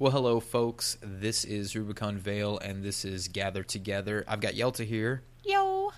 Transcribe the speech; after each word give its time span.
Well, 0.00 0.12
hello, 0.12 0.38
folks. 0.38 0.96
This 1.02 1.44
is 1.44 1.74
Rubicon 1.74 2.18
Vale, 2.18 2.56
and 2.60 2.84
this 2.84 3.04
is 3.04 3.26
Gather 3.26 3.64
Together. 3.64 4.24
I've 4.28 4.40
got 4.40 4.52
Yelta 4.54 4.84
here. 4.84 5.24
Yo. 5.42 5.90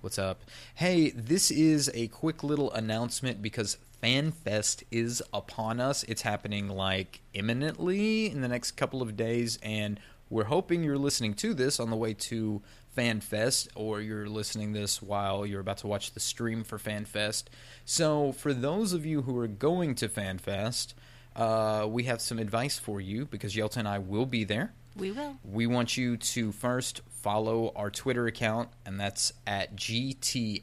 What's 0.00 0.18
up? 0.18 0.42
Hey, 0.74 1.10
this 1.10 1.52
is 1.52 1.88
a 1.94 2.08
quick 2.08 2.42
little 2.42 2.72
announcement 2.72 3.40
because 3.40 3.78
FanFest 4.02 4.82
is 4.90 5.22
upon 5.32 5.78
us. 5.78 6.02
It's 6.08 6.22
happening 6.22 6.66
like 6.66 7.20
imminently 7.32 8.28
in 8.28 8.40
the 8.40 8.48
next 8.48 8.72
couple 8.72 9.00
of 9.00 9.16
days, 9.16 9.60
and 9.62 10.00
we're 10.28 10.44
hoping 10.46 10.82
you're 10.82 10.98
listening 10.98 11.34
to 11.34 11.54
this 11.54 11.78
on 11.78 11.90
the 11.90 11.96
way 11.96 12.14
to 12.14 12.62
FanFest, 12.98 13.68
or 13.76 14.00
you're 14.00 14.28
listening 14.28 14.72
this 14.72 15.00
while 15.00 15.46
you're 15.46 15.60
about 15.60 15.78
to 15.78 15.86
watch 15.86 16.14
the 16.14 16.20
stream 16.20 16.64
for 16.64 16.78
FanFest. 16.78 17.44
So, 17.84 18.32
for 18.32 18.52
those 18.52 18.92
of 18.92 19.06
you 19.06 19.22
who 19.22 19.38
are 19.38 19.46
going 19.46 19.94
to 19.94 20.08
FanFest, 20.08 20.94
uh, 21.36 21.86
we 21.88 22.04
have 22.04 22.20
some 22.20 22.38
advice 22.38 22.78
for 22.78 23.00
you 23.00 23.26
because 23.26 23.54
Yelta 23.54 23.78
and 23.78 23.88
I 23.88 23.98
will 23.98 24.26
be 24.26 24.44
there. 24.44 24.72
We 24.96 25.12
will. 25.12 25.36
We 25.44 25.66
want 25.66 25.96
you 25.96 26.16
to 26.16 26.52
first 26.52 27.00
follow 27.08 27.72
our 27.76 27.90
Twitter 27.90 28.26
account, 28.26 28.70
and 28.84 28.98
that's 28.98 29.32
at 29.46 29.76
GTFFXIV. 29.76 30.60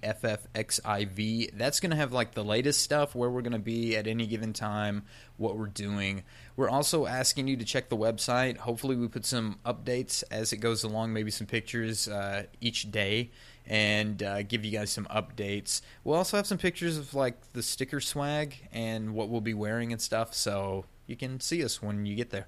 That's 1.58 1.80
going 1.80 1.92
to 1.92 1.96
have 1.96 2.12
like 2.12 2.34
the 2.34 2.44
latest 2.44 2.82
stuff, 2.82 3.16
where 3.16 3.30
we're 3.30 3.42
going 3.42 3.54
to 3.54 3.60
be 3.60 3.96
at 3.96 4.06
any 4.06 4.28
given 4.28 4.52
time, 4.54 5.04
what 5.38 5.58
we're 5.58 5.68
doing. 5.68 6.24
We're 6.56 6.70
also 6.70 7.06
asking 7.06 7.48
you 7.48 7.56
to 7.58 7.66
check 7.66 7.90
the 7.90 7.98
website. 7.98 8.58
Hopefully, 8.58 8.98
we 8.98 9.08
put 9.08 9.26
some 9.26 9.60
updates 9.66 10.24
as 10.30 10.52
it 10.52 10.58
goes 10.58 10.84
along, 10.84 11.14
maybe 11.14 11.32
some 11.32 11.48
pictures 11.48 12.10
uh, 12.10 12.44
each 12.60 12.92
day, 12.92 13.32
and 13.68 14.24
uh, 14.24 14.44
give 14.44 14.66
you 14.66 14.72
guys 14.72 14.92
some 14.92 15.06
updates. 15.06 15.82
We'll 16.04 16.18
also 16.18 16.38
have 16.38 16.48
some 16.48 16.58
pictures 16.58 16.98
of 16.98 17.14
like 17.14 17.54
the 17.54 17.62
sticker 17.64 18.00
swag 18.00 18.56
and 18.72 19.14
what 19.14 19.30
we'll 19.30 19.42
be 19.42 19.54
wearing 19.54 19.92
and 19.92 20.02
stuff, 20.02 20.34
so 20.34 20.86
you 21.06 21.16
can 21.16 21.40
see 21.40 21.64
us 21.64 21.82
when 21.82 22.06
you 22.06 22.16
get 22.16 22.30
there. 22.30 22.48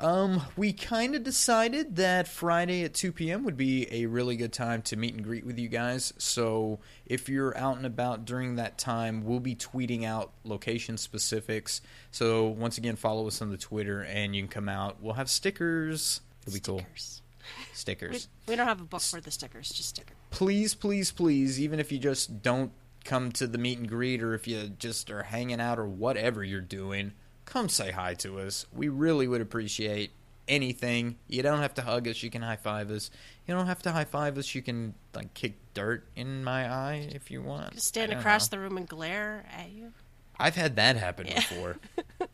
Um, 0.00 0.42
we 0.56 0.72
kind 0.72 1.16
of 1.16 1.24
decided 1.24 1.96
that 1.96 2.28
Friday 2.28 2.84
at 2.84 2.94
2 2.94 3.10
p.m. 3.10 3.42
would 3.42 3.56
be 3.56 3.88
a 3.90 4.06
really 4.06 4.36
good 4.36 4.52
time 4.52 4.80
to 4.82 4.96
meet 4.96 5.14
and 5.14 5.24
greet 5.24 5.44
with 5.44 5.58
you 5.58 5.68
guys. 5.68 6.14
So 6.18 6.78
if 7.04 7.28
you're 7.28 7.56
out 7.58 7.78
and 7.78 7.86
about 7.86 8.24
during 8.24 8.54
that 8.56 8.78
time, 8.78 9.24
we'll 9.24 9.40
be 9.40 9.56
tweeting 9.56 10.04
out 10.04 10.30
location 10.44 10.98
specifics. 10.98 11.80
So 12.12 12.46
once 12.46 12.78
again, 12.78 12.94
follow 12.94 13.26
us 13.26 13.42
on 13.42 13.50
the 13.50 13.56
Twitter 13.56 14.02
and 14.02 14.36
you 14.36 14.42
can 14.42 14.48
come 14.48 14.68
out. 14.68 15.02
We'll 15.02 15.14
have 15.14 15.28
stickers. 15.28 16.20
It'll 16.46 16.54
be 16.54 16.60
cool. 16.60 16.82
Stickers. 16.96 17.20
We, 17.42 17.68
Stickers. 17.74 18.28
we 18.46 18.56
don't 18.56 18.68
have 18.68 18.80
a 18.80 18.84
book 18.84 19.02
for 19.02 19.20
the 19.20 19.32
stickers, 19.32 19.70
just 19.70 19.88
stickers. 19.88 20.17
Please, 20.30 20.74
please, 20.74 21.10
please, 21.10 21.60
even 21.60 21.80
if 21.80 21.90
you 21.90 21.98
just 21.98 22.42
don't 22.42 22.72
come 23.04 23.32
to 23.32 23.46
the 23.46 23.58
meet 23.58 23.78
and 23.78 23.88
greet 23.88 24.22
or 24.22 24.34
if 24.34 24.46
you 24.46 24.68
just 24.78 25.10
are 25.10 25.22
hanging 25.24 25.60
out 25.60 25.78
or 25.78 25.86
whatever 25.86 26.44
you're 26.44 26.60
doing, 26.60 27.12
come 27.44 27.68
say 27.68 27.90
hi 27.90 28.14
to 28.14 28.38
us. 28.38 28.66
We 28.72 28.88
really 28.88 29.26
would 29.26 29.40
appreciate 29.40 30.10
anything. 30.46 31.16
You 31.28 31.42
don't 31.42 31.60
have 31.60 31.74
to 31.74 31.82
hug 31.82 32.06
us, 32.08 32.22
you 32.22 32.30
can 32.30 32.42
high 32.42 32.56
five 32.56 32.90
us. 32.90 33.10
You 33.46 33.54
don't 33.54 33.66
have 33.66 33.82
to 33.82 33.92
high 33.92 34.04
five 34.04 34.36
us, 34.36 34.54
you 34.54 34.62
can 34.62 34.94
like 35.14 35.32
kick 35.34 35.54
dirt 35.74 36.06
in 36.16 36.44
my 36.44 36.70
eye 36.70 37.08
if 37.12 37.30
you 37.30 37.42
want. 37.42 37.74
Just 37.74 37.86
stand 37.86 38.12
across 38.12 38.50
know. 38.50 38.56
the 38.56 38.62
room 38.62 38.76
and 38.76 38.88
glare 38.88 39.46
at 39.56 39.70
you. 39.70 39.92
I've 40.38 40.56
had 40.56 40.76
that 40.76 40.96
happen 40.96 41.26
Yeah. 41.26 41.34
before. 41.36 41.76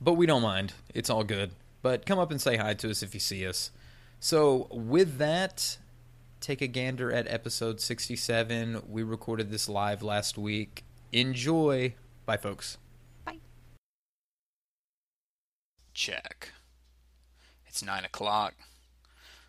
but 0.00 0.14
we 0.14 0.26
don't 0.26 0.42
mind. 0.42 0.72
It's 0.94 1.10
all 1.10 1.24
good. 1.24 1.50
But 1.82 2.04
come 2.06 2.18
up 2.18 2.30
and 2.30 2.40
say 2.40 2.56
hi 2.56 2.74
to 2.74 2.90
us 2.90 3.02
if 3.02 3.14
you 3.14 3.20
see 3.20 3.46
us. 3.46 3.70
So, 4.18 4.66
with 4.70 5.18
that, 5.18 5.76
take 6.46 6.62
a 6.62 6.68
gander 6.68 7.10
at 7.10 7.26
episode 7.26 7.80
67. 7.80 8.82
We 8.88 9.02
recorded 9.02 9.50
this 9.50 9.68
live 9.68 10.00
last 10.00 10.38
week. 10.38 10.84
Enjoy. 11.10 11.94
Bye, 12.24 12.36
folks. 12.36 12.78
Bye. 13.24 13.40
Check. 15.92 16.52
It's 17.66 17.84
nine 17.84 18.04
o'clock. 18.04 18.54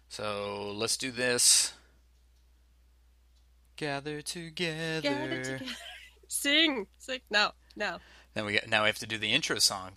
So 0.10 0.74
let's 0.76 0.98
do 0.98 1.12
this. 1.12 1.74
Gather 3.76 4.24
together. 4.24 5.02
Gather 5.02 5.44
together. 5.44 5.66
Sing. 6.28 6.88
Sing. 6.98 7.20
No, 7.30 7.52
no. 7.76 7.98
Then 8.34 8.46
we 8.46 8.54
got, 8.54 8.68
now 8.68 8.82
we 8.82 8.88
have 8.88 8.98
to 9.00 9.08
do 9.08 9.20
the 9.20 9.34
intro 9.34 9.60
song. 9.60 9.92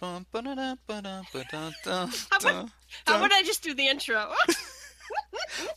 Bum, 0.00 0.26
ba-da-da, 0.32 0.74
ba-da, 0.88 1.22
ba-da, 1.32 1.70
da, 1.84 2.06
How 2.30 2.38
da, 2.38 2.48
about, 2.48 2.70
how 3.06 3.16
about 3.18 3.30
I 3.30 3.44
just 3.44 3.62
do 3.62 3.72
the 3.74 3.86
intro? 3.86 4.32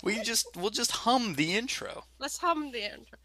We 0.04 0.22
just 0.22 0.48
we'll 0.56 0.70
just 0.70 0.92
hum 0.92 1.36
the 1.36 1.56
intro. 1.56 2.06
Let's 2.20 2.38
hum 2.38 2.72
the 2.72 2.84
intro. 2.86 3.18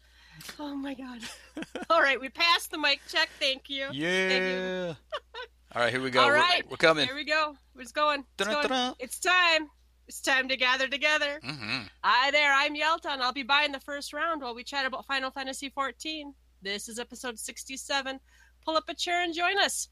Oh 0.59 0.75
my 0.75 0.93
god. 0.93 1.19
All 1.89 2.01
right, 2.01 2.19
we 2.19 2.29
passed 2.29 2.71
the 2.71 2.77
mic 2.77 2.99
check. 3.07 3.29
Thank 3.39 3.69
you. 3.69 3.85
Thank 3.85 3.97
you. 3.97 3.99
Yeah. 3.99 4.93
All 5.75 5.81
right, 5.83 5.91
here 5.91 6.01
we 6.01 6.09
go. 6.09 6.21
All 6.21 6.31
right, 6.31 6.63
We're- 6.63 6.67
We're, 6.71 6.77
coming. 6.77 7.05
Here 7.05 7.15
we 7.15 7.23
go. 7.25 7.55
It's 7.77 7.91
going. 7.91 8.25
It's, 8.39 8.47
going. 8.67 8.93
It's 8.99 9.19
time. 9.19 9.67
It's 10.07 10.19
time 10.19 10.49
to 10.49 10.57
gather 10.57 10.87
together. 10.87 11.39
hmm 11.43 11.83
Hi 12.03 12.31
there, 12.31 12.51
I'm 12.53 12.75
Yelta, 12.75 13.05
and 13.11 13.21
I'll 13.23 13.31
be 13.31 13.43
buying 13.43 13.71
the 13.71 13.79
first 13.79 14.11
round 14.13 14.41
while 14.41 14.53
we 14.55 14.63
chat 14.63 14.85
about 14.85 15.05
Final 15.05 15.31
Fantasy 15.31 15.69
XIV. 15.69 16.33
This 16.61 16.89
is 16.89 16.99
episode 16.99 17.39
67. 17.39 18.19
Pull 18.65 18.75
up 18.75 18.83
a 18.89 18.93
chair 18.93 19.23
and 19.23 19.33
join 19.33 19.57
us. 19.59 19.87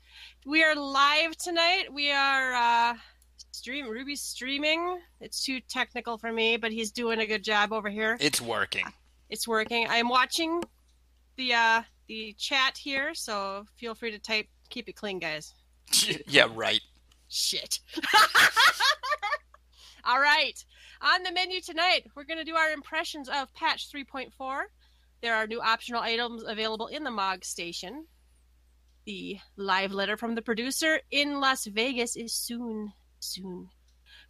We 0.45 0.63
are 0.63 0.75
live 0.75 1.37
tonight. 1.37 1.85
We 1.93 2.11
are 2.11 2.53
uh, 2.53 2.93
stream. 3.59 3.87
Ruby's 3.87 4.21
streaming. 4.21 4.99
It's 5.21 5.43
too 5.43 5.59
technical 5.59 6.17
for 6.17 6.31
me, 6.31 6.57
but 6.57 6.71
he's 6.71 6.91
doing 6.91 7.19
a 7.19 7.25
good 7.25 7.43
job 7.43 7.71
over 7.71 7.89
here. 7.89 8.17
It's 8.19 8.41
working. 8.41 8.85
It's 9.29 9.47
working. 9.47 9.85
I'm 9.89 10.09
watching 10.09 10.63
the 11.35 11.53
uh, 11.53 11.81
the 12.07 12.33
chat 12.37 12.77
here, 12.77 13.13
so 13.13 13.65
feel 13.77 13.93
free 13.93 14.11
to 14.11 14.19
type. 14.19 14.47
Keep 14.69 14.89
it 14.89 14.95
clean, 14.95 15.19
guys. 15.19 15.53
yeah, 16.27 16.47
right. 16.53 16.81
Shit. 17.27 17.79
All 20.05 20.19
right. 20.19 20.63
On 21.01 21.23
the 21.23 21.31
menu 21.31 21.61
tonight, 21.61 22.05
we're 22.15 22.23
going 22.23 22.39
to 22.39 22.43
do 22.43 22.55
our 22.55 22.71
impressions 22.71 23.29
of 23.29 23.53
patch 23.53 23.91
3.4. 23.91 24.63
There 25.21 25.35
are 25.35 25.47
new 25.47 25.61
optional 25.61 26.01
items 26.01 26.43
available 26.45 26.87
in 26.87 27.03
the 27.03 27.11
MOG 27.11 27.45
station. 27.45 28.05
The 29.05 29.39
live 29.55 29.91
letter 29.91 30.17
from 30.17 30.35
the 30.35 30.41
producer 30.41 30.99
in 31.11 31.39
Las 31.39 31.65
Vegas 31.65 32.15
is 32.15 32.33
soon, 32.33 32.91
soon. 33.19 33.69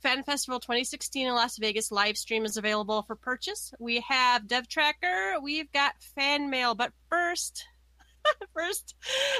Fan 0.01 0.23
Festival 0.23 0.59
2016 0.59 1.27
in 1.27 1.33
Las 1.33 1.57
Vegas 1.57 1.91
live 1.91 2.17
stream 2.17 2.45
is 2.45 2.57
available 2.57 3.03
for 3.03 3.15
purchase. 3.15 3.73
We 3.79 3.99
have 4.07 4.47
Dev 4.47 4.67
Tracker, 4.67 5.35
we've 5.41 5.71
got 5.73 5.93
fan 6.15 6.49
mail, 6.49 6.73
but 6.75 6.93
first, 7.09 7.65
first, 8.53 8.95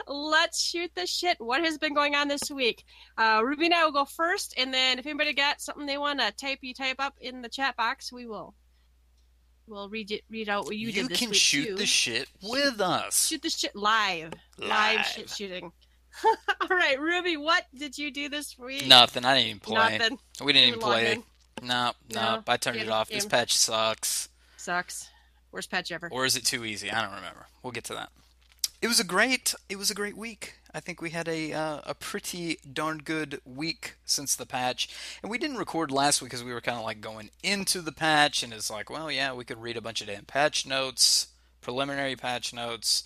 let's 0.08 0.62
shoot 0.62 0.92
the 0.96 1.06
shit. 1.06 1.38
What 1.40 1.64
has 1.64 1.78
been 1.78 1.94
going 1.94 2.16
on 2.16 2.28
this 2.28 2.50
week? 2.52 2.84
Uh, 3.18 3.42
Ruby 3.44 3.66
and 3.66 3.74
I 3.74 3.86
will 3.86 3.92
go 3.94 4.06
first, 4.06 4.54
and 4.58 4.74
then 4.74 5.00
if 5.00 5.06
anybody 5.06 5.34
got 5.34 5.62
something 5.62 5.86
they 5.86 5.98
want 5.98 6.20
to 6.20 6.32
type, 6.34 6.60
you 6.62 6.74
type 6.74 6.98
up 7.00 7.16
in 7.22 7.42
the 7.42 7.50
chat 7.50 7.78
box. 7.78 8.12
We 8.12 8.26
will. 8.26 8.54
We'll 9.68 9.90
read 9.90 10.12
it. 10.12 10.24
Read 10.30 10.50
out 10.50 10.66
what 10.66 10.76
you, 10.76 10.88
You, 10.88 10.94
did 10.94 11.10
this 11.10 11.20
can 11.20 11.30
week 11.30 11.38
shoot 11.40 11.68
too. 11.68 11.76
the 11.76 11.86
shit 11.86 12.28
with 12.42 12.82
us. 12.82 13.28
Shoot 13.28 13.44
the 13.44 13.50
shit 13.52 13.76
live. 13.76 14.34
Live, 14.58 14.70
Live. 14.98 15.06
shit 15.06 15.30
shooting. 15.30 15.72
All 16.62 16.68
right, 16.70 17.00
Ruby, 17.00 17.38
what 17.38 17.66
did 17.76 17.98
you 17.98 18.12
do 18.12 18.30
this 18.30 18.58
week? 18.58 18.88
Nothing. 18.88 19.26
I 19.26 19.36
didn't 19.36 19.48
even 19.48 19.60
play. 19.60 19.98
Nothing. 19.98 20.20
We 20.44 20.54
didn't 20.54 20.68
You 20.70 20.74
even 20.76 20.80
play. 20.82 21.12
in. 21.14 21.24
No, 21.62 21.92
no, 22.14 22.22
No, 22.22 22.44
I 22.48 22.58
turned 22.58 22.78
it 22.78 22.84
game- 22.84 22.92
off. 22.92 23.10
This 23.10 23.26
patch 23.26 23.56
sucks. 23.56 24.30
Sucks. 24.58 25.10
Worst 25.52 25.72
patch 25.72 25.92
ever. 25.92 26.10
Or 26.12 26.26
is 26.26 26.36
it 26.36 26.46
too 26.46 26.64
easy? 26.66 26.92
I 26.92 27.02
don't 27.02 27.16
remember. 27.16 27.48
We'll 27.64 27.72
get 27.72 27.84
to 27.86 27.94
that. 27.96 28.10
It 28.82 28.88
was 28.88 29.00
a 29.00 29.04
great. 29.04 29.54
It 29.68 29.78
was 29.78 29.92
a 29.92 29.96
great 29.96 30.16
week. 30.16 30.56
I 30.74 30.80
think 30.80 31.02
we 31.02 31.10
had 31.10 31.28
a 31.28 31.52
uh, 31.52 31.82
a 31.86 31.94
pretty 31.96 32.60
darn 32.72 33.00
good 33.00 33.42
week 33.44 33.96
since 34.06 34.36
the 34.36 34.46
patch, 34.46 34.88
and 35.22 35.30
we 35.30 35.38
didn't 35.38 35.58
record 35.58 35.92
last 35.92 36.22
week 36.22 36.30
because 36.32 36.46
we 36.46 36.54
were 36.54 36.62
kind 36.62 36.78
of 36.78 36.86
like 36.86 37.02
going 37.02 37.30
into 37.44 37.82
the 37.82 37.92
patch, 37.92 38.42
and 38.44 38.54
it's 38.54 38.70
like, 38.72 38.90
well, 38.90 39.12
yeah, 39.12 39.34
we 39.34 39.44
could 39.44 39.62
read 39.62 39.76
a 39.76 39.82
bunch 39.82 40.00
of 40.00 40.08
damn 40.08 40.24
patch 40.24 40.66
notes, 40.66 41.28
preliminary 41.60 42.16
patch 42.16 42.54
notes, 42.54 43.04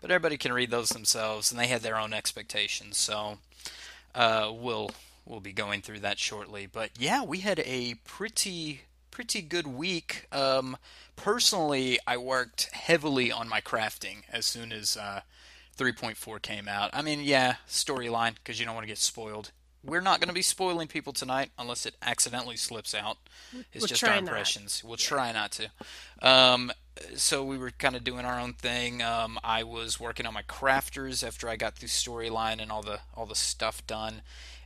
but 0.00 0.10
everybody 0.10 0.36
can 0.36 0.52
read 0.52 0.70
those 0.70 0.90
themselves, 0.90 1.50
and 1.50 1.60
they 1.60 1.66
had 1.66 1.82
their 1.82 1.98
own 1.98 2.12
expectations. 2.12 2.96
So 2.98 3.38
uh, 4.14 4.52
we'll 4.54 4.90
we'll 5.24 5.40
be 5.40 5.52
going 5.52 5.82
through 5.82 6.00
that 6.00 6.18
shortly. 6.18 6.66
But 6.66 6.90
yeah, 6.98 7.22
we 7.22 7.38
had 7.38 7.60
a 7.60 7.94
pretty 8.04 8.82
pretty 9.10 9.42
good 9.42 9.66
week. 9.66 10.26
Um, 10.30 10.76
personally, 11.16 11.98
I 12.06 12.18
worked 12.18 12.70
heavily 12.72 13.32
on 13.32 13.48
my 13.48 13.60
crafting 13.60 14.24
as 14.30 14.44
soon 14.44 14.72
as 14.72 14.96
uh, 14.96 15.22
3.4 15.78 16.42
came 16.42 16.68
out. 16.68 16.90
I 16.92 17.02
mean, 17.02 17.20
yeah, 17.20 17.56
storyline 17.68 18.34
because 18.34 18.60
you 18.60 18.66
don't 18.66 18.74
want 18.74 18.84
to 18.84 18.88
get 18.88 18.98
spoiled. 18.98 19.52
We're 19.86 20.00
not 20.00 20.20
going 20.20 20.28
to 20.28 20.34
be 20.34 20.42
spoiling 20.42 20.88
people 20.88 21.12
tonight 21.12 21.50
unless 21.58 21.86
it 21.86 21.94
accidentally 22.02 22.56
slips 22.56 22.94
out. 22.94 23.18
It's 23.72 23.82
We'll 23.82 23.86
just 23.88 24.02
our 24.04 24.10
not. 24.10 24.18
impressions. 24.18 24.82
We'll 24.84 24.96
try 24.96 25.32
not 25.32 25.52
to. 25.52 25.70
Um, 26.22 26.72
so 27.14 27.44
we 27.44 27.58
were 27.58 27.70
kind 27.70 27.94
of 27.94 28.04
doing 28.04 28.24
our 28.24 28.40
own 28.40 28.54
thing. 28.54 29.02
Um, 29.02 29.38
I 29.44 29.62
was 29.62 30.00
working 30.00 30.26
on 30.26 30.34
my 30.34 30.42
crafters 30.42 31.26
after 31.26 31.48
I 31.48 31.56
got 31.56 31.74
through 31.76 31.88
storyline 31.88 32.60
and 32.60 32.72
all 32.72 32.82
the 32.82 33.00
all 33.14 33.26
the 33.26 33.34
stuff 33.34 33.86
done. 33.86 34.22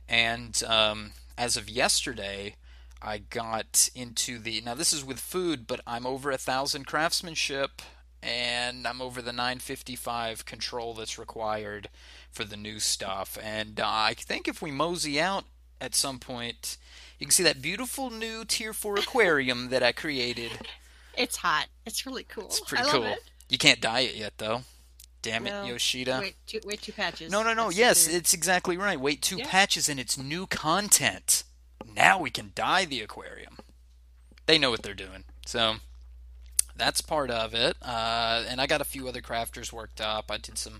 And 0.09 0.61
um, 0.63 1.11
as 1.37 1.55
of 1.57 1.69
yesterday, 1.69 2.55
I 3.01 3.19
got 3.19 3.89
into 3.95 4.39
the 4.39 4.61
now 4.61 4.73
this 4.75 4.93
is 4.93 5.03
with 5.03 5.19
food, 5.19 5.67
but 5.67 5.81
I'm 5.85 6.05
over 6.05 6.31
a 6.31 6.37
thousand 6.37 6.85
craftsmanship, 6.87 7.81
and 8.23 8.87
I'm 8.87 9.01
over 9.01 9.21
the 9.21 9.33
955 9.33 10.45
control 10.45 10.93
that's 10.93 11.19
required 11.19 11.89
for 12.31 12.43
the 12.43 12.57
new 12.57 12.79
stuff. 12.79 13.37
And 13.41 13.79
uh, 13.79 13.85
I 13.87 14.13
think 14.17 14.47
if 14.47 14.61
we 14.61 14.71
mosey 14.71 15.19
out 15.19 15.45
at 15.79 15.95
some 15.95 16.19
point, 16.19 16.77
you 17.19 17.25
can 17.25 17.31
see 17.31 17.43
that 17.43 17.61
beautiful 17.61 18.09
new 18.09 18.45
Tier 18.45 18.73
4 18.73 18.97
aquarium 18.99 19.69
that 19.69 19.83
I 19.83 19.91
created. 19.91 20.51
It's 21.17 21.35
hot. 21.35 21.67
It's 21.85 22.05
really 22.05 22.23
cool. 22.23 22.45
It's 22.45 22.61
pretty 22.61 22.83
I 22.83 22.85
love 22.87 22.93
cool. 22.95 23.03
It. 23.03 23.19
You 23.49 23.57
can't 23.57 23.81
dye 23.81 23.99
it 23.99 24.15
yet, 24.15 24.31
though. 24.37 24.61
Damn 25.21 25.43
No. 25.43 25.65
it, 25.65 25.67
Yoshida. 25.67 26.19
Wait, 26.21 26.35
two, 26.47 26.61
wait, 26.63 26.81
two 26.81 26.93
patches. 26.93 27.29
No, 27.29 27.43
no, 27.43 27.53
no. 27.53 27.65
That's 27.65 27.77
yes, 27.77 28.07
it's 28.07 28.33
exactly 28.33 28.77
right. 28.77 28.97
Wait 28.97 29.21
two 29.21 29.35
Yeah. 29.39 29.47
patches 29.49 29.89
and 29.89 29.99
it's 29.99 30.17
new 30.17 30.47
content. 30.47 31.43
Now 31.85 32.17
we 32.17 32.29
can 32.29 32.53
dye 32.55 32.85
the 32.85 33.01
aquarium. 33.01 33.57
They 34.45 34.57
know 34.57 34.71
what 34.71 34.83
they're 34.83 34.93
doing. 34.93 35.25
So 35.45 35.75
that's 36.77 37.01
part 37.01 37.29
of 37.29 37.53
it. 37.53 37.75
Uh, 37.81 38.45
and 38.47 38.61
I 38.61 38.65
got 38.65 38.79
a 38.79 38.85
few 38.85 39.09
other 39.09 39.21
crafters 39.21 39.73
worked 39.73 39.99
up. 39.99 40.31
I 40.31 40.37
did 40.37 40.57
some 40.57 40.79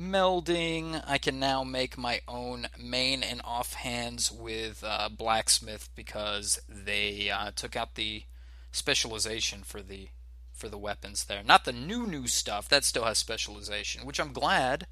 melding. 0.00 1.02
I 1.06 1.18
can 1.18 1.38
now 1.38 1.62
make 1.62 1.98
my 1.98 2.20
own 2.26 2.68
main 2.78 3.22
and 3.22 3.42
offhands 3.42 4.32
with 4.32 4.82
uh, 4.86 5.08
blacksmith 5.10 5.90
because 5.94 6.60
they 6.68 7.30
uh, 7.30 7.50
took 7.54 7.76
out 7.76 7.94
the 7.94 8.24
specialization 8.72 9.62
for 9.62 9.82
the 9.82 10.08
for 10.54 10.68
the 10.68 10.78
weapons 10.78 11.24
there. 11.24 11.42
Not 11.44 11.64
the 11.64 11.72
new 11.72 12.06
new 12.06 12.26
stuff 12.26 12.68
that 12.68 12.84
still 12.84 13.04
has 13.04 13.18
specialization, 13.18 14.06
which 14.06 14.20
I'm 14.20 14.32
glad 14.32 14.86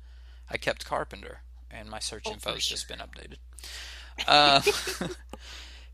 I 0.51 0.57
kept 0.57 0.85
carpenter 0.85 1.41
and 1.71 1.89
my 1.91 1.99
search 1.99 2.25
Oh, 2.27 2.33
info 2.33 2.55
has 2.55 2.67
just 2.67 2.89
been 2.89 2.99
updated. 2.99 3.37
Uh, 4.27 4.63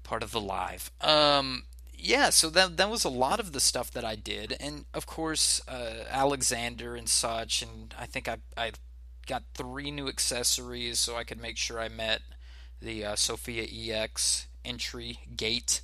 part 0.03 0.23
of 0.23 0.31
the 0.31 0.41
live. 0.41 0.91
Um, 1.01 1.65
yeah, 1.97 2.31
so 2.31 2.51
that 2.51 2.77
that 2.77 2.91
was 2.91 3.05
a 3.05 3.09
lot 3.09 3.41
of 3.41 3.53
the 3.53 3.61
stuff 3.61 3.91
that 3.93 4.05
I 4.05 4.15
did, 4.15 4.57
and 4.61 4.85
of 4.93 5.07
course 5.07 5.61
uh, 5.67 6.05
Alexander 6.11 6.95
and 6.95 7.09
such, 7.09 7.63
and 7.63 7.95
I 7.99 8.07
think 8.07 8.29
I 8.29 8.39
I 8.57 8.73
got 9.27 9.43
three 9.55 9.91
new 9.91 10.09
accessories 10.09 10.99
so 10.99 11.17
I 11.17 11.25
could 11.25 11.41
make 11.41 11.57
sure 11.57 11.81
I 11.81 11.89
met 11.89 12.23
the 12.81 13.05
uh, 13.05 13.17
Sophia 13.17 13.65
EX 13.65 14.47
entry 14.65 15.21
gate, 15.37 15.81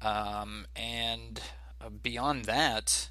um, 0.00 0.66
and 0.76 1.40
uh, 1.80 1.88
beyond 1.90 2.46
that. 2.46 3.08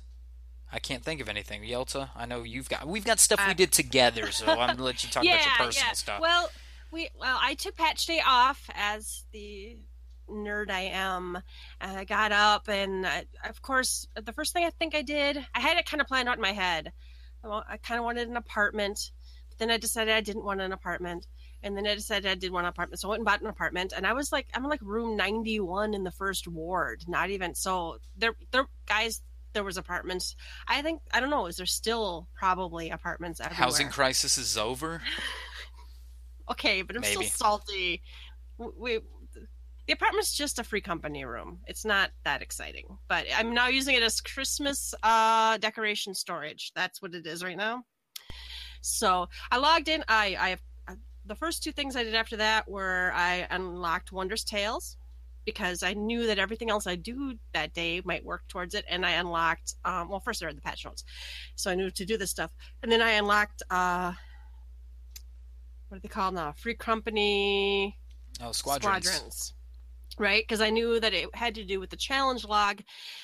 I 0.73 0.79
can't 0.79 1.03
think 1.03 1.19
of 1.19 1.27
anything. 1.27 1.63
Yelta, 1.63 2.12
I 2.15 2.25
know 2.25 2.44
you've 2.44 2.69
got 2.69 2.88
we've 2.88 3.03
got 3.03 3.19
stuff 3.19 3.45
we 3.45 3.53
did 3.53 3.73
together, 3.73 4.31
so 4.31 4.45
I'm 4.47 4.75
gonna 4.75 4.83
let 4.83 5.03
you 5.03 5.09
talk 5.09 5.23
about 5.23 5.45
your 5.45 5.53
personal 5.57 5.88
yeah. 5.88 5.94
stuff. 5.94 6.21
Well, 6.21 6.50
we 6.91 7.09
well, 7.19 7.38
I 7.41 7.56
took 7.56 7.75
patch 7.75 8.06
day 8.06 8.21
off 8.25 8.69
as 8.74 9.25
the 9.33 9.77
nerd 10.31 10.71
I 10.71 10.81
am. 10.94 11.38
And 11.79 11.97
I 11.97 12.03
got 12.03 12.31
up, 12.31 12.67
and 12.67 13.06
I, 13.06 13.25
of 13.47 13.62
course, 13.62 14.07
the 14.15 14.33
first 14.33 14.53
thing 14.53 14.65
I 14.65 14.69
think 14.71 14.95
I 14.95 15.01
did, 15.01 15.38
I 15.53 15.59
had 15.59 15.77
it 15.77 15.85
kind 15.85 16.01
of 16.01 16.07
planned 16.07 16.29
out 16.29 16.38
in 16.38 16.41
my 16.41 16.53
head. 16.53 16.91
I, 17.44 17.77
kind 17.77 17.97
of 17.97 18.06
wanted 18.06 18.29
an 18.29 18.38
apartment, 18.38 19.12
then 19.62 19.72
I 19.72 19.78
decided 19.78 20.13
I 20.13 20.22
didn't 20.22 20.44
want 20.44 20.62
an 20.62 20.72
apartment. 20.72 21.28
And 21.63 21.78
then 21.78 21.86
I 21.86 21.94
decided 21.94 22.30
I 22.30 22.34
did 22.36 22.52
want 22.52 22.66
an 22.66 22.69
apartment, 22.69 23.00
so 23.00 23.08
I 23.08 23.12
went 23.12 23.19
and 23.19 23.25
bought 23.25 23.42
an 23.42 23.48
apartment. 23.48 23.94
And 23.96 24.08
I 24.08 24.13
was 24.13 24.31
like, 24.31 24.48
I'm 24.56 24.63
like 24.63 24.81
room 24.81 25.16
91 25.16 25.94
in 25.94 26.04
the 26.04 26.12
first 26.12 26.48
ward. 26.48 27.04
Not 27.08 27.30
even 27.30 27.54
so. 27.54 27.98
There, 28.18 28.34
there, 28.52 28.66
guys. 28.88 29.22
There 29.54 29.66
was 29.66 29.75
apartments. 29.75 30.38
I 30.66 30.81
think 30.81 31.02
I 31.13 31.19
don't 31.19 31.30
know. 31.30 31.46
Is 31.46 31.58
there 31.58 31.66
still 31.66 32.30
probably 32.34 32.90
apartments 32.90 33.42
everywhere? 33.42 33.58
Housing 33.66 33.90
crisis 33.90 34.38
is 34.38 34.58
over. 34.58 35.02
Okay, 36.52 36.81
but 36.81 36.96
I'm 36.96 37.02
Maybe. 37.02 37.28
still 37.28 37.48
salty. 37.48 38.02
We, 38.58 39.00
the 39.88 39.94
apartment's 39.94 40.36
just 40.36 40.60
a 40.60 40.63
free 40.63 40.81
company 40.81 41.24
room. 41.24 41.60
It's 41.66 41.86
not 41.86 42.12
that 42.25 42.42
exciting, 42.42 42.98
but 43.08 43.25
I'm 43.36 43.54
now 43.54 43.68
using 43.68 43.96
it 43.96 44.04
as 44.04 44.19
Christmas 44.19 44.94
uh, 45.02 45.58
decoration 45.58 46.13
storage. 46.13 46.72
That's 46.75 47.02
what 47.02 47.16
it 47.16 47.25
is 47.25 47.44
right 47.44 47.58
now. 47.58 47.84
So 48.81 49.28
I 49.51 49.57
logged 49.57 49.88
in. 49.88 50.04
I, 50.07 50.36
I, 50.88 50.92
I 50.92 50.95
the 51.25 51.36
first 51.36 51.63
two 51.63 51.72
things 51.72 51.95
I 51.95 52.04
did 52.04 52.16
after 52.16 52.38
that 52.38 52.69
were 52.69 53.12
I 53.16 53.48
unlocked 53.51 54.12
Wondrous 54.12 54.44
Tales 54.44 54.98
because 55.45 55.81
I 55.81 55.94
knew 55.94 56.28
that 56.28 56.38
everything 56.39 56.69
else 56.69 56.86
I 56.86 56.95
do 56.95 57.36
that 57.54 57.74
day 57.74 58.01
might 58.06 58.24
work 58.24 58.44
towards 58.48 58.75
it, 58.75 58.86
and 58.89 59.06
I 59.06 59.12
unlocked. 59.12 59.75
Um, 59.86 60.10
well, 60.10 60.19
first 60.19 60.44
I 60.44 60.45
read 60.48 60.57
the 60.57 60.62
patch 60.62 60.86
notes, 60.86 61.04
so 61.56 61.72
I 61.72 61.75
knew 61.75 61.89
to 61.92 62.06
do 62.06 62.18
this 62.18 62.30
stuff, 62.31 62.51
and 62.83 62.92
then 62.92 63.01
I 63.01 63.12
unlocked. 63.12 63.63
Uh, 63.69 64.13
what 65.88 65.98
are 65.98 66.00
they 66.01 66.07
called 66.10 66.36
now? 66.36 66.54
Free 66.54 66.75
company 66.75 67.98
Oh, 68.42 68.51
squadrons. 68.51 69.06
squadrons. 69.06 69.54
Right? 70.21 70.44
Because 70.44 70.62
I 70.62 70.69
knew 70.69 71.00
that 71.00 71.13
it 71.13 71.33
had 71.33 71.56
to 71.56 71.65
do 71.65 71.79
with 71.79 71.89
the 71.89 71.97
challenge 71.97 72.45
log, 72.45 72.81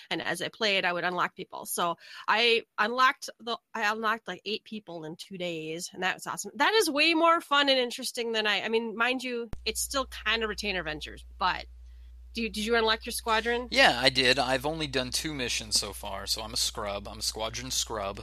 and 0.10 0.22
as 0.22 0.42
I 0.42 0.48
played, 0.50 0.84
I 0.84 0.92
would 0.92 1.04
unlock 1.04 1.36
people. 1.36 1.66
So 1.68 1.96
I 2.28 2.64
unlocked 2.80 3.30
the 3.40 3.56
I 3.74 3.92
unlocked 3.92 4.28
like 4.28 4.42
eight 4.46 4.64
people 4.64 5.06
in 5.06 5.16
two 5.16 5.38
days, 5.38 5.92
and 5.94 6.02
that 6.02 6.16
was 6.16 6.26
awesome. 6.26 6.52
That 6.56 6.74
is 6.74 6.90
way 6.90 7.14
more 7.14 7.40
fun 7.40 7.70
and 7.70 7.78
interesting 7.78 8.32
than 8.32 8.48
I. 8.48 8.64
I 8.64 8.70
mean, 8.70 8.98
mind 8.98 9.24
you, 9.24 9.50
it's 9.64 9.80
still 9.80 10.08
kind 10.26 10.44
of 10.44 10.50
retainer 10.50 10.84
ventures, 10.84 11.24
but. 11.38 11.66
Do 12.34 12.44
you, 12.44 12.50
did 12.50 12.66
you 12.66 12.76
unlock 12.76 13.04
your 13.04 13.14
squadron? 13.14 13.68
Yeah, 13.72 14.00
I 14.00 14.10
did. 14.10 14.38
I've 14.38 14.68
only 14.68 14.86
done 14.86 15.10
two 15.10 15.34
missions 15.34 15.80
so 15.80 15.92
far, 15.92 16.28
so 16.28 16.44
I'm 16.44 16.54
a 16.54 16.58
scrub. 16.58 17.08
I'm 17.08 17.18
a 17.18 17.24
squadron 17.24 17.72
scrub. 17.72 18.22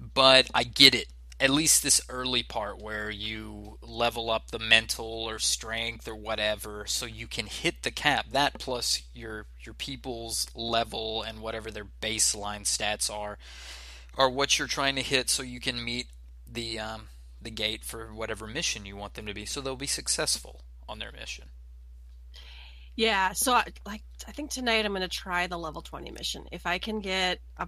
But 0.00 0.50
I 0.52 0.64
get 0.64 0.96
it. 0.96 1.06
At 1.42 1.50
least 1.50 1.82
this 1.82 2.00
early 2.08 2.44
part 2.44 2.80
where 2.80 3.10
you 3.10 3.76
level 3.82 4.30
up 4.30 4.52
the 4.52 4.60
mental 4.60 5.28
or 5.28 5.40
strength 5.40 6.06
or 6.06 6.14
whatever 6.14 6.84
so 6.86 7.04
you 7.04 7.26
can 7.26 7.46
hit 7.46 7.82
the 7.82 7.90
cap. 7.90 8.26
That 8.30 8.60
plus 8.60 9.02
your 9.12 9.46
your 9.60 9.74
people's 9.74 10.46
level 10.54 11.22
and 11.22 11.40
whatever 11.40 11.72
their 11.72 11.88
baseline 12.00 12.62
stats 12.62 13.12
are 13.12 13.38
are 14.16 14.30
what 14.30 14.56
you're 14.56 14.68
trying 14.68 14.94
to 14.94 15.02
hit 15.02 15.28
so 15.28 15.42
you 15.42 15.58
can 15.58 15.84
meet 15.84 16.06
the 16.48 16.78
um, 16.78 17.08
the 17.40 17.50
gate 17.50 17.84
for 17.84 18.14
whatever 18.14 18.46
mission 18.46 18.86
you 18.86 18.96
want 18.96 19.14
them 19.14 19.26
to 19.26 19.34
be 19.34 19.44
so 19.44 19.60
they'll 19.60 19.74
be 19.74 19.86
successful 19.88 20.62
on 20.88 21.00
their 21.00 21.10
mission. 21.10 21.46
Yeah, 22.94 23.32
so 23.32 23.54
I, 23.54 23.64
like 23.84 24.02
I 24.28 24.32
think 24.32 24.50
tonight 24.50 24.84
I'm 24.84 24.92
going 24.92 25.02
to 25.02 25.08
try 25.08 25.46
the 25.46 25.58
level 25.58 25.82
20 25.82 26.10
mission. 26.12 26.44
If 26.52 26.66
I 26.66 26.78
can 26.78 27.00
get 27.00 27.40
a, 27.56 27.66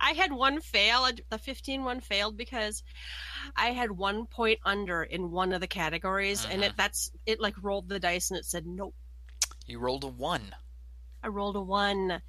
I 0.00 0.12
had 0.12 0.32
one 0.32 0.60
fail, 0.60 1.08
the 1.30 1.38
15 1.38 1.84
one 1.84 2.00
failed 2.00 2.36
because 2.36 2.82
I 3.56 3.68
had 3.68 3.90
one 3.90 4.26
point 4.26 4.60
under 4.64 5.02
in 5.02 5.30
one 5.30 5.52
of 5.52 5.60
the 5.60 5.66
categories 5.66 6.46
and 6.50 6.62
it 6.62 6.76
that's 6.76 7.10
it 7.24 7.40
like 7.40 7.54
rolled 7.62 7.88
the 7.88 7.98
dice 7.98 8.30
and 8.30 8.38
it 8.38 8.44
said 8.44 8.66
nope. 8.66 8.94
You 9.66 9.78
rolled 9.78 10.04
a 10.04 10.08
1. 10.08 10.54
I 11.22 11.28
rolled 11.28 11.56
a 11.56 11.62
1. 11.62 12.20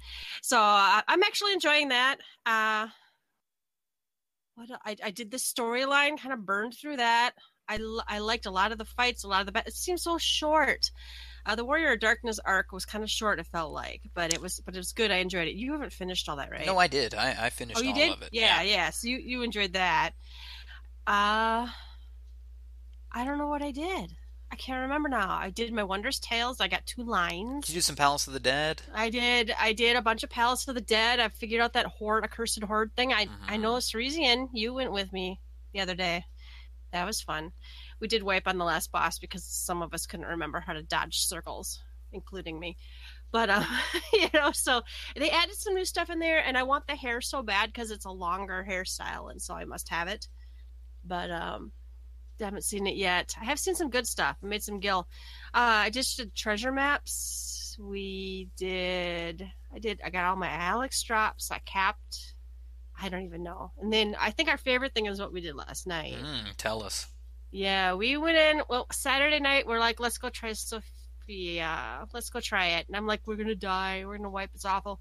So 0.42 0.58
I, 0.58 1.02
I'm 1.06 1.22
actually 1.22 1.52
enjoying 1.52 1.88
that. 1.88 2.16
Uh 2.46 2.88
what 4.54 4.70
I 4.84 4.96
I 5.04 5.10
did 5.10 5.30
the 5.30 5.36
storyline 5.36 6.20
kind 6.20 6.32
of 6.32 6.44
burned 6.44 6.74
through 6.74 6.96
that. 6.96 7.32
I, 7.68 7.78
I 8.08 8.18
liked 8.20 8.46
a 8.46 8.50
lot 8.50 8.72
of 8.72 8.78
the 8.78 8.86
fights, 8.86 9.24
a 9.24 9.28
lot 9.28 9.46
of 9.46 9.52
the 9.52 9.62
it 9.66 9.74
seems 9.74 10.02
so 10.02 10.16
short. 10.18 10.90
Uh, 11.48 11.54
the 11.54 11.64
Warrior 11.64 11.92
of 11.94 12.00
Darkness 12.00 12.38
arc 12.44 12.72
was 12.72 12.84
kind 12.84 13.02
of 13.02 13.08
short. 13.10 13.38
It 13.38 13.46
felt 13.46 13.72
like, 13.72 14.02
but 14.12 14.34
it 14.34 14.42
was, 14.42 14.60
but 14.60 14.74
it 14.74 14.78
was 14.78 14.92
good. 14.92 15.10
I 15.10 15.16
enjoyed 15.16 15.48
it. 15.48 15.54
You 15.54 15.72
haven't 15.72 15.94
finished 15.94 16.28
all 16.28 16.36
that, 16.36 16.50
right? 16.50 16.66
No, 16.66 16.76
I 16.76 16.88
did. 16.88 17.14
I, 17.14 17.46
I 17.46 17.48
finished 17.48 17.78
oh, 17.80 17.82
you 17.82 17.88
all 17.88 17.94
did. 17.94 18.12
of 18.12 18.22
it. 18.22 18.28
Yeah, 18.32 18.60
yeah. 18.60 18.90
So 18.90 19.08
you 19.08 19.16
you 19.16 19.42
enjoyed 19.42 19.72
that. 19.72 20.10
Uh, 21.06 21.66
I 23.10 23.24
don't 23.24 23.38
know 23.38 23.48
what 23.48 23.62
I 23.62 23.70
did. 23.70 24.14
I 24.52 24.56
can't 24.56 24.82
remember 24.82 25.08
now. 25.08 25.30
I 25.30 25.48
did 25.48 25.72
my 25.72 25.84
Wondrous 25.84 26.18
Tales. 26.18 26.60
I 26.60 26.68
got 26.68 26.84
two 26.84 27.02
lines. 27.02 27.64
Did 27.66 27.72
you 27.72 27.78
do 27.78 27.82
some 27.82 27.96
Palace 27.96 28.26
of 28.26 28.34
the 28.34 28.40
Dead? 28.40 28.82
I 28.94 29.08
did. 29.08 29.54
I 29.58 29.72
did 29.72 29.96
a 29.96 30.02
bunch 30.02 30.22
of 30.22 30.28
Palace 30.28 30.68
of 30.68 30.74
the 30.74 30.82
Dead. 30.82 31.18
I 31.18 31.28
figured 31.28 31.62
out 31.62 31.72
that 31.72 31.86
horde, 31.86 32.24
accursed 32.24 32.62
horde 32.62 32.94
thing. 32.94 33.14
I 33.14 33.26
I 33.46 33.56
Mhm. 33.56 33.60
know 33.62 33.74
Ceresian. 33.76 34.48
You 34.52 34.74
went 34.74 34.92
with 34.92 35.10
me 35.14 35.40
the 35.72 35.80
other 35.80 35.94
day. 35.94 36.24
That 36.92 37.06
was 37.06 37.22
fun. 37.22 37.52
We 38.00 38.08
did 38.08 38.22
wipe 38.22 38.46
on 38.46 38.58
the 38.58 38.64
last 38.64 38.92
boss 38.92 39.18
because 39.18 39.44
some 39.44 39.82
of 39.82 39.94
us 39.94 40.06
couldn't 40.06 40.26
remember 40.26 40.60
how 40.60 40.72
to 40.72 40.82
dodge 40.82 41.18
circles, 41.18 41.80
including 42.12 42.58
me. 42.58 42.76
But 43.30 43.50
um, 43.50 43.66
you 44.12 44.28
know, 44.34 44.52
so 44.52 44.82
they 45.16 45.30
added 45.30 45.54
some 45.54 45.74
new 45.74 45.84
stuff 45.84 46.10
in 46.10 46.18
there, 46.18 46.38
and 46.44 46.56
I 46.56 46.62
want 46.62 46.86
the 46.86 46.96
hair 46.96 47.20
so 47.20 47.42
bad 47.42 47.72
because 47.72 47.90
it's 47.90 48.06
a 48.06 48.10
longer 48.10 48.64
hairstyle, 48.68 49.30
and 49.30 49.40
so 49.40 49.54
I 49.54 49.64
must 49.64 49.88
have 49.88 50.08
it. 50.08 50.28
But 51.04 51.30
um, 51.30 51.72
I 52.40 52.44
haven't 52.44 52.64
seen 52.64 52.86
it 52.86 52.96
yet. 52.96 53.34
I 53.40 53.44
have 53.44 53.58
seen 53.58 53.74
some 53.74 53.90
good 53.90 54.06
stuff. 54.06 54.36
I 54.42 54.46
made 54.46 54.62
some 54.62 54.80
gill. 54.80 55.08
Uh, 55.54 55.86
I 55.86 55.90
just 55.90 56.16
did 56.16 56.34
treasure 56.34 56.72
maps. 56.72 57.76
We 57.78 58.48
did. 58.56 59.50
I 59.74 59.78
did. 59.78 60.00
I 60.04 60.10
got 60.10 60.24
all 60.24 60.36
my 60.36 60.48
Alex 60.48 61.02
drops. 61.02 61.50
I 61.50 61.58
capped. 61.58 62.34
I 63.00 63.08
don't 63.08 63.24
even 63.24 63.42
know. 63.42 63.72
And 63.80 63.92
then 63.92 64.16
I 64.18 64.30
think 64.30 64.48
our 64.48 64.56
favorite 64.56 64.92
thing 64.94 65.06
is 65.06 65.20
what 65.20 65.32
we 65.32 65.40
did 65.40 65.54
last 65.54 65.86
night. 65.86 66.16
Mm, 66.20 66.56
tell 66.56 66.82
us. 66.82 67.06
Yeah, 67.50 67.94
we 67.94 68.16
went 68.16 68.36
in. 68.36 68.62
Well, 68.68 68.86
Saturday 68.92 69.40
night, 69.40 69.66
we're 69.66 69.78
like, 69.78 70.00
let's 70.00 70.18
go 70.18 70.28
try 70.28 70.52
Sophia. 70.52 72.06
Let's 72.12 72.30
go 72.30 72.40
try 72.40 72.66
it. 72.68 72.86
And 72.88 72.96
I'm 72.96 73.06
like, 73.06 73.20
we're 73.26 73.36
gonna 73.36 73.54
die. 73.54 74.04
We're 74.06 74.16
gonna 74.18 74.30
wipe. 74.30 74.50
It's 74.54 74.64
awful. 74.64 75.00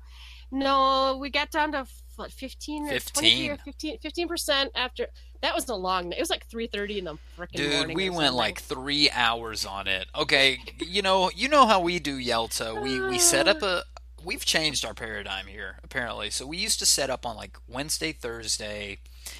No, 0.51 1.17
we 1.19 1.29
got 1.29 1.51
down 1.51 1.73
to 1.73 1.85
what 2.15 2.31
15 2.31 2.87
or 2.89 2.99
20 2.99 3.49
or 3.49 3.57
15 3.57 3.99
15 3.99 4.27
percent 4.27 4.71
after. 4.75 5.07
That 5.41 5.53
was 5.53 5.67
a 5.69 5.75
long. 5.75 6.09
night. 6.09 6.17
It 6.17 6.21
was 6.21 6.29
like 6.29 6.47
3:30 6.49 6.97
in 6.99 7.03
the 7.05 7.17
freaking 7.37 7.51
Dude, 7.57 7.73
morning. 7.73 7.95
we 7.95 8.09
went 8.09 8.33
like 8.33 8.59
three 8.61 9.09
hours 9.11 9.65
on 9.65 9.87
it. 9.87 10.07
Okay, 10.15 10.59
you 10.79 11.01
know, 11.01 11.29
you 11.35 11.47
know 11.49 11.67
how 11.67 11.81
we 11.81 11.99
do 11.99 12.17
Yelta. 12.17 12.81
We 12.81 12.99
we 13.01 13.19
set 13.19 13.47
up 13.47 13.61
a. 13.61 13.83
We've 14.23 14.43
changed 14.43 14.83
our 14.83 14.93
paradigm 14.93 15.45
here 15.47 15.77
apparently. 15.83 16.29
So 16.31 16.45
we 16.47 16.57
used 16.57 16.79
to 16.79 16.85
set 16.85 17.09
up 17.09 17.25
on 17.25 17.35
like 17.37 17.57
Wednesday, 17.67 18.11
Thursday, 18.11 18.97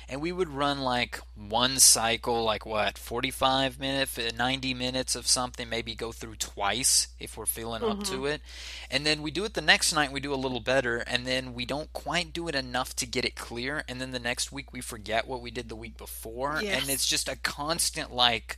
and 0.09 0.21
we 0.21 0.31
would 0.31 0.49
run 0.49 0.79
like 0.79 1.19
one 1.35 1.79
cycle, 1.79 2.43
like 2.43 2.65
what, 2.65 2.97
45 2.97 3.79
minutes, 3.79 4.17
90 4.37 4.73
minutes 4.73 5.15
of 5.15 5.27
something, 5.27 5.67
maybe 5.67 5.95
go 5.95 6.11
through 6.11 6.35
twice 6.35 7.07
if 7.19 7.37
we're 7.37 7.45
feeling 7.45 7.83
up 7.83 8.03
to 8.05 8.13
mm-hmm. 8.13 8.25
it. 8.27 8.41
And 8.89 9.05
then 9.05 9.21
we 9.21 9.31
do 9.31 9.43
it 9.43 9.53
the 9.53 9.61
next 9.61 9.93
night, 9.93 10.11
we 10.11 10.19
do 10.19 10.33
a 10.33 10.35
little 10.35 10.61
better, 10.61 10.97
and 10.99 11.25
then 11.25 11.53
we 11.53 11.65
don't 11.65 11.91
quite 11.91 12.31
do 12.31 12.47
it 12.47 12.55
enough 12.55 12.95
to 12.97 13.05
get 13.05 13.25
it 13.25 13.35
clear. 13.35 13.83
And 13.87 13.99
then 13.99 14.11
the 14.11 14.19
next 14.19 14.51
week, 14.51 14.71
we 14.71 14.81
forget 14.81 15.27
what 15.27 15.41
we 15.41 15.51
did 15.51 15.67
the 15.67 15.75
week 15.75 15.97
before. 15.97 16.59
Yes. 16.61 16.81
And 16.81 16.89
it's 16.89 17.07
just 17.07 17.27
a 17.27 17.35
constant, 17.35 18.13
like, 18.13 18.57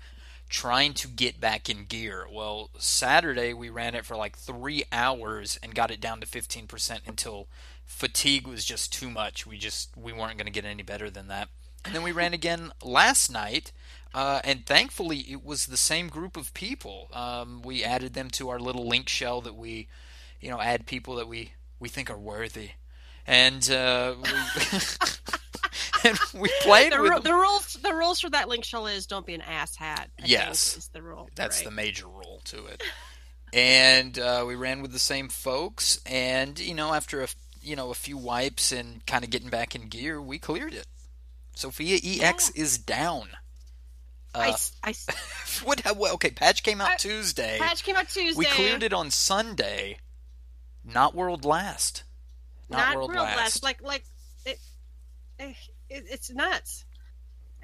trying 0.49 0.93
to 0.95 1.07
get 1.07 1.39
back 1.39 1.69
in 1.69 1.85
gear. 1.85 2.27
Well, 2.31 2.71
Saturday 2.77 3.53
we 3.53 3.69
ran 3.69 3.95
it 3.95 4.05
for 4.05 4.15
like 4.15 4.35
three 4.35 4.83
hours 4.91 5.59
and 5.61 5.75
got 5.75 5.91
it 5.91 6.01
down 6.01 6.21
to 6.21 6.27
15% 6.27 7.01
until 7.07 7.47
fatigue 7.89 8.47
was 8.47 8.63
just 8.63 8.93
too 8.93 9.09
much. 9.09 9.45
We 9.45 9.57
just 9.57 9.89
we 9.97 10.13
weren't 10.13 10.37
going 10.37 10.45
to 10.45 10.51
get 10.51 10.63
any 10.63 10.83
better 10.83 11.09
than 11.09 11.27
that. 11.27 11.49
And 11.83 11.95
then 11.95 12.03
we 12.03 12.11
ran 12.11 12.33
again 12.33 12.71
last 12.83 13.31
night, 13.31 13.71
uh, 14.13 14.41
and 14.43 14.65
thankfully 14.65 15.19
it 15.19 15.43
was 15.43 15.65
the 15.65 15.77
same 15.77 16.07
group 16.09 16.37
of 16.37 16.53
people. 16.53 17.09
Um, 17.13 17.61
we 17.63 17.83
added 17.83 18.13
them 18.13 18.29
to 18.31 18.49
our 18.49 18.59
little 18.59 18.85
link 18.87 19.07
shell 19.09 19.39
that 19.41 19.55
we, 19.55 19.87
you 20.41 20.49
know, 20.49 20.59
add 20.61 20.85
people 20.85 21.15
that 21.15 21.27
we 21.27 21.53
we 21.79 21.87
think 21.89 22.09
are 22.09 22.17
worthy, 22.19 22.71
and 23.25 23.69
uh, 23.71 24.15
we, 24.21 24.29
and 26.09 26.17
we 26.33 26.49
played 26.61 26.91
The, 26.91 27.01
with 27.01 27.11
ru- 27.11 27.19
the 27.21 27.33
rules 27.33 27.73
the 27.81 27.93
rules 27.93 28.19
for 28.19 28.29
that 28.29 28.49
link 28.49 28.65
shell 28.65 28.85
is 28.87 29.05
don't 29.05 29.25
be 29.25 29.33
an 29.33 29.41
ass 29.41 29.75
hat. 29.75 30.09
I 30.21 30.25
Yes. 30.25 30.75
is 30.77 30.87
the 30.89 31.01
rule. 31.01 31.29
That's 31.35 31.59
right? 31.59 31.65
the 31.65 31.71
major 31.71 32.07
rule 32.07 32.41
to 32.45 32.65
it. 32.67 32.83
and 33.53 34.19
uh, 34.19 34.43
we 34.45 34.55
ran 34.55 34.81
with 34.81 34.91
the 34.91 34.99
same 34.99 35.29
folks, 35.29 36.01
and 36.05 36.59
you 36.59 36.73
know, 36.75 36.93
after 36.93 37.21
a 37.23 37.27
you 37.61 37.75
know 37.75 37.91
a 37.91 37.95
few 37.95 38.17
wipes 38.17 38.71
and 38.71 39.05
kind 39.05 39.23
of 39.23 39.29
getting 39.29 39.49
back 39.49 39.75
in 39.75 39.87
gear, 39.89 40.21
we 40.21 40.37
cleared 40.39 40.73
it. 40.73 40.85
Sophia 41.55 41.97
EX 42.03 42.49
is 42.51 42.77
down. 42.77 43.29
I, 44.33 44.49
Uh, 44.51 44.57
I 44.83 44.89
s- 44.91 45.61
what? 45.63 45.81
Well, 45.97 46.13
okay, 46.15 46.29
patch 46.31 46.63
came 46.63 46.79
out 46.81 46.91
I- 46.91 46.95
Tuesday. 46.97 47.57
patch 47.59 47.83
came 47.83 47.95
out 47.95 48.07
Tuesday. 48.09 48.37
We 48.37 48.45
cleared 48.45 48.83
it 48.83 48.93
on 48.93 49.11
Sunday. 49.11 49.97
Not 50.83 51.13
world 51.15 51.45
last. 51.45 52.03
Not, 52.69 52.95
world 52.95 53.11
real 53.11 53.23
last. 53.23 53.37
last. 53.37 53.63
Like 53.63 53.81
like 53.81 54.03
it, 54.45 54.59
it, 55.39 55.55
it's 55.89 56.29
nuts. 56.29 56.85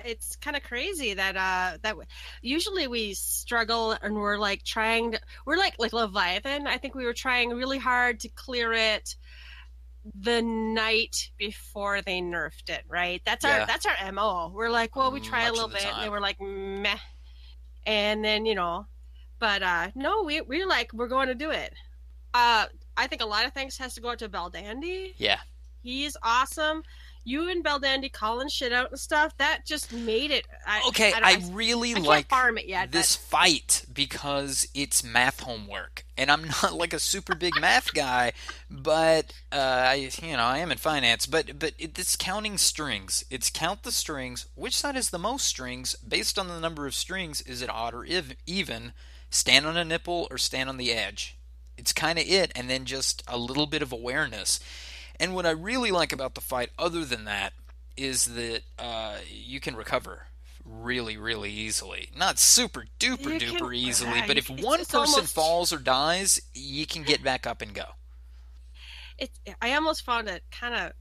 It's 0.04 0.36
kind 0.36 0.58
of 0.58 0.64
crazy 0.64 1.14
that 1.14 1.36
uh 1.38 1.78
that 1.82 1.90
w- 1.92 2.08
usually 2.42 2.88
we 2.88 3.14
struggle 3.14 3.92
and 3.94 4.16
we're 4.16 4.38
like 4.38 4.64
trying 4.64 5.14
to 5.14 5.20
we're 5.46 5.58
like 5.58 5.76
like 5.80 5.94
Leviathan. 5.94 6.68
I 6.68 6.78
think 6.80 6.96
we 6.96 7.06
were 7.06 7.14
trying 7.14 7.52
really 7.52 7.78
hard 7.78 8.20
to 8.22 8.30
clear 8.30 8.74
it 8.74 9.16
the 10.14 10.42
night 10.42 11.32
before 11.38 12.02
they 12.02 12.22
nerfed 12.22 12.70
it. 12.70 12.84
Right. 12.88 13.22
That's 13.26 13.44
Yeah. 13.44 13.62
our 13.62 13.66
that's 13.68 13.86
our 13.86 14.12
mo. 14.12 14.52
We're 14.54 14.70
like, 14.70 14.96
well, 14.96 15.12
we 15.12 15.20
try 15.20 15.42
Much 15.44 15.50
a 15.50 15.54
little 15.54 15.70
bit, 15.70 15.82
and 15.84 15.92
time. 15.92 16.02
then 16.04 16.12
we're 16.12 16.20
like, 16.20 16.40
meh, 16.40 16.98
and 17.86 18.24
then 18.24 18.46
you 18.46 18.56
know, 18.56 18.86
but 19.40 19.64
uh 19.64 19.90
no, 19.96 20.24
we 20.24 20.42
we're 20.42 20.68
like 20.68 20.94
we're 20.94 21.08
going 21.08 21.28
to 21.28 21.36
do 21.36 21.52
it. 21.52 21.74
Uh, 22.34 22.66
I 22.98 23.08
think 23.08 23.22
a 23.22 23.26
lot 23.26 23.46
of 23.46 23.54
thanks 23.54 23.78
has 23.78 23.94
to 23.96 24.02
go 24.02 24.10
out 24.10 24.20
to 24.20 24.30
Baldandy. 24.30 25.14
Yeah. 25.18 25.40
He's 25.82 26.18
awesome. 26.22 26.84
You 27.26 27.50
and 27.50 27.66
Baldandy 27.66 28.12
calling 28.12 28.48
shit 28.50 28.72
out 28.72 28.92
and 28.92 29.00
stuff. 29.00 29.36
That 29.38 29.66
just 29.66 29.92
made 29.92 30.30
it. 30.30 30.46
I, 30.66 30.84
Okay, 30.90 31.12
I, 31.12 31.34
I, 31.34 31.52
really 31.52 31.92
I 31.92 31.94
can't 31.96 32.06
like 32.06 32.32
yet. 32.68 32.92
this 32.92 33.16
fight 33.16 33.84
because 33.92 34.68
it's 34.76 35.04
math 35.04 35.40
homework, 35.40 36.06
and 36.18 36.30
I'm 36.30 36.46
not 36.64 36.76
like 36.76 36.94
a 36.94 37.00
super 37.00 37.34
big 37.34 37.60
math 37.60 37.94
guy, 37.96 38.34
but 38.70 39.34
uh, 39.52 39.56
I, 39.56 40.10
you 40.22 40.38
know, 40.38 40.44
I 40.44 40.60
am 40.60 40.72
in 40.72 40.78
finance. 40.78 41.26
But 41.26 41.58
but 41.58 41.74
it, 41.80 41.98
it's 41.98 42.16
counting 42.16 42.60
strings. 42.60 43.26
It's 43.32 43.50
count 43.50 43.82
the 43.84 43.92
strings. 43.92 44.46
Which 44.54 44.78
side 44.78 44.96
has 44.96 45.10
the 45.10 45.18
most 45.18 45.46
strings 45.48 45.96
based 45.96 46.38
on 46.38 46.48
the 46.48 46.60
number 46.60 46.86
of 46.86 46.94
strings? 46.94 47.42
Is 47.42 47.62
it 47.64 47.70
odd 47.72 47.94
or 47.96 48.06
ev- 48.08 48.36
even? 48.46 48.94
Stand 49.32 49.66
on 49.66 49.76
a 49.76 49.84
nipple 49.84 50.28
or 50.30 50.38
stand 50.38 50.70
on 50.70 50.78
the 50.78 50.94
edge. 50.94 51.38
It's 51.78 51.92
kind 51.92 52.20
of 52.20 52.26
it, 52.28 52.52
and 52.56 52.70
then 52.70 52.86
just 52.86 53.24
a 53.28 53.38
little 53.38 53.66
bit 53.66 53.82
of 53.82 53.92
awareness. 53.92 54.60
And 55.20 55.34
what 55.34 55.46
I 55.46 55.52
really 55.52 55.92
like 55.92 56.12
about 56.12 56.36
the 56.36 56.42
fight, 56.42 56.70
other 56.78 57.06
than 57.06 57.26
that, 57.26 57.54
is 57.98 58.26
that 58.36 58.62
uh, 58.78 59.16
you 59.32 59.60
can 59.60 59.76
recover 59.76 60.28
really, 60.66 61.16
really 61.16 61.52
easily. 61.52 62.10
Not 62.18 62.40
super 62.40 62.86
duper 63.00 63.40
You 63.40 63.40
duper 63.54 63.60
can- 63.60 63.74
easily, 63.74 64.20
uh, 64.20 64.28
but 64.28 64.38
if 64.38 64.50
one 64.50 64.80
person 64.80 65.00
almost- 65.00 65.34
falls 65.34 65.72
or 65.72 65.78
dies, 65.78 66.42
you 66.54 66.86
can 66.86 67.04
get 67.04 67.24
back 67.24 67.48
up 67.48 67.62
and 67.62 67.74
go. 67.74 67.86
It, 69.18 69.32
I 69.62 69.74
almost 69.74 70.04
found 70.04 70.28
it 70.28 70.44
kind 70.52 70.76
of. 70.76 70.92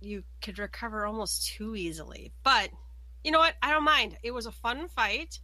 You 0.00 0.24
could 0.40 0.58
recover 0.58 1.04
almost 1.06 1.46
too 1.46 1.76
easily, 1.76 2.32
but 2.42 2.70
you 3.22 3.30
know 3.30 3.38
what? 3.38 3.54
I 3.62 3.70
don't 3.70 3.84
mind. 3.84 4.16
It 4.22 4.30
was 4.32 4.46
a 4.46 4.50
fun 4.52 4.88
fight. 4.88 5.38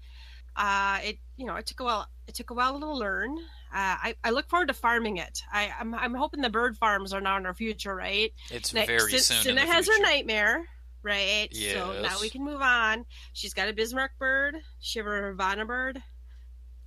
Uh, 0.56 0.98
it 1.04 1.18
you 1.36 1.44
know 1.46 1.56
it 1.56 1.66
took 1.66 1.80
a 1.80 1.84
while. 1.84 2.08
It 2.26 2.34
took 2.34 2.50
a 2.50 2.54
while 2.54 2.80
to 2.80 2.90
learn. 2.90 3.36
Uh, 3.76 3.96
I, 4.04 4.14
I 4.24 4.30
look 4.30 4.48
forward 4.48 4.68
to 4.68 4.74
farming 4.74 5.18
it. 5.18 5.42
I, 5.52 5.70
I'm, 5.78 5.94
I'm 5.94 6.14
hoping 6.14 6.40
the 6.40 6.48
bird 6.48 6.78
farms 6.78 7.12
are 7.12 7.20
now 7.20 7.36
in 7.36 7.44
our 7.44 7.52
future, 7.52 7.94
right? 7.94 8.32
It's 8.50 8.72
Like, 8.72 8.86
very 8.86 9.10
Cin- 9.10 9.20
soon. 9.20 9.42
Cinna 9.42 9.66
has 9.66 9.86
her 9.86 10.00
nightmare, 10.00 10.64
right? 11.02 11.48
So 11.54 12.00
now 12.00 12.16
we 12.18 12.30
can 12.30 12.42
move 12.42 12.62
on. 12.62 13.04
She's 13.34 13.52
got 13.52 13.68
a 13.68 13.74
Bismarck 13.74 14.12
bird. 14.18 14.56
She 14.80 14.98
have 14.98 15.04
a 15.06 15.10
Ravana 15.10 15.66
bird. 15.66 16.02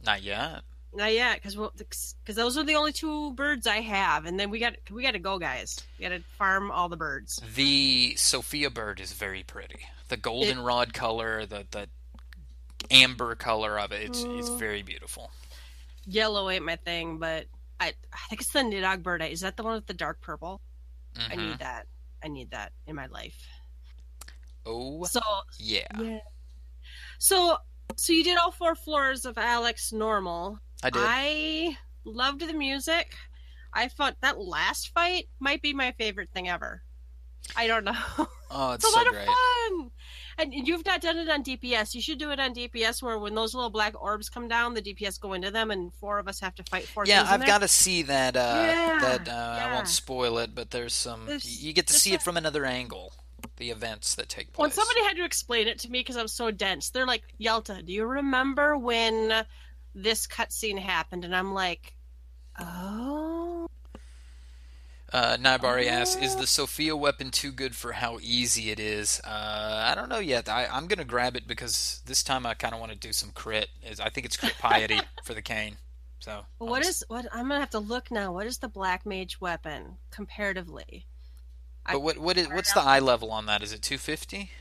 Not 0.04 0.24
yet. 0.24 0.62
Not 0.92 1.14
yet, 1.14 1.44
because 1.44 2.16
because 2.24 2.36
those 2.36 2.58
are 2.58 2.64
the 2.64 2.74
only 2.74 2.92
two 2.92 3.34
birds 3.34 3.68
I 3.68 3.82
have, 3.82 4.26
and 4.26 4.40
then 4.40 4.50
we 4.50 4.58
got 4.58 4.74
we 4.90 5.04
got 5.04 5.12
to 5.12 5.20
go, 5.20 5.38
guys. 5.38 5.80
We 6.00 6.04
got 6.10 6.16
to 6.16 6.24
farm 6.40 6.72
all 6.72 6.90
the 6.90 6.98
birds. 6.98 7.40
The 7.54 8.16
Sophia 8.16 8.72
bird 8.72 9.00
is 9.00 9.14
very 9.14 9.44
pretty. 9.44 9.82
The 10.08 10.18
goldenrod 10.18 10.96
color, 10.96 11.46
the 11.46 11.68
the 11.70 11.88
amber 12.90 13.36
color 13.36 13.78
of 13.80 13.92
it, 13.92 14.02
it's 14.02 14.24
it's 14.24 14.50
very 14.50 14.82
beautiful. 14.82 15.30
Yellow 16.06 16.50
ain't 16.50 16.66
my 16.66 16.76
thing, 16.78 17.18
but 17.20 17.46
I 17.80 17.94
I 18.14 18.18
think 18.30 18.42
it's 18.42 18.52
the 18.52 18.60
Nidhogg 18.60 19.04
bird. 19.04 19.22
Is 19.22 19.42
that 19.42 19.58
the 19.58 19.64
one 19.64 19.74
with 19.76 19.88
the 19.88 19.94
dark 19.94 20.22
purple? 20.22 20.62
I 21.18 21.36
Mhm. 21.36 21.50
need 21.50 21.60
that. 21.60 21.88
I 22.24 22.28
need 22.28 22.52
that 22.52 22.72
in 22.88 22.96
my 22.96 23.08
life. 23.08 23.48
Oh 24.66 25.04
So 25.06 25.22
yeah, 25.58 25.88
yeah. 26.00 26.20
So 27.20 27.58
so 27.96 28.14
you 28.14 28.24
did 28.24 28.38
all 28.38 28.52
four 28.52 28.76
floors 28.76 29.26
of 29.26 29.38
Alex 29.38 29.92
normal. 29.92 30.60
I 30.84 30.90
did. 30.90 31.02
I 31.04 31.78
loved 32.06 32.42
the 32.42 32.54
music. 32.54 33.16
I 33.74 33.88
thought 33.88 34.18
that 34.22 34.40
last 34.40 34.90
fight 34.94 35.28
might 35.40 35.62
be 35.62 35.74
my 35.74 35.92
favorite 35.98 36.30
thing 36.34 36.50
ever. 36.50 36.84
I 37.56 37.68
don't 37.68 37.84
know. 37.84 37.94
oh, 38.52 38.72
it's, 38.74 38.84
it's 38.84 38.86
a 38.86 38.92
so 38.92 38.98
lot 38.98 39.08
great. 39.08 39.28
of 39.28 39.34
fun. 39.34 39.92
And 40.40 40.54
you've 40.54 40.86
not 40.86 41.02
done 41.02 41.18
it 41.18 41.28
on 41.30 41.44
DPS. 41.44 41.94
You 41.94 42.02
should 42.02 42.18
do 42.18 42.32
it 42.32 42.40
on 42.40 42.54
DPS 42.54 43.02
where 43.04 43.20
when 43.20 43.36
those 43.36 43.54
little 43.54 43.70
black 43.70 44.02
orbs 44.02 44.30
come 44.30 44.48
down, 44.48 44.74
the 44.74 44.82
DPS 44.82 45.20
go 45.20 45.34
into 45.34 45.52
them 45.52 45.70
and 45.70 45.94
four 45.96 46.18
of 46.18 46.28
us 46.28 46.40
have 46.40 46.56
to 46.56 46.64
fight 46.64 46.88
four 46.88 47.06
Yeah, 47.06 47.26
I've 47.28 47.46
got 47.46 47.62
to 47.62 47.68
see 47.68 48.04
that. 48.04 48.38
Uh, 48.38 48.64
Yeah, 48.66 48.98
that 49.02 49.28
uh, 49.28 49.68
I 49.68 49.74
won't 49.74 49.88
spoil 49.88 50.38
it, 50.38 50.56
but 50.56 50.72
there's 50.72 50.94
some. 50.94 51.26
There's- 51.26 51.62
you 51.62 51.74
get 51.74 51.88
to 51.88 51.94
see 51.94 52.12
a- 52.12 52.16
it 52.16 52.22
from 52.22 52.38
another 52.38 52.66
angle. 52.66 53.14
The 53.58 53.70
events 53.72 54.16
that 54.16 54.30
take 54.30 54.54
place. 54.54 54.62
When 54.62 54.72
somebody 54.72 55.02
had 55.04 55.18
to 55.18 55.26
explain 55.26 55.68
it 55.68 55.80
to 55.80 55.90
me 55.90 56.00
because 56.00 56.16
I'm 56.18 56.28
so 56.30 56.52
dense, 56.52 56.90
they're 56.90 57.06
like, 57.06 57.24
Yelta, 57.40 57.86
do 57.86 57.92
you 57.92 58.06
remember 58.06 58.78
when 58.78 59.46
this 59.94 60.28
cutscene 60.28 60.80
happened? 60.80 61.26
And 61.26 61.36
I'm 61.36 61.54
like, 61.54 61.96
oh. 62.60 63.39
Uh, 65.12 65.38
Nibari 65.38 65.88
asks, 65.88 66.16
"Is 66.22 66.36
Oh. 66.36 66.40
the 66.40 66.48
Sophia 66.48 66.96
weapon 66.96 67.32
too 67.32 67.52
good 67.52 67.76
for 67.76 67.94
how 67.94 68.20
easy 68.22 68.70
it 68.70 68.80
is?" 68.80 69.20
Uh, 69.24 69.86
I 69.88 69.96
don't 69.96 70.10
know 70.10 70.20
yet. 70.20 70.48
I, 70.48 70.68
I'm 70.68 70.88
gonna 70.88 71.04
grab 71.06 71.36
it 71.36 71.48
because 71.48 72.02
this 72.06 72.22
time 72.24 72.46
I 72.46 72.54
kind 72.54 72.74
of 72.74 72.80
want 72.80 72.92
to 72.92 72.98
do 72.98 73.12
some 73.12 73.32
crit. 73.32 73.70
I 74.00 74.10
think 74.10 74.26
it's 74.26 74.38
crit 74.38 74.56
piety 74.60 75.00
for 75.24 75.34
the 75.34 75.42
cane. 75.42 75.78
So 76.20 76.46
What 76.58 76.84
I'll 76.84 76.90
is 76.90 77.04
what? 77.08 77.26
I'm 77.32 77.48
gonna 77.48 77.60
have 77.60 77.70
to 77.72 77.80
look 77.80 78.12
now. 78.12 78.34
What 78.34 78.46
is 78.46 78.60
the 78.60 78.68
black 78.68 79.06
mage 79.06 79.42
weapon 79.42 79.98
comparatively? 80.12 81.08
I- 81.86 81.94
But 81.94 82.02
what 82.02 82.18
what 82.20 82.38
is 82.38 82.48
what's 82.50 82.74
the 82.74 82.82
eye 82.82 83.00
level 83.00 83.32
on 83.32 83.46
that? 83.48 83.64
Is 83.64 83.72
it 83.74 83.82
250? 83.82 84.52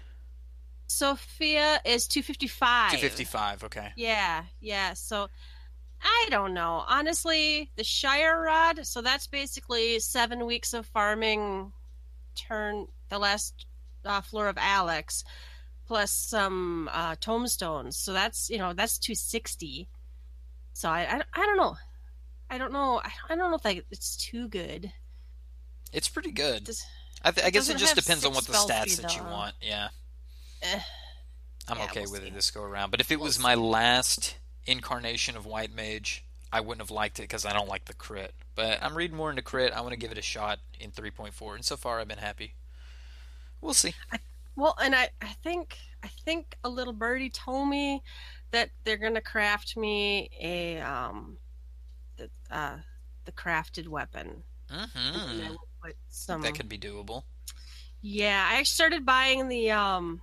Sophia 0.87 1.81
is 1.85 2.07
255. 2.07 2.93
255. 2.93 3.64
Okay. 3.64 3.93
Yeah, 3.97 4.45
yeah. 4.61 4.95
So 4.95 5.28
I 6.02 6.26
don't 6.31 6.55
know. 6.55 6.85
Honestly, 6.87 7.71
the 7.76 7.85
Shire 7.85 8.40
Rod, 8.40 8.87
so 8.87 9.02
that's 9.02 9.26
basically 9.26 9.99
seven 9.99 10.47
weeks 10.47 10.73
of 10.75 10.87
farming 10.87 11.73
turn 12.35 12.87
the 13.09 13.19
last 13.19 13.67
uh, 14.05 14.21
floor 14.21 14.49
of 14.49 14.57
Alex 14.59 15.25
plus 15.87 16.12
some 16.12 16.88
uh, 16.93 17.17
tombstones. 17.21 17.97
So 17.97 18.12
that's, 18.12 18.49
you 18.50 18.59
know, 18.59 18.73
that's 18.75 18.99
260. 18.99 19.88
So 20.75 20.88
I, 20.88 21.00
I, 21.00 21.23
I 21.33 21.47
don't 21.47 21.57
know. 21.57 21.76
I 22.50 22.59
don't 22.59 22.73
know. 22.73 23.00
I, 23.02 23.11
I 23.31 23.37
don't 23.37 23.50
know 23.50 23.57
if 23.57 23.62
that, 23.62 23.85
it's 23.90 24.17
too 24.17 24.49
good. 24.49 24.93
It's 25.93 26.09
pretty 26.09 26.31
good. 26.33 26.64
Does- 26.64 26.85
I, 27.25 27.33
th- 27.33 27.45
I 27.47 27.50
guess 27.50 27.69
it 27.69 27.78
just 27.78 27.97
depends 27.97 28.25
on 28.25 28.33
what 28.33 28.45
the 28.45 28.52
stats 28.52 29.00
that 29.02 29.17
you 29.17 29.23
want. 29.25 29.55
Yeah. 29.61 29.88
Eh. 30.62 30.81
I'm 31.67 31.78
Yeah, 31.78 31.85
okay 31.87 32.02
we'll 32.02 32.12
with 32.12 32.21
see. 32.23 32.28
it 32.28 32.35
this 32.35 32.50
go 32.52 32.62
around. 32.62 32.90
But 32.93 33.00
if 33.00 33.11
it 33.11 33.17
We'll 33.17 33.25
was 33.26 33.37
see. 33.37 33.43
my 33.43 33.55
last 33.57 34.37
incarnation 34.70 35.37
of 35.37 35.46
White 35.46 35.75
Mage, 35.75 36.25
I 36.52 36.60
wouldn't 36.60 36.80
have 36.80 36.90
liked 36.90 37.18
it 37.18 37.22
because 37.22 37.44
I 37.44 37.52
don't 37.52 37.68
like 37.68 37.87
the 37.87 37.94
crit. 37.94 38.32
But 38.54 38.78
I'm 38.82 38.96
reading 38.96 39.16
more 39.16 39.30
into 39.30 39.42
crit. 39.42 39.72
I 39.72 39.80
want 39.80 39.92
to 39.92 39.98
give 39.98 40.12
it 40.12 40.18
a 40.18 40.22
shot 40.22 40.58
in 40.80 40.90
3.4, 40.90 41.54
and 41.54 41.64
so 41.64 41.76
far 41.76 42.00
I've 42.00 42.08
been 42.08 42.18
happy. 42.18 42.54
We'll 43.60 43.75
see. 43.75 43.94
Well, 44.56 44.76
and 44.82 44.94
I, 44.94 45.08
I 45.22 45.34
think 45.44 45.78
I 46.02 46.08
think 46.25 46.56
a 46.64 46.68
little 46.68 46.92
birdie 46.92 47.30
told 47.30 47.68
me 47.68 48.02
that 48.50 48.70
they're 48.84 48.96
gonna 48.96 49.20
craft 49.20 49.76
me 49.76 50.30
a 50.40 50.80
um 50.80 51.38
the 52.16 52.28
uh 52.50 52.78
the 53.25 53.32
crafted 53.32 53.88
weapon. 53.88 54.42
I 54.70 54.87
Mm-hmm. 54.87 55.92
some 56.08 56.42
That 56.42 56.54
could 56.54 56.68
be 56.68 56.78
doable. 56.78 57.22
Yeah, 58.02 58.48
I 58.50 58.62
started 58.64 59.06
buying 59.06 59.48
the 59.48 59.70
um 59.70 60.20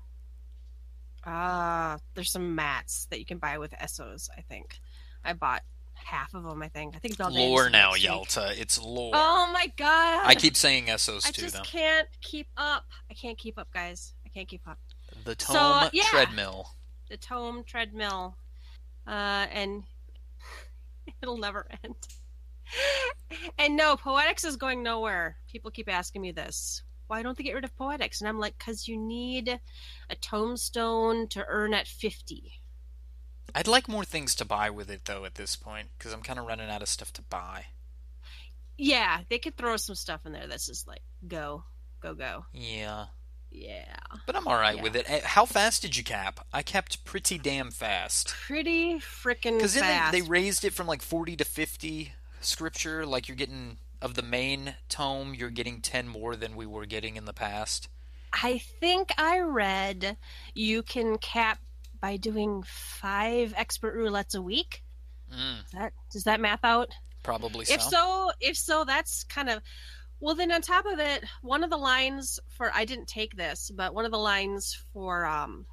uh 1.26 1.98
there's 2.14 2.32
some 2.32 2.56
mats 2.56 3.08
that 3.10 3.20
you 3.20 3.26
can 3.26 3.38
buy 3.38 3.58
with 3.58 3.72
Essos, 3.72 4.30
I 4.38 4.42
think. 4.42 4.78
I 5.24 5.34
bought 5.34 5.62
half 5.94 6.34
of 6.34 6.44
them, 6.44 6.62
I 6.62 6.68
think. 6.70 6.96
I 6.96 7.00
think 7.00 7.18
they'll 7.18 7.32
Lore 7.32 7.70
now, 7.70 7.96
Yalta. 7.96 8.54
It's 8.60 8.82
lore. 8.82 9.14
Oh 9.16 9.50
my 9.52 9.72
god. 9.78 10.26
I 10.26 10.36
keep 10.36 10.56
saying 10.56 10.86
Essos 10.86 11.24
too, 11.32 11.42
though. 11.42 11.48
I 11.48 11.62
just 11.62 11.64
can't 11.64 12.08
keep 12.22 12.48
up. 12.58 12.86
I 13.10 13.14
can't 13.16 13.38
keep 13.38 13.58
up, 13.58 13.70
guys. 13.74 14.14
I 14.26 14.30
can't 14.30 14.48
keep 14.48 14.68
up. 14.68 14.78
The 15.24 15.36
So, 15.40 15.54
Tome 15.54 15.90
yeah. 15.94 16.04
Treadmill. 16.06 16.68
The 17.10 17.18
tome 17.18 17.64
treadmill. 17.64 18.38
Uh 19.08 19.46
and 19.52 19.84
it'll 21.22 21.38
never 21.38 21.68
end. 21.84 21.96
and 23.60 23.76
no, 23.76 23.96
poetics 23.96 24.44
is 24.44 24.58
going 24.58 24.84
nowhere. 24.84 25.38
People 25.48 25.72
keep 25.72 25.88
asking 25.90 26.22
me 26.22 26.32
this. 26.32 26.84
Why 27.08 27.22
don't 27.22 27.38
they 27.38 27.44
get 27.44 27.54
rid 27.56 27.64
of 27.64 27.76
poetics? 27.76 28.22
And 28.22 28.28
I'm 28.28 28.40
like, 28.40 28.58
because 28.58 28.88
you 28.88 28.98
need 28.98 29.60
a 30.10 30.16
tombstone 30.16 31.28
to 31.30 31.46
earn 31.48 31.74
at 31.74 31.88
50. 31.88 32.54
I'd 33.54 33.68
like 33.68 33.88
more 33.88 34.04
things 34.06 34.36
to 34.36 34.46
buy 34.46 34.70
with 34.70 34.90
it, 34.90 35.06
though, 35.06 35.24
at 35.26 35.36
this 35.36 35.56
point, 35.56 35.90
because 35.98 36.12
I'm 36.14 36.22
kind 36.22 36.40
of 36.40 36.46
running 36.46 36.70
out 36.70 36.82
of 36.82 36.88
stuff 36.90 37.14
to 37.14 37.22
buy. 37.22 37.66
Yeah, 38.78 39.22
they 39.30 39.38
could 39.40 39.56
throw 39.56 39.78
some 39.78 39.96
stuff 39.96 40.26
in 40.26 40.34
there 40.34 40.48
that's 40.48 40.66
just 40.68 40.88
like, 40.88 41.02
go, 41.28 41.64
go, 42.02 42.14
go. 42.14 42.46
Yeah. 42.54 43.06
Yeah. 43.52 43.96
But 44.26 44.36
I'm 44.36 44.48
alright 44.48 44.76
Yeah. 44.78 44.84
with 44.84 44.96
it. 44.98 45.06
Eh, 45.10 45.22
How 45.24 45.46
fast 45.46 45.82
did 45.82 45.96
you 45.96 46.04
cap? 46.04 46.46
I 46.52 46.62
capped 46.62 47.06
pretty 47.06 47.38
damn 47.38 47.72
fast. 47.72 48.28
Pretty 48.46 48.96
freaking 48.96 49.54
Because 49.58 49.76
then 49.76 50.12
they, 50.12 50.20
they 50.20 50.28
raised 50.28 50.66
it 50.66 50.74
from 50.74 50.88
like 50.88 51.02
40 51.02 51.38
to 51.38 51.46
50 51.46 52.12
scripture. 52.42 53.06
Like 53.06 53.30
you're 53.30 53.38
getting, 53.38 53.78
of 54.06 54.14
the 54.14 54.22
main 54.22 54.76
tome, 54.88 55.34
you're 55.34 55.50
getting 55.50 55.82
10 55.82 56.08
more 56.08 56.36
than 56.36 56.56
we 56.56 56.68
were 56.68 56.86
getting 56.86 57.16
in 57.16 57.26
the 57.26 57.34
past. 57.34 57.90
I 58.32 58.60
think 58.80 59.12
I 59.18 59.40
read 59.40 60.16
you 60.54 60.84
can 60.84 61.18
cap 61.18 61.60
by 62.00 62.18
doing 62.18 62.64
five 62.68 63.54
expert 63.58 63.98
roulettes 63.98 64.36
a 64.36 64.42
week. 64.42 64.84
Mm, 65.34 65.64
Does 65.64 65.72
that 65.72 65.94
does 66.12 66.24
that 66.26 66.40
math 66.40 66.64
out? 66.64 66.90
probably 67.24 67.66
so. 67.66 67.74
If 67.74 67.82
so, 67.82 68.32
if 68.40 68.56
so, 68.58 68.84
that's 68.86 69.24
kind 69.24 69.50
of 69.50 69.64
well. 70.20 70.36
Then 70.36 70.52
on 70.52 70.62
top 70.62 70.86
of 70.86 71.00
it, 71.00 71.24
one 71.42 71.64
of 71.64 71.72
the 71.72 71.78
lines 71.78 72.40
for 72.50 72.72
I 72.72 72.86
didn't 72.86 73.08
take 73.08 73.36
this, 73.36 73.72
but 73.76 73.96
one 73.96 74.06
of 74.06 74.12
the 74.12 74.20
lines 74.20 74.78
for 74.94 75.26
um, 75.26 75.66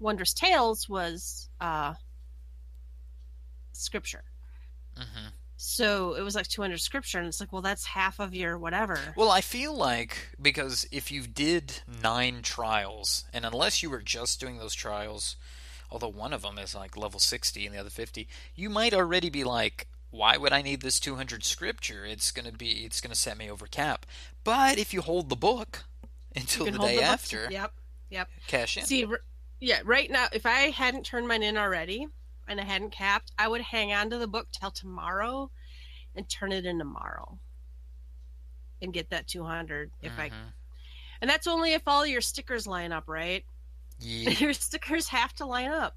Wondrous 0.00 0.32
Tales 0.32 0.88
was 0.88 1.50
uh, 1.60 1.92
scripture. 3.72 4.24
hmm 4.96 5.28
So 5.62 6.14
it 6.14 6.22
was 6.22 6.34
like 6.34 6.48
200 6.48 6.80
scripture, 6.80 7.18
and 7.18 7.28
it's 7.28 7.38
like, 7.38 7.52
well, 7.52 7.60
that's 7.60 7.84
half 7.84 8.18
of 8.18 8.34
your 8.34 8.56
whatever. 8.56 8.98
Well, 9.14 9.30
I 9.30 9.42
feel 9.42 9.76
like 9.76 10.30
because 10.40 10.88
if 10.90 11.12
you 11.12 11.26
did 11.26 11.82
nine 12.02 12.40
trials, 12.40 13.24
and 13.30 13.44
unless 13.44 13.82
you 13.82 13.90
were 13.90 14.00
just 14.00 14.40
doing 14.40 14.56
those 14.56 14.72
trials, 14.72 15.36
although 15.90 16.08
one 16.08 16.32
of 16.32 16.40
them 16.40 16.56
is 16.56 16.74
like 16.74 16.96
level 16.96 17.20
60 17.20 17.66
and 17.66 17.74
the 17.74 17.78
other 17.78 17.90
50, 17.90 18.26
you 18.54 18.70
might 18.70 18.94
already 18.94 19.28
be 19.28 19.44
like, 19.44 19.86
why 20.10 20.38
would 20.38 20.54
I 20.54 20.62
need 20.62 20.80
this 20.80 20.98
200 20.98 21.44
scripture? 21.44 22.06
It's 22.06 22.32
gonna 22.32 22.52
be, 22.52 22.86
it's 22.86 23.02
gonna 23.02 23.14
set 23.14 23.36
me 23.36 23.50
over 23.50 23.66
cap. 23.66 24.06
But 24.42 24.78
if 24.78 24.94
you 24.94 25.02
hold 25.02 25.28
the 25.28 25.36
book 25.36 25.84
until 26.34 26.64
the 26.64 26.78
day 26.78 26.96
the 26.96 27.02
after, 27.02 27.48
Yep. 27.50 27.72
Yep. 28.08 28.28
cash 28.46 28.78
in. 28.78 28.84
See, 28.86 29.06
yeah, 29.60 29.80
right 29.84 30.10
now, 30.10 30.28
if 30.32 30.46
I 30.46 30.70
hadn't 30.70 31.04
turned 31.04 31.28
mine 31.28 31.42
in 31.42 31.58
already 31.58 32.08
and 32.50 32.60
I 32.60 32.64
hadn't 32.64 32.90
capped, 32.90 33.30
I 33.38 33.48
would 33.48 33.60
hang 33.62 33.92
on 33.94 34.10
to 34.10 34.18
the 34.18 34.26
book 34.26 34.48
till 34.52 34.70
tomorrow 34.70 35.50
and 36.14 36.28
turn 36.28 36.52
it 36.52 36.66
in 36.66 36.78
tomorrow 36.78 37.38
and 38.82 38.92
get 38.92 39.08
that 39.10 39.26
200 39.28 39.90
if 40.02 40.18
I 40.18 40.30
Mhm. 40.30 40.52
and 41.20 41.30
that's 41.30 41.46
only 41.46 41.72
if 41.74 41.82
all 41.86 42.04
your 42.06 42.20
stickers 42.20 42.66
line 42.66 42.92
up 42.92 43.04
right 43.06 43.44
Yeah. 44.00 44.30
your 44.30 44.52
stickers 44.54 45.08
have 45.08 45.32
to 45.36 45.46
line 45.46 45.70
up 45.70 45.96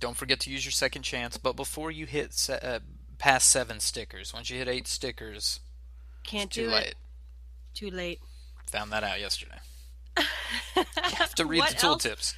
Don't 0.00 0.16
forget 0.16 0.40
to 0.40 0.50
use 0.50 0.64
your 0.64 0.72
second 0.72 1.02
chance. 1.02 1.36
But 1.38 1.54
before 1.56 1.90
you 1.90 2.06
hit 2.06 2.32
se- 2.34 2.60
uh, 2.62 2.80
past 3.18 3.48
seven 3.48 3.80
stickers, 3.80 4.32
once 4.34 4.50
you 4.50 4.58
hit 4.58 4.68
eight 4.68 4.86
stickers, 4.86 5.60
can't 6.22 6.46
it's 6.48 6.54
too 6.56 6.64
do 6.66 6.70
late. 6.70 6.86
it 6.88 6.96
too 7.74 7.90
late 7.90 8.20
Found 8.70 8.92
that 8.92 9.04
out 9.04 9.20
yesterday. 9.20 9.58
You 10.76 10.84
have 11.16 11.34
to 11.36 11.46
read 11.46 11.58
What 11.60 11.70
the 11.70 11.76
tooltips. 11.76 12.34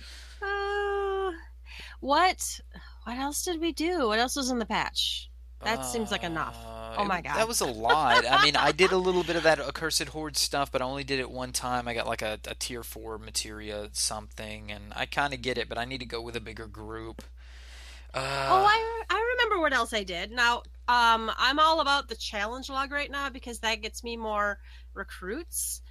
Uh, 2.02 2.06
what 2.06 2.60
what 3.04 3.16
else 3.18 3.42
did 3.42 3.60
we 3.60 3.72
do 3.72 4.08
what 4.08 4.18
else 4.18 4.36
was 4.36 4.50
in 4.50 4.58
the 4.58 4.66
patch 4.66 5.30
That 5.64 5.84
seems 5.84 6.10
like 6.10 6.22
enough. 6.24 6.56
Uh, 6.64 6.94
Oh 6.98 7.04
my 7.04 7.20
God. 7.20 7.36
That 7.36 7.46
was 7.46 7.60
a 7.60 7.66
lot. 7.66 8.24
I 8.26 8.44
mean, 8.44 8.56
I 8.56 8.72
did 8.72 8.90
a 8.92 8.96
little 8.96 9.22
bit 9.22 9.36
of 9.36 9.44
that 9.44 9.60
accursed 9.60 10.08
horde 10.08 10.36
stuff, 10.36 10.72
but 10.72 10.82
I 10.82 10.84
only 10.84 11.04
did 11.04 11.20
it 11.20 11.30
one 11.30 11.52
time. 11.52 11.86
I 11.86 11.94
got 11.94 12.06
like 12.06 12.22
a, 12.22 12.38
a 12.48 12.54
tier 12.54 12.82
four 12.82 13.18
materia 13.18 13.88
something, 13.92 14.72
and 14.72 14.92
I 14.96 15.06
kind 15.06 15.32
of 15.34 15.42
get 15.42 15.58
it, 15.58 15.68
but 15.68 15.78
I 15.78 15.84
need 15.84 15.98
to 15.98 16.06
go 16.06 16.20
with 16.22 16.34
a 16.36 16.40
bigger 16.40 16.66
group. 16.66 17.22
Uh, 18.14 18.48
oh 18.50 18.64
I, 18.66 19.02
I 19.10 19.34
remember 19.36 19.60
what 19.60 19.74
else 19.74 19.92
i 19.92 20.02
did 20.02 20.30
now 20.30 20.62
um 20.88 21.30
i'm 21.36 21.58
all 21.58 21.80
about 21.80 22.08
the 22.08 22.16
challenge 22.16 22.70
log 22.70 22.90
right 22.90 23.10
now 23.10 23.28
because 23.28 23.58
that 23.60 23.82
gets 23.82 24.02
me 24.02 24.16
more 24.16 24.58
recruits 24.94 25.82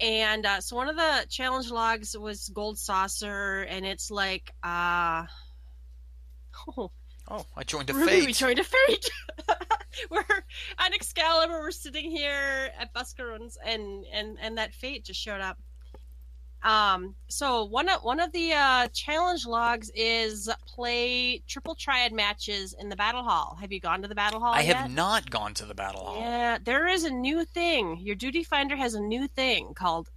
and 0.00 0.44
uh, 0.46 0.60
so 0.60 0.74
one 0.74 0.88
of 0.88 0.96
the 0.96 1.26
challenge 1.28 1.70
logs 1.70 2.18
was 2.18 2.48
gold 2.48 2.76
saucer 2.76 3.62
and 3.68 3.86
it's 3.86 4.10
like 4.10 4.52
uh 4.64 5.24
oh 6.76 6.90
oh, 7.28 7.46
I 7.56 7.62
joined 7.64 7.90
a 7.90 7.94
Ruby, 7.94 8.10
fate. 8.10 8.26
we 8.26 8.32
joined 8.32 8.58
a 8.58 8.64
fate. 8.64 9.10
we're 10.10 10.24
on 10.78 10.92
Excalibur. 10.92 11.60
We're 11.60 11.70
sitting 11.70 12.10
here 12.10 12.70
at 12.78 12.92
Buscaroons, 12.94 13.56
and 13.64 14.04
and 14.12 14.38
and 14.40 14.58
that 14.58 14.74
fate 14.74 15.04
just 15.04 15.20
showed 15.20 15.40
up. 15.40 15.58
Um. 16.62 17.14
So 17.28 17.64
one 17.64 17.88
of 17.88 18.02
one 18.02 18.20
of 18.20 18.32
the 18.32 18.52
uh, 18.52 18.88
challenge 18.88 19.46
logs 19.46 19.90
is 19.94 20.50
play 20.66 21.42
triple 21.46 21.74
triad 21.74 22.12
matches 22.12 22.74
in 22.78 22.88
the 22.90 22.96
battle 22.96 23.22
hall. 23.22 23.56
Have 23.60 23.72
you 23.72 23.80
gone 23.80 24.02
to 24.02 24.08
the 24.08 24.14
battle 24.14 24.40
hall? 24.40 24.52
I 24.52 24.62
yet? 24.62 24.76
have 24.76 24.90
not 24.92 25.30
gone 25.30 25.54
to 25.54 25.64
the 25.64 25.74
battle 25.74 26.04
hall. 26.04 26.20
Yeah, 26.20 26.58
there 26.62 26.86
is 26.86 27.04
a 27.04 27.10
new 27.10 27.44
thing. 27.46 27.98
Your 28.00 28.14
duty 28.16 28.44
finder 28.44 28.76
has 28.76 28.94
a 28.94 29.00
new 29.00 29.26
thing 29.26 29.72
called 29.74 30.10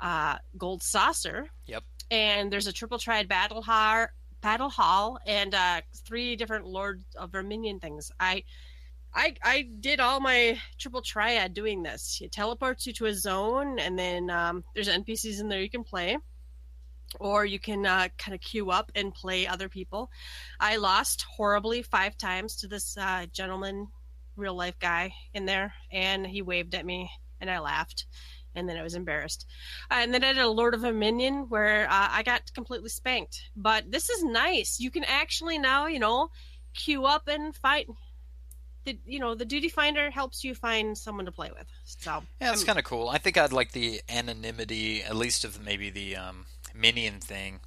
uh, 0.00 0.36
Gold 0.56 0.82
Saucer. 0.82 1.48
Yep. 1.66 1.84
And 2.10 2.52
there's 2.52 2.66
a 2.66 2.72
triple 2.72 2.98
triad 2.98 3.28
battle 3.28 3.62
hall, 3.62 4.06
battle 4.42 4.68
hall, 4.68 5.18
and 5.26 5.54
uh, 5.54 5.80
three 6.04 6.36
different 6.36 6.66
Lord 6.66 7.02
of 7.16 7.32
Verminion 7.32 7.80
things. 7.80 8.10
I, 8.20 8.44
I, 9.14 9.34
I 9.42 9.68
did 9.80 10.00
all 10.00 10.20
my 10.20 10.58
triple 10.78 11.02
triad 11.02 11.54
doing 11.54 11.82
this. 11.82 12.20
It 12.22 12.32
teleports 12.32 12.86
you 12.86 12.92
to 12.94 13.06
a 13.06 13.14
zone, 13.14 13.78
and 13.78 13.98
then 13.98 14.30
um, 14.30 14.64
there's 14.74 14.88
NPCs 14.88 15.40
in 15.40 15.48
there 15.48 15.62
you 15.62 15.70
can 15.70 15.84
play. 15.84 16.18
Or 17.20 17.44
you 17.44 17.58
can 17.58 17.84
uh, 17.84 18.08
kind 18.16 18.34
of 18.34 18.40
queue 18.40 18.70
up 18.70 18.90
and 18.94 19.14
play 19.14 19.46
other 19.46 19.68
people. 19.68 20.10
I 20.58 20.76
lost 20.76 21.26
horribly 21.36 21.82
five 21.82 22.16
times 22.16 22.56
to 22.56 22.68
this 22.68 22.96
uh, 22.96 23.26
gentleman 23.30 23.88
real 24.36 24.54
life 24.54 24.78
guy 24.78 25.12
in 25.34 25.44
there 25.44 25.74
and 25.90 26.26
he 26.26 26.42
waved 26.42 26.74
at 26.74 26.86
me 26.86 27.10
and 27.40 27.50
I 27.50 27.58
laughed 27.58 28.06
and 28.54 28.68
then 28.68 28.76
I 28.76 28.82
was 28.82 28.94
embarrassed. 28.94 29.46
Uh, 29.90 29.96
and 30.00 30.12
then 30.12 30.24
I 30.24 30.32
did 30.32 30.42
a 30.42 30.48
Lord 30.48 30.74
of 30.74 30.80
Verminion 30.80 31.46
where 31.48 31.84
uh, 31.84 32.08
I 32.10 32.22
got 32.22 32.52
completely 32.54 32.88
spanked. 32.88 33.40
But 33.56 33.90
this 33.90 34.10
is 34.10 34.22
nice. 34.22 34.78
You 34.80 34.90
can 34.90 35.04
actually 35.04 35.58
now, 35.58 35.86
you 35.86 35.98
know, 35.98 36.30
queue 36.74 37.04
up 37.04 37.28
and 37.28 37.54
fight. 37.54 37.86
The, 38.84 38.98
you 39.06 39.20
know, 39.20 39.34
the 39.34 39.44
duty 39.44 39.68
finder 39.68 40.10
helps 40.10 40.42
you 40.42 40.54
find 40.54 40.98
someone 40.98 41.26
to 41.26 41.32
play 41.32 41.50
with. 41.56 41.66
So 41.84 42.22
Yeah, 42.40 42.52
it's 42.52 42.64
kind 42.64 42.78
of 42.78 42.84
cool. 42.84 43.08
I 43.08 43.18
think 43.18 43.36
I'd 43.36 43.52
like 43.52 43.72
the 43.72 44.00
anonymity, 44.08 45.04
at 45.04 45.14
least 45.14 45.44
of 45.44 45.64
maybe 45.64 45.90
the 45.90 46.16
um, 46.16 46.46
minion 46.74 47.20
thing. 47.20 47.60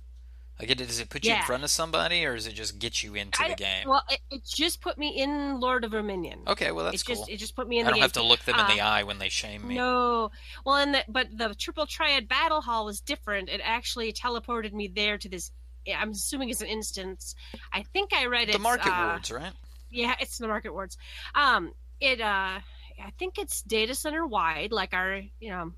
Like, 0.60 0.72
it, 0.72 0.78
does 0.78 1.02
it 1.02 1.10
put 1.10 1.26
you 1.26 1.34
in 1.34 1.42
front 1.42 1.64
of 1.66 1.70
somebody, 1.70 2.26
or 2.26 2.36
does 2.36 2.48
it 2.48 2.54
just 2.54 2.80
get 2.80 3.04
you 3.04 3.14
into 3.16 3.44
I- 3.44 3.50
the 3.50 3.56
game? 3.56 3.90
well, 3.90 4.04
it, 4.10 4.20
it 4.32 4.46
just 4.46 4.80
put 4.80 4.98
me 4.98 5.10
in 5.10 5.60
Lord 5.60 5.84
of 5.84 5.92
Verminion. 5.92 6.44
okay, 6.48 6.72
well 6.72 6.86
that's 6.86 7.02
it 7.02 7.06
cool. 7.06 7.16
just 7.18 7.30
it 7.30 7.38
just 7.38 7.56
put 7.58 7.68
me 7.68 7.80
in 7.80 7.86
I 7.86 7.90
the 7.90 7.92
don't 7.92 7.96
game. 7.98 8.02
have 8.04 8.14
to 8.14 8.24
look 8.24 8.40
them 8.46 8.58
in 8.60 8.68
the 8.68 8.82
Uh, 8.82 8.88
eye 8.88 9.04
when 9.04 9.20
they 9.20 9.28
shame 9.30 9.68
me. 9.68 9.76
No. 9.76 10.32
Well, 10.66 10.78
and 10.78 10.94
the, 10.96 11.04
but 11.10 11.28
the 11.38 11.54
triple 11.56 11.86
triad 11.86 12.30
battle 12.30 12.62
hall 12.62 12.86
was 12.86 13.02
different. 13.02 13.50
It 13.50 13.60
actually 13.64 14.14
teleported 14.14 14.72
me 14.72 14.88
there 14.88 15.18
to 15.18 15.28
this. 15.28 15.52
I'm 15.94 16.12
assuming 16.12 16.50
it's 16.50 16.62
an 16.62 16.68
instance. 16.68 17.36
I 17.74 17.84
think 17.84 18.14
I 18.14 18.28
read 18.28 18.48
it. 18.50 18.54
the 18.54 18.60
market 18.60 18.92
uh, 18.92 19.08
wards, 19.10 19.32
right? 19.32 19.54
Yeah, 19.92 20.16
it's 20.20 20.38
the 20.38 20.48
market 20.48 20.74
wards. 20.74 20.98
Um, 21.36 21.74
it 22.00 22.22
uh, 22.22 22.60
I 23.04 23.12
think 23.20 23.38
it's 23.38 23.62
data 23.62 23.94
center 23.94 24.26
wide, 24.26 24.72
like 24.72 24.94
our 24.94 25.22
you 25.40 25.50
know, 25.50 25.74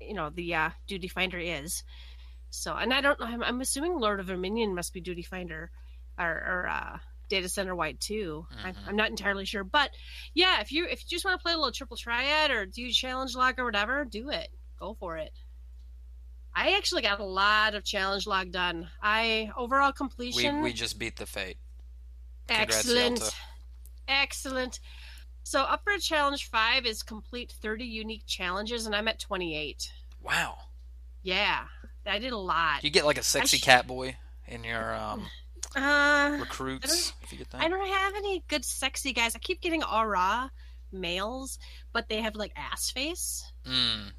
you 0.00 0.14
know 0.14 0.30
the 0.30 0.54
uh, 0.54 0.70
duty 0.86 1.08
finder 1.08 1.38
is. 1.38 1.82
So, 2.50 2.74
and 2.74 2.92
I 2.94 3.00
don't 3.00 3.20
know. 3.20 3.26
I'm, 3.26 3.42
I'm 3.42 3.60
assuming 3.60 3.98
Lord 3.98 4.20
of 4.20 4.26
Verminion 4.26 4.74
must 4.74 4.92
be 4.92 5.00
duty 5.00 5.22
finder, 5.22 5.70
or, 6.18 6.26
or 6.26 6.68
uh, 6.68 6.98
data 7.28 7.48
center 7.48 7.74
White 7.74 8.00
too. 8.00 8.46
I'm, 8.64 8.74
Mhm. 8.74 8.78
I'm 8.88 8.96
not 8.96 9.10
entirely 9.10 9.44
sure, 9.44 9.64
but 9.64 9.90
yeah, 10.34 10.60
if 10.60 10.72
you 10.72 10.86
if 10.86 11.00
you 11.02 11.06
just 11.08 11.24
want 11.24 11.38
to 11.38 11.42
play 11.42 11.52
a 11.52 11.56
little 11.56 11.72
triple 11.72 11.96
triad 11.96 12.50
or 12.50 12.64
do 12.66 12.90
challenge 12.90 13.34
log 13.36 13.58
or 13.58 13.64
whatever, 13.64 14.04
do 14.04 14.30
it. 14.30 14.48
go 14.78 14.94
for 14.94 15.16
it. 15.16 15.32
I 16.54 16.76
actually 16.76 17.02
got 17.02 17.20
a 17.20 17.24
lot 17.24 17.74
of 17.74 17.84
challenge 17.84 18.26
log 18.26 18.50
done. 18.52 18.88
I 19.02 19.50
overall 19.56 19.90
We 19.90 19.92
completion. 19.94 20.62
we 20.62 20.72
just 20.72 20.98
beat 20.98 21.16
the 21.16 21.26
fate. 21.26 21.58
Congrats, 22.48 22.76
excellent, 22.88 23.34
excellent. 24.08 24.80
So 25.42 25.62
up 25.62 25.82
for 25.84 25.96
challenge 25.98 26.48
five 26.48 26.86
is 26.86 27.02
complete 27.02 27.52
thirty 27.60 27.84
unique 27.84 28.24
challenges, 28.26 28.86
and 28.86 28.94
I'm 28.94 29.08
at 29.08 29.18
twenty 29.18 29.56
eight. 29.56 29.90
Wow. 30.22 30.56
Yeah, 31.22 31.64
I 32.08 32.18
did 32.18 32.32
a 32.32 32.38
lot. 32.38 32.82
You 32.84 32.90
get 32.90 33.04
like 33.06 33.18
a 33.18 33.22
sexy 33.22 33.58
sh- 33.58 33.62
cat 33.64 33.86
boy 33.86 34.16
in 34.46 34.64
your 34.64 34.94
um, 34.94 35.26
Uh, 35.76 36.36
recruits 36.40 37.12
if 37.22 37.30
you 37.32 37.38
get 37.38 37.50
that. 37.50 37.60
I 37.60 37.68
don't 37.68 37.86
have 37.86 38.14
any 38.14 38.42
good 38.48 38.64
sexy 38.64 39.12
guys. 39.12 39.36
I 39.36 39.38
keep 39.38 39.60
getting 39.60 39.82
Au 39.84 40.02
Ra 40.04 40.48
males, 40.90 41.58
but 41.92 42.08
they 42.08 42.22
have 42.22 42.34
like 42.36 42.52
ass 42.56 42.90
face, 42.90 43.44
Mm, 43.66 44.12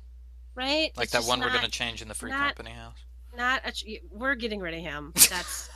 right? 0.53 0.91
like 0.95 1.05
It's 1.05 1.13
that 1.13 1.23
one 1.23 1.39
we're 1.39 1.49
gonna 1.51 1.67
change 1.69 2.01
in 2.03 2.07
the 2.07 2.13
free 2.13 2.29
not- 2.29 2.55
company 2.55 2.75
house. 2.75 2.97
Not 3.35 3.61
a, 3.65 3.99
we're 4.11 4.35
getting 4.35 4.59
rid 4.59 4.73
of 4.75 4.81
him. 4.81 5.11
That's 5.29 5.69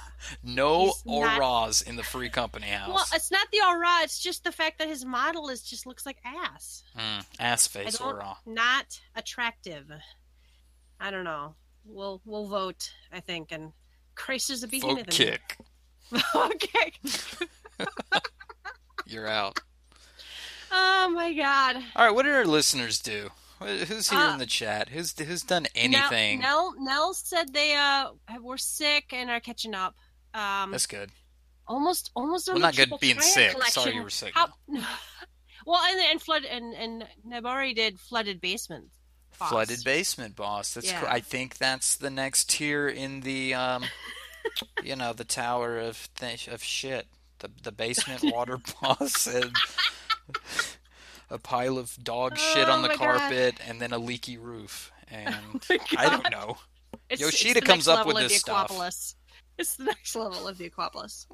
No 0.44 0.94
not- 1.06 1.38
Au 1.38 1.40
Ras 1.40 1.82
in 1.82 1.96
the 1.96 2.04
free 2.04 2.30
company 2.30 2.68
house. 2.68 2.90
well, 2.94 3.06
it's 3.14 3.32
not 3.32 3.48
the 3.52 3.60
Au 3.64 3.76
Ra. 3.78 4.02
It's 4.04 4.20
just 4.20 4.44
the 4.44 4.52
fact 4.52 4.78
that 4.80 4.88
his 4.88 5.04
model 5.06 5.50
is 5.50 5.62
just 5.64 5.86
looks 5.88 6.06
like 6.06 6.18
ass. 6.24 6.84
Mm, 6.98 7.26
ass 7.40 7.66
face 7.68 7.98
don't- 7.98 8.14
Au 8.14 8.18
Ra. 8.18 8.36
Not 8.46 9.00
attractive. 9.16 9.92
I 11.00 11.10
don't 11.12 11.24
know. 11.24 11.56
We'll 11.86 12.22
we'll 12.26 12.48
vote. 12.48 12.92
I 13.12 13.20
think 13.20 13.52
and 13.52 13.72
Christ 14.16 14.50
is 14.50 14.64
a 14.64 14.68
behemoth. 14.68 15.06
Vote 15.06 15.20
in 15.20 15.28
there. 15.28 15.38
kick. 15.38 15.58
okay. 16.36 16.94
You're 19.06 19.28
out. 19.28 19.60
Oh 20.72 21.10
my 21.14 21.34
god. 21.34 21.76
All 21.96 22.06
right, 22.06 22.14
what 22.16 22.24
did 22.24 22.34
our 22.34 22.46
listeners 22.46 23.00
do? 23.00 23.30
Who's 23.60 24.10
here 24.10 24.20
Uh, 24.20 24.34
in 24.34 24.40
the 24.40 24.46
chat? 24.46 24.90
Who's 24.90 25.18
who's 25.18 25.44
done 25.44 25.68
anything? 25.76 26.40
Nell, 26.40 26.74
Nell 26.80 27.14
said 27.14 27.54
they 27.54 27.76
uh 27.76 28.10
were 28.42 28.58
sick 28.58 29.14
and 29.14 29.30
are 29.30 29.40
catching 29.40 29.74
up. 29.76 29.96
Um, 30.34 30.72
That's 30.72 30.88
good. 30.88 31.12
almost 31.68 32.12
almost 32.16 32.48
Well, 32.48 32.60
not 32.60 32.76
good 32.76 32.92
being 33.00 33.20
sick. 33.22 33.52
collection. 33.52 33.84
Sorry 33.84 33.96
you 33.96 34.04
were 34.04 34.10
sick. 34.10 34.34
How- 34.34 34.50
well, 35.66 35.82
and 35.84 36.02
and 36.12 36.22
flood 36.22 36.44
and 36.46 36.74
and 36.74 37.08
Nabari 37.28 37.76
did 37.76 38.00
flooded 38.00 38.42
basement. 38.42 38.90
Boss. 39.44 39.50
Flooded 39.52 39.84
basement 39.84 40.36
boss. 40.36 40.74
That's 40.74 40.88
Yeah. 40.88 41.00
cool. 41.00 41.10
I 41.10 41.20
think 41.20 41.58
that's 41.58 41.96
the 41.96 42.10
next 42.10 42.50
tier 42.50 42.88
in 42.88 43.22
the 43.22 43.54
um, 43.54 43.84
you 44.84 44.96
know, 44.96 45.14
the 45.14 45.24
tower 45.26 45.78
of 45.80 46.10
th- 46.20 46.48
of 46.48 46.64
shit. 46.64 47.08
The 47.40 47.50
the 47.64 47.72
basement 47.72 48.22
water 48.34 48.58
boss 48.82 49.28
and 49.28 49.52
a 51.30 51.38
pile 51.38 51.78
of 51.78 51.96
dog 52.04 52.38
shit 52.38 52.68
Oh 52.68 52.72
on 52.72 52.82
the 52.82 52.90
my 52.90 52.96
God. 52.96 53.20
carpet 53.20 53.56
and 53.68 53.82
then 53.82 53.92
a 53.94 53.98
leaky 53.98 54.38
roof. 54.38 54.92
And 55.10 55.36
my 55.70 55.80
I 55.98 56.10
don't 56.10 56.32
know. 56.32 56.58
It's, 57.10 57.22
Yoshida 57.22 57.58
it's 57.60 57.68
comes 57.68 57.88
up 57.88 58.06
with 58.06 58.18
this 58.18 58.40
stuff. 58.40 58.72
It's 59.58 59.76
the 59.76 59.84
next 59.84 60.16
level 60.16 60.48
of 60.48 60.58
the 60.58 60.70
Aquapolis. 60.70 61.26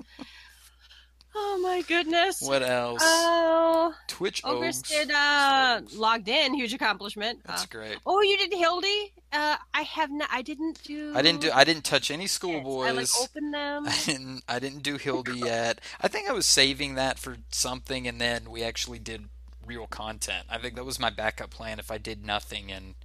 Oh 1.35 1.59
my 1.61 1.81
goodness. 1.87 2.41
What 2.41 2.63
else? 2.63 3.01
Oh, 3.03 3.93
Twitch 4.07 4.41
Ogress 4.43 4.79
Ogs. 4.79 4.89
did 4.89 5.11
uh 5.11 5.81
logged 5.95 6.27
in, 6.27 6.53
huge 6.53 6.73
accomplishment. 6.73 7.39
That's 7.45 7.63
Uh, 7.63 7.67
great. 7.69 7.97
oh, 8.05 8.21
you 8.21 8.37
did 8.37 8.53
Hildy? 8.53 9.13
Uh, 9.31 9.57
I 9.73 9.81
have 9.83 10.09
not. 10.11 10.27
I 10.31 10.41
didn't 10.41 10.81
do. 10.83 11.13
I 11.15 11.21
didn't 11.21 11.41
do. 11.41 11.51
I 11.53 11.63
didn't 11.63 11.83
touch 11.83 12.09
any 12.11 12.25
schoolboys. 12.27 12.89
I 12.89 12.91
like 12.91 13.07
opened 13.21 13.53
them. 13.53 13.87
I 13.87 13.97
didn't. 14.05 14.43
I 14.47 14.59
didn't 14.59 14.83
do 14.83 14.97
Hildy 14.97 15.37
yet. 15.39 15.81
I 16.01 16.07
think 16.07 16.29
I 16.29 16.33
was 16.33 16.45
saving 16.47 16.95
that 16.95 17.19
for 17.19 17.37
something, 17.51 18.07
and 18.07 18.19
then 18.19 18.49
we 18.49 18.63
actually 18.63 18.99
did 18.99 19.29
real 19.65 19.85
content. 19.85 20.45
I 20.49 20.57
think 20.57 20.75
that 20.75 20.83
was 20.85 20.99
my 20.99 21.11
backup 21.11 21.51
plan 21.51 21.77
if 21.77 21.91
I 21.91 21.99
did 21.99 22.25
nothing, 22.25 22.71
and 22.71 22.95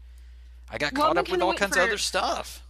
I 0.70 0.78
got 0.78 0.94
Well, 0.94 1.08
caught 1.08 1.18
up 1.18 1.28
with 1.30 1.42
all 1.42 1.52
kinds 1.54 1.74
for- 1.76 1.82
of 1.82 1.88
other 1.88 1.98
stuff. 1.98 2.62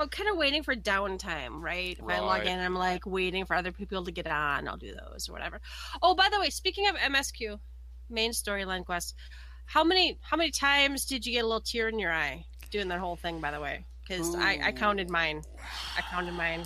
I'm 0.00 0.08
kind 0.08 0.30
of 0.30 0.36
waiting 0.36 0.62
for 0.62 0.74
downtime, 0.74 1.60
right? 1.60 1.96
If 1.98 2.04
I 2.04 2.20
log 2.20 2.46
in, 2.46 2.58
I'm 2.58 2.74
like 2.74 3.06
waiting 3.06 3.44
for 3.44 3.54
other 3.54 3.72
people 3.72 4.04
to 4.04 4.10
get 4.10 4.26
on. 4.26 4.66
I'll 4.66 4.76
do 4.76 4.94
those 4.94 5.28
or 5.28 5.32
whatever. 5.32 5.60
Oh, 6.02 6.14
by 6.14 6.28
the 6.32 6.40
way, 6.40 6.50
speaking 6.50 6.88
of 6.88 6.96
MSQ, 6.96 7.58
main 8.08 8.32
storyline 8.32 8.84
quest, 8.84 9.14
how 9.66 9.84
many 9.84 10.18
how 10.22 10.36
many 10.36 10.50
times 10.50 11.04
did 11.04 11.24
you 11.26 11.32
get 11.32 11.44
a 11.44 11.46
little 11.46 11.60
tear 11.60 11.88
in 11.88 11.98
your 11.98 12.12
eye 12.12 12.44
doing 12.70 12.88
that 12.88 12.98
whole 12.98 13.16
thing? 13.16 13.40
By 13.40 13.50
the 13.50 13.60
way, 13.60 13.84
because 14.02 14.34
I, 14.34 14.58
I 14.64 14.72
counted 14.72 15.10
mine. 15.10 15.42
I 15.96 16.02
counted 16.02 16.34
mine. 16.34 16.64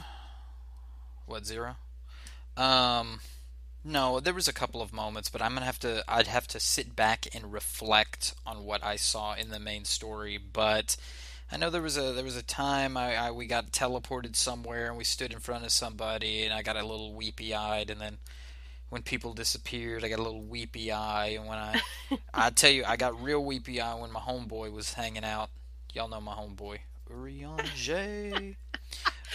What 1.27 1.44
zero? 1.44 1.77
Um, 2.57 3.20
no, 3.85 4.20
there 4.20 4.33
was 4.33 4.49
a 4.49 4.53
couple 4.53 4.81
of 4.81 4.92
moments, 4.92 5.29
but 5.29 5.42
I'm 5.42 5.53
gonna 5.55 5.66
have 5.66 5.79
to. 5.81 6.03
I'd 6.09 6.27
have 6.27 6.47
to 6.49 6.61
sit 6.61 6.97
back 6.97 7.29
and 7.35 7.53
reflect 7.53 8.35
on 8.47 8.64
what 8.64 8.83
I 8.83 8.97
saw 8.97 9.35
in 9.35 9.51
the 9.51 9.61
main 9.61 9.85
story. 9.85 10.38
But 10.38 10.97
I 11.55 11.57
know 11.57 11.71
there 11.71 11.83
was 11.83 11.97
a 11.97 12.12
there 12.12 12.25
was 12.25 12.37
a 12.37 12.43
time 12.43 12.97
I, 12.97 13.14
I 13.14 13.31
we 13.31 13.47
got 13.47 13.71
teleported 13.71 14.35
somewhere 14.35 14.88
and 14.88 14.97
we 14.99 15.05
stood 15.05 15.33
in 15.33 15.38
front 15.38 15.64
of 15.64 15.71
somebody 15.71 16.43
and 16.43 16.53
I 16.53 16.62
got 16.62 16.77
a 16.77 16.85
little 16.85 17.14
weepy 17.14 17.55
eyed, 17.55 17.90
and 17.90 18.01
then 18.01 18.19
when 18.88 19.03
people 19.03 19.35
disappeared, 19.35 20.05
I 20.05 20.09
got 20.09 20.19
a 20.19 20.23
little 20.23 20.43
weepy 20.43 20.90
eye, 20.90 21.37
and 21.38 21.47
when 21.47 21.57
I 21.59 21.81
I 22.35 22.51
tell 22.51 22.73
you, 22.73 22.83
I 22.85 22.97
got 22.97 23.23
real 23.23 23.45
weepy 23.45 23.81
eye 23.81 23.95
when 23.95 24.11
my 24.11 24.19
homeboy 24.19 24.73
was 24.73 24.95
hanging 24.95 25.25
out. 25.25 25.49
Y'all 25.93 26.09
know 26.09 26.21
my 26.21 26.35
homeboy, 26.35 26.79
J. 27.77 28.57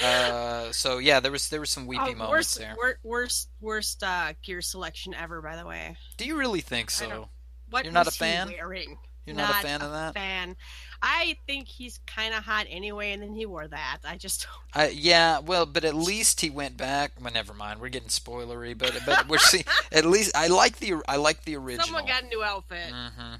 Uh, 0.01 0.71
so 0.71 0.97
yeah, 0.97 1.19
there 1.19 1.31
was 1.31 1.49
there 1.49 1.59
were 1.59 1.65
some 1.65 1.85
weepy 1.85 2.01
Oh, 2.11 2.15
moments 2.15 2.29
worst, 2.29 2.57
there. 2.57 2.73
wor- 2.77 2.99
worst, 3.03 3.49
worst 3.59 4.01
uh, 4.01 4.31
gear 4.43 4.61
selection 4.61 5.13
ever. 5.13 5.41
By 5.41 5.57
the 5.57 5.65
way, 5.65 5.97
Do 6.15 6.25
you 6.25 6.37
really 6.37 6.61
think 6.61 6.89
so? 6.89 7.27
what 7.69 7.83
You're 7.83 7.91
not 7.93 8.07
a 8.07 8.11
fan? 8.11 8.47
Wearing? 8.47 8.97
You're 9.25 9.35
not, 9.35 9.59
a 9.59 9.67
fan 9.67 9.81
of 9.81 9.91
that? 9.91 10.13
Fan. 10.15 10.55
I 11.01 11.37
think 11.47 11.67
he's 11.67 11.99
kind 12.05 12.33
of 12.33 12.43
hot 12.43 12.65
anyway, 12.69 13.11
and 13.13 13.21
then 13.21 13.33
he 13.33 13.45
wore 13.45 13.67
that. 13.67 13.99
I 14.03 14.17
just 14.17 14.47
I, 14.73 14.89
yeah, 14.89 15.39
well, 15.39 15.65
but 15.65 15.85
at 15.85 15.95
least 15.95 16.41
he 16.41 16.49
went 16.49 16.75
back. 16.77 17.13
Well, 17.19 17.31
never 17.31 17.53
mind. 17.53 17.79
We're 17.79 17.89
getting 17.89 18.09
spoilery, 18.09 18.77
but 18.77 18.99
but 19.05 19.27
we're 19.29 19.37
see. 19.37 19.63
At 19.91 20.05
least 20.05 20.35
I 20.35 20.47
like 20.47 20.77
the 20.77 20.95
I 21.07 21.15
like 21.15 21.43
the 21.43 21.55
original. 21.55 21.85
someone 21.85 22.05
got 22.05 22.23
a 22.23 22.27
new 22.27 22.43
outfit. 22.43 22.91
hmm 22.91 23.35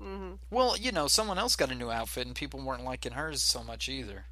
hmm 0.00 0.32
Well, 0.50 0.76
you 0.76 0.92
know, 0.92 1.06
someone 1.06 1.38
else 1.38 1.56
got 1.56 1.70
a 1.70 1.74
new 1.74 1.90
outfit, 1.90 2.26
and 2.26 2.34
people 2.34 2.60
weren't 2.60 2.84
liking 2.84 3.12
hers 3.12 3.42
so 3.42 3.62
much 3.62 3.88
either. 3.88 4.24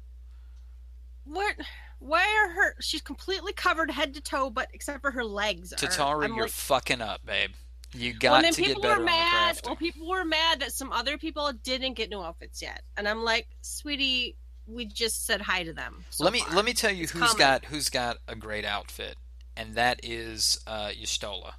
What? 1.25 1.55
Why 1.99 2.21
are 2.21 2.53
her? 2.53 2.75
She's 2.81 3.01
completely 3.01 3.53
covered 3.53 3.89
head 3.89 4.13
to 4.15 4.21
toe, 4.21 4.49
but 4.49 4.69
except 4.73 5.01
for 5.01 5.11
her 5.11 5.23
legs. 5.23 5.71
Are, 5.73 5.75
Tataru, 5.75 6.23
I'm 6.23 6.33
you're 6.35 6.45
like, 6.45 6.51
fucking 6.51 7.01
up, 7.01 7.25
babe. 7.25 7.51
You 7.95 8.11
well, 8.11 8.19
got 8.19 8.41
then 8.43 8.53
to 8.53 8.61
get 8.61 8.67
people 8.67 8.81
better 8.83 8.99
were 8.99 9.05
mad. 9.05 9.59
Well, 9.65 9.75
people 9.75 10.07
were 10.07 10.25
mad 10.25 10.59
that 10.59 10.71
some 10.71 10.91
other 10.91 11.17
people 11.17 11.51
didn't 11.63 11.93
get 11.93 12.09
new 12.09 12.21
outfits 12.21 12.61
yet, 12.61 12.81
and 12.97 13.07
I'm 13.07 13.23
like, 13.23 13.47
sweetie, 13.61 14.35
we 14.67 14.85
just 14.85 15.25
said 15.25 15.41
hi 15.41 15.63
to 15.63 15.73
them. 15.73 16.03
so 16.09 16.23
let 16.23 16.33
me 16.33 16.39
far. 16.41 16.55
let 16.55 16.65
me 16.65 16.73
tell 16.73 16.91
you 16.91 17.03
It's 17.03 17.11
who's 17.11 17.21
coming. 17.21 17.37
got 17.37 17.65
who's 17.65 17.89
got 17.89 18.17
a 18.27 18.35
great 18.35 18.65
outfit, 18.65 19.15
and 19.55 19.75
that 19.75 19.99
is 20.03 20.59
uh, 20.67 20.89
Y'shtola. 20.89 21.53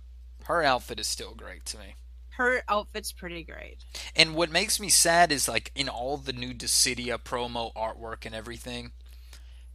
Her 0.44 0.62
outfit 0.62 1.01
is 1.01 1.07
still 1.07 1.35
great 1.35 1.64
to 1.66 1.79
me. 1.79 1.94
Her 2.31 2.62
outfit's 2.68 3.12
pretty 3.12 3.42
great. 3.44 3.79
And 4.14 4.35
what 4.35 4.51
makes 4.53 4.79
me 4.79 4.90
sad 4.90 5.33
is 5.33 5.49
like 5.49 5.72
in 5.75 5.88
all 5.88 6.18
the 6.18 6.35
new 6.35 6.53
Dissidia 6.53 7.16
promo 7.18 7.72
artwork 7.75 8.27
and 8.27 8.35
everything, 8.35 8.92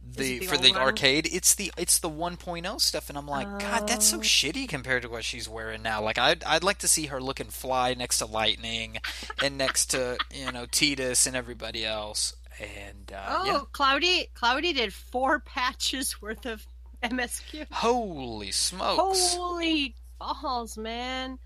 the, 0.04 0.40
the 0.40 0.46
for 0.46 0.56
the 0.56 0.72
one? 0.72 0.80
arcade, 0.80 1.28
it's 1.32 1.54
the 1.54 1.72
it's 1.76 1.98
the 1.98 2.10
1.0 2.10 2.80
stuff, 2.80 3.08
and 3.08 3.16
I'm 3.18 3.26
like, 3.28 3.46
God, 3.60 3.86
that's 3.88 4.06
so 4.06 4.18
Oh. 4.18 4.20
shitty 4.20 4.68
compared 4.68 5.02
to 5.02 5.08
what 5.08 5.24
she's 5.24 5.48
wearing 5.48 5.82
now. 5.82 6.02
Like, 6.02 6.18
I'd 6.18 6.42
I'd 6.44 6.64
like 6.64 6.78
to 6.78 6.88
see 6.88 7.06
her 7.06 7.20
looking 7.20 7.46
fly 7.48 7.94
next 7.94 8.18
to 8.18 8.26
Lightning, 8.26 8.98
and 9.42 9.56
next 9.58 9.86
to 9.92 10.18
you 10.34 10.50
know 10.52 10.66
Tidus 10.66 11.26
and 11.26 11.36
everybody 11.36 11.84
else. 11.84 12.34
And 12.60 13.10
uh, 13.12 13.24
Oh, 13.28 13.44
yeah, 13.46 13.60
Cloudy, 13.72 14.28
Cloudy 14.34 14.72
did 14.74 14.92
four 14.92 15.40
patches 15.46 16.20
worth 16.20 16.44
of 16.46 16.66
MSQ. 17.02 17.66
holy 17.72 18.52
smokes! 18.52 19.34
Holy 19.34 19.94
balls, 20.18 20.76
man! 20.76 21.38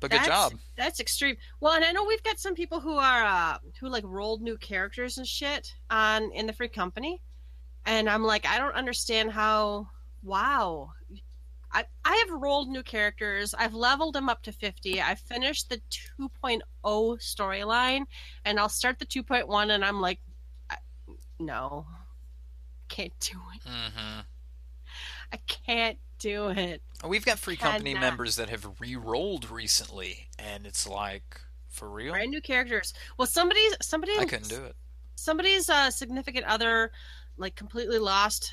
but 0.00 0.10
good 0.10 0.18
that's, 0.20 0.28
job. 0.28 0.52
That's 0.76 1.00
extreme. 1.00 1.36
Well, 1.60 1.72
and 1.74 1.84
I 1.84 1.92
know 1.92 2.04
we've 2.04 2.22
got 2.22 2.38
some 2.38 2.54
people 2.54 2.80
who 2.80 2.96
are 2.96 3.24
uh, 3.24 3.58
who 3.80 3.88
like 3.88 4.04
rolled 4.06 4.42
new 4.42 4.56
characters 4.58 5.16
and 5.18 5.26
shit 5.26 5.74
on 5.90 6.30
in 6.32 6.46
the 6.46 6.52
free 6.52 6.68
company, 6.68 7.20
and 7.90 8.08
I'm 8.08 8.22
like, 8.22 8.46
I 8.46 8.58
don't 8.58 8.74
understand 8.74 9.32
how. 9.32 9.88
Wow, 10.22 10.90
I 11.72 11.84
I 12.04 12.24
have 12.26 12.40
rolled 12.40 12.68
new 12.68 12.82
characters. 12.82 13.52
I've 13.54 13.74
leveled 13.74 14.14
them 14.14 14.28
up 14.28 14.42
to 14.44 14.52
fifty. 14.52 15.02
I 15.02 15.14
finished 15.16 15.68
the 15.68 15.80
2.0 16.20 16.60
storyline, 16.84 18.02
and 18.44 18.60
I'll 18.60 18.68
start 18.68 18.98
the 18.98 19.06
2.1, 19.06 19.70
and 19.70 19.84
I'm 19.84 20.00
like, 20.00 20.20
I, 20.70 20.76
no, 21.38 21.86
can't 22.88 23.12
do 23.20 23.38
it. 23.54 23.68
Mm-hmm. 23.68 24.20
I 25.32 25.36
can't 25.48 25.98
do 26.18 26.48
it. 26.50 26.82
We've 27.06 27.24
got 27.24 27.38
free 27.38 27.56
company 27.56 27.94
Cannot. 27.94 28.06
members 28.06 28.36
that 28.36 28.50
have 28.50 28.68
re-rolled 28.78 29.50
recently, 29.50 30.28
and 30.38 30.66
it's 30.66 30.86
like 30.88 31.40
for 31.68 31.88
real. 31.90 32.12
Brand 32.12 32.30
new 32.30 32.40
characters. 32.42 32.92
Well, 33.16 33.26
somebody's 33.26 33.74
somebody 33.82 34.12
I 34.18 34.26
couldn't 34.26 34.48
do 34.48 34.64
it. 34.64 34.76
somebody's 35.16 35.68
uh, 35.68 35.90
significant 35.90 36.44
other 36.44 36.92
like 37.40 37.56
completely 37.56 37.98
lost 37.98 38.52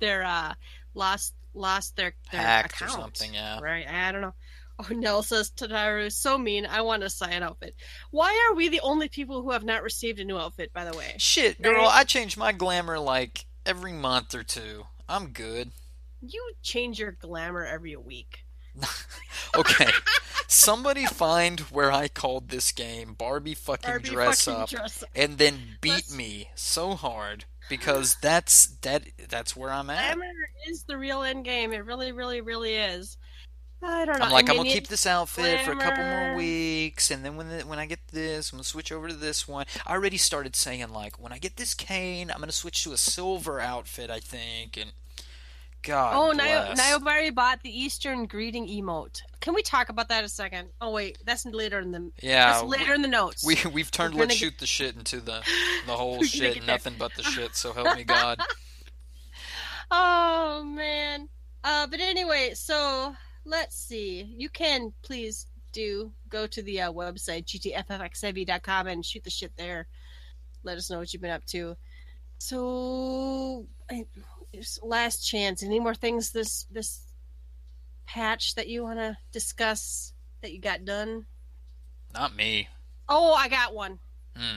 their 0.00 0.24
uh 0.24 0.54
lost 0.94 1.34
lost 1.54 1.96
their 1.96 2.14
their 2.32 2.40
Hacked 2.40 2.82
or 2.82 2.88
something, 2.88 3.32
yeah. 3.34 3.60
right 3.60 3.86
i 3.88 4.10
don't 4.12 4.20
know 4.22 4.34
Oh, 4.78 4.92
Nell 4.92 5.22
says 5.22 5.50
Tataru 5.50 6.12
so 6.12 6.36
mean. 6.36 6.66
I 6.66 6.82
want 6.82 7.02
a 7.02 7.06
Saiyan 7.06 7.40
outfit. 7.40 7.74
Why 8.10 8.46
are 8.46 8.54
we 8.54 8.68
the 8.68 8.80
only 8.80 9.08
people 9.08 9.40
who 9.40 9.52
have 9.52 9.64
not 9.64 9.82
received 9.82 10.20
a 10.20 10.24
new 10.26 10.36
outfit? 10.36 10.70
By 10.74 10.84
the 10.84 10.94
way, 10.94 11.14
Shit, 11.16 11.62
girl, 11.62 11.86
I 11.86 12.04
change 12.04 12.36
my 12.36 12.52
glamour 12.52 12.98
like 12.98 13.46
every 13.64 13.94
month 13.94 14.34
or 14.34 14.42
two. 14.42 14.84
I'm 15.08 15.28
good. 15.28 15.70
you 16.20 16.52
change 16.62 16.98
your 16.98 17.12
glamour 17.12 17.64
every 17.64 17.96
week. 17.96 18.44
Okay. 19.56 19.86
Somebody 20.48 21.06
find 21.06 21.60
where 21.60 21.90
I 21.90 22.08
called 22.08 22.50
this 22.50 22.72
game 22.72 23.14
Barbie 23.14 23.54
fucking 23.54 23.88
Barbie 23.90 24.08
dress 24.10 24.44
fucking 24.44 24.60
up 24.62 24.68
dress 24.68 25.02
up. 25.02 25.08
and 25.14 25.38
then 25.38 25.58
beat 25.80 25.90
Let's- 25.92 26.14
me 26.14 26.50
so 26.54 26.94
hard 26.94 27.46
because 27.68 28.16
that's 28.16 28.66
that 28.82 29.04
that's 29.28 29.56
where 29.56 29.70
I'm 29.70 29.90
at. 29.90 30.16
Glamour 30.16 30.32
is 30.68 30.84
the 30.84 30.96
real 30.96 31.22
end 31.22 31.44
game. 31.44 31.72
It 31.72 31.84
really, 31.84 32.12
really, 32.12 32.40
really 32.40 32.74
is. 32.74 33.16
I 33.82 34.04
don't 34.06 34.18
know. 34.18 34.24
I'm 34.24 34.32
like, 34.32 34.48
I 34.48 34.52
I'm 34.52 34.56
mean, 34.58 34.66
gonna 34.66 34.74
keep 34.74 34.88
this 34.88 35.06
outfit 35.06 35.60
for 35.60 35.72
a 35.72 35.76
couple 35.76 36.02
more 36.02 36.34
weeks, 36.34 37.10
and 37.10 37.24
then 37.24 37.36
when 37.36 37.48
the, 37.48 37.66
when 37.66 37.78
I 37.78 37.86
get 37.86 38.00
this, 38.08 38.50
I'm 38.50 38.56
gonna 38.56 38.64
switch 38.64 38.90
over 38.90 39.08
to 39.08 39.14
this 39.14 39.46
one. 39.46 39.66
I 39.86 39.92
already 39.92 40.16
started 40.16 40.56
saying 40.56 40.88
like, 40.92 41.20
when 41.20 41.32
I 41.32 41.38
get 41.38 41.56
this 41.56 41.74
cane, 41.74 42.30
I'm 42.30 42.40
gonna 42.40 42.52
switch 42.52 42.82
to 42.84 42.92
a 42.92 42.96
silver 42.96 43.60
outfit, 43.60 44.10
I 44.10 44.20
think. 44.20 44.76
And 44.76 44.92
God, 45.82 46.14
Oh, 46.16 46.34
bless. 46.34 46.80
Niobari 46.80 47.34
bought 47.34 47.62
the 47.62 47.70
Eastern 47.70 48.26
greeting 48.26 48.66
emote. 48.66 49.20
Can 49.40 49.54
we 49.54 49.62
talk 49.62 49.88
about 49.88 50.08
that 50.08 50.24
a 50.24 50.28
second? 50.28 50.68
Oh 50.80 50.90
wait, 50.90 51.18
that's 51.24 51.46
later 51.46 51.78
in 51.78 51.92
the 51.92 52.10
yeah, 52.20 52.52
that's 52.52 52.64
later 52.64 52.94
in 52.94 53.02
the 53.02 53.08
notes. 53.08 53.44
we 53.44 53.56
we've 53.72 53.90
turned 53.90 54.14
We're 54.14 54.22
let's 54.22 54.34
shoot 54.34 54.58
the 54.58 54.66
shit 54.66 54.96
into 54.96 55.20
the 55.20 55.42
the 55.86 55.92
whole 55.96 56.22
shit, 56.24 56.54
get 56.54 56.66
nothing 56.66 56.94
but 56.98 57.14
the 57.14 57.22
shit. 57.22 57.54
So 57.54 57.72
help 57.72 57.96
me 57.96 58.04
God. 58.16 58.38
Oh 59.90 60.64
man. 60.64 61.28
Uh, 61.62 61.86
but 61.86 62.00
anyway, 62.00 62.52
so 62.54 63.14
let's 63.44 63.76
see. 63.76 64.34
You 64.36 64.48
can 64.48 64.92
please 65.02 65.46
do 65.72 66.12
go 66.28 66.46
to 66.46 66.62
the 66.62 66.80
uh, 66.80 66.92
website 66.92 67.44
gtffxiv.com 67.44 68.86
and 68.86 69.04
shoot 69.04 69.22
the 69.24 69.30
shit 69.30 69.52
there. 69.56 69.86
Let 70.62 70.78
us 70.78 70.90
know 70.90 70.98
what 70.98 71.12
you've 71.12 71.22
been 71.22 71.30
up 71.30 71.44
to. 71.46 71.76
So, 72.38 73.66
I, 73.90 74.04
last 74.82 75.26
chance. 75.26 75.62
Any 75.62 75.80
more 75.80 75.94
things 75.94 76.30
this 76.30 76.64
this 76.70 77.00
patch 78.06 78.54
that 78.54 78.68
you 78.68 78.82
want 78.82 78.98
to 78.98 79.16
discuss 79.32 80.12
that 80.42 80.52
you 80.52 80.60
got 80.60 80.84
done? 80.84 81.26
Not 82.14 82.34
me. 82.34 82.68
Oh, 83.08 83.34
I 83.34 83.48
got 83.48 83.74
one. 83.74 83.98
Hmm. 84.36 84.56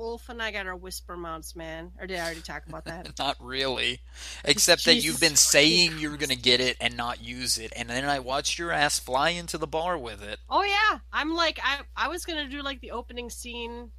Ulf 0.00 0.28
and 0.28 0.40
I 0.40 0.52
got 0.52 0.66
our 0.66 0.76
whisper 0.76 1.16
mounts, 1.16 1.56
man. 1.56 1.90
Or 1.98 2.06
did 2.06 2.18
I 2.18 2.24
already 2.24 2.40
talk 2.40 2.66
about 2.68 2.84
that? 2.84 3.10
Not 3.18 3.36
really. 3.40 4.00
Except 4.44 4.84
that 4.84 4.94
you've 4.96 5.20
been 5.20 5.34
saying 5.34 5.90
fucking 5.90 6.02
you 6.02 6.10
were 6.10 6.16
going 6.16 6.28
to 6.28 6.36
get 6.36 6.60
it 6.60 6.76
and 6.80 6.96
not 6.96 7.20
use 7.20 7.58
it. 7.58 7.72
And 7.74 7.90
then 7.90 8.04
I 8.04 8.20
watched 8.20 8.58
your 8.58 8.70
ass 8.70 9.00
fly 9.00 9.30
into 9.30 9.58
the 9.58 9.66
bar 9.66 9.98
with 9.98 10.22
it. 10.22 10.38
Oh 10.48 10.62
yeah, 10.62 11.00
I'm 11.12 11.34
like 11.34 11.58
I 11.62 11.80
I 11.96 12.08
was 12.08 12.24
gonna 12.24 12.48
do 12.48 12.62
like 12.62 12.80
the 12.80 12.92
opening 12.92 13.28
scene, 13.28 13.90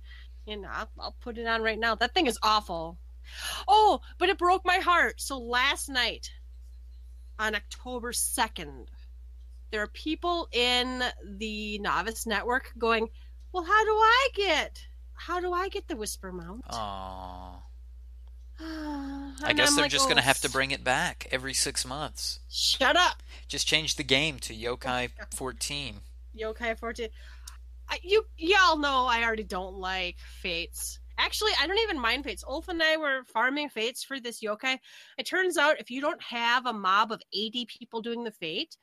and 0.48 0.66
I'll, 0.66 0.90
I'll 0.98 1.16
put 1.20 1.38
it 1.38 1.48
on 1.48 1.62
right 1.62 1.78
now. 1.78 1.96
That 1.96 2.14
thing 2.14 2.28
is 2.28 2.40
awful. 2.44 2.98
Oh, 3.68 4.02
but 4.18 4.30
it 4.30 4.38
broke 4.38 4.66
my 4.66 4.78
heart. 4.78 5.22
So 5.22 5.38
last 5.40 5.90
night, 5.90 6.32
on 7.38 7.56
October 7.56 8.14
second, 8.14 8.90
there 9.72 9.82
are 9.82 9.88
people 9.88 10.48
in 10.52 11.04
the 11.24 11.80
Novice 11.80 12.26
Network 12.26 12.74
going, 12.78 13.08
"Well, 13.52 13.64
how 13.64 13.86
do 13.86 13.92
I 13.92 14.28
get? 14.36 14.86
How 15.14 15.40
do 15.40 15.54
I 15.54 15.70
get 15.70 15.88
the 15.88 15.96
Whisper 15.96 16.32
Mount?" 16.32 16.66
Aww. 16.66 17.62
I 18.62 19.54
guess 19.54 19.70
I'm 19.70 19.76
they're 19.76 19.86
like, 19.86 19.92
just 19.92 20.06
going 20.06 20.18
to 20.18 20.24
"Oh, 20.24 20.26
have 20.26 20.42
to 20.42 20.50
bring 20.50 20.72
it 20.72 20.84
back 20.84 21.28
every 21.32 21.54
six 21.54 21.86
months. 21.86 22.40
Shut 22.50 22.98
up. 22.98 23.24
Just 23.48 23.68
change 23.68 23.96
the 23.96 24.04
game 24.04 24.38
to 24.40 24.54
Yokai 24.54 25.12
14. 25.34 26.02
Yokai 26.38 26.78
14. 26.78 27.08
I, 27.88 28.00
you 28.04 28.26
y'all 28.38 28.78
know 28.78 29.08
I 29.08 29.24
already 29.24 29.44
don't 29.44 29.78
like 29.78 30.18
fates. 30.42 31.00
Actually, 31.20 31.52
I 31.60 31.68
don't 31.68 31.80
even 31.80 32.00
mind 32.00 32.24
fates. 32.24 32.44
Ulf 32.48 32.70
and 32.70 32.82
I 32.82 32.98
were 32.98 33.24
farming 33.26 33.70
fates 33.70 34.04
for 34.04 34.20
this 34.20 34.42
yokai. 34.42 34.78
It 35.18 35.28
turns 35.28 35.58
out 35.58 35.80
if 35.80 35.92
you 35.92 36.00
don't 36.02 36.22
have 36.24 36.66
a 36.66 36.74
mob 36.74 37.12
of 37.12 37.22
80 37.34 37.68
people 37.68 38.02
doing 38.02 38.24
the 38.24 38.32
fate, 38.32 38.76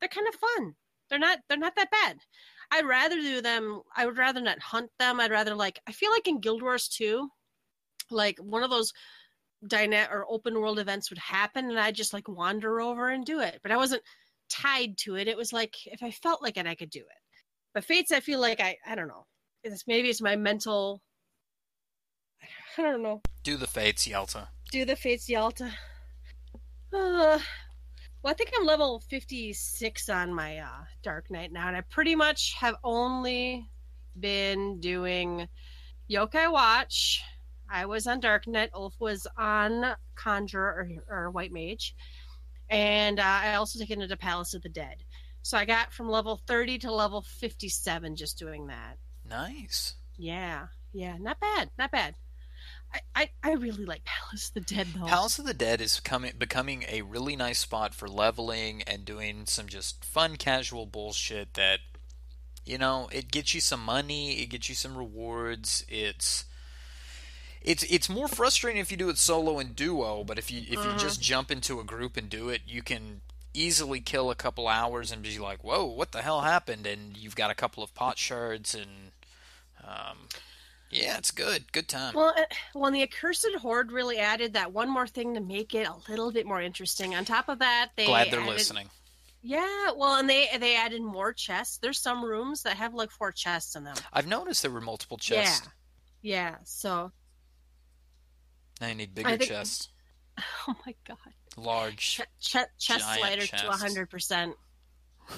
they're 0.00 0.08
kind 0.08 0.26
of 0.26 0.34
fun. 0.34 0.74
They're 1.10 1.18
not 1.18 1.40
they're 1.48 1.58
not 1.58 1.76
that 1.76 1.90
bad. 1.90 2.16
I'd 2.70 2.86
rather 2.86 3.16
do 3.16 3.42
them 3.42 3.82
I 3.94 4.06
would 4.06 4.16
rather 4.16 4.40
not 4.40 4.58
hunt 4.60 4.90
them. 4.98 5.20
I'd 5.20 5.30
rather 5.30 5.54
like 5.54 5.78
I 5.86 5.92
feel 5.92 6.10
like 6.10 6.26
in 6.26 6.40
Guild 6.40 6.62
Wars 6.62 6.88
2, 6.88 7.28
like 8.10 8.38
one 8.38 8.62
of 8.62 8.70
those 8.70 8.92
dyna 9.68 10.08
or 10.10 10.26
open 10.28 10.58
world 10.60 10.78
events 10.78 11.10
would 11.10 11.18
happen 11.18 11.68
and 11.68 11.78
I'd 11.78 11.94
just 11.94 12.12
like 12.12 12.28
wander 12.28 12.80
over 12.80 13.08
and 13.10 13.24
do 13.24 13.40
it. 13.40 13.60
But 13.62 13.72
I 13.72 13.76
wasn't 13.76 14.02
tied 14.48 14.96
to 14.98 15.16
it. 15.16 15.28
It 15.28 15.36
was 15.36 15.52
like 15.52 15.74
if 15.86 16.02
I 16.02 16.10
felt 16.10 16.42
like 16.42 16.56
it, 16.56 16.66
I 16.66 16.74
could 16.74 16.90
do 16.90 17.00
it. 17.00 17.22
But 17.74 17.84
Fates, 17.84 18.12
I 18.12 18.20
feel 18.20 18.40
like 18.40 18.60
I 18.60 18.76
I 18.86 18.94
don't 18.94 19.08
know. 19.08 19.26
It's 19.64 19.86
maybe 19.86 20.08
it's 20.08 20.22
my 20.22 20.36
mental. 20.36 21.02
I 22.78 22.82
don't 22.82 23.02
know. 23.02 23.20
Do 23.42 23.56
the 23.56 23.66
Fates, 23.66 24.06
Yalta. 24.06 24.48
Do 24.70 24.84
the 24.84 24.96
Fates 24.96 25.28
Yalta. 25.28 25.70
Uh, 26.92 27.38
well, 28.22 28.30
I 28.30 28.34
think 28.34 28.50
I'm 28.56 28.66
level 28.66 29.00
56 29.10 30.08
on 30.08 30.32
my 30.32 30.58
uh, 30.58 30.84
Dark 31.02 31.30
Knight 31.30 31.52
now, 31.52 31.68
and 31.68 31.76
I 31.76 31.82
pretty 31.82 32.14
much 32.14 32.54
have 32.58 32.76
only 32.84 33.68
been 34.18 34.80
doing 34.80 35.48
Yokai 36.10 36.50
Watch. 36.50 37.22
I 37.70 37.86
was 37.86 38.06
on 38.06 38.20
Dark 38.20 38.46
Knight. 38.46 38.70
Ulf 38.74 38.94
was 39.00 39.26
on 39.36 39.94
Conjurer 40.14 40.88
or, 41.08 41.24
or 41.24 41.30
White 41.30 41.52
Mage, 41.52 41.94
and 42.70 43.18
uh, 43.18 43.22
I 43.42 43.54
also 43.54 43.78
taken 43.78 44.02
into 44.02 44.16
Palace 44.16 44.54
of 44.54 44.62
the 44.62 44.68
Dead. 44.68 44.96
So 45.42 45.58
I 45.58 45.64
got 45.64 45.92
from 45.92 46.08
level 46.08 46.40
30 46.46 46.78
to 46.80 46.92
level 46.92 47.22
57 47.22 48.14
just 48.14 48.38
doing 48.38 48.68
that. 48.68 48.98
Nice. 49.28 49.94
Yeah, 50.16 50.66
yeah, 50.92 51.16
not 51.18 51.40
bad, 51.40 51.70
not 51.78 51.90
bad. 51.90 52.14
I, 52.94 53.00
I, 53.14 53.30
I 53.42 53.52
really 53.54 53.84
like 53.84 54.04
Palace 54.04 54.48
of 54.48 54.54
the 54.54 54.74
Dead 54.74 54.86
though. 54.94 55.06
Palace 55.06 55.38
of 55.38 55.46
the 55.46 55.54
Dead 55.54 55.80
is 55.80 56.00
coming, 56.00 56.32
becoming 56.38 56.84
a 56.88 57.02
really 57.02 57.36
nice 57.36 57.60
spot 57.60 57.94
for 57.94 58.08
leveling 58.08 58.82
and 58.82 59.04
doing 59.04 59.46
some 59.46 59.66
just 59.66 60.04
fun, 60.04 60.36
casual 60.36 60.86
bullshit 60.86 61.54
that, 61.54 61.80
you 62.64 62.78
know, 62.78 63.08
it 63.12 63.30
gets 63.30 63.54
you 63.54 63.60
some 63.60 63.84
money, 63.84 64.40
it 64.42 64.46
gets 64.46 64.68
you 64.68 64.74
some 64.74 64.96
rewards. 64.96 65.84
It's 65.88 66.44
it's 67.62 67.84
it's 67.84 68.08
more 68.08 68.28
frustrating 68.28 68.80
if 68.80 68.90
you 68.90 68.96
do 68.96 69.08
it 69.08 69.18
solo 69.18 69.58
and 69.58 69.74
duo, 69.76 70.24
but 70.24 70.38
if 70.38 70.50
you 70.50 70.62
if 70.62 70.84
you 70.84 70.92
just 70.98 71.22
jump 71.22 71.50
into 71.50 71.80
a 71.80 71.84
group 71.84 72.16
and 72.16 72.28
do 72.28 72.48
it, 72.48 72.62
you 72.66 72.82
can 72.82 73.20
easily 73.54 74.00
kill 74.00 74.30
a 74.30 74.34
couple 74.34 74.66
hours 74.66 75.12
and 75.12 75.22
be 75.22 75.38
like, 75.38 75.62
"Whoa, 75.62 75.84
what 75.84 76.12
the 76.12 76.22
hell 76.22 76.40
happened?" 76.40 76.86
And 76.86 77.16
you've 77.16 77.36
got 77.36 77.50
a 77.50 77.54
couple 77.54 77.82
of 77.82 77.94
pot 77.94 78.18
shards 78.18 78.74
and, 78.74 79.12
um, 79.84 80.28
yeah, 80.92 81.18
it's 81.18 81.30
good, 81.30 81.72
good 81.72 81.88
time. 81.88 82.14
Well, 82.14 82.32
uh, 82.36 82.42
well, 82.74 82.90
the 82.92 83.02
accursed 83.02 83.48
horde 83.60 83.90
really 83.90 84.18
added 84.18 84.52
that 84.52 84.72
one 84.72 84.88
more 84.90 85.06
thing 85.06 85.34
to 85.34 85.40
make 85.40 85.74
it 85.74 85.88
a 85.88 85.94
little 86.10 86.30
bit 86.30 86.46
more 86.46 86.60
interesting. 86.62 87.14
On 87.14 87.24
top 87.24 87.48
of 87.48 87.58
that, 87.60 87.90
they 87.96 88.06
Glad 88.06 88.30
they're 88.30 88.40
added- 88.40 88.52
listening. 88.52 88.88
Yeah, 89.44 89.90
well, 89.96 90.16
and 90.20 90.30
they 90.30 90.48
they 90.60 90.76
added 90.76 91.02
more 91.02 91.32
chests. 91.32 91.78
There's 91.78 91.98
some 91.98 92.24
rooms 92.24 92.62
that 92.62 92.76
have 92.76 92.94
like 92.94 93.10
four 93.10 93.32
chests 93.32 93.74
in 93.74 93.82
them. 93.82 93.96
I've 94.12 94.28
noticed 94.28 94.62
there 94.62 94.70
were 94.70 94.80
multiple 94.80 95.16
chests. 95.18 95.66
Yeah, 96.20 96.52
yeah. 96.52 96.56
So, 96.62 97.10
Now 98.80 98.86
you 98.88 98.94
need 98.94 99.14
bigger 99.16 99.30
think- 99.30 99.50
chests, 99.50 99.88
oh 100.68 100.76
my 100.86 100.94
god, 101.08 101.16
large. 101.56 102.18
Ch- 102.18 102.20
ch- 102.40 102.56
chest 102.78 103.04
slider 103.18 103.44
to 103.46 103.70
hundred 103.72 104.08
percent. 104.10 104.54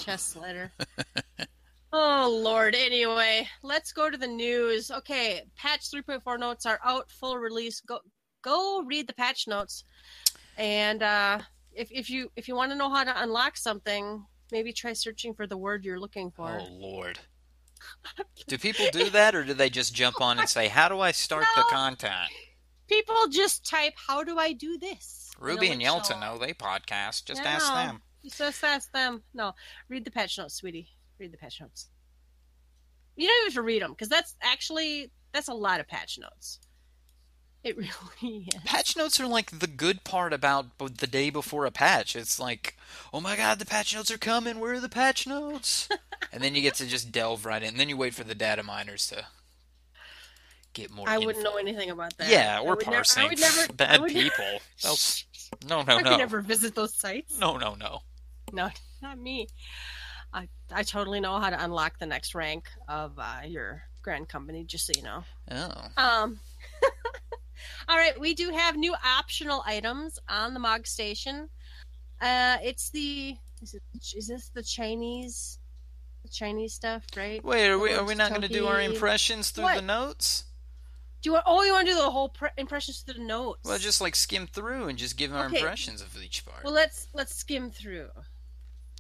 Chest 0.01 0.29
slider. 0.31 0.71
oh 1.95 2.41
lord. 2.43 2.75
Anyway, 2.75 3.49
let's 3.63 3.93
go 3.93 4.11
to 4.11 4.17
the 4.19 4.27
news. 4.27 4.91
Okay, 4.91 5.43
patch 5.57 5.91
3.4 5.91 6.39
notes 6.39 6.67
are 6.67 6.81
out, 6.85 7.11
full 7.11 7.39
release. 7.39 7.81
Go 7.81 8.01
go 8.43 8.83
read 8.87 9.07
the 9.07 9.15
patch 9.15 9.47
notes, 9.49 9.85
and 10.59 11.03
uh, 11.03 11.39
if 11.73 11.89
if 11.91 12.11
you 12.11 12.31
if 12.37 12.49
you 12.49 12.55
want 12.57 12.73
to 12.73 12.77
know 12.77 12.91
how 12.91 13.05
to 13.05 13.23
unlock 13.23 13.57
something, 13.57 14.25
maybe 14.53 14.73
try 14.73 14.93
searching 14.93 15.35
for 15.35 15.47
the 15.47 15.57
word 15.57 15.85
you're 15.85 16.01
looking 16.01 16.31
for. 16.31 16.59
Oh 16.61 16.69
lord. 16.71 17.19
Do 18.47 18.57
people 18.57 18.87
do 18.93 19.11
that, 19.11 19.35
or 19.35 19.45
do 19.45 19.53
they 19.53 19.69
just 19.69 19.95
jump 19.95 20.21
on 20.21 20.39
and 20.39 20.49
say, 20.49 20.69
"How 20.69 20.89
do 20.89 21.01
I 21.01 21.13
start 21.13 21.45
the 21.55 21.63
No. 21.63 21.69
content?" 21.69 22.31
People 22.89 23.29
just 23.29 23.69
type, 23.69 23.93
"How 24.09 24.25
do 24.25 24.39
I 24.39 24.53
do 24.53 24.79
this?" 24.79 25.31
Ruby 25.39 25.71
and 25.71 25.83
Yelta 25.83 26.19
know 26.19 26.39
they 26.39 26.55
podcast. 26.55 27.27
Just 27.27 27.43
Yeah, 27.43 27.51
ask 27.51 27.69
no. 27.69 27.75
them. 27.75 28.03
Just 28.25 28.65
ask 28.65 28.91
them. 28.93 29.23
No, 29.35 29.53
read 29.89 30.05
the 30.07 30.11
patch 30.11 30.39
notes, 30.39 30.55
sweetie. 30.55 30.89
Read 31.19 31.33
the 31.33 31.37
patch 31.39 31.61
notes. 31.61 31.89
You 33.17 33.29
don't 33.29 33.37
even 33.43 33.47
have 33.47 33.55
to 33.55 33.63
read 33.63 33.83
them 33.83 33.93
because 33.93 34.09
that's 34.09 34.35
actually 34.43 35.11
that's 35.33 35.49
a 35.49 35.55
lot 35.55 35.81
of 35.81 35.87
patch 35.89 36.19
notes. 36.19 36.59
It 37.63 37.77
really 38.23 38.49
is. 38.49 38.61
Patch 38.65 38.97
notes 38.97 39.19
are 39.21 39.27
like 39.27 39.59
the 39.59 39.67
good 39.67 40.05
part 40.05 40.33
about 40.33 40.67
the 40.79 41.07
day 41.07 41.31
before 41.31 41.65
a 41.67 41.71
patch. 41.71 42.15
It's 42.17 42.39
like, 42.41 42.77
oh 43.13 43.21
my 43.21 43.37
god, 43.37 43.59
the 43.59 43.65
patch 43.67 43.95
notes 43.95 44.11
are 44.11 44.19
coming. 44.19 44.59
Where 44.61 44.75
are 44.75 44.81
the 44.81 44.89
patch 44.89 45.27
notes? 45.27 45.89
and 46.33 46.43
then 46.43 46.55
you 46.55 46.63
get 46.63 46.75
to 46.77 46.87
just 46.87 47.11
delve 47.13 47.47
right 47.47 47.63
in. 47.63 47.71
And 47.71 47.81
then 47.81 47.89
you 47.89 47.97
wait 47.97 48.15
for 48.15 48.25
the 48.25 48.35
data 48.35 48.63
miners 48.63 49.07
to 49.09 49.25
get 50.75 50.91
more. 50.91 51.09
I 51.09 51.15
info. 51.15 51.27
wouldn't 51.27 51.45
know 51.45 51.57
anything 51.57 51.91
about 51.91 52.17
that. 52.19 52.29
Yeah, 52.29 52.59
I 52.59 52.63
or 52.63 52.71
would 52.71 52.81
never- 52.81 52.91
I 52.91 52.95
parsing. 52.97 53.29
would 53.29 53.41
never, 53.41 53.61
I 53.71 53.73
Bad 53.75 54.01
would- 54.03 54.13
people. 54.13 54.59
They'll- 54.83 54.97
No, 55.69 55.83
no, 55.83 55.97
I 55.99 56.03
no. 56.03 56.11
could 56.11 56.19
never 56.19 56.41
visit 56.41 56.75
those 56.75 56.95
sites. 56.95 57.39
No, 57.39 57.57
no, 57.57 57.75
no. 57.77 58.01
No, 58.53 58.69
not 59.01 59.19
me. 59.19 59.49
I 60.35 60.49
I 60.73 60.83
totally 60.83 61.21
know 61.21 61.39
how 61.39 61.49
to 61.49 61.65
unlock 61.65 61.99
the 61.99 62.07
next 62.07 62.35
rank 62.35 62.69
of 62.89 63.13
uh, 63.19 63.41
your 63.47 63.83
grand 64.03 64.29
company. 64.29 64.65
Just 64.65 64.87
so 64.87 64.93
you 64.97 65.03
know. 65.03 65.25
Oh. 65.51 65.87
Um. 65.97 66.41
all 67.89 67.97
right, 67.97 68.19
we 68.21 68.35
do 68.35 68.51
have 68.51 68.77
new 68.77 68.95
optional 69.05 69.63
items 69.65 70.19
on 70.29 70.53
the 70.53 70.61
Mog 70.61 70.87
Station. 70.87 71.49
Uh, 72.21 72.59
it's 72.63 72.91
the 72.91 73.37
is, 73.63 73.75
it, 73.75 73.83
is 74.15 74.27
this 74.27 74.51
the 74.55 74.63
Chinese 74.63 75.59
the 76.23 76.29
Chinese 76.29 76.75
stuff, 76.75 77.05
right? 77.17 77.43
Wait, 77.45 77.69
are 77.69 77.79
we 77.79 77.93
are 77.95 78.05
we 78.05 78.15
not 78.15 78.31
going 78.31 78.43
to 78.43 78.49
do 78.49 78.67
our 78.67 78.81
impressions 78.81 79.51
through 79.51 79.65
What? 79.65 79.77
the 79.77 79.83
notes? 79.83 80.45
Do 81.23 81.29
you 81.29 81.33
want? 81.35 81.45
Oh, 81.47 81.63
you 81.63 81.73
want 81.73 81.87
to 81.87 81.93
do 81.95 81.99
the 81.99 82.11
whole 82.11 82.29
pre- 82.29 82.51
impressions 82.59 83.01
through 83.01 83.15
the 83.15 83.25
notes? 83.25 83.61
Well, 83.65 83.79
just 83.79 84.01
like 84.01 84.15
skim 84.17 84.47
through 84.47 84.89
and 84.89 84.99
just 84.99 85.17
give 85.17 85.35
our 85.35 85.47
Okay. 85.47 85.59
impressions 85.59 86.03
of 86.03 86.17
each 86.23 86.45
part. 86.45 86.65
well, 86.65 86.73
let's 86.75 87.09
let's 87.15 87.35
skim 87.35 87.71
through. 87.71 88.09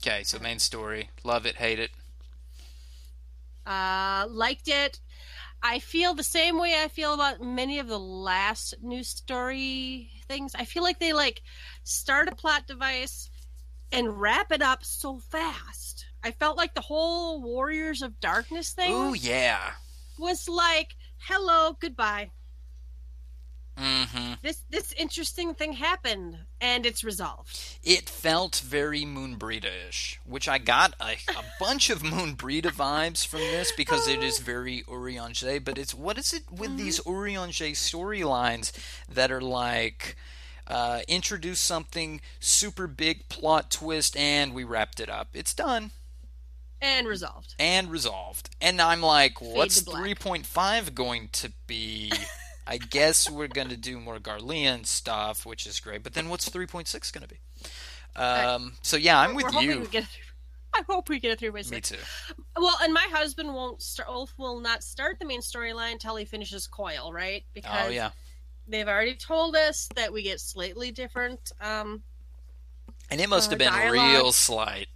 Okay, 0.06 0.22
so 0.22 0.38
main 0.38 0.58
story. 0.58 1.08
Love 1.22 1.46
it, 1.46 1.56
hate 1.56 1.78
it. 1.78 1.90
Uh, 3.64 4.26
liked 4.28 4.68
it. 4.68 5.00
I 5.62 5.78
feel 5.78 6.12
the 6.12 6.22
same 6.22 6.58
way 6.58 6.74
I 6.82 6.88
feel 6.88 7.14
about 7.14 7.40
many 7.40 7.78
of 7.78 7.88
the 7.88 7.98
last 7.98 8.74
news 8.82 9.08
story 9.08 10.10
things. 10.28 10.54
I 10.54 10.66
feel 10.66 10.82
like 10.82 10.98
they 10.98 11.14
like 11.14 11.40
start 11.84 12.28
a 12.28 12.34
plot 12.34 12.66
device 12.66 13.30
and 13.92 14.20
wrap 14.20 14.52
it 14.52 14.60
up 14.60 14.84
so 14.84 15.20
fast. 15.20 16.04
I 16.22 16.32
felt 16.32 16.58
like 16.58 16.74
the 16.74 16.82
whole 16.82 17.40
Warriors 17.40 18.02
of 18.02 18.20
Darkness 18.20 18.72
thing 18.72 18.92
Oh 18.92 19.14
yeah. 19.14 19.72
was 20.18 20.50
like, 20.50 20.96
"Hello, 21.16 21.78
goodbye." 21.80 22.30
Mm-hmm. 23.78 24.34
This 24.42 24.62
this 24.70 24.92
interesting 24.92 25.54
thing 25.54 25.72
happened 25.72 26.38
and 26.60 26.86
it's 26.86 27.02
resolved. 27.02 27.58
It 27.82 28.08
felt 28.08 28.56
very 28.64 29.02
Moenbryda-ish, 29.04 30.20
which 30.24 30.48
I 30.48 30.58
got 30.58 30.94
a, 31.00 31.14
a 31.32 31.44
bunch 31.60 31.90
of 31.90 32.02
Moenbryda 32.02 32.70
vibes 32.72 33.26
from 33.26 33.40
this 33.40 33.72
because 33.76 34.06
it 34.06 34.22
is 34.22 34.38
very 34.38 34.82
Urianger. 34.88 35.64
But 35.64 35.78
it's 35.78 35.92
what 35.94 36.18
is 36.18 36.32
it 36.32 36.44
with 36.52 36.76
these 36.76 37.00
Urianger 37.00 37.72
storylines 37.72 38.70
that 39.12 39.32
are 39.32 39.40
like 39.40 40.16
uh, 40.68 41.00
introduce 41.08 41.58
something 41.58 42.20
super 42.38 42.86
big 42.86 43.28
plot 43.28 43.70
twist 43.72 44.16
and 44.16 44.54
we 44.54 44.62
wrapped 44.64 45.00
it 45.00 45.10
up. 45.10 45.28
It's 45.34 45.52
done 45.52 45.90
And 46.80 47.06
resolved. 47.08 47.54
and 47.58 47.90
resolved. 47.90 48.50
And 48.60 48.80
I'm 48.80 49.00
like, 49.02 49.40
what's 49.40 49.82
3.5 49.82 50.94
going 50.94 51.28
to 51.32 51.52
be? 51.66 52.12
I 52.66 52.78
guess 52.78 53.30
we're 53.30 53.48
going 53.48 53.68
to 53.68 53.76
do 53.76 54.00
more 54.00 54.18
Garlean 54.18 54.86
stuff, 54.86 55.44
which 55.44 55.66
is 55.66 55.80
great. 55.80 56.02
But 56.02 56.14
then 56.14 56.28
what's 56.28 56.48
3.6 56.48 57.12
going 57.12 57.22
to 57.22 57.28
be? 57.28 57.40
Um, 58.16 58.74
so 58.82 58.96
yeah, 58.96 59.18
I'm 59.18 59.34
with 59.34 59.52
you. 59.54 59.80
we 59.80 59.86
get 59.86 60.04
a 60.04 60.06
three- 60.06 60.22
I 60.76 60.82
hope 60.88 61.08
we 61.08 61.20
get 61.20 61.32
a 61.32 61.36
three 61.36 61.50
by 61.50 61.62
Me 61.70 61.80
too. 61.80 61.96
Well, 62.56 62.76
and 62.82 62.92
my 62.92 63.06
husband 63.12 63.52
won't 63.54 63.80
start. 63.80 64.08
Ulf 64.08 64.34
will 64.38 64.58
not 64.60 64.82
start 64.82 65.18
the 65.20 65.24
main 65.24 65.40
storyline 65.40 65.92
until 65.92 66.16
he 66.16 66.24
finishes 66.24 66.66
Coil, 66.66 67.12
right? 67.12 67.44
Because 67.54 67.86
Oh 67.86 67.90
yeah. 67.90 68.10
they've 68.66 68.88
already 68.88 69.14
told 69.14 69.54
us 69.54 69.88
that 69.94 70.12
we 70.12 70.22
get 70.22 70.40
slightly 70.40 70.90
different. 70.90 71.52
Um, 71.60 72.02
And 73.10 73.20
it 73.20 73.28
must 73.28 73.48
uh, 73.48 73.50
have 73.50 73.58
been 73.60 73.72
dialogue. 73.72 74.10
real 74.10 74.32
slight 74.32 74.88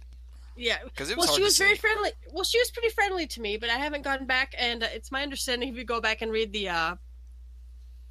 yeah. 0.57 0.77
because 0.83 1.09
it 1.09 1.17
was 1.17 1.27
Well, 1.27 1.37
she 1.37 1.43
was 1.43 1.57
very 1.57 1.75
friendly. 1.75 2.11
Well, 2.33 2.43
she 2.43 2.59
was 2.59 2.69
pretty 2.71 2.89
friendly 2.89 3.25
to 3.27 3.41
me, 3.41 3.55
but 3.57 3.69
I 3.69 3.77
haven't 3.77 4.01
gone 4.03 4.25
back. 4.25 4.53
And 4.57 4.83
uh, 4.83 4.87
it's 4.93 5.11
my 5.11 5.23
understanding 5.23 5.69
if 5.69 5.75
you 5.75 5.85
go 5.85 6.01
back 6.01 6.21
and 6.21 6.31
read 6.31 6.51
the 6.51 6.69
uh, 6.69 6.95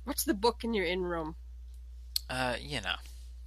what's 0.09 0.25
the 0.25 0.35
book 0.35 0.65
in 0.65 0.75
your 0.75 0.87
in 0.87 1.03
room? 1.03 1.37
Uh, 2.29 2.57
you 2.61 2.81
know, 2.81 2.97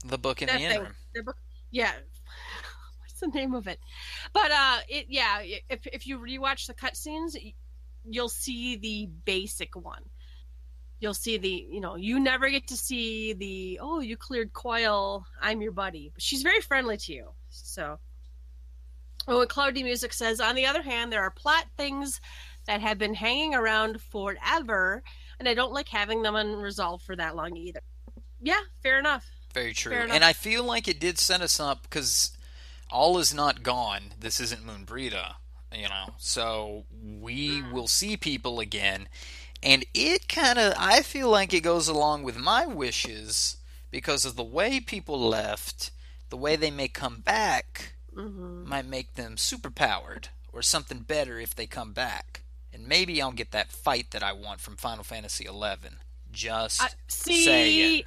the 0.05 0.17
book 0.17 0.41
in 0.41 0.47
That 0.47 0.59
the. 0.59 0.87
The 1.13 1.23
book. 1.23 1.37
Yeah. 1.71 1.91
What's 2.99 3.19
the 3.19 3.27
name 3.27 3.53
of 3.53 3.67
it? 3.67 3.79
But 4.33 4.51
uh, 4.51 4.77
it 4.89 5.07
yeah. 5.09 5.41
If 5.69 5.85
if 5.87 6.07
you 6.07 6.19
rewatch 6.19 6.67
the 6.67 6.73
cutscenes, 6.73 7.35
you'll 8.03 8.29
see 8.29 8.77
the 8.77 9.09
basic 9.25 9.75
one. 9.75 10.03
You'll 10.99 11.13
see 11.13 11.37
the 11.37 11.67
you 11.69 11.81
know 11.81 11.95
you 11.95 12.19
never 12.19 12.49
get 12.49 12.67
to 12.67 12.77
see 12.77 13.33
the 13.33 13.79
oh 13.81 13.99
you 13.99 14.17
cleared 14.17 14.53
coil 14.53 15.25
I'm 15.41 15.61
your 15.61 15.71
buddy. 15.71 16.11
But 16.13 16.21
she's 16.21 16.41
very 16.43 16.61
friendly 16.61 16.97
to 16.97 17.13
you. 17.13 17.29
So. 17.49 17.99
Oh, 19.27 19.41
and 19.41 19.49
Cloudy 19.49 19.83
Music 19.83 20.13
says, 20.13 20.41
on 20.41 20.55
the 20.55 20.65
other 20.65 20.81
hand, 20.81 21.13
there 21.13 21.21
are 21.21 21.29
plot 21.29 21.65
things 21.77 22.19
that 22.65 22.81
have 22.81 22.97
been 22.97 23.13
hanging 23.13 23.53
around 23.53 24.01
forever, 24.01 25.03
and 25.41 25.49
I 25.49 25.55
don't 25.55 25.73
like 25.73 25.89
having 25.89 26.21
them 26.21 26.35
unresolved 26.35 27.03
for 27.03 27.15
that 27.15 27.35
long 27.35 27.55
either. 27.55 27.81
Yeah, 28.39 28.61
fair 28.83 28.99
enough. 28.99 29.25
Very 29.55 29.73
true. 29.73 29.93
Enough. 29.93 30.11
And 30.13 30.23
I 30.23 30.33
feel 30.33 30.63
like 30.63 30.87
it 30.87 30.99
did 30.99 31.17
set 31.17 31.41
us 31.41 31.59
up 31.59 31.81
because 31.81 32.37
all 32.91 33.17
is 33.17 33.33
not 33.33 33.63
gone. 33.63 34.13
This 34.19 34.39
isn't 34.39 34.65
Moenbryda, 34.65 35.33
you 35.73 35.89
know. 35.89 36.13
So 36.19 36.85
we 36.93 37.63
will 37.71 37.87
see 37.87 38.17
people 38.17 38.59
again. 38.59 39.07
And 39.63 39.83
it 39.95 40.29
kind 40.29 40.59
of, 40.59 40.75
I 40.77 41.01
feel 41.01 41.29
like 41.29 41.53
it 41.55 41.61
goes 41.61 41.87
along 41.87 42.21
with 42.21 42.37
my 42.37 42.67
wishes 42.67 43.57
because 43.89 44.25
of 44.25 44.35
the 44.35 44.43
way 44.43 44.79
people 44.79 45.19
left, 45.19 45.89
the 46.29 46.37
way 46.37 46.55
they 46.55 46.71
may 46.71 46.87
come 46.87 47.19
back 47.19 47.95
hmm 48.13 48.63
might 48.65 48.85
make 48.85 49.15
them 49.15 49.37
superpowered 49.37 50.27
or 50.53 50.61
something 50.61 50.99
better 50.99 51.39
if 51.39 51.55
they 51.55 51.65
come 51.65 51.93
back. 51.93 52.43
And 52.73 52.87
maybe 52.87 53.21
I'll 53.21 53.31
get 53.31 53.51
that 53.51 53.71
fight 53.71 54.11
that 54.11 54.23
I 54.23 54.33
want 54.33 54.61
from 54.61 54.77
Final 54.77 55.03
Fantasy 55.03 55.45
XI. 55.45 55.89
Just 56.31 56.81
I, 56.81 56.87
see, 57.09 57.43
saying. 57.43 58.03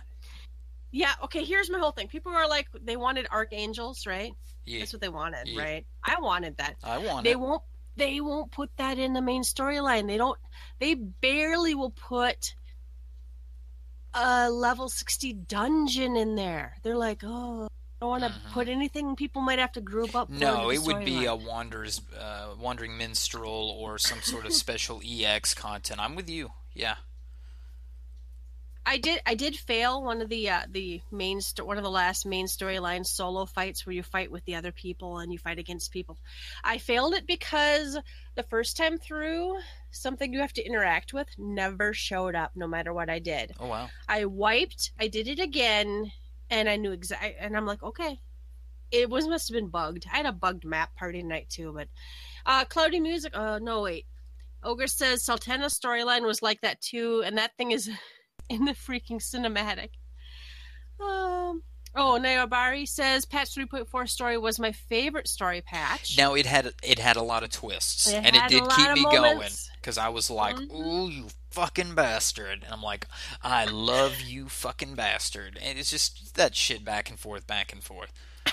yeah, 0.91 1.13
okay. 1.25 1.45
Here's 1.45 1.69
my 1.71 1.79
whole 1.79 1.93
thing. 1.93 2.09
People 2.09 2.33
are 2.33 2.49
like, 2.49 2.69
they 2.83 2.97
wanted 2.97 3.27
archangels, 3.31 4.07
right? 4.07 4.33
Yeah, 4.65 4.79
That's 4.79 4.95
what 4.95 5.03
they 5.03 5.11
wanted, 5.11 5.47
Yeah. 5.49 5.63
right? 5.63 5.87
I 6.03 6.19
wanted 6.21 6.57
that. 6.57 6.77
I 6.83 6.97
want 6.99 7.25
They 7.25 7.33
it. 7.33 7.41
won't. 7.41 7.63
They 7.97 8.21
won't 8.21 8.51
put 8.51 8.71
that 8.79 8.99
in 8.99 9.13
the 9.13 9.21
main 9.23 9.43
storyline. 9.43 10.07
They 10.09 10.17
don't. 10.17 10.39
They 10.81 10.95
barely 10.95 11.75
will 11.75 11.91
put 11.91 12.55
a 14.15 14.51
level 14.51 14.89
sixty 14.89 15.33
dungeon 15.33 16.17
in 16.17 16.35
there. 16.35 16.77
They're 16.83 16.97
like, 16.97 17.21
oh, 17.25 17.69
don't 18.01 18.11
want 18.11 18.25
to 18.25 18.31
Mhm. 18.31 18.53
put 18.53 18.69
anything 18.69 19.17
people 19.17 19.41
might 19.43 19.59
have 19.59 19.73
to 19.73 19.81
group 19.81 20.15
up. 20.15 20.29
for 20.29 20.35
No, 20.35 20.71
it 20.71 20.81
would 20.83 21.05
be 21.05 21.25
a 21.27 21.31
storyline. 21.31 21.47
wanderers, 21.47 22.01
uh, 22.19 22.55
wandering 22.59 22.99
minstrel 22.99 23.71
or 23.71 23.99
some 23.99 24.21
sort 24.23 24.45
of 24.47 24.53
special 24.65 25.01
EX 25.05 25.55
content. 25.55 26.01
I'm 26.01 26.15
with 26.15 26.29
you. 26.29 26.53
Yeah. 26.75 26.97
I 28.87 28.99
did. 28.99 29.23
I 29.25 29.35
did 29.35 29.57
fail 29.57 30.03
one 30.03 30.21
of 30.21 30.29
the 30.29 30.51
uh, 30.51 30.63
the 30.71 31.01
main 31.11 31.41
sto- 31.41 31.65
one 31.65 31.79
of 31.79 31.83
the 31.85 31.91
last 31.91 32.27
main 32.27 32.45
storyline 32.47 33.07
solo 33.07 33.47
fights 33.47 33.87
where 33.87 33.95
you 33.95 34.03
fight 34.03 34.31
with 34.31 34.45
the 34.45 34.57
other 34.57 34.73
people 34.73 35.21
and 35.21 35.33
you 35.33 35.39
fight 35.39 35.59
against 35.59 35.91
people. 35.91 36.19
I 36.63 36.77
failed 36.77 37.15
it 37.15 37.27
because 37.27 37.97
the 38.35 38.43
first 38.43 38.77
time 38.77 38.99
through, 38.99 39.59
something 39.91 40.35
you 40.35 40.41
have 40.41 40.53
to 40.55 40.63
interact 40.63 41.15
with 41.15 41.29
never 41.39 41.95
showed 41.95 42.35
up, 42.35 42.51
no 42.55 42.67
matter 42.67 42.93
what 42.93 43.09
I 43.09 43.21
did. 43.21 43.55
Oh 43.59 43.69
wow. 43.69 43.89
I 44.07 44.27
wiped. 44.27 44.91
I 45.01 45.09
did 45.09 45.29
it 45.29 45.39
again, 45.39 46.13
and 46.55 46.69
I 46.69 46.77
knew 46.77 46.93
exactly. 46.93 47.35
And 47.39 47.57
I'm 47.57 47.67
like, 47.67 47.83
okay, 47.83 48.21
it 48.91 49.11
was 49.11 49.27
must 49.27 49.49
have 49.49 49.55
been 49.55 49.69
bugged. 49.69 50.07
I 50.13 50.19
had 50.19 50.27
a 50.27 50.33
bugged 50.33 50.65
map 50.65 50.95
party 50.95 51.21
tonight 51.21 51.51
too, 51.51 51.73
but 51.75 51.89
uh, 52.47 52.65
cloudy 52.65 53.01
music. 53.01 53.37
Uh, 53.37 53.59
no 53.61 53.83
wait. 53.83 54.07
Ogre 54.63 54.87
says 54.87 55.25
Sultana's 55.25 55.79
storyline 55.79 56.23
was 56.25 56.43
like 56.43 56.61
that 56.63 56.81
too, 56.81 57.23
and 57.27 57.37
that 57.39 57.57
thing 57.57 57.73
is 57.73 57.91
in 58.49 58.65
the 58.65 58.73
freaking 58.73 59.21
cinematic. 59.21 59.91
Um. 61.01 61.63
Oh, 61.97 62.19
Nayobari 62.21 62.89
says 62.89 63.25
patch 63.25 63.55
3.4 63.55 64.09
story 64.09 64.37
was 64.37 64.59
my 64.59 64.73
favorite 64.73 65.29
story 65.29 65.61
patch. 65.61 66.17
Now 66.19 66.35
it 66.35 66.45
had 66.45 66.73
it 66.83 66.99
had 66.99 67.15
a 67.17 67.23
lot 67.23 67.45
of 67.45 67.51
twists, 67.51 68.09
It 68.09 68.17
and 68.25 68.35
it 68.35 68.49
did 68.49 68.69
keep 68.71 68.91
me 68.95 69.05
going 69.05 69.39
because 69.81 69.97
I 69.97 70.09
was 70.09 70.29
like, 70.29 70.57
Mhm. 70.57 70.73
"Ooh, 70.75 71.09
you 71.09 71.29
fucking 71.55 71.95
bastard!" 71.95 72.63
And 72.65 72.73
I'm 72.73 72.83
like, 72.83 73.07
"I 73.43 73.65
love 73.65 74.21
you, 74.21 74.49
fucking 74.49 74.95
bastard!" 74.95 75.59
And 75.63 75.79
it's 75.79 75.91
just 75.91 76.35
that 76.37 76.55
shit 76.55 76.85
back 76.85 77.09
and 77.11 77.19
forth, 77.19 77.47
back 77.47 77.73
and 77.73 77.83
forth. 77.83 78.13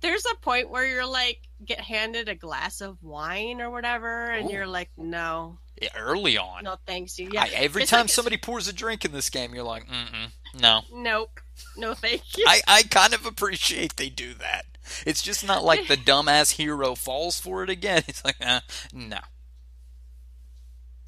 There's 0.00 0.24
a 0.26 0.34
point 0.36 0.70
where 0.70 0.86
you're 0.86 1.06
like 1.06 1.40
get 1.64 1.80
handed 1.80 2.28
a 2.28 2.34
glass 2.34 2.80
of 2.80 3.02
wine 3.02 3.60
or 3.60 3.70
whatever, 3.70 4.30
and 4.30 4.48
Ooh. 4.50 4.52
you're 4.52 4.66
like, 4.66 4.90
no, 4.96 5.58
Yeah, 5.80 5.88
early 5.96 6.36
on, 6.36 6.64
no, 6.64 6.76
thanks 6.86 7.18
you. 7.18 7.30
Yeah, 7.32 7.44
I, 7.44 7.48
every 7.54 7.82
It's 7.82 7.90
time 7.90 8.02
like- 8.02 8.10
somebody 8.10 8.36
pours 8.36 8.68
a 8.68 8.72
drink 8.72 9.04
in 9.04 9.12
this 9.12 9.30
game, 9.30 9.54
you're 9.54 9.64
like, 9.64 9.86
"Mm-mm, 9.88 10.32
no." 10.60 10.82
Nope. 10.92 11.40
No, 11.76 11.94
thank 11.94 12.36
you. 12.36 12.44
I, 12.48 12.60
I 12.66 12.82
kind 12.82 13.14
of 13.14 13.24
appreciate 13.26 13.96
they 13.96 14.08
do 14.10 14.34
that. 14.34 14.66
It's 15.06 15.22
just 15.22 15.46
not 15.46 15.64
like 15.64 15.86
the 15.88 15.96
dumbass 16.10 16.52
hero 16.56 16.94
falls 16.94 17.38
for 17.40 17.62
it 17.62 17.70
again. 17.70 18.02
It's 18.08 18.24
like, 18.24 18.36
uh, 18.44 18.60
no. 18.92 19.18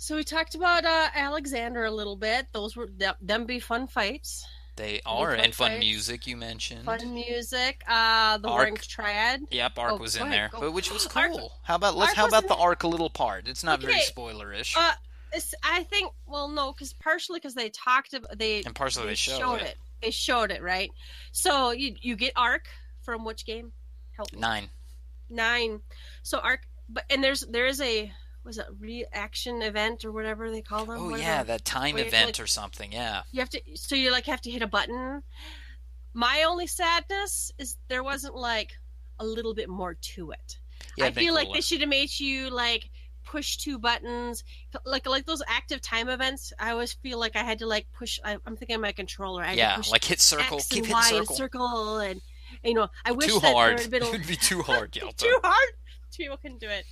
So 0.06 0.14
we 0.16 0.22
talked 0.24 0.54
about 0.54 0.84
uh, 0.84 1.08
Alexander 1.14 1.84
a 1.84 1.90
little 1.90 2.16
bit. 2.16 2.46
Those 2.52 2.76
were 2.76 2.86
th- 2.86 3.14
them 3.20 3.44
be 3.44 3.58
fun 3.58 3.86
fights, 3.88 4.46
They 4.76 5.00
are, 5.04 5.32
fun 5.34 5.40
and 5.44 5.54
fun 5.54 5.70
fights. 5.72 5.80
music 5.80 6.26
you 6.28 6.36
mentioned. 6.36 6.84
fun 6.84 7.12
music. 7.12 7.82
Uh, 7.88 8.38
the 8.38 8.48
Arc. 8.48 8.80
triad. 8.82 9.40
Yep, 9.50 9.78
Ark 9.78 9.92
Oh, 9.94 9.96
was 9.96 10.14
in 10.16 10.30
there, 10.30 10.48
go. 10.52 10.60
but 10.60 10.72
which 10.72 10.92
was 10.92 11.06
cool. 11.10 11.52
how 11.64 11.74
about 11.74 11.96
let's? 11.96 12.10
Ark 12.10 12.16
how 12.16 12.26
about 12.28 12.44
in 12.44 12.48
the 12.48 12.54
there. 12.54 12.64
Ark 12.64 12.82
a 12.84 12.88
little 12.88 13.10
part? 13.10 13.48
It's 13.48 13.64
not 13.64 13.80
very 13.80 13.94
Okay, 13.94 14.02
spoilerish, 14.02 14.76
Uh, 14.76 14.92
I 15.64 15.82
think. 15.82 16.12
Well, 16.26 16.48
no, 16.48 16.72
because 16.72 16.92
partially 16.94 17.40
because 17.40 17.54
they 17.54 17.68
talked 17.70 18.14
about 18.14 18.38
they 18.38 18.62
and 18.62 18.74
partially 18.74 19.06
they, 19.08 19.14
show 19.16 19.38
showed 19.38 19.56
it. 19.56 19.62
it. 19.62 19.76
They 20.02 20.10
showed 20.12 20.50
it 20.52 20.62
right. 20.62 20.90
So 21.32 21.72
you 21.72 21.96
you 22.00 22.14
get 22.16 22.32
Arc 22.36 22.68
from 23.02 23.24
which 23.24 23.44
game? 23.44 23.72
Help 24.16 24.32
me. 24.32 24.38
Nine. 24.40 24.70
nine. 25.28 25.80
So 26.22 26.38
arc, 26.38 26.60
but 26.88 27.04
and 27.10 27.22
there's 27.24 27.40
there 27.40 27.66
is 27.66 27.80
a 27.80 28.12
was 28.46 28.58
it 28.58 28.66
reaction 28.78 29.60
event 29.60 30.04
or 30.04 30.12
whatever 30.12 30.50
they 30.50 30.62
call 30.62 30.86
them. 30.86 30.96
Oh 30.98 31.10
What 31.10 31.20
yeah, 31.20 31.42
that 31.42 31.64
time 31.64 31.94
where 31.94 32.04
you 32.04 32.10
to, 32.10 32.16
event 32.16 32.38
like- 32.38 32.40
or 32.44 32.46
something. 32.46 32.92
Yeah. 32.92 33.22
you 33.32 33.40
have 33.40 33.50
to 33.50 33.60
so 33.74 33.94
you 33.94 34.10
like 34.12 34.24
have 34.26 34.40
to 34.42 34.50
hit 34.50 34.62
a 34.62 34.66
button. 34.66 35.22
My 36.14 36.44
only 36.48 36.66
sadness 36.66 37.52
is 37.58 37.76
there 37.88 38.02
wasn't 38.04 38.34
like 38.36 38.72
a 39.18 39.26
little 39.26 39.54
bit 39.54 39.68
more 39.68 39.94
to 39.94 40.30
it. 40.30 40.58
Yeah. 40.96 41.06
I 41.06 41.10
feel 41.10 41.34
like 41.34 41.52
they 41.52 41.60
should 41.60 41.80
have 41.80 41.90
made 41.90 42.18
you 42.18 42.48
like 42.50 42.88
push 43.24 43.56
two 43.56 43.78
buttons, 43.78 44.44
like 44.84 45.06
like 45.06 45.26
those 45.26 45.42
active 45.48 45.80
time 45.82 46.08
events. 46.08 46.52
I 46.58 46.70
always 46.70 46.92
feel 46.94 47.18
like 47.18 47.34
I 47.36 47.42
had 47.42 47.58
to 47.58 47.66
like 47.66 47.86
push. 47.92 48.18
I, 48.24 48.36
I'm 48.46 48.56
thinking 48.56 48.76
of 48.76 48.82
my 48.82 48.92
controller. 48.92 49.42
I 49.42 49.52
Yeah, 49.54 49.82
like 49.90 50.04
hit 50.04 50.20
circle, 50.20 50.58
X 50.58 50.68
keep 50.68 50.86
hitting 50.86 51.02
circle. 51.02 51.34
circle, 51.36 51.98
and 51.98 52.20
you 52.62 52.74
know, 52.74 52.88
I 53.04 53.12
wish 53.12 53.26
too 53.26 53.40
that 53.40 53.52
hard. 53.52 53.76
there 53.78 53.82
had 53.82 53.90
been 53.90 54.02
it'd 54.14 54.26
be 54.26 54.36
too 54.36 54.62
hard, 54.68 54.92
too 54.92 55.40
hard. 55.42 55.68
People 56.16 56.36
couldn't 56.38 56.60
do 56.60 56.68
it. 56.68 56.84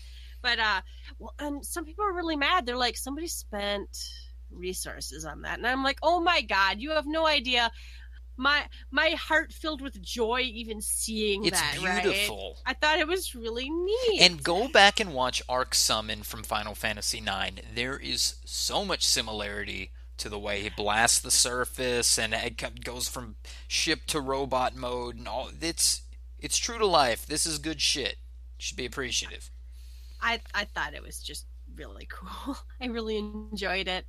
But 0.45 0.59
uh, 0.59 0.82
well, 1.18 1.34
and 1.38 1.64
some 1.64 1.86
people 1.86 2.05
are 2.05 2.12
really 2.12 2.36
mad. 2.36 2.66
They're 2.66 2.76
like, 2.76 2.99
somebody 2.99 3.28
spent 3.28 3.88
resources 4.51 5.24
on 5.24 5.40
that, 5.42 5.57
and 5.57 5.66
I'm 5.66 5.82
like, 5.82 5.99
oh 6.03 6.20
my 6.20 6.42
god, 6.42 6.80
you 6.80 6.90
have 6.90 7.07
no 7.07 7.26
idea. 7.26 7.70
My 8.36 8.64
my 8.90 9.11
heart 9.11 9.53
filled 9.53 9.80
with 9.80 10.03
joy 10.03 10.40
even 10.40 10.82
seeing 10.82 11.47
It's 11.47 11.59
that. 11.59 11.78
Right? 11.82 12.03
beautiful. 12.03 12.59
I 12.66 12.74
thought 12.74 12.99
it 12.99 13.09
was 13.09 13.34
really 13.34 13.70
neat. 13.70 14.20
And 14.20 14.42
go 14.42 14.68
back 14.68 15.01
and 15.01 15.14
watch 15.14 15.40
Arc 15.49 15.74
Summon 15.74 16.22
from 16.24 16.42
Final 16.42 16.74
Fantasy 16.74 17.18
IX. 17.18 17.62
There 17.74 17.97
is 17.97 18.34
so 18.45 18.84
much 18.84 19.07
similarity 19.07 19.92
to 20.18 20.28
the 20.28 20.38
way 20.38 20.61
he 20.61 20.68
blasts 20.68 21.20
the 21.20 21.30
surface 21.30 22.18
and 22.18 22.34
it 22.34 22.84
goes 22.84 23.09
from 23.09 23.36
ship 23.66 24.01
to 24.09 24.20
robot 24.20 24.76
mode 24.76 25.16
and 25.16 25.26
all. 25.28 25.51
It's 25.61 26.03
it's 26.38 26.59
true 26.59 26.78
to 26.78 26.86
life. 26.86 27.24
This 27.24 27.47
is 27.47 27.59
good 27.59 27.80
shit. 27.80 28.16
Should 28.59 28.76
be 28.76 28.84
appreciative. 28.86 29.51
I 30.25 30.41
I 30.55 30.64
thought 30.64 30.95
it 30.95 31.03
was 31.03 31.20
just 31.20 31.47
really 31.77 32.09
cool. 32.11 32.57
I 32.81 32.87
really 32.87 33.18
enjoyed 33.18 33.87
it. 33.87 34.07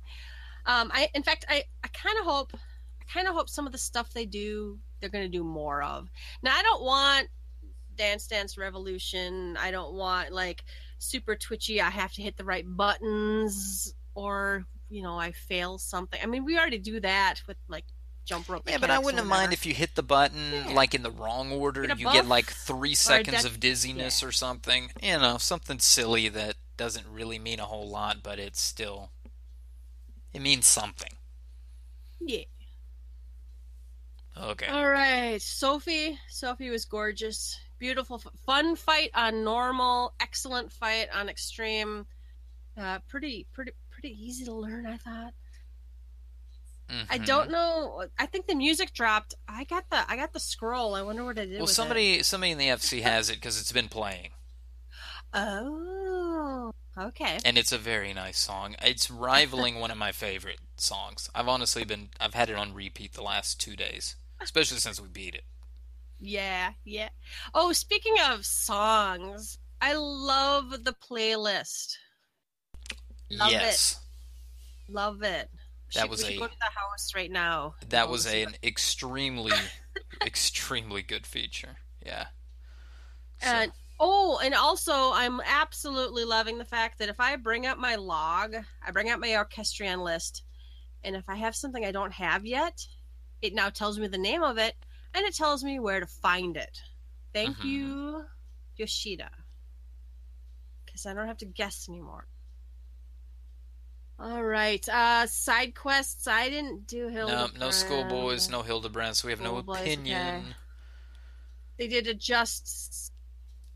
Um, 0.64 0.90
I 0.92 1.08
in 1.14 1.22
fact 1.22 1.44
I 1.48 1.64
I 1.84 1.88
kind 1.88 2.18
of 2.18 2.24
hope 2.24 2.52
I 2.54 3.04
kind 3.12 3.28
of 3.28 3.34
hope 3.34 3.48
some 3.48 3.66
of 3.66 3.72
the 3.72 3.78
stuff 3.78 4.12
they 4.12 4.26
do 4.26 4.78
they're 5.00 5.10
going 5.10 5.30
to 5.30 5.38
do 5.38 5.44
more 5.44 5.82
of. 5.82 6.08
Now 6.42 6.54
I 6.56 6.62
don't 6.62 6.82
want 6.82 7.28
Dance 7.96 8.26
Dance 8.26 8.56
Revolution. 8.56 9.56
I 9.58 9.70
don't 9.70 9.94
want 9.94 10.32
like 10.32 10.64
super 10.98 11.36
twitchy. 11.36 11.80
I 11.80 11.90
have 11.90 12.12
to 12.14 12.22
hit 12.22 12.36
the 12.36 12.44
right 12.44 12.64
buttons 12.66 13.94
or 14.14 14.64
you 14.88 15.02
know 15.02 15.18
I 15.18 15.32
fail 15.32 15.78
something. 15.78 16.18
I 16.22 16.26
mean 16.26 16.44
we 16.44 16.58
already 16.58 16.78
do 16.78 16.98
that 17.00 17.42
with 17.46 17.58
like 17.68 17.84
jump 18.26 18.48
rope. 18.48 18.68
Yeah, 18.68 18.78
but 18.78 18.90
I 18.90 18.98
wouldn't 18.98 19.26
mind 19.26 19.52
if 19.54 19.64
you 19.64 19.72
hit 19.72 19.94
the 19.94 20.02
button 20.02 20.52
Yeah. 20.52 20.72
like 20.74 20.94
in 20.94 21.02
the 21.02 21.10
wrong 21.10 21.50
order. 21.52 21.86
Get 21.86 21.98
You 21.98 22.12
get 22.12 22.26
like 22.26 22.46
three 22.46 22.94
seconds 22.94 23.44
of 23.46 23.58
dizziness 23.60 24.22
or 24.22 24.32
something. 24.32 24.90
You 25.02 25.18
know, 25.18 25.38
something 25.38 25.78
silly 25.78 26.28
that 26.28 26.56
doesn't 26.76 27.06
really 27.10 27.38
mean 27.38 27.60
a 27.60 27.64
whole 27.64 27.88
lot, 27.88 28.22
but 28.22 28.38
it's 28.38 28.60
still 28.60 29.10
it 30.34 30.42
means 30.42 30.66
something. 30.66 31.12
yeah. 32.20 32.42
Okay. 34.38 34.66
All 34.66 34.86
right, 34.88 35.40
Sophie. 35.40 36.18
Sophie 36.28 36.68
was 36.68 36.84
gorgeous, 36.84 37.58
beautiful, 37.78 38.20
fun 38.44 38.76
fight 38.76 39.10
on 39.14 39.44
normal, 39.44 40.12
excellent 40.20 40.70
fight 40.70 41.08
on 41.14 41.30
extreme. 41.30 42.06
Uh, 42.76 42.98
pretty, 43.08 43.46
pretty, 43.54 43.72
pretty 43.90 44.10
easy 44.10 44.44
to 44.44 44.52
learn. 44.52 44.86
I 44.86 44.98
thought. 44.98 45.32
I 46.88 47.18
Mhm. 47.18 47.26
don't 47.26 47.50
know. 47.50 48.06
I 48.18 48.26
think 48.26 48.46
the 48.46 48.54
music 48.54 48.92
dropped. 48.94 49.34
I 49.48 49.64
got 49.64 49.90
the, 49.90 50.08
I 50.10 50.16
got 50.16 50.32
the 50.32 50.40
scroll. 50.40 50.94
I 50.94 51.02
wonder 51.02 51.24
what 51.24 51.38
I 51.38 51.44
did. 51.46 51.58
Well, 51.58 51.66
somebody 51.66 52.22
somebody 52.22 52.52
in 52.52 52.58
the 52.58 52.68
FC 52.68 53.00
has 53.02 53.28
it 53.28 53.34
because 53.36 53.60
it's 53.60 53.72
been 53.72 53.88
playing, 53.88 54.30
Oh, 55.32 56.72
okay. 56.96 57.38
and 57.44 57.58
it's 57.58 57.72
a 57.72 57.78
very 57.78 58.12
nice 58.14 58.38
song. 58.38 58.76
It's 58.82 59.10
rivaling 59.10 59.76
one 59.80 59.90
of 59.90 59.98
my 59.98 60.12
favorite 60.12 60.60
songs. 60.76 61.28
I've 61.34 61.48
honestly 61.48 61.84
been 61.84 62.10
I've 62.20 62.34
had 62.34 62.50
it 62.50 62.56
on 62.56 62.72
repeat 62.74 63.12
the 63.14 63.22
last 63.22 63.60
two 63.60 63.76
days, 63.76 64.16
especially 64.40 64.78
since 64.78 65.00
we 65.00 65.08
beat 65.08 65.34
it. 65.34 65.44
Yeah, 66.18 66.72
yeah. 66.84 67.10
Oh, 67.52 67.72
speaking 67.72 68.14
of 68.20 68.46
songs, 68.46 69.58
I 69.80 69.94
love 69.94 70.84
the 70.84 70.94
playlist. 70.94 71.96
Love 73.30 73.50
it. 73.50 73.52
yes, 73.52 74.00
Love 74.88 75.22
it. 75.22 75.50
That 75.94 76.00
Should- 76.02 76.10
was 76.10 76.24
we 76.24 76.36
a- 76.36 76.38
go 76.38 76.46
to 76.48 76.58
the 76.58 76.78
house 76.78 77.14
right 77.14 77.30
now. 77.30 77.74
that 77.88 78.08
was 78.08 78.26
an 78.26 78.56
extremely 78.62 79.52
extremely 80.26 81.02
good 81.02 81.26
feature. 81.26 81.76
Yeah. 82.04 82.26
So- 83.40 83.48
And 83.48 83.72
oh, 84.00 84.38
and 84.42 84.54
also 84.54 85.12
I'm 85.12 85.40
absolutely 85.44 86.24
loving 86.24 86.58
the 86.58 86.64
fact 86.64 86.98
that 86.98 87.08
if 87.08 87.20
I 87.20 87.36
bring 87.36 87.66
up 87.66 87.78
my 87.78 87.94
log, 87.96 88.54
I 88.84 88.90
bring 88.90 89.10
up 89.10 89.20
my 89.20 89.36
orchestrion 89.36 90.00
list, 90.00 90.42
and 91.04 91.14
if 91.16 91.28
I 91.28 91.36
have 91.36 91.54
something 91.56 91.84
I 91.84 91.92
don't 91.92 92.12
have 92.12 92.44
yet, 92.44 92.86
it 93.42 93.54
now 93.54 93.68
tells 93.70 93.98
me 93.98 94.06
the 94.08 94.18
name 94.18 94.42
of 94.42 94.58
it 94.58 94.74
and 95.14 95.24
it 95.24 95.34
tells 95.34 95.62
me 95.64 95.78
where 95.78 96.00
to 96.00 96.06
find 96.06 96.56
it. 96.56 96.82
Thank 97.32 97.58
Mhm. 97.58 97.64
you, 97.64 98.24
Yoshida. 98.76 99.30
Because 100.84 101.06
I 101.06 101.14
don't 101.14 101.26
have 101.28 101.36
to 101.38 101.46
guess 101.46 101.88
anymore. 101.88 102.26
All 104.18 104.42
right. 104.44 104.86
Uh 104.88 105.26
side 105.26 105.74
quests. 105.74 106.26
I 106.26 106.48
didn't 106.48 106.86
do 106.86 107.06
no, 107.10 107.26
Hildebrand. 107.26 107.60
no 107.60 107.70
schoolboys, 107.70 108.48
no 108.50 108.62
Hildebrand, 108.62 109.16
so 109.16 109.28
we 109.28 109.32
have 109.32 109.40
no 109.40 109.50
Schoolboys, 109.50 109.80
opinion. 109.80 110.36
okay. 110.36 110.54
They 111.78 111.88
did 111.88 112.06
adjust 112.06 113.12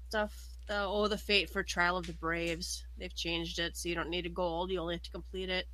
stuff. 0.08 0.46
Oh, 0.72 1.08
the 1.08 1.18
fate 1.18 1.50
for 1.50 1.62
Trial 1.62 1.96
of 1.96 2.06
the 2.06 2.12
Braves. 2.12 2.84
They've 2.96 3.14
changed 3.14 3.58
it, 3.58 3.76
so 3.76 3.88
you 3.88 3.94
don't 3.96 4.08
need 4.08 4.24
a 4.24 4.30
gold. 4.30 4.70
You 4.70 4.78
only 4.80 4.94
have 4.94 5.02
to 5.02 5.10
complete 5.10 5.50
it. 5.50 5.66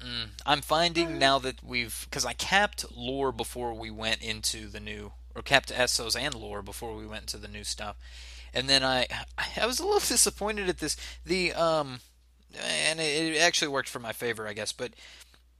Mm, 0.00 0.28
I'm 0.44 0.60
finding 0.60 1.18
now 1.18 1.38
that 1.38 1.62
we've 1.62 2.06
because 2.08 2.24
I 2.24 2.32
capped 2.32 2.84
lore 2.94 3.32
before 3.32 3.74
we 3.74 3.90
went 3.90 4.22
into 4.22 4.66
the 4.68 4.80
new 4.80 5.12
or 5.34 5.42
capped 5.42 5.72
Essos 5.72 6.18
and 6.18 6.34
lore 6.34 6.62
before 6.62 6.94
we 6.96 7.06
went 7.06 7.22
into 7.22 7.38
the 7.38 7.48
new 7.48 7.64
stuff, 7.64 7.96
and 8.52 8.68
then 8.68 8.84
I 8.84 9.06
I 9.56 9.66
was 9.66 9.78
a 9.80 9.84
little 9.84 9.98
disappointed 10.06 10.68
at 10.68 10.78
this 10.78 10.96
the 11.24 11.52
um 11.54 12.00
and 12.88 13.00
it, 13.00 13.34
it 13.34 13.40
actually 13.40 13.68
worked 13.68 13.88
for 13.88 13.98
my 13.98 14.12
favor 14.12 14.46
I 14.46 14.52
guess 14.52 14.72
but 14.72 14.92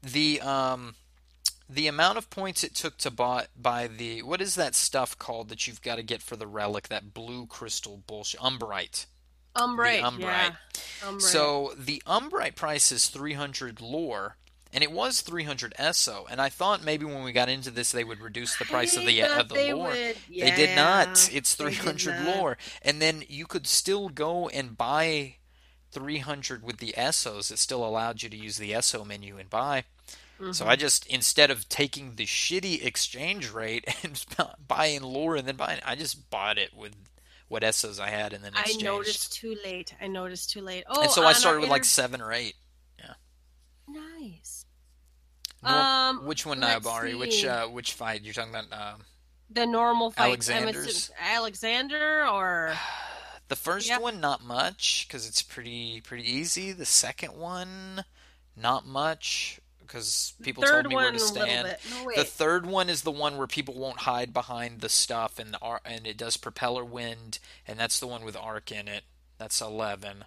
the 0.02 0.40
um 0.40 0.94
the 1.68 1.86
amount 1.86 2.16
of 2.16 2.30
points 2.30 2.64
it 2.64 2.74
took 2.74 2.96
to 2.98 3.10
buy, 3.10 3.46
buy 3.54 3.88
the 3.88 4.22
what 4.22 4.40
is 4.40 4.54
that 4.54 4.74
stuff 4.74 5.18
called 5.18 5.48
that 5.50 5.66
you've 5.66 5.82
got 5.82 5.96
to 5.96 6.02
get 6.02 6.22
for 6.22 6.36
the 6.36 6.46
relic 6.46 6.88
that 6.88 7.12
blue 7.12 7.46
crystal 7.46 8.02
bullshit 8.06 8.40
umbrite 8.40 9.06
Umbrite. 9.58 10.00
Umbrite. 10.02 10.20
Yeah. 10.20 10.54
Umbrite. 11.02 11.22
so 11.22 11.74
the 11.76 12.02
Umbrite 12.06 12.54
price 12.54 12.92
is 12.92 13.08
300 13.08 13.80
lore, 13.80 14.36
and 14.72 14.84
it 14.84 14.92
was 14.92 15.20
300 15.20 15.74
Esso. 15.78 16.26
And 16.30 16.40
I 16.40 16.48
thought 16.48 16.84
maybe 16.84 17.04
when 17.04 17.24
we 17.24 17.32
got 17.32 17.48
into 17.48 17.70
this, 17.70 17.92
they 17.92 18.04
would 18.04 18.20
reduce 18.20 18.56
the 18.56 18.64
price 18.64 18.96
of 18.96 19.04
the 19.04 19.22
of 19.22 19.48
the 19.48 19.54
they 19.54 19.72
lore. 19.72 19.88
would. 19.88 20.16
They 20.28 20.50
did 20.50 20.76
not. 20.76 21.30
It's 21.32 21.54
300 21.54 22.24
not. 22.24 22.36
lore, 22.36 22.58
and 22.82 23.02
then 23.02 23.24
you 23.28 23.46
could 23.46 23.66
still 23.66 24.08
go 24.08 24.48
and 24.48 24.76
buy 24.76 25.36
300 25.92 26.62
with 26.62 26.78
the 26.78 26.94
Essos. 26.96 27.50
It 27.50 27.58
still 27.58 27.84
allowed 27.84 28.22
you 28.22 28.28
to 28.28 28.36
use 28.36 28.58
the 28.58 28.74
ESO 28.74 29.04
menu 29.04 29.38
and 29.38 29.48
buy. 29.50 29.84
So 30.52 30.64
Mhm. 30.64 30.68
I 30.68 30.76
just 30.76 31.04
instead 31.06 31.50
of 31.50 31.68
taking 31.68 32.14
the 32.14 32.24
shitty 32.26 32.84
exchange 32.84 33.50
rate 33.50 33.84
and 34.04 34.24
buying 34.68 35.02
lore 35.02 35.34
and 35.36 35.48
then 35.48 35.56
buying, 35.56 35.80
I 35.84 35.96
just 35.96 36.30
bought 36.30 36.58
it 36.58 36.74
with 36.74 36.94
what 37.48 37.62
Essos 37.64 37.98
I 37.98 38.10
had 38.10 38.32
and 38.32 38.44
then 38.44 38.52
I 38.54 38.72
noticed 38.80 39.32
too 39.32 39.56
late. 39.64 39.94
I 40.00 40.06
noticed 40.06 40.50
too 40.50 40.60
late. 40.60 40.84
Oh, 40.86 41.02
and 41.02 41.10
so 41.10 41.24
I 41.24 41.32
started 41.32 41.60
with 41.60 41.70
like 41.70 41.84
seven 41.84 42.20
or 42.20 42.32
eight. 42.32 42.54
Yeah. 42.98 43.14
nice. 43.88 44.64
Nor- 45.62 45.72
Um, 45.72 46.24
which 46.24 46.46
one, 46.46 46.60
let's 46.60 46.84
Which 46.86 47.44
uh, 47.44 47.66
which 47.66 47.94
fight 47.94 48.22
you're 48.22 48.34
talking 48.34 48.54
about? 48.54 48.72
Um, 48.72 49.04
The 49.50 49.66
normal 49.66 50.12
fight. 50.12 50.26
Alexander's? 50.26 51.10
Alexander 51.18 52.26
or 52.28 52.76
the 53.48 53.56
first 53.56 53.90
one, 54.00 54.20
not 54.20 54.44
much 54.44 55.06
because 55.06 55.26
it's 55.26 55.42
pretty 55.42 56.00
pretty 56.00 56.30
easy. 56.30 56.72
The 56.72 56.84
second 56.84 57.36
one, 57.36 58.04
not 58.56 58.86
much 58.86 59.60
because 59.80 60.34
people 60.42 60.62
told 60.62 60.86
me 60.86 60.94
where 60.94 61.10
to 61.10 61.18
stand. 61.18 61.76
No. 61.90 62.12
The 62.14 62.24
third 62.24 62.66
one 62.66 62.90
is 62.90 63.02
the 63.02 63.10
one 63.10 63.38
where 63.38 63.46
people 63.46 63.74
won't 63.74 64.00
hide 64.00 64.32
behind 64.32 64.80
the 64.80 64.88
stuff, 64.88 65.38
and 65.38 65.54
the 65.54 65.80
and 65.84 66.06
it 66.06 66.16
does 66.16 66.36
propeller 66.36 66.84
wind, 66.84 67.38
and 67.66 67.78
that's 67.78 67.98
the 67.98 68.06
one 68.06 68.24
with 68.24 68.36
arc 68.36 68.70
in 68.70 68.86
it. 68.86 69.04
That's 69.38 69.60
eleven, 69.60 70.24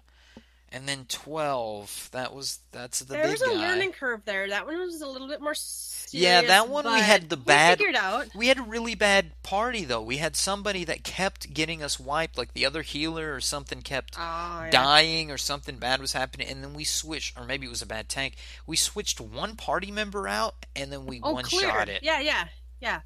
and 0.72 0.88
then 0.88 1.04
twelve. 1.08 2.08
That 2.12 2.34
was 2.34 2.58
that's 2.72 3.00
the 3.00 3.12
there 3.14 3.22
big 3.24 3.32
was 3.32 3.42
a 3.42 3.46
guy. 3.46 3.52
learning 3.54 3.92
curve 3.92 4.24
there. 4.24 4.48
That 4.48 4.66
one 4.66 4.78
was 4.78 5.00
a 5.00 5.06
little 5.06 5.28
bit 5.28 5.40
more 5.40 5.54
serious. 5.54 5.88
Yeah, 6.14 6.42
that 6.42 6.68
one 6.68 6.84
we 6.84 7.00
had 7.00 7.30
the 7.30 7.38
bad- 7.38 7.78
We 7.78 7.86
figured 7.86 7.96
out. 8.02 8.26
We 8.34 8.48
had 8.48 8.58
a 8.58 8.62
really 8.62 8.94
bad 8.94 9.32
party 9.42 9.84
though. 9.86 10.02
We 10.02 10.18
had 10.18 10.36
somebody 10.36 10.84
that 10.84 11.04
kept 11.04 11.54
getting 11.54 11.82
us 11.82 11.98
wiped, 11.98 12.36
like 12.36 12.52
the 12.52 12.66
other 12.66 12.82
healer 12.82 13.32
or 13.34 13.40
something 13.40 13.80
kept 13.80 14.16
Oh, 14.18 14.20
yeah. 14.64 14.70
dying 14.70 15.30
or 15.30 15.38
something 15.38 15.76
bad 15.78 16.00
was 16.02 16.12
happening, 16.12 16.48
and 16.48 16.62
then 16.62 16.74
we 16.74 16.84
switched, 16.84 17.38
or 17.38 17.44
maybe 17.46 17.66
it 17.66 17.70
was 17.70 17.80
a 17.80 17.86
bad 17.86 18.10
tank. 18.10 18.36
We 18.66 18.76
switched 18.76 19.22
one 19.22 19.56
party 19.56 19.90
member 19.90 20.28
out, 20.28 20.66
and 20.76 20.92
then 20.92 21.06
we 21.06 21.20
Oh, 21.22 21.32
one 21.32 21.46
shot 21.46 21.88
it. 21.88 22.02
Yeah, 22.02 22.20
yeah, 22.20 22.48
yeah. 22.80 23.00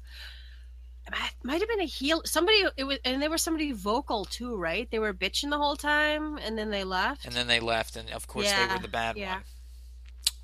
Might 1.43 1.59
have 1.59 1.69
been 1.69 1.81
a 1.81 1.85
heel. 1.85 2.21
Somebody 2.25 2.63
it 2.75 2.83
was, 2.83 2.97
and 3.05 3.21
they 3.21 3.27
were 3.27 3.37
somebody 3.37 3.71
vocal 3.71 4.25
too, 4.25 4.57
right? 4.57 4.89
They 4.91 4.99
were 4.99 5.13
bitching 5.13 5.49
the 5.49 5.57
whole 5.57 5.75
time, 5.75 6.37
and 6.37 6.57
then 6.57 6.69
they 6.69 6.83
left. 6.83 7.25
And 7.25 7.33
then 7.33 7.47
they 7.47 7.59
left, 7.59 7.95
and 7.95 8.09
of 8.11 8.27
course 8.27 8.47
Yeah, 8.47 8.67
they 8.67 8.73
were 8.73 8.81
the 8.81 8.87
bad 8.87 9.17
yeah. 9.17 9.35
one. 9.35 9.43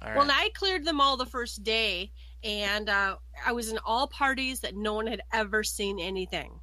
Right. 0.01 0.17
Well, 0.17 0.29
I 0.29 0.49
cleared 0.53 0.85
them 0.85 0.99
all 0.99 1.15
the 1.15 1.25
first 1.25 1.63
day, 1.63 2.11
and 2.43 2.89
uh, 2.89 3.15
I 3.45 3.53
was 3.53 3.71
in 3.71 3.79
all 3.85 4.07
parties 4.07 4.59
that 4.61 4.75
no 4.75 4.93
one 4.93 5.07
had 5.07 5.21
ever 5.31 5.63
seen 5.63 5.99
anything, 5.99 6.59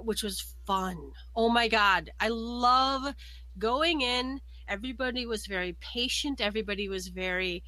which 0.00 0.22
was 0.22 0.54
fun. 0.66 1.12
Oh 1.34 1.48
my 1.48 1.68
god, 1.68 2.10
I 2.18 2.28
love 2.28 3.14
going 3.58 4.00
in. 4.00 4.40
Everybody 4.68 5.26
was 5.26 5.46
very 5.46 5.76
patient. 5.80 6.40
Everybody 6.40 6.88
was 6.88 7.08
very. 7.08 7.62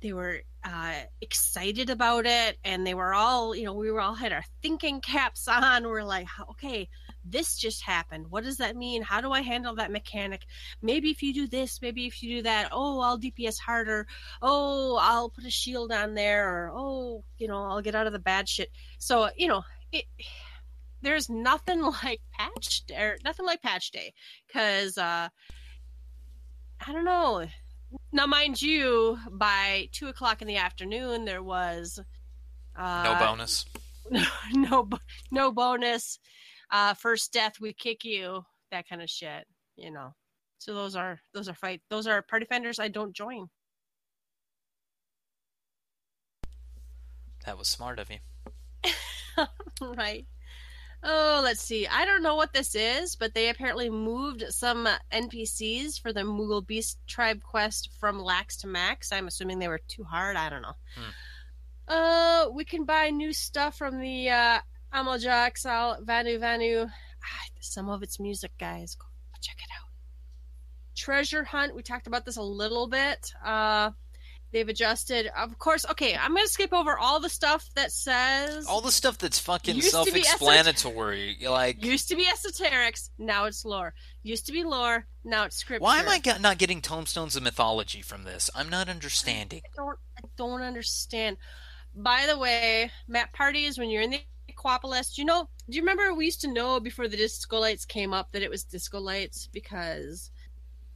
They 0.00 0.12
were 0.12 0.42
uh, 0.64 0.94
excited 1.20 1.90
about 1.90 2.26
it, 2.26 2.58
and 2.64 2.86
they 2.86 2.94
were 2.94 3.14
all, 3.14 3.54
you 3.54 3.64
know, 3.64 3.74
we 3.74 3.90
were 3.90 4.00
all 4.00 4.14
had 4.14 4.32
our 4.32 4.44
thinking 4.62 5.00
caps 5.00 5.48
on. 5.48 5.86
We're 5.86 6.04
like, 6.04 6.26
okay, 6.50 6.88
this 7.24 7.56
just 7.56 7.82
happened. 7.82 8.26
What 8.28 8.44
does 8.44 8.56
that 8.58 8.76
mean? 8.76 9.02
How 9.02 9.20
do 9.20 9.32
I 9.32 9.40
handle 9.40 9.74
that 9.76 9.92
mechanic? 9.92 10.46
Maybe 10.82 11.10
if 11.10 11.22
you 11.22 11.32
do 11.32 11.46
this, 11.46 11.80
maybe 11.80 12.06
if 12.06 12.22
you 12.22 12.36
do 12.36 12.42
that. 12.42 12.68
Oh, 12.72 13.00
I'll 13.00 13.18
DPS 13.18 13.58
harder 13.58 14.06
oh, 14.42 14.98
I'll 15.00 15.30
put 15.30 15.44
a 15.44 15.50
shield 15.50 15.92
on 15.92 16.14
there, 16.14 16.48
or 16.48 16.72
oh, 16.74 17.24
you 17.38 17.48
know, 17.48 17.64
I'll 17.64 17.82
get 17.82 17.94
out 17.94 18.06
of 18.06 18.12
the 18.12 18.18
bad 18.18 18.48
shit. 18.48 18.70
So, 18.98 19.30
you 19.36 19.48
know, 19.48 19.62
it 19.92 20.04
there's 21.02 21.28
nothing 21.28 21.82
like 22.04 22.20
patch 22.32 22.82
or 22.96 23.16
nothing 23.24 23.46
like 23.46 23.62
patch 23.62 23.90
day 23.90 24.12
because 24.46 24.98
uh, 24.98 25.28
I 26.86 26.92
don't 26.92 27.04
know. 27.04 27.46
Now, 28.12 28.26
mind 28.26 28.60
you, 28.60 29.18
by 29.30 29.88
two 29.92 30.08
o'clock 30.08 30.42
in 30.42 30.48
the 30.48 30.56
afternoon, 30.56 31.24
there 31.24 31.42
was 31.42 32.00
uh, 32.76 33.02
no 33.02 33.16
bonus. 33.18 33.64
no, 34.52 34.84
bo- 34.84 34.98
no 35.30 35.52
bonus. 35.52 36.18
Uh, 36.70 36.94
first 36.94 37.32
death, 37.32 37.54
we 37.60 37.72
kick 37.72 38.04
you. 38.04 38.44
That 38.70 38.88
kind 38.88 39.02
of 39.02 39.08
shit, 39.08 39.46
you 39.76 39.90
know. 39.90 40.14
So 40.58 40.74
those 40.74 40.96
are 40.96 41.20
those 41.32 41.48
are 41.48 41.54
fight 41.54 41.80
those 41.88 42.06
are 42.06 42.20
party 42.20 42.44
fenders 42.44 42.78
I 42.78 42.88
don't 42.88 43.14
join. 43.14 43.48
That 47.46 47.56
was 47.56 47.68
smart 47.68 47.98
of 47.98 48.10
you. 48.10 48.18
right. 49.80 50.26
Oh, 51.02 51.40
let's 51.44 51.62
see. 51.62 51.86
I 51.86 52.04
don't 52.04 52.22
know 52.24 52.34
what 52.34 52.52
this 52.52 52.74
is, 52.74 53.14
but 53.14 53.32
they 53.32 53.48
apparently 53.50 53.88
moved 53.88 54.44
some 54.48 54.88
NPCs 55.12 56.00
for 56.00 56.12
the 56.12 56.22
Moogle 56.22 56.66
Beast 56.66 56.98
Tribe 57.06 57.40
quest 57.42 57.90
from 58.00 58.18
Lax 58.20 58.56
to 58.58 58.66
Max. 58.66 59.12
I'm 59.12 59.28
assuming 59.28 59.58
they 59.58 59.68
were 59.68 59.80
too 59.86 60.02
hard. 60.02 60.36
I 60.36 60.48
don't 60.50 60.62
know. 60.62 60.74
Uh, 61.86 62.48
we 62.52 62.64
can 62.64 62.84
buy 62.84 63.10
new 63.10 63.32
stuff 63.32 63.78
from 63.78 64.00
the 64.00 64.28
uh, 64.28 64.58
Amalj'aa 64.92 65.46
Exile 65.46 65.98
Vanu 66.02 66.38
Vanu. 66.38 66.90
Ah, 66.90 67.46
some 67.60 67.88
of 67.88 68.02
its 68.02 68.18
music, 68.18 68.50
guys. 68.58 68.94
Go 68.96 69.06
check 69.40 69.56
it 69.58 69.70
out. 69.80 69.88
Treasure 70.96 71.44
Hunt. 71.44 71.74
We 71.76 71.82
talked 71.82 72.08
about 72.08 72.24
this 72.26 72.36
a 72.36 72.42
little 72.42 72.88
bit. 72.88 73.32
Uh, 73.44 73.92
they've 74.52 74.68
adjusted. 74.68 75.30
Of 75.36 75.58
course, 75.58 75.84
okay, 75.90 76.16
I'm 76.16 76.32
going 76.34 76.46
to 76.46 76.52
skip 76.52 76.72
over 76.72 76.98
all 76.98 77.20
the 77.20 77.28
stuff 77.28 77.68
that 77.74 77.92
says 77.92 78.66
All 78.66 78.80
the 78.80 78.92
stuff 78.92 79.18
that's 79.18 79.38
fucking 79.38 79.76
Used 79.76 79.90
to 79.90 80.12
be 80.12 80.22
self-explanatory. 80.22 81.38
Like, 81.48 81.84
used 81.84 82.08
to 82.08 82.16
be 82.16 82.24
esoterics, 82.24 83.10
now 83.18 83.44
it's 83.44 83.64
lore. 83.64 83.94
Used 84.22 84.46
to 84.46 84.52
be 84.52 84.64
lore, 84.64 85.06
now 85.24 85.44
it's 85.44 85.56
scripture. 85.56 85.82
why 85.82 85.98
am 85.98 86.08
I 86.08 86.18
get, 86.18 86.40
not 86.40 86.58
getting 86.58 86.80
tombstones 86.80 87.36
of 87.36 87.42
mythology 87.42 88.02
from 88.02 88.24
this? 88.24 88.50
I'm 88.54 88.68
not 88.68 88.88
understanding. 88.88 89.62
I 89.64 89.76
don't 89.76 89.98
I 90.18 90.28
don't 90.36 90.62
understand. 90.62 91.36
By 91.94 92.26
the 92.28 92.38
way, 92.38 92.90
map 93.06 93.32
parties 93.32 93.78
when 93.78 93.90
you're 93.90 94.02
in 94.02 94.10
the 94.10 94.20
Aquapolis, 94.50 95.14
do 95.14 95.22
you 95.22 95.26
know 95.26 95.48
do 95.68 95.76
you 95.76 95.82
remember 95.82 96.14
we 96.14 96.24
used 96.24 96.40
to 96.40 96.52
know 96.52 96.80
before 96.80 97.08
the 97.08 97.16
disco 97.16 97.58
lights 97.58 97.84
came 97.84 98.14
up 98.14 98.32
that 98.32 98.42
it 98.42 98.50
was 98.50 98.64
disco 98.64 98.98
lights 98.98 99.48
because 99.52 100.30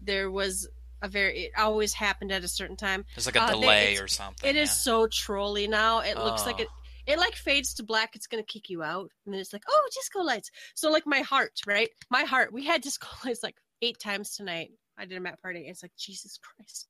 there 0.00 0.30
was 0.30 0.68
a 1.02 1.08
very 1.08 1.40
it 1.44 1.52
always 1.58 1.92
happened 1.92 2.32
at 2.32 2.42
a 2.44 2.48
certain 2.48 2.76
time. 2.76 3.04
There's 3.14 3.26
like 3.26 3.36
a 3.36 3.42
Uh, 3.42 3.50
delay 3.50 3.98
or 3.98 4.08
something. 4.08 4.48
It 4.48 4.56
is 4.56 4.68
yeah. 4.70 4.72
so 4.74 5.06
trolly 5.08 5.66
now. 5.68 5.98
It 6.00 6.16
looks 6.16 6.46
like 6.46 6.56
Oh. 6.58 6.62
it 6.62 6.68
it 7.04 7.18
like 7.18 7.34
fades 7.34 7.74
to 7.74 7.82
black, 7.82 8.14
it's 8.14 8.26
gonna 8.28 8.44
kick 8.44 8.70
you 8.70 8.82
out. 8.82 9.10
And 9.26 9.34
then 9.34 9.40
it's 9.40 9.52
like, 9.52 9.64
oh 9.68 9.88
disco 9.92 10.20
lights. 10.22 10.50
So 10.74 10.90
like 10.90 11.04
my 11.06 11.20
heart, 11.20 11.60
right? 11.66 11.90
My 12.10 12.22
heart, 12.22 12.52
we 12.52 12.64
had 12.64 12.80
disco 12.80 13.08
lights 13.24 13.42
like 13.42 13.56
eight 13.82 13.98
times 13.98 14.36
tonight. 14.36 14.70
I 14.96 15.04
did 15.04 15.18
a 15.18 15.20
mat 15.20 15.42
party. 15.42 15.66
It's 15.66 15.82
like 15.82 15.92
Jesus 15.98 16.38
Christ. 16.38 16.86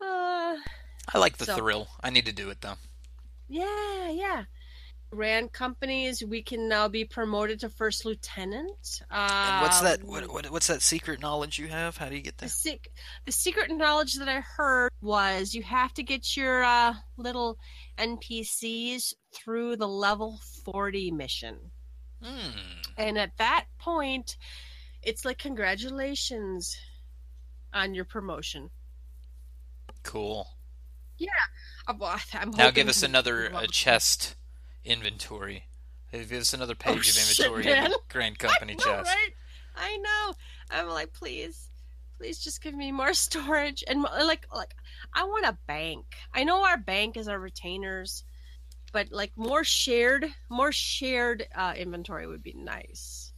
Uh 0.00 0.56
I 1.12 1.18
like 1.18 1.36
the 1.36 1.44
so- 1.46 1.56
thrill. 1.56 1.88
I 2.02 2.10
need 2.10 2.26
to 2.26 2.32
do 2.32 2.48
it 2.50 2.60
though. 2.60 2.76
Yeah, 3.48 4.08
yeah. 4.08 4.44
Ran 5.14 5.48
companies, 5.48 6.22
we 6.24 6.42
can 6.42 6.68
now 6.68 6.88
be 6.88 7.04
promoted 7.04 7.60
to 7.60 7.68
first 7.68 8.04
lieutenant. 8.04 9.00
Uh, 9.10 9.50
And 9.52 9.62
what's 9.62 9.80
that? 9.80 10.02
What, 10.04 10.32
what, 10.32 10.50
what's 10.50 10.66
that 10.66 10.82
secret 10.82 11.20
knowledge 11.20 11.58
you 11.58 11.68
have? 11.68 11.96
How 11.96 12.08
do 12.08 12.16
you 12.16 12.20
get 12.22 12.36
The, 12.38 12.42
there? 12.42 12.48
sec- 12.48 12.90
the 13.24 13.32
secret 13.32 13.70
knowledge 13.70 14.14
that 14.16 14.28
I 14.28 14.40
heard 14.40 14.90
was 15.00 15.54
you 15.54 15.62
have 15.62 15.94
to 15.94 16.02
get 16.02 16.36
your 16.36 16.64
uh, 16.64 16.94
little 17.16 17.58
NPCs 17.98 19.14
through 19.32 19.76
the 19.76 19.88
level 19.88 20.40
40 20.64 21.10
mission. 21.12 21.58
Hmm. 22.22 22.50
And 22.96 23.18
at 23.18 23.36
that 23.38 23.66
point, 23.78 24.36
it's 25.02 25.24
like, 25.24 25.38
congratulations 25.38 26.76
on 27.72 27.94
your 27.94 28.04
promotion. 28.04 28.70
Cool. 30.02 30.46
Uh, 31.86 31.94
well, 31.98 32.18
I'm 32.32 32.50
Now 32.50 32.70
give 32.70 32.88
us 32.88 33.02
another 33.02 33.54
uh, 33.54 33.66
chest 33.70 34.36
inventory. 34.84 35.64
Us 36.12 36.52
another 36.54 36.76
page 36.76 36.92
of 36.94 36.98
Oh, 36.98 37.02
shit, 37.02 37.46
inventory 37.46 37.76
in 37.76 37.90
the 37.90 37.98
Grand 38.08 38.38
Company 38.38 38.72
I 38.72 38.76
know, 38.76 38.96
chest. 38.98 39.10
right? 39.10 39.30
I 39.76 39.96
know. 39.96 40.34
I'm 40.70 40.88
like, 40.88 41.12
please, 41.12 41.68
please 42.18 42.38
just 42.38 42.62
give 42.62 42.74
me 42.74 42.92
more 42.92 43.12
storage 43.14 43.82
and 43.88 44.02
like, 44.02 44.46
like 44.54 44.74
I 45.12 45.24
want 45.24 45.46
a 45.46 45.58
bank. 45.66 46.04
I 46.32 46.44
know 46.44 46.64
our 46.64 46.76
bank 46.78 47.16
is 47.16 47.26
our 47.26 47.38
retainers, 47.40 48.22
but 48.92 49.08
like 49.10 49.32
more 49.36 49.64
shared, 49.64 50.26
more 50.48 50.70
shared 50.70 51.48
uh, 51.54 51.74
inventory 51.76 52.28
would 52.28 52.42
be 52.44 52.54
nice. 52.56 53.32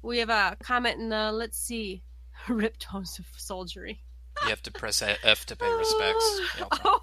We 0.00 0.18
have 0.18 0.30
a 0.30 0.56
comment 0.62 0.98
in 1.00 1.10
the 1.10 1.32
let's 1.32 1.58
see, 1.58 2.02
rip 2.48 2.78
tones 2.78 3.18
of 3.18 3.26
soldiery. 3.36 4.00
You 4.44 4.50
have 4.50 4.62
to 4.64 4.72
press 4.72 5.02
F 5.02 5.46
to 5.46 5.56
pay 5.56 5.72
respects. 5.72 6.40
Yep. 6.58 6.68
Oh, 6.84 7.00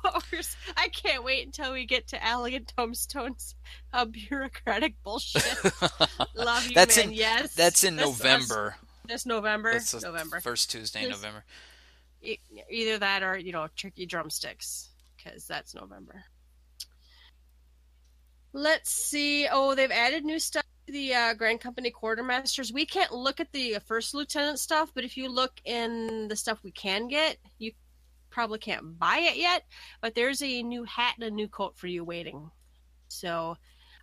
I 0.78 0.88
can't 0.90 1.24
wait 1.24 1.46
until 1.46 1.74
we 1.74 1.86
get 1.86 2.08
to 2.10 2.26
elegant 2.26 2.72
tombstones 2.78 3.56
of 3.94 4.12
bureaucratic 4.14 4.96
bullshit. 5.04 5.44
Love 6.36 6.68
you, 6.68 6.76
That's 6.76 6.98
man. 6.98 7.08
in- 7.10 7.14
yes, 7.14 7.54
That's 7.54 7.84
in 7.84 7.96
This 7.98 8.06
November. 8.06 8.76
This 9.08 9.26
November. 9.26 9.74
That's 9.74 10.02
November. 10.02 10.40
first 10.40 10.72
Tuesday 10.72 11.02
This- 11.04 11.12
November. 11.12 11.44
E- 12.22 12.38
Either 12.70 13.00
that 13.00 13.24
or 13.24 13.38
you 13.38 13.52
know 13.52 13.68
tricky 13.76 14.06
drumsticks 14.06 14.90
because 15.18 15.46
that's 15.46 15.74
November. 15.76 16.24
Let's 18.54 18.92
see. 18.92 19.48
Oh, 19.52 19.76
they've 19.76 19.92
added 19.92 20.24
new 20.26 20.40
stuff 20.40 20.64
the 20.92 21.14
uh, 21.14 21.34
Grand 21.34 21.60
Company 21.62 21.92
quartermasters. 21.92 22.74
We 22.74 22.86
can't 22.86 23.12
look 23.12 23.40
at 23.40 23.52
the 23.52 23.78
first 23.86 24.14
lieutenant 24.14 24.60
stuff, 24.60 24.92
but 24.94 25.04
if 25.04 25.18
you 25.18 25.30
look 25.30 25.54
in 25.66 26.28
the 26.28 26.36
stuff 26.36 26.60
we 26.64 26.72
can 26.72 27.08
get, 27.08 27.38
you 27.58 27.72
probably 28.30 28.60
can't 28.60 28.98
buy 29.00 29.20
it 29.20 29.38
yet. 29.38 29.64
But 30.02 30.16
there's 30.16 30.42
a 30.42 30.64
new 30.64 30.84
hat 30.84 31.16
and 31.16 31.26
a 31.26 31.32
new 31.32 31.48
coat 31.48 31.78
for 31.78 31.88
you 31.88 32.04
waiting. 32.04 32.52
So. 33.08 33.58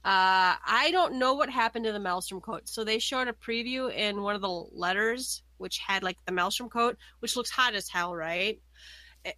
Uh, 0.05 0.55
I 0.65 0.91
don't 0.93 1.15
know 1.15 1.35
what 1.35 1.51
happened 1.51 1.85
to 1.85 1.93
the 1.93 1.99
Maelstrom 1.99 2.41
coat. 2.41 2.69
So 2.69 2.85
they 2.85 3.01
showed 3.01 3.27
a 3.27 3.33
preview 3.33 3.93
in 3.93 4.23
one 4.23 4.37
of 4.37 4.41
the 4.41 4.49
letters, 4.49 5.43
which 5.59 5.79
had 5.79 6.05
like 6.05 6.17
the 6.25 6.33
Maelstrom 6.33 6.71
coat, 6.71 6.97
which 7.19 7.37
looks 7.37 7.51
hot 7.51 7.75
as 7.75 7.89
hell, 7.89 8.15
right? 8.15 8.61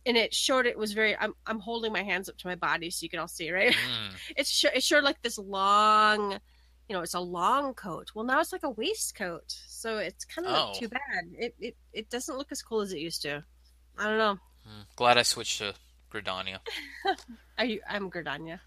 And 0.05 0.17
it 0.17 0.35
showed 0.35 0.67
it 0.67 0.79
was 0.79 0.93
very. 0.93 1.17
I'm 1.17 1.33
I'm 1.47 1.59
holding 1.59 1.93
my 1.93 2.03
hands 2.03 2.29
up 2.29 2.37
to 2.37 2.47
my 2.47 2.55
body 2.55 2.91
so 2.91 3.03
you 3.03 3.09
can 3.09 3.19
all 3.19 3.27
see, 3.27 3.51
right? 3.51 3.75
Mm. 3.91 4.13
It's 4.37 4.51
sh- 4.51 4.67
it 4.75 4.83
showed 4.85 5.03
like 5.03 5.21
this 5.23 5.39
long, 5.39 6.39
you 6.91 6.97
know, 6.97 7.03
it's 7.03 7.15
a 7.15 7.21
long 7.21 7.73
coat. 7.75 8.11
Well, 8.17 8.25
now 8.25 8.41
it's 8.41 8.51
like 8.51 8.65
a 8.65 8.71
waistcoat, 8.71 9.45
so 9.69 9.99
it's 9.99 10.25
kind 10.25 10.49
of 10.49 10.55
Oh. 10.57 10.71
like 10.71 10.81
too 10.81 10.89
bad. 10.89 11.25
It, 11.39 11.55
it 11.61 11.77
it 11.93 12.11
doesn't 12.11 12.37
look 12.37 12.51
as 12.51 12.63
cool 12.63 12.81
as 12.81 12.93
it 12.93 12.99
used 12.99 13.23
to. 13.23 13.45
I 13.97 14.09
don't 14.09 14.19
know. 14.19 14.35
Mm. 14.69 14.87
Glad 14.97 15.17
I 15.17 15.23
switched 15.23 15.59
to 15.59 15.73
Gridania. 16.13 16.59
Are 17.59 17.65
you? 17.65 17.81
I'm 17.89 18.11
Gridania. 18.11 18.59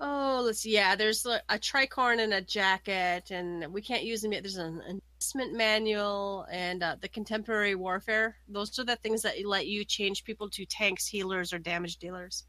Oh, 0.00 0.42
let's 0.44 0.58
see. 0.60 0.72
Yeah, 0.74 0.96
there's 0.96 1.24
a, 1.26 1.40
a 1.48 1.58
tricorn 1.60 2.18
and 2.20 2.34
a 2.34 2.40
jacket, 2.40 3.30
and 3.30 3.72
we 3.72 3.80
can't 3.80 4.02
use 4.02 4.22
them 4.22 4.32
yet. 4.32 4.42
There's 4.42 4.56
an 4.56 4.82
investment 4.88 5.56
manual 5.56 6.44
and 6.50 6.82
uh, 6.82 6.96
the 7.00 7.08
contemporary 7.08 7.76
warfare. 7.76 8.36
Those 8.48 8.76
are 8.80 8.84
the 8.84 8.96
things 8.96 9.22
that 9.22 9.36
let 9.46 9.68
you 9.68 9.84
change 9.84 10.24
people 10.24 10.50
to 10.50 10.66
tanks, 10.66 11.06
healers, 11.06 11.52
or 11.52 11.60
damage 11.60 11.98
dealers. 11.98 12.42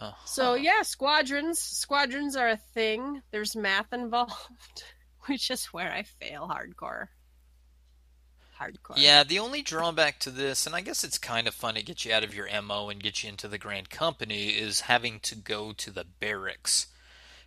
Uh, 0.00 0.12
So 0.24 0.54
yeah, 0.54 0.82
squadrons. 0.82 1.58
Squadrons 1.60 2.36
are 2.36 2.48
a 2.48 2.56
thing. 2.56 3.22
There's 3.30 3.54
math 3.56 3.92
involved, 3.92 4.84
which 5.26 5.50
is 5.50 5.66
where 5.66 5.92
I 5.92 6.02
fail 6.02 6.48
hardcore. 6.48 7.08
hardcore. 8.60 8.96
Yeah, 8.96 9.24
the 9.24 9.38
only 9.38 9.62
drawback 9.62 10.18
to 10.20 10.30
this, 10.30 10.66
and 10.66 10.74
I 10.74 10.80
guess 10.80 11.04
it's 11.04 11.18
kind 11.18 11.46
of 11.46 11.54
fun 11.54 11.74
to 11.74 11.82
get 11.82 12.04
you 12.04 12.12
out 12.12 12.24
of 12.24 12.34
your 12.34 12.48
MO 12.62 12.88
and 12.88 13.02
get 13.02 13.22
you 13.22 13.28
into 13.28 13.48
the 13.48 13.58
Grand 13.58 13.90
Company, 13.90 14.48
is 14.48 14.82
having 14.82 15.20
to 15.20 15.34
go 15.36 15.72
to 15.72 15.90
the 15.90 16.04
barracks 16.04 16.88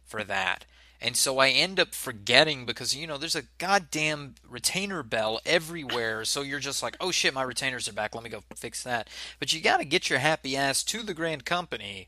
for 0.06 0.24
that. 0.24 0.66
And 1.00 1.16
so 1.16 1.38
I 1.38 1.50
end 1.50 1.80
up 1.80 1.94
forgetting 1.94 2.66
because, 2.66 2.96
you 2.96 3.06
know, 3.06 3.18
there's 3.20 3.36
a 3.36 3.44
goddamn 3.60 4.34
retainer 4.48 5.04
bell 5.04 5.40
everywhere. 5.46 6.26
So 6.26 6.42
you're 6.42 6.60
just 6.60 6.82
like, 6.82 6.98
oh 7.00 7.12
shit, 7.12 7.36
my 7.36 7.44
retainers 7.44 7.88
are 7.88 7.94
back. 7.94 8.16
Let 8.16 8.24
me 8.24 8.32
go 8.32 8.42
fix 8.56 8.82
that. 8.84 9.08
But 9.38 9.54
you 9.54 9.62
got 9.62 9.78
to 9.78 9.86
get 9.86 10.10
your 10.10 10.18
happy 10.18 10.58
ass 10.58 10.82
to 10.86 11.04
the 11.04 11.14
Grand 11.14 11.46
Company 11.46 12.08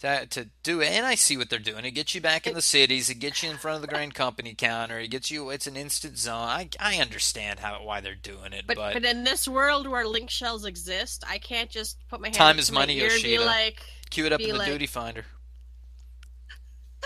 to, 0.00 0.26
to 0.26 0.48
do 0.62 0.80
it. 0.80 0.90
And 0.90 1.04
I 1.06 1.14
see 1.14 1.36
what 1.36 1.50
they're 1.50 1.58
doing. 1.58 1.84
It 1.84 1.90
gets 1.92 2.14
you 2.14 2.20
back 2.20 2.46
in 2.46 2.54
the 2.54 2.62
cities. 2.62 3.08
It 3.10 3.16
gets 3.20 3.42
you 3.42 3.50
in 3.50 3.56
front 3.58 3.76
of 3.76 3.82
the 3.82 3.88
Grand 3.88 4.14
Company 4.14 4.54
counter. 4.54 4.98
It 4.98 5.08
gets 5.08 5.30
you. 5.30 5.50
It's 5.50 5.66
an 5.66 5.76
instant 5.76 6.18
zone. 6.18 6.48
I 6.48 6.68
I 6.80 6.96
understand 6.96 7.60
how 7.60 7.74
why 7.84 8.00
they're 8.00 8.14
doing 8.14 8.52
it, 8.52 8.64
But, 8.66 8.76
but, 8.76 8.94
but 8.94 9.04
in 9.04 9.24
this 9.24 9.46
world 9.46 9.86
where 9.86 10.06
link 10.06 10.30
shells 10.30 10.64
exist, 10.64 11.24
I 11.28 11.38
can't 11.38 11.70
just 11.70 11.96
put 12.08 12.20
my 12.20 12.28
hand 12.28 12.36
Time 12.36 12.58
is 12.58 12.72
money, 12.72 13.00
and 13.00 13.08
be 13.08 13.14
Yoshida. 13.30 13.44
like, 13.44 13.82
cue 14.10 14.26
it 14.26 14.32
up 14.32 14.40
in 14.40 14.48
the 14.50 14.56
like- 14.56 14.66
duty 14.68 14.86
finder. 14.86 15.24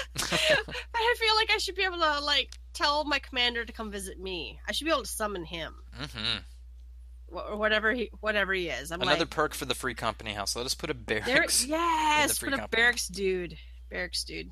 I 0.17 1.15
feel 1.19 1.35
like 1.37 1.51
I 1.53 1.59
should 1.59 1.77
be 1.77 1.85
able 1.85 1.99
to 2.01 2.21
like 2.21 2.51
tell 2.73 3.05
my 3.05 3.19
commander 3.21 3.65
to 3.65 3.73
come 3.73 3.91
visit 3.93 4.19
me. 4.21 4.59
I 4.69 4.73
should 4.73 4.85
be 4.87 4.91
able 4.91 5.03
to 5.03 5.09
summon 5.09 5.45
him, 5.45 5.75
hmm 5.97 6.05
wh- 6.05 6.39
or 7.29 7.57
whatever 7.57 7.93
he 7.93 8.11
whatever 8.20 8.53
he 8.53 8.68
is. 8.68 8.91
I'm 8.91 9.03
Another 9.03 9.20
like, 9.20 9.31
perk 9.31 9.55
for 9.55 9.64
the 9.64 9.75
free 9.75 9.95
company 9.95 10.33
house. 10.33 10.57
Let 10.57 10.66
us 10.66 10.75
put 10.75 10.91
a 10.91 10.95
there, 10.95 11.20
barracks. 11.20 11.64
yes, 11.64 12.39
free 12.39 12.51
put 12.51 12.55
a 12.55 12.61
company. 12.61 12.81
barracks 12.81 13.09
dude, 13.09 13.57
barracks 13.91 14.25
dude. 14.25 14.51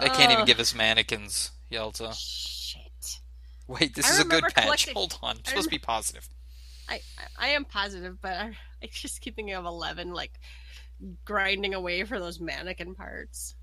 They 0.00 0.08
can't 0.08 0.32
even 0.32 0.46
give 0.46 0.58
us 0.58 0.74
mannequins, 0.74 1.50
Yelta. 1.70 2.14
Shit. 2.16 3.20
Wait, 3.66 3.94
this 3.94 4.10
I 4.10 4.14
is 4.14 4.20
a 4.20 4.24
good 4.24 4.44
patch. 4.54 4.90
Hold 4.92 5.18
on. 5.22 5.36
I'm 5.36 5.44
supposed 5.44 5.64
to 5.66 5.70
be 5.70 5.78
positive. 5.78 6.28
I, 6.88 7.00
I 7.38 7.46
I 7.46 7.48
am 7.48 7.64
positive, 7.64 8.18
but 8.20 8.32
I, 8.32 8.56
I 8.82 8.88
just 8.90 9.20
keep 9.20 9.36
thinking 9.36 9.54
of 9.54 9.64
Eleven 9.64 10.12
like 10.12 10.32
grinding 11.24 11.74
away 11.74 12.04
for 12.04 12.18
those 12.18 12.40
mannequin 12.40 12.94
parts. 12.94 13.54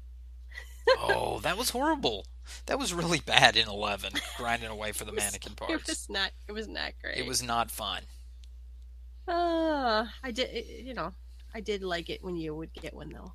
Oh, 0.98 1.40
that 1.44 1.58
was 1.58 1.70
horrible. 1.70 2.26
That 2.66 2.80
was 2.80 2.94
really 2.94 3.20
bad 3.20 3.56
in 3.56 3.68
11, 3.68 4.14
grinding 4.38 4.70
away 4.70 4.92
for 4.92 5.06
the 5.06 5.12
mannequin 5.14 5.54
parts. 5.54 5.74
It 5.74 5.88
was 5.88 6.10
not. 6.10 6.32
It 6.48 6.52
was 6.52 6.68
not 6.68 6.94
great. 7.02 7.18
It 7.18 7.28
was 7.28 7.44
not 7.44 7.72
fun. 7.72 8.02
Uh, 9.28 10.08
I 10.24 10.32
did. 10.32 10.66
You 10.84 10.94
know, 10.94 11.14
I 11.54 11.62
did 11.62 11.84
like 11.84 12.10
it 12.10 12.24
when 12.24 12.36
you 12.36 12.56
would 12.56 12.74
get 12.74 12.94
one 12.94 13.10
though. 13.10 13.34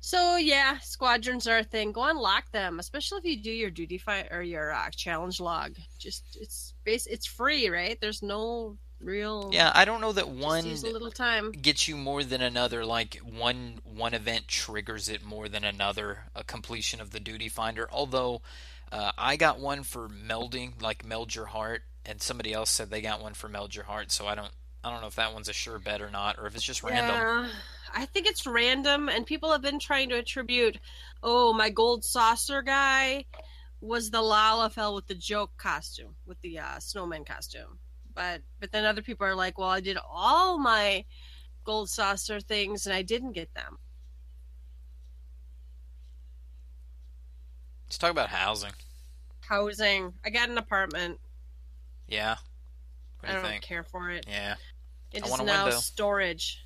So 0.00 0.36
yeah, 0.36 0.78
squadrons 0.78 1.46
are 1.46 1.58
a 1.58 1.64
thing. 1.64 1.92
Go 1.92 2.08
unlock 2.08 2.50
them, 2.52 2.78
especially 2.78 3.18
if 3.18 3.24
you 3.24 3.42
do 3.42 3.50
your 3.50 3.70
duty 3.70 3.98
fight 3.98 4.28
or 4.30 4.42
your 4.42 4.72
uh, 4.72 4.90
challenge 4.90 5.40
log. 5.40 5.76
Just 5.98 6.38
it's 6.40 6.74
base. 6.84 7.06
It's 7.06 7.26
free, 7.26 7.68
right? 7.68 7.98
There's 8.00 8.22
no 8.22 8.78
real. 9.00 9.50
Yeah, 9.52 9.70
I 9.74 9.84
don't 9.84 10.00
know 10.00 10.12
that 10.12 10.28
one 10.28 10.64
a 10.64 10.74
little 10.74 11.10
time. 11.10 11.52
gets 11.52 11.88
you 11.88 11.96
more 11.96 12.22
than 12.24 12.40
another. 12.40 12.84
Like 12.84 13.16
one 13.16 13.80
one 13.84 14.14
event 14.14 14.48
triggers 14.48 15.08
it 15.08 15.24
more 15.24 15.48
than 15.48 15.64
another. 15.64 16.24
A 16.34 16.44
completion 16.44 17.00
of 17.00 17.10
the 17.10 17.20
duty 17.20 17.48
finder. 17.48 17.88
Although 17.90 18.42
uh, 18.92 19.12
I 19.16 19.36
got 19.36 19.58
one 19.58 19.82
for 19.82 20.08
melding, 20.08 20.80
like 20.82 21.04
meld 21.04 21.34
your 21.34 21.46
heart, 21.46 21.82
and 22.04 22.20
somebody 22.20 22.52
else 22.52 22.70
said 22.70 22.90
they 22.90 23.00
got 23.00 23.22
one 23.22 23.34
for 23.34 23.48
meld 23.48 23.74
your 23.74 23.84
heart. 23.84 24.10
So 24.12 24.26
I 24.26 24.34
don't 24.34 24.52
I 24.82 24.90
don't 24.90 25.00
know 25.00 25.08
if 25.08 25.16
that 25.16 25.34
one's 25.34 25.48
a 25.48 25.52
sure 25.52 25.78
bet 25.78 26.00
or 26.00 26.10
not, 26.10 26.38
or 26.38 26.46
if 26.46 26.54
it's 26.54 26.64
just 26.64 26.82
random. 26.82 27.14
Yeah, 27.14 27.48
I 27.92 28.06
think 28.06 28.26
it's 28.26 28.46
random, 28.46 29.08
and 29.08 29.26
people 29.26 29.52
have 29.52 29.62
been 29.62 29.78
trying 29.78 30.08
to 30.10 30.18
attribute, 30.18 30.78
oh, 31.22 31.52
my 31.52 31.70
gold 31.70 32.04
saucer 32.04 32.62
guy 32.62 33.26
was 33.80 34.10
the 34.10 34.18
Lalafell 34.18 34.94
with 34.94 35.06
the 35.06 35.14
joke 35.14 35.50
costume, 35.56 36.16
with 36.26 36.40
the 36.40 36.58
uh, 36.58 36.78
snowman 36.78 37.24
costume. 37.24 37.78
But 38.14 38.42
but 38.58 38.72
then 38.72 38.84
other 38.84 39.02
people 39.02 39.26
are 39.26 39.34
like, 39.34 39.58
well, 39.58 39.68
I 39.68 39.80
did 39.80 39.98
all 40.10 40.58
my 40.58 41.04
gold 41.64 41.90
saucer 41.90 42.40
things 42.40 42.86
and 42.86 42.94
I 42.94 43.02
didn't 43.02 43.32
get 43.32 43.52
them. 43.54 43.78
Let's 47.86 47.98
talk 47.98 48.10
about 48.10 48.28
housing. 48.28 48.72
Housing, 49.40 50.12
I 50.24 50.30
got 50.30 50.48
an 50.48 50.58
apartment. 50.58 51.18
Yeah. 52.06 52.36
Do 53.22 53.28
I 53.28 53.32
don't 53.34 53.44
think? 53.44 53.62
care 53.62 53.82
for 53.84 54.10
it. 54.10 54.24
Yeah. 54.28 54.54
It 55.12 55.22
I 55.22 55.26
is 55.26 55.30
want 55.30 55.42
a 55.42 55.46
now 55.46 55.64
window. 55.64 55.80
storage. 55.80 56.64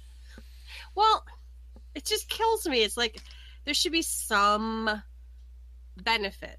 Well, 0.95 1.25
it 1.95 2.05
just 2.05 2.29
kills 2.29 2.67
me. 2.67 2.83
It's 2.83 2.97
like 2.97 3.21
there 3.65 3.75
should 3.75 3.93
be 3.93 4.03
some 4.03 5.03
benefit. 6.03 6.59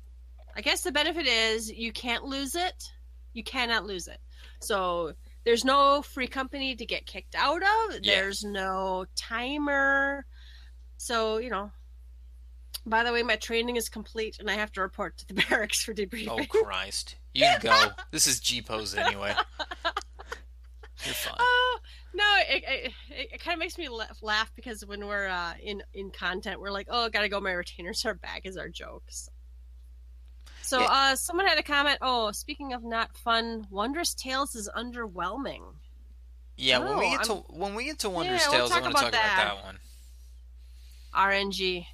I 0.55 0.61
guess 0.61 0.81
the 0.81 0.91
benefit 0.91 1.27
is 1.27 1.69
you 1.69 1.91
can't 1.91 2.23
lose 2.23 2.55
it. 2.55 2.91
You 3.33 3.43
cannot 3.43 3.85
lose 3.85 4.07
it. 4.07 4.19
So 4.65 5.13
there's 5.43 5.63
no 5.63 6.01
free 6.01 6.27
company 6.27 6.75
to 6.75 6.85
get 6.85 7.05
kicked 7.05 7.35
out 7.35 7.61
of. 7.61 7.99
Yeah. 8.01 8.15
There's 8.15 8.43
no 8.43 9.05
timer. 9.15 10.25
So, 10.97 11.37
you 11.37 11.49
know. 11.49 11.71
By 12.87 13.03
the 13.03 13.11
way, 13.11 13.23
my 13.23 13.35
training 13.35 13.77
is 13.77 13.89
complete 13.89 14.37
and 14.39 14.49
I 14.49 14.53
have 14.53 14.71
to 14.73 14.81
report 14.81 15.17
to 15.17 15.27
the 15.27 15.33
barracks 15.49 15.83
for 15.83 15.93
debriefing. 15.93 16.27
Oh 16.29 16.63
Christ! 16.63 17.15
You 17.33 17.47
go. 17.59 17.87
this 18.11 18.27
is 18.27 18.39
G 18.39 18.61
pose 18.61 18.93
anyway. 18.93 19.33
You're 21.03 21.13
fine. 21.13 21.35
Oh 21.39 21.79
no! 22.13 22.23
It, 22.47 22.63
it, 22.67 22.91
it, 23.33 23.43
kind 23.43 23.53
of 23.53 23.59
makes 23.59 23.77
me 23.77 23.89
laugh, 24.21 24.51
because 24.55 24.85
when 24.85 25.07
we're 25.07 25.27
uh, 25.27 25.53
in 25.61 25.83
in 25.93 26.11
content, 26.11 26.61
we're 26.61 26.71
like, 26.71 26.87
"Oh, 26.89 27.09
gotta 27.09 27.27
go." 27.27 27.41
My 27.41 27.51
retainers 27.51 28.05
are 28.05 28.13
back 28.13 28.45
as 28.45 28.55
our 28.55 28.69
jokes. 28.69 29.29
So, 30.65 30.79
Yeah. 30.81 30.87
uh, 30.87 31.15
someone 31.15 31.45
had 31.45 31.57
a 31.59 31.63
comment. 31.63 31.99
Oh, 32.01 32.31
speaking 32.31 32.73
of 32.73 32.83
not 32.83 33.15
fun, 33.17 33.67
Wondrous 33.69 34.13
Tales 34.15 34.55
is 34.55 34.67
underwhelming. 34.75 35.61
Yeah, 36.57 36.79
when 36.79 36.97
we 36.97 37.05
Oh, 37.07 37.11
get 37.11 37.23
to 37.25 37.33
I'm- 37.33 37.43
when 37.49 37.75
we 37.75 37.83
get 37.85 37.99
to 37.99 38.09
Wondrous 38.09 38.41
Yeah, 38.43 38.49
we'll 38.49 38.57
Tales, 38.59 38.71
I'm 38.71 38.79
going 38.81 38.93
to 38.93 38.97
about 38.99 39.03
talk 39.03 39.11
that. 39.11 39.43
about 39.43 39.55
that 39.57 39.65
one. 39.65 39.79
RNG. 41.13 41.87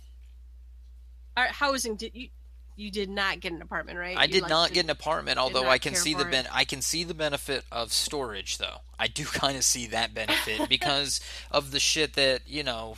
Our 1.38 1.48
housing. 1.48 1.96
Did 1.96 2.16
you? 2.16 2.30
You 2.78 2.90
did 2.90 3.10
not 3.10 3.42
get 3.42 3.52
an 3.52 3.62
apartment, 3.62 4.00
right? 4.00 4.18
I 4.18 4.24
You, 4.24 4.32
did 4.42 4.48
not 4.50 4.70
did- 4.70 4.76
get 4.76 4.84
an 4.86 4.90
apartment, 4.90 5.38
although 5.38 5.68
I 5.68 5.78
can 5.78 5.94
see 5.94 6.14
the 6.14 6.26
ben- 6.26 6.48
I 6.52 6.64
can 6.66 6.82
see 6.82 7.04
the 7.04 7.14
benefit 7.14 7.64
of 7.72 7.92
storage, 7.94 8.58
though. 8.58 8.82
I 8.98 9.08
do 9.08 9.26
kind 9.42 9.58
of 9.58 9.64
see 9.66 9.88
that 9.88 10.14
benefit 10.14 10.68
because 10.70 11.20
of 11.52 11.72
the 11.72 11.80
shit 11.80 12.14
that 12.14 12.48
you 12.48 12.64
know. 12.64 12.96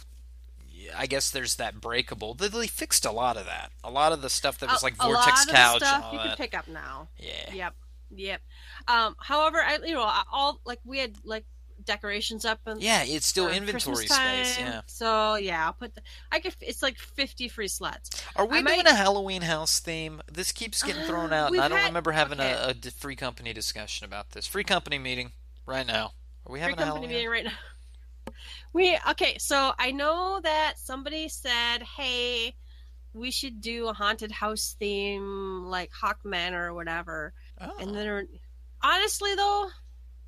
I 0.95 1.05
guess 1.07 1.29
there's 1.31 1.55
that 1.55 1.79
breakable. 1.81 2.33
They, 2.33 2.47
they 2.47 2.67
fixed 2.67 3.05
a 3.05 3.11
lot 3.11 3.37
of 3.37 3.45
that. 3.45 3.71
A 3.83 3.91
lot 3.91 4.11
of 4.11 4.21
the 4.21 4.29
stuff 4.29 4.57
that 4.59 4.69
was 4.69 4.81
a- 4.81 4.85
like 4.85 4.95
a 4.99 5.07
lot 5.07 5.25
vortex 5.25 5.45
couch 5.45 5.81
and 5.81 5.87
stuff 5.87 6.09
you 6.13 6.17
that. 6.19 6.27
can 6.27 6.37
pick 6.37 6.57
up 6.57 6.67
now. 6.67 7.09
Yeah. 7.19 7.53
Yep. 7.53 7.75
Yep. 8.15 8.41
Um, 8.87 9.15
however, 9.19 9.57
I 9.59 9.79
you 9.85 9.93
know 9.95 10.09
all 10.31 10.59
like 10.65 10.79
we 10.85 10.99
had 10.99 11.15
like 11.23 11.45
decorations 11.83 12.45
up 12.45 12.59
and 12.65 12.81
Yeah, 12.81 13.03
it's 13.05 13.25
still 13.25 13.49
inventory 13.49 14.05
space. 14.07 14.57
Yeah. 14.59 14.81
So 14.85 15.35
yeah, 15.35 15.65
I'll 15.65 15.73
put. 15.73 15.95
The, 15.95 16.01
I 16.31 16.39
could. 16.39 16.55
It's 16.61 16.83
like 16.83 16.97
fifty 16.97 17.47
free 17.47 17.67
slots. 17.67 18.09
Are 18.35 18.45
we 18.45 18.57
I 18.59 18.61
doing 18.61 18.77
might- 18.83 18.87
a 18.87 18.93
Halloween 18.95 19.41
house 19.41 19.79
theme? 19.79 20.21
This 20.31 20.51
keeps 20.51 20.83
getting 20.83 21.03
thrown 21.07 21.33
out, 21.33 21.51
and 21.51 21.59
I 21.61 21.67
don't 21.67 21.79
had- 21.79 21.87
remember 21.87 22.11
having 22.11 22.39
okay. 22.39 22.51
a, 22.51 22.69
a 22.87 22.91
free 22.91 23.15
company 23.15 23.51
discussion 23.51 24.05
about 24.05 24.31
this. 24.31 24.45
Free 24.47 24.63
company 24.63 24.99
meeting 24.99 25.31
right 25.65 25.87
now. 25.87 26.13
Are 26.45 26.51
we 26.51 26.59
Free 26.59 26.61
having 26.61 26.75
a 26.75 26.77
company 26.77 27.07
Halloween? 27.07 27.09
meeting 27.09 27.29
right 27.29 27.45
now. 27.45 27.51
We 28.73 28.97
okay. 29.11 29.37
So 29.37 29.71
I 29.77 29.91
know 29.91 30.39
that 30.43 30.73
somebody 30.77 31.29
said, 31.29 31.83
"Hey, 31.83 32.55
we 33.13 33.31
should 33.31 33.61
do 33.61 33.87
a 33.87 33.93
haunted 33.93 34.31
house 34.31 34.75
theme, 34.79 35.65
like 35.65 35.91
Haukke 35.91 36.25
Manor 36.25 36.71
or 36.71 36.73
whatever." 36.73 37.33
Oh. 37.61 37.71
And 37.79 37.95
then, 37.95 38.27
honestly, 38.81 39.35
though. 39.35 39.69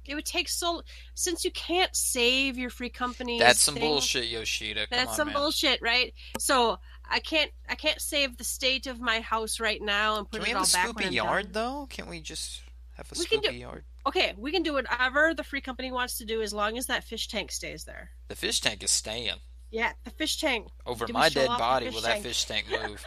It 0.08 0.14
would 0.14 0.26
take 0.26 0.48
so 0.50 0.84
since 1.16 1.44
you 1.44 1.50
can't 1.50 1.96
save 1.96 2.60
your 2.60 2.70
free 2.70 2.92
company. 2.92 3.40
That's 3.40 3.60
some 3.60 3.74
thing, 3.74 3.82
bullshit, 3.82 4.26
Yoshida. 4.26 4.86
Come 4.86 5.00
That's 5.00 5.10
on, 5.10 5.16
some 5.16 5.28
man. 5.30 5.36
bullshit, 5.36 5.82
right? 5.82 6.14
So 6.38 6.78
I 7.10 7.20
can't 7.20 7.50
I 7.68 7.74
can't 7.74 8.00
save 8.00 8.38
the 8.38 8.44
state 8.44 8.86
of 8.86 9.00
my 9.00 9.20
house 9.22 9.60
right 9.60 9.82
now 9.82 10.20
and 10.20 10.30
put 10.30 10.42
Can 10.42 10.44
we 10.44 10.52
it 10.52 10.58
have 10.58 10.58
all 10.58 10.70
a 10.70 10.72
back 10.72 10.96
when 10.96 11.06
spoopy 11.06 11.08
I'm 11.08 11.14
yard 11.14 11.54
though? 11.54 11.88
Can't 11.90 12.08
we 12.08 12.22
just 12.22 12.62
have 12.96 13.12
a 13.12 13.16
We 13.20 13.26
can 13.26 13.40
do- 13.42 13.54
yard? 13.54 13.86
Okay, 14.06 14.34
we 14.38 14.52
can 14.52 14.64
do 14.64 14.74
whatever 14.74 15.34
the 15.34 15.44
free 15.44 15.62
company 15.62 15.92
wants 15.92 16.18
to 16.18 16.26
do 16.26 16.42
as 16.42 16.54
long 16.54 16.78
as 16.78 16.88
that 16.88 17.04
fish 17.04 17.28
tank 17.28 17.52
stays 17.52 17.84
there. 17.86 18.12
The 18.28 18.36
fish 18.36 18.60
tank 18.62 18.84
is 18.84 18.92
staying 18.92 19.36
Yeah, 19.72 19.94
the 20.04 20.12
fish 20.12 20.38
tank. 20.40 20.68
over 20.86 21.06
Do 21.06 21.14
my 21.14 21.30
dead 21.30 21.48
body. 21.48 21.90
Will 21.90 22.02
that 22.02 22.22
fish 22.22 22.46
tank 22.46 22.66
move? 22.70 23.04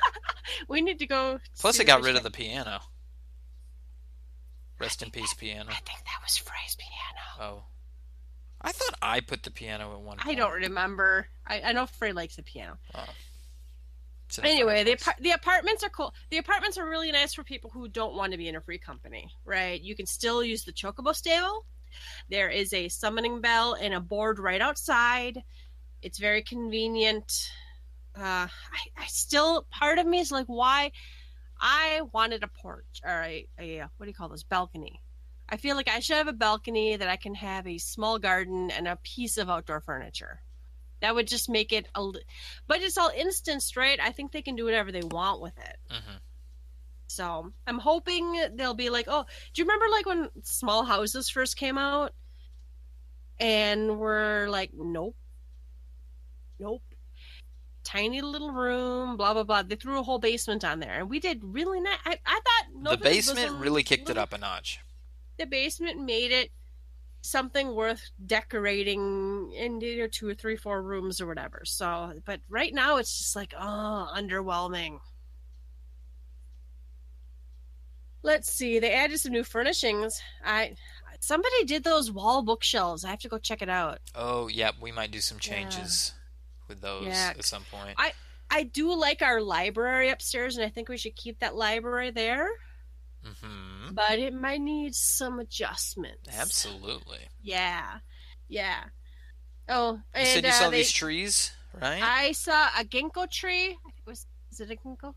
We 0.68 0.80
need 0.80 0.98
to 1.00 1.06
go. 1.06 1.40
Plus, 1.60 1.78
it 1.78 1.84
got 1.86 2.02
rid 2.02 2.16
of 2.16 2.22
the 2.22 2.30
piano. 2.30 2.80
Rest 4.78 5.02
in 5.02 5.10
peace, 5.10 5.34
piano. 5.34 5.70
I 5.70 5.74
think 5.74 5.98
that 6.04 6.20
was 6.22 6.36
Frey's 6.36 6.76
piano. 6.76 7.52
Oh, 7.60 7.64
I 8.60 8.72
thought 8.72 8.94
I 9.02 9.20
put 9.20 9.42
the 9.42 9.50
piano 9.50 9.96
in 9.98 10.04
one. 10.04 10.18
I 10.20 10.24
point. 10.24 10.38
don't 10.38 10.52
remember. 10.52 11.28
I, 11.46 11.60
I 11.62 11.72
know 11.72 11.86
Frey 11.86 12.12
likes 12.12 12.36
the 12.36 12.42
piano. 12.42 12.78
A 12.94 13.00
Anyway, 14.42 14.84
the 14.84 15.14
the 15.20 15.30
apartments 15.30 15.82
are 15.82 15.88
cool. 15.88 16.12
The 16.30 16.38
apartments 16.38 16.76
are 16.78 16.88
really 16.88 17.10
nice 17.10 17.34
for 17.34 17.44
people 17.44 17.70
who 17.70 17.88
don't 17.88 18.14
want 18.14 18.32
to 18.32 18.38
be 18.38 18.48
in 18.48 18.56
a 18.56 18.60
free 18.60 18.78
company, 18.78 19.30
right? 19.44 19.80
You 19.80 19.96
can 19.96 20.06
still 20.06 20.44
use 20.44 20.64
the 20.64 20.72
chocobo 20.72 21.14
stable. 21.14 21.64
There 22.30 22.50
is 22.50 22.72
a 22.72 22.88
summoning 22.88 23.40
bell 23.40 23.74
and 23.74 23.94
a 23.94 24.00
board 24.00 24.38
right 24.38 24.60
outside. 24.60 25.42
It's 26.02 26.18
very 26.18 26.42
convenient. 26.42 27.50
Uh, 28.16 28.46
I, 28.48 28.48
I 28.96 29.06
still 29.06 29.66
part 29.70 29.98
of 29.98 30.06
me 30.06 30.20
is 30.20 30.30
like, 30.30 30.46
why? 30.46 30.92
I 31.60 32.02
wanted 32.12 32.44
a 32.44 32.48
porch 32.48 33.00
or 33.04 33.22
a, 33.22 33.46
a 33.58 33.80
uh, 33.80 33.88
what 33.96 34.06
do 34.06 34.10
you 34.10 34.14
call 34.14 34.28
this 34.28 34.44
balcony. 34.44 35.00
I 35.48 35.56
feel 35.56 35.76
like 35.76 35.88
I 35.88 36.00
should 36.00 36.18
have 36.18 36.28
a 36.28 36.32
balcony 36.32 36.96
that 36.96 37.08
I 37.08 37.16
can 37.16 37.34
have 37.34 37.66
a 37.66 37.78
small 37.78 38.18
garden 38.18 38.70
and 38.70 38.86
a 38.86 38.98
piece 39.02 39.38
of 39.38 39.48
outdoor 39.48 39.80
furniture. 39.80 40.42
That 41.00 41.14
would 41.14 41.28
just 41.28 41.48
make 41.48 41.72
it 41.72 41.86
a. 41.94 42.10
But 42.66 42.80
it's 42.82 42.98
all 42.98 43.10
instanced, 43.16 43.76
right? 43.76 43.98
I 44.02 44.10
think 44.10 44.32
they 44.32 44.42
can 44.42 44.56
do 44.56 44.64
whatever 44.64 44.90
they 44.92 45.02
want 45.02 45.40
with 45.40 45.56
it. 45.58 45.76
hmm 45.90 46.16
So 47.06 47.52
I'm 47.66 47.78
hoping 47.78 48.40
they'll 48.54 48.74
be 48.74 48.90
like, 48.90 49.06
oh, 49.08 49.24
do 49.54 49.62
you 49.62 49.64
remember 49.64 49.86
like 49.90 50.06
when 50.06 50.28
small 50.42 50.84
houses 50.84 51.30
first 51.30 51.56
came 51.56 51.78
out? 51.78 52.12
And 53.40 53.98
we're 53.98 54.48
like, 54.48 54.72
nope, 54.74 55.14
nope. 56.58 56.82
Tiny 57.84 58.20
little 58.20 58.50
room, 58.50 59.16
blah 59.16 59.32
blah 59.32 59.44
blah. 59.44 59.62
They 59.62 59.76
threw 59.76 59.98
a 59.98 60.02
whole 60.02 60.18
basement 60.18 60.64
on 60.64 60.80
there, 60.80 60.98
and 60.98 61.08
we 61.08 61.20
did 61.20 61.40
really 61.42 61.80
nice. 61.80 61.98
I, 62.04 62.18
I 62.26 62.40
thought 62.40 62.90
The 62.90 62.96
basement 62.98 63.52
really 63.52 63.82
kicked 63.82 64.10
it 64.10 64.18
up 64.18 64.32
a 64.32 64.38
notch. 64.38 64.80
The 65.38 65.46
basement 65.46 66.04
made 66.04 66.32
it 66.32 66.50
something 67.28 67.74
worth 67.74 68.10
decorating 68.24 69.52
in 69.52 69.80
you 69.80 69.98
know, 69.98 70.08
two 70.10 70.28
or 70.28 70.34
three, 70.34 70.56
four 70.56 70.82
rooms 70.82 71.20
or 71.20 71.26
whatever. 71.26 71.62
So, 71.64 72.14
but 72.24 72.40
right 72.48 72.72
now 72.72 72.96
it's 72.96 73.18
just 73.18 73.36
like, 73.36 73.54
oh, 73.58 74.08
underwhelming. 74.16 74.98
Let's 78.22 78.50
see. 78.50 78.78
They 78.78 78.92
added 78.92 79.18
some 79.20 79.32
new 79.32 79.44
furnishings. 79.44 80.20
I 80.44 80.74
somebody 81.20 81.64
did 81.64 81.84
those 81.84 82.10
wall 82.10 82.42
bookshelves. 82.42 83.04
I 83.04 83.10
have 83.10 83.20
to 83.20 83.28
go 83.28 83.38
check 83.38 83.62
it 83.62 83.68
out. 83.68 83.98
Oh, 84.14 84.48
yeah, 84.48 84.72
we 84.80 84.92
might 84.92 85.10
do 85.10 85.20
some 85.20 85.38
Yeah. 85.40 85.54
changes 85.54 86.12
with 86.68 86.80
those 86.80 87.06
Yeah. 87.06 87.34
at 87.36 87.44
some 87.44 87.64
point. 87.64 87.94
I- 87.98 88.14
I 88.50 88.62
do 88.62 88.94
like 88.94 89.20
our 89.20 89.42
library 89.42 90.08
upstairs, 90.08 90.56
and 90.56 90.64
I 90.64 90.70
think 90.70 90.88
we 90.88 90.96
should 90.96 91.14
keep 91.16 91.40
that 91.40 91.54
library 91.54 92.10
there. 92.10 92.48
Hmm 93.24 93.92
But 93.94 94.18
it 94.18 94.32
might 94.34 94.60
need 94.60 94.94
some 94.94 95.38
adjustments. 95.38 96.28
Absolutely. 96.38 97.18
Yeah, 97.42 97.98
yeah. 98.48 98.84
Oh, 99.68 99.94
You 99.94 100.00
and 100.14 100.26
said 100.28 100.44
you 100.44 100.50
uh, 100.50 100.52
saw 100.52 100.70
they- 100.70 100.78
these 100.78 100.92
trees, 100.92 101.52
right? 101.80 102.02
I 102.02 102.32
saw 102.32 102.68
a 102.78 102.84
ginkgo 102.84 103.30
tree. 103.30 103.76
Was 104.06 104.26
is 104.50 104.60
it 104.60 104.70
a 104.70 104.76
ginkgo? 104.76 105.14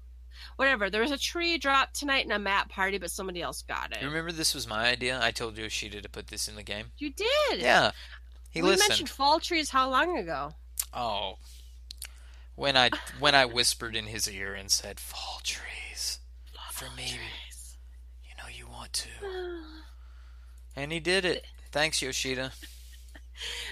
Whatever. 0.56 0.90
There 0.90 1.02
was 1.02 1.12
a 1.12 1.18
tree 1.18 1.58
dropped 1.58 1.94
tonight 1.96 2.26
in 2.26 2.32
a 2.32 2.40
map 2.40 2.70
party, 2.70 2.98
but 2.98 3.12
somebody 3.12 3.42
else 3.42 3.62
got 3.62 3.92
it. 3.92 4.02
You 4.02 4.08
remember 4.08 4.32
this 4.32 4.56
was 4.56 4.68
my 4.68 4.88
idea? 4.90 5.20
I 5.22 5.32
told 5.32 5.58
Yoshida 5.58 6.02
to 6.02 6.10
put 6.10 6.28
this 6.28 6.48
in 6.48 6.56
the 6.56 6.64
game. 6.64 6.92
You 6.98 7.12
did. 7.12 7.60
Yeah. 7.60 7.92
He 8.50 8.62
we 8.62 8.70
listened. 8.70 8.90
mentioned 8.90 9.10
fall 9.10 9.40
trees 9.40 9.70
how 9.70 9.90
long 9.90 10.18
ago? 10.18 10.54
Oh. 10.94 11.36
When 12.56 12.76
I 12.76 12.90
when 13.20 13.36
I 13.36 13.46
whispered 13.46 13.96
in 13.96 14.08
his 14.08 14.28
ear 14.30 14.54
and 14.54 14.70
said 14.72 15.00
fall 15.00 15.40
trees 15.44 16.20
Not 16.56 16.74
for 16.74 16.90
me, 16.96 17.08
Trees. 17.08 17.20
You 19.06 19.28
know 19.28 19.34
you 19.34 19.44
want 19.44 19.64
to. 20.76 20.82
And 20.82 20.92
he 20.92 21.00
did 21.00 21.26
it. 21.26 21.46
Thanks 21.72 22.02
Yoshida. 22.02 22.52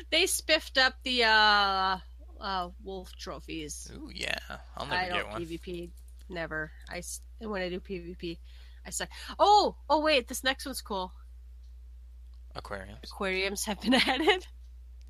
They 0.09 0.25
spiffed 0.25 0.79
up 0.79 0.95
the 1.03 1.25
uh, 1.25 1.97
uh, 2.41 2.69
wolf 2.83 3.11
trophies. 3.19 3.91
Ooh 3.95 4.09
yeah. 4.11 4.39
I'll 4.75 4.87
never 4.87 4.95
I 4.95 5.01
never 5.09 5.13
don't 5.13 5.23
get 5.23 5.31
one. 5.31 5.45
PvP. 5.45 5.89
Never. 6.29 6.71
I 6.89 7.03
when 7.39 7.61
I 7.61 7.69
do 7.69 7.79
PvP, 7.79 8.37
I 8.85 8.89
suck. 8.89 9.09
"Oh, 9.37 9.75
oh 9.89 9.99
wait, 10.01 10.27
this 10.27 10.43
next 10.43 10.65
one's 10.65 10.81
cool. 10.81 11.11
Aquariums. 12.55 12.99
Aquariums 13.03 13.65
have 13.65 13.79
been 13.81 13.93
added." 14.07 14.47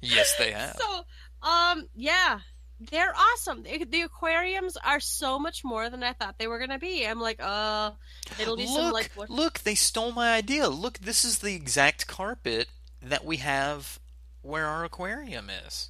Yes, 0.01 0.35
they 0.37 0.51
have. 0.51 0.75
So, 0.77 1.03
um, 1.47 1.87
yeah, 1.95 2.39
they're 2.79 3.13
awesome. 3.15 3.63
The, 3.63 3.83
the 3.85 4.01
aquariums 4.01 4.77
are 4.77 4.99
so 4.99 5.37
much 5.37 5.63
more 5.63 5.89
than 5.89 6.03
I 6.03 6.13
thought 6.13 6.37
they 6.37 6.47
were 6.47 6.59
gonna 6.59 6.79
be. 6.79 7.05
I'm 7.05 7.19
like, 7.19 7.41
uh, 7.41 7.91
it'll 8.39 8.55
be 8.55 8.65
look, 8.65 8.75
some 8.75 8.91
like 8.91 9.11
what? 9.15 9.29
look, 9.29 9.59
they 9.59 9.75
stole 9.75 10.11
my 10.11 10.33
idea. 10.33 10.69
Look, 10.69 10.99
this 10.99 11.25
is 11.25 11.39
the 11.39 11.55
exact 11.55 12.07
carpet 12.07 12.67
that 13.01 13.25
we 13.25 13.37
have 13.37 13.99
where 14.41 14.65
our 14.65 14.85
aquarium 14.85 15.49
is. 15.49 15.89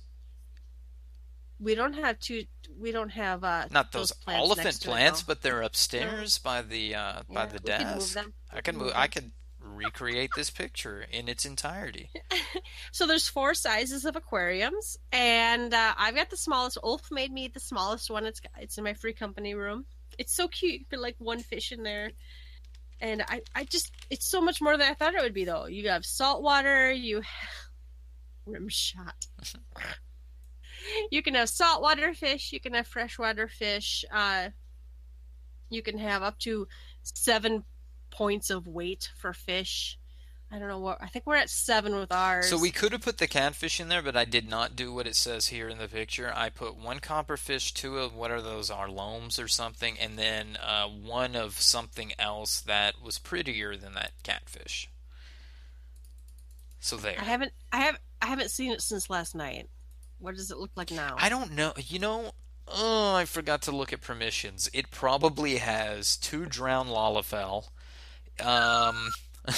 We 1.59 1.75
don't 1.75 1.93
have 1.93 2.19
two. 2.19 2.45
We 2.79 2.91
don't 2.91 3.09
have 3.09 3.43
uh 3.43 3.65
Not 3.69 3.91
those, 3.91 4.11
plants 4.11 4.45
elephant 4.45 4.75
it, 4.75 4.81
plants, 4.81 5.21
but 5.23 5.41
they're 5.41 5.61
upstairs 5.61 6.37
by 6.37 6.61
the 6.61 6.95
uh, 6.95 7.21
by 7.29 7.45
the 7.45 7.59
can 7.59 7.83
desk. 7.83 8.13
them. 8.13 8.33
I 8.51 8.61
can 8.61 8.77
move 8.77 8.87
move. 8.87 8.93
I 8.95 9.07
could 9.07 9.31
recreate 9.79 10.31
this 10.35 10.49
picture 10.49 11.05
in 11.11 11.27
its 11.27 11.45
entirety. 11.45 12.09
So 12.91 13.05
there's 13.05 13.27
four 13.27 13.53
sizes 13.53 14.05
of 14.05 14.15
aquariums, 14.15 14.97
and 15.11 15.73
uh, 15.73 15.93
I've 15.97 16.15
got 16.15 16.29
the 16.29 16.37
smallest. 16.37 16.77
Ulf 16.83 17.11
made 17.11 17.31
me 17.31 17.47
the 17.47 17.59
smallest 17.59 18.09
one. 18.09 18.25
It's 18.25 18.41
it's 18.59 18.77
in 18.77 18.83
my 18.83 18.93
free 18.93 19.13
company 19.13 19.53
room. 19.53 19.85
It's 20.17 20.33
so 20.33 20.47
cute. 20.47 20.73
You 20.81 20.85
put 20.89 20.99
like 20.99 21.15
one 21.19 21.39
fish 21.39 21.71
in 21.71 21.83
there, 21.83 22.11
and 22.99 23.21
I 23.21 23.41
I 23.55 23.63
just 23.65 23.91
it's 24.09 24.29
so 24.29 24.41
much 24.41 24.61
more 24.61 24.75
than 24.75 24.89
I 24.89 24.95
thought 24.95 25.13
it 25.13 25.21
would 25.21 25.33
be. 25.33 25.45
Though 25.45 25.67
you 25.67 25.89
have 25.89 26.05
salt 26.05 26.41
water, 26.41 26.91
you 26.91 27.17
have 27.17 27.49
rim 28.45 28.69
shot. 28.69 29.27
you 31.11 31.21
can 31.21 31.35
have 31.35 31.49
saltwater 31.49 32.13
fish. 32.13 32.51
You 32.51 32.59
can 32.59 32.73
have 32.73 32.87
freshwater 32.87 33.47
fish. 33.47 34.03
Uh, 34.11 34.49
you 35.69 35.81
can 35.81 35.97
have 35.99 36.23
up 36.23 36.39
to 36.39 36.67
seven 37.03 37.63
points 38.09 38.49
of 38.49 38.67
weight 38.67 39.09
for 39.17 39.33
fish. 39.33 39.97
I 40.51 40.57
don't 40.57 40.67
know 40.67 40.79
what. 40.79 40.97
I 40.99 41.07
think 41.07 41.27
we're 41.27 41.35
at 41.35 41.49
seven 41.49 41.95
with 41.95 42.11
ours. 42.11 42.49
So 42.49 42.57
we 42.57 42.71
could 42.71 42.91
have 42.91 43.01
put 43.01 43.19
the 43.19 43.27
catfish 43.27 43.79
in 43.79 43.87
there, 43.87 44.01
but 44.01 44.17
I 44.17 44.25
did 44.25 44.49
not 44.49 44.75
do 44.75 44.91
what 44.91 45.05
it 45.05 45.15
says 45.15 45.47
here 45.47 45.69
in 45.69 45.77
the 45.77 45.87
picture. 45.87 46.33
I 46.35 46.49
put 46.49 46.75
one 46.75 46.99
copperfish, 46.99 47.71
two 47.71 47.99
of 47.99 48.15
what 48.15 48.31
are 48.31 48.41
those, 48.41 48.71
our 48.71 48.89
loams 48.89 49.37
or 49.37 49.47
something, 49.47 49.97
and 49.99 50.17
then 50.17 50.57
uh, 50.57 50.87
one 50.87 51.35
of 51.35 51.61
something 51.61 52.13
else 52.17 52.61
that 52.61 52.95
was 52.99 53.19
prettier 53.19 53.75
than 53.75 53.93
that 53.93 54.11
catfish. 54.23 54.89
So 56.79 56.97
there. 56.97 57.17
I 57.19 57.25
haven't. 57.25 57.51
I 57.71 57.81
have. 57.81 57.99
I 58.21 58.25
haven't 58.25 58.49
seen 58.49 58.71
it 58.71 58.81
since 58.81 59.09
last 59.09 59.35
night. 59.35 59.69
What 60.17 60.35
does 60.35 60.49
it 60.49 60.57
look 60.57 60.71
like 60.75 60.91
now? 60.91 61.15
I 61.17 61.29
don't 61.29 61.51
know. 61.51 61.73
You 61.77 61.99
know, 61.99 62.31
oh, 62.67 63.15
I 63.15 63.25
forgot 63.25 63.61
to 63.63 63.71
look 63.71 63.93
at 63.93 64.01
permissions. 64.01 64.69
It 64.73 64.91
probably 64.91 65.57
has 65.57 66.17
two 66.17 66.45
drowned 66.45 66.89
lalafell, 66.89 67.69
um, 68.41 69.11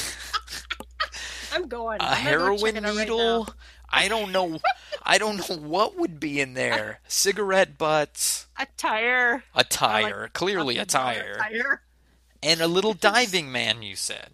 I'm 1.53 1.67
going. 1.67 1.99
a 1.99 2.03
I'm 2.03 2.17
heroin 2.17 2.77
it 2.77 2.83
right 2.83 2.95
needle. 2.97 3.49
I 3.89 4.07
don't 4.07 4.31
know. 4.31 4.59
I 5.03 5.17
don't 5.17 5.37
know 5.49 5.57
what 5.57 5.97
would 5.97 6.19
be 6.19 6.39
in 6.39 6.53
there. 6.53 7.01
Cigarette 7.07 7.77
butts, 7.77 8.47
a 8.57 8.65
tire. 8.77 9.43
a 9.53 9.63
tire, 9.63 10.29
clearly 10.33 10.77
a 10.77 10.85
tire, 10.85 11.35
tire. 11.37 11.81
and 12.41 12.61
a 12.61 12.67
little 12.67 12.93
diving 13.11 13.51
man. 13.51 13.81
You 13.81 13.95
said, 13.97 14.29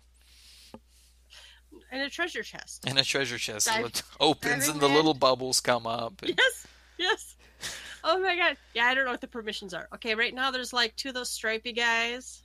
And 1.91 2.01
a 2.03 2.09
treasure 2.09 2.43
chest. 2.43 2.83
and 2.85 2.99
a 2.99 3.03
treasure 3.03 3.39
chest 3.39 3.65
Dive- 3.67 3.83
that 3.93 4.03
opens 4.19 4.65
diving 4.67 4.71
and 4.73 4.81
the 4.81 4.87
man. 4.87 4.95
little 4.97 5.13
bubbles 5.15 5.59
come 5.59 5.87
up. 5.87 6.21
and- 6.21 6.35
Yes. 6.37 6.67
Yes. 6.99 7.35
Oh 8.03 8.19
my 8.19 8.35
god. 8.37 8.57
Yeah, 8.75 8.85
I 8.85 8.93
don't 8.93 9.05
know 9.05 9.11
what 9.11 9.21
the 9.21 9.27
permissions 9.27 9.73
are. 9.73 9.87
Okay, 9.95 10.13
right 10.15 10.33
now 10.33 10.51
there's 10.51 10.71
like 10.73 10.95
two 10.95 11.09
of 11.09 11.15
those 11.15 11.29
stripy 11.31 11.73
guys. 11.73 12.43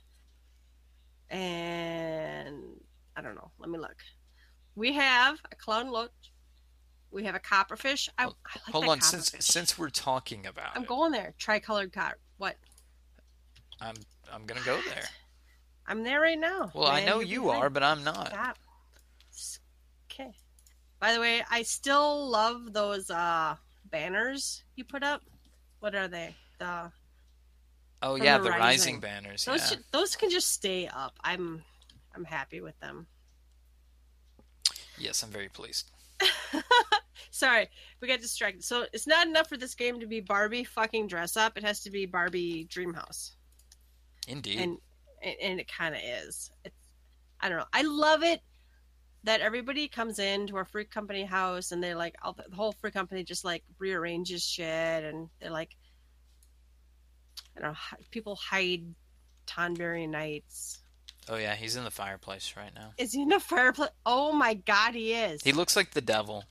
And 1.33 2.79
I 3.17 3.21
don't 3.21 3.35
know. 3.35 3.49
Let 3.59 3.69
me 3.69 3.79
look. 3.79 3.95
We 4.75 4.93
have 4.93 5.39
a 5.51 5.55
clown 5.55 5.89
loach. 5.89 6.11
We 7.11 7.23
have 7.23 7.35
a 7.35 7.39
copperfish. 7.39 8.07
I, 8.17 8.25
I 8.25 8.25
like 8.27 8.35
Hold 8.71 8.85
on, 8.85 9.01
since 9.01 9.33
since 9.39 9.77
we're 9.77 9.89
talking 9.89 10.45
about 10.45 10.71
I'm 10.75 10.83
it, 10.83 10.87
going 10.87 11.11
there. 11.11 11.33
Tricolored 11.37 11.91
copper. 11.91 12.17
What? 12.37 12.55
I'm 13.81 13.95
I'm 14.31 14.45
gonna 14.45 14.61
go 14.65 14.79
there. 14.89 15.05
I'm 15.87 16.03
there 16.03 16.21
right 16.21 16.39
now. 16.39 16.71
Well, 16.73 16.87
I 16.87 17.03
know 17.03 17.19
You'll 17.19 17.29
you 17.29 17.49
are, 17.49 17.69
but 17.69 17.83
I'm 17.83 18.03
not. 18.03 18.27
Stop. 18.27 18.57
Okay. 20.11 20.31
By 20.99 21.13
the 21.13 21.19
way, 21.19 21.43
I 21.49 21.63
still 21.63 22.29
love 22.29 22.73
those 22.73 23.09
uh 23.09 23.55
banners 23.85 24.63
you 24.75 24.83
put 24.83 25.03
up. 25.03 25.21
What 25.79 25.95
are 25.95 26.07
they? 26.07 26.35
The 26.59 26.91
Oh 28.03 28.15
yeah, 28.15 28.37
the 28.37 28.43
the 28.45 28.49
Rising. 28.51 28.99
banners. 28.99 29.45
those 29.45 29.61
yeah. 29.61 29.67
should- 29.67 29.83
those 29.91 30.15
can 30.15 30.29
just 30.29 30.51
stay 30.51 30.87
up. 30.87 31.13
I'm 31.23 31.63
I'm 32.13 32.25
happy 32.25 32.61
with 32.61 32.79
them. 32.79 33.07
Yes, 34.97 35.23
I'm 35.23 35.29
very 35.29 35.49
pleased. 35.49 35.89
Sorry, 37.31 37.67
we 37.99 38.07
got 38.07 38.21
distracted. 38.21 38.63
So 38.63 38.85
it's 38.93 39.07
not 39.07 39.25
enough 39.25 39.47
for 39.49 39.57
this 39.57 39.73
game 39.73 39.99
to 40.01 40.05
be 40.05 40.19
Barbie 40.19 40.65
fucking 40.65 41.07
dress 41.07 41.35
up. 41.35 41.57
It 41.57 41.63
has 41.63 41.81
to 41.81 41.89
be 41.89 42.05
Barbie 42.05 42.67
Dreamhouse, 42.69 43.31
Indeed. 44.27 44.59
and 44.59 44.77
and, 45.41 45.59
it 45.59 45.71
kind 45.71 45.95
of 45.95 46.01
is. 46.03 46.51
It's 46.65 46.75
I 47.39 47.49
don't 47.49 47.57
know. 47.57 47.65
I 47.73 47.81
love 47.83 48.23
it 48.23 48.41
that 49.23 49.39
everybody 49.39 49.87
comes 49.87 50.19
into 50.19 50.57
our 50.57 50.65
free 50.65 50.85
company 50.85 51.23
house 51.23 51.71
and 51.71 51.81
they're 51.81 51.95
like 51.95 52.15
all 52.21 52.33
the, 52.33 52.43
the 52.49 52.55
whole 52.55 52.73
free 52.73 52.91
company 52.91 53.23
just 53.23 53.45
like 53.45 53.63
rearranges 53.79 54.43
shit 54.43 55.03
and 55.03 55.29
they're 55.39 55.49
like 55.49 55.75
I 57.57 57.61
don't 57.61 57.71
know 57.71 57.77
people 58.11 58.35
hide 58.35 58.83
Tonberry 59.47 60.09
nights. 60.09 60.79
oh 61.29 61.35
yeah, 61.35 61.55
he's 61.55 61.75
in 61.75 61.83
the 61.83 61.91
fireplace 61.91 62.53
right 62.57 62.73
now. 62.73 62.91
Is 62.97 63.13
he 63.13 63.21
in 63.21 63.29
the 63.29 63.39
fireplace? 63.39 63.89
Oh 64.05 64.31
my 64.33 64.53
god, 64.53 64.95
he 64.95 65.13
is. 65.13 65.41
He 65.43 65.51
looks 65.51 65.75
like 65.75 65.91
the 65.91 66.01
devil. 66.01 66.45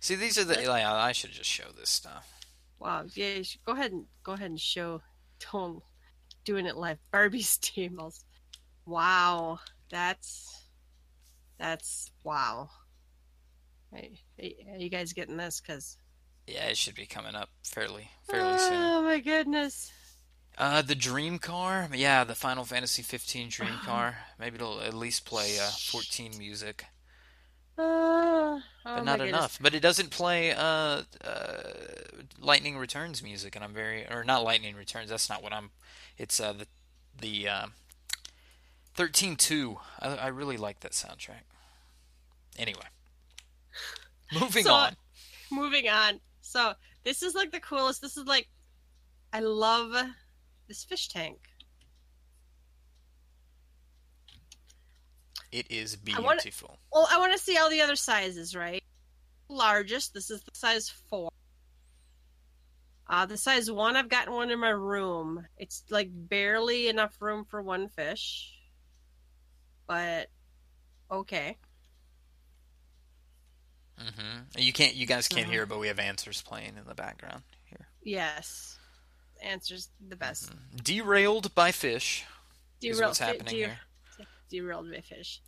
See, 0.00 0.14
these 0.14 0.38
are 0.38 0.44
the. 0.44 0.54
Like, 0.54 0.84
I 0.84 1.12
should 1.12 1.30
just 1.32 1.50
show 1.50 1.70
this 1.78 1.90
stuff. 1.90 2.32
Wow. 2.78 3.04
Yeah, 3.14 3.34
you 3.34 3.44
should 3.44 3.62
go 3.64 3.72
ahead 3.72 3.92
and 3.92 4.06
go 4.22 4.32
ahead 4.32 4.50
and 4.50 4.60
show. 4.60 5.02
Don't 5.52 5.82
doing 6.44 6.66
it 6.66 6.76
live. 6.76 6.98
Barbie's 7.12 7.56
tables. 7.62 8.24
Wow, 8.86 9.60
that's 9.90 10.64
That's 11.58 12.10
wow. 12.24 12.70
Hey, 13.92 14.18
are 14.72 14.78
you 14.78 14.88
guys 14.88 15.12
getting 15.12 15.36
this? 15.36 15.60
Because 15.60 15.96
Yeah, 16.46 16.66
it 16.66 16.76
should 16.76 16.94
be 16.94 17.06
coming 17.06 17.34
up 17.34 17.50
fairly 17.64 18.08
fairly 18.28 18.58
soon. 18.58 18.72
oh 18.74 19.02
my 19.02 19.20
goodness. 19.20 19.92
Uh, 20.60 20.82
the 20.82 20.94
Dream 20.94 21.38
Car, 21.38 21.88
yeah, 21.94 22.22
the 22.22 22.34
Final 22.34 22.64
Fantasy 22.66 23.00
15 23.02 23.48
Dream 23.48 23.72
Car. 23.84 24.18
Maybe 24.38 24.56
it'll 24.56 24.80
at 24.82 24.92
least 24.92 25.24
play 25.24 25.58
uh, 25.58 25.70
14 25.70 26.36
music, 26.36 26.84
Uh, 27.78 27.82
oh 27.82 28.60
but 28.84 29.04
not 29.04 29.20
enough. 29.22 29.58
But 29.60 29.74
it 29.74 29.80
doesn't 29.80 30.10
play 30.10 30.52
uh, 30.52 31.02
uh, 31.24 31.62
Lightning 32.38 32.76
Returns 32.76 33.22
music, 33.22 33.56
and 33.56 33.64
I'm 33.64 33.72
very 33.72 34.06
or 34.06 34.22
not 34.22 34.44
Lightning 34.44 34.76
Returns. 34.76 35.08
That's 35.08 35.30
not 35.30 35.42
what 35.42 35.54
I'm. 35.54 35.70
It's 36.18 36.38
uh, 36.40 36.52
the 36.52 36.66
the 37.18 37.48
uh, 37.48 37.66
13-2. 38.98 39.76
I, 40.00 40.08
I 40.16 40.26
really 40.28 40.56
like 40.58 40.80
that 40.80 40.92
soundtrack. 40.92 41.44
Anyway, 42.58 42.82
moving 44.38 44.64
So- 44.64 44.72
on. 44.74 44.96
Moving 45.50 45.88
on. 45.88 46.20
So 46.42 46.74
this 47.02 47.22
is 47.22 47.34
like 47.34 47.50
the 47.50 47.60
coolest. 47.60 48.00
This 48.02 48.16
is 48.16 48.24
like, 48.26 48.46
I 49.32 49.40
love 49.40 49.94
this 50.70 50.84
fish 50.84 51.08
tank. 51.08 51.38
It 55.50 55.68
is 55.68 55.98
I 56.14 56.20
wanna- 56.20 56.40
beautiful. 56.42 56.78
Well, 56.92 57.08
I 57.10 57.18
want 57.18 57.32
to 57.32 57.38
see 57.38 57.56
all 57.58 57.68
the 57.68 57.80
other 57.80 57.96
sizes, 57.96 58.54
right? 58.54 58.82
Largest. 59.48 60.14
This 60.14 60.30
is 60.30 60.40
the 60.42 60.52
size 60.54 60.88
four. 60.88 61.30
Uh, 63.08 63.26
the 63.26 63.36
size 63.36 63.68
one, 63.68 63.96
I've 63.96 64.08
gotten 64.08 64.32
one 64.32 64.50
in 64.50 64.60
my 64.60 64.68
room. 64.70 65.44
It's 65.56 65.82
like 65.90 66.08
barely 66.12 66.86
enough 66.88 67.20
room 67.20 67.44
for 67.44 67.60
one 67.60 67.88
fish, 67.88 68.52
but 69.88 70.28
okay. 71.10 71.58
hmm 73.98 74.38
You 74.56 74.72
can't. 74.72 74.94
You 74.94 75.06
guys 75.06 75.26
can't 75.26 75.42
Uh-huh. 75.42 75.50
hear, 75.50 75.66
but 75.66 75.80
we 75.80 75.88
have 75.88 75.98
answers 75.98 76.40
playing 76.42 76.76
in 76.76 76.84
the 76.86 76.94
background 76.94 77.42
here. 77.64 77.88
Yes, 78.02 78.78
answers 79.42 79.88
the 80.00 80.16
best. 80.16 80.50
Mhm. 80.52 80.82
Derailed 80.84 81.54
by 81.54 81.72
fish. 81.72 82.24
is 82.82 82.96
Derailed- 82.96 83.10
what's 83.10 83.18
happening 83.18 83.46
de- 83.54 83.56
here. 83.56 83.80
Derailed 84.48 84.90
by 84.90 85.00
fish. 85.02 85.40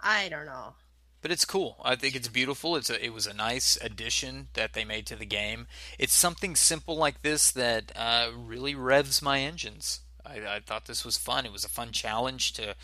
I 0.00 0.28
don't 0.28 0.46
know. 0.46 0.74
But 1.22 1.30
it's 1.30 1.44
cool. 1.44 1.78
I 1.84 1.96
think 1.96 2.14
it's 2.14 2.28
beautiful. 2.28 2.76
It's 2.76 2.88
a, 2.88 3.04
it 3.04 3.12
was 3.12 3.26
a 3.26 3.34
nice 3.34 3.76
addition 3.82 4.48
that 4.54 4.72
they 4.72 4.84
made 4.84 5.06
to 5.08 5.16
the 5.16 5.26
game. 5.26 5.66
It's 5.98 6.14
something 6.14 6.56
simple 6.56 6.96
like 6.96 7.20
this 7.20 7.50
that 7.52 7.92
uh, 7.94 8.30
really 8.34 8.74
revs 8.74 9.20
my 9.20 9.40
engines. 9.40 10.00
I, 10.24 10.36
I 10.56 10.60
thought 10.60 10.86
this 10.86 11.04
was 11.04 11.18
fun. 11.18 11.44
It 11.44 11.52
was 11.52 11.64
a 11.64 11.68
fun 11.68 11.92
challenge 11.92 12.52
to 12.54 12.74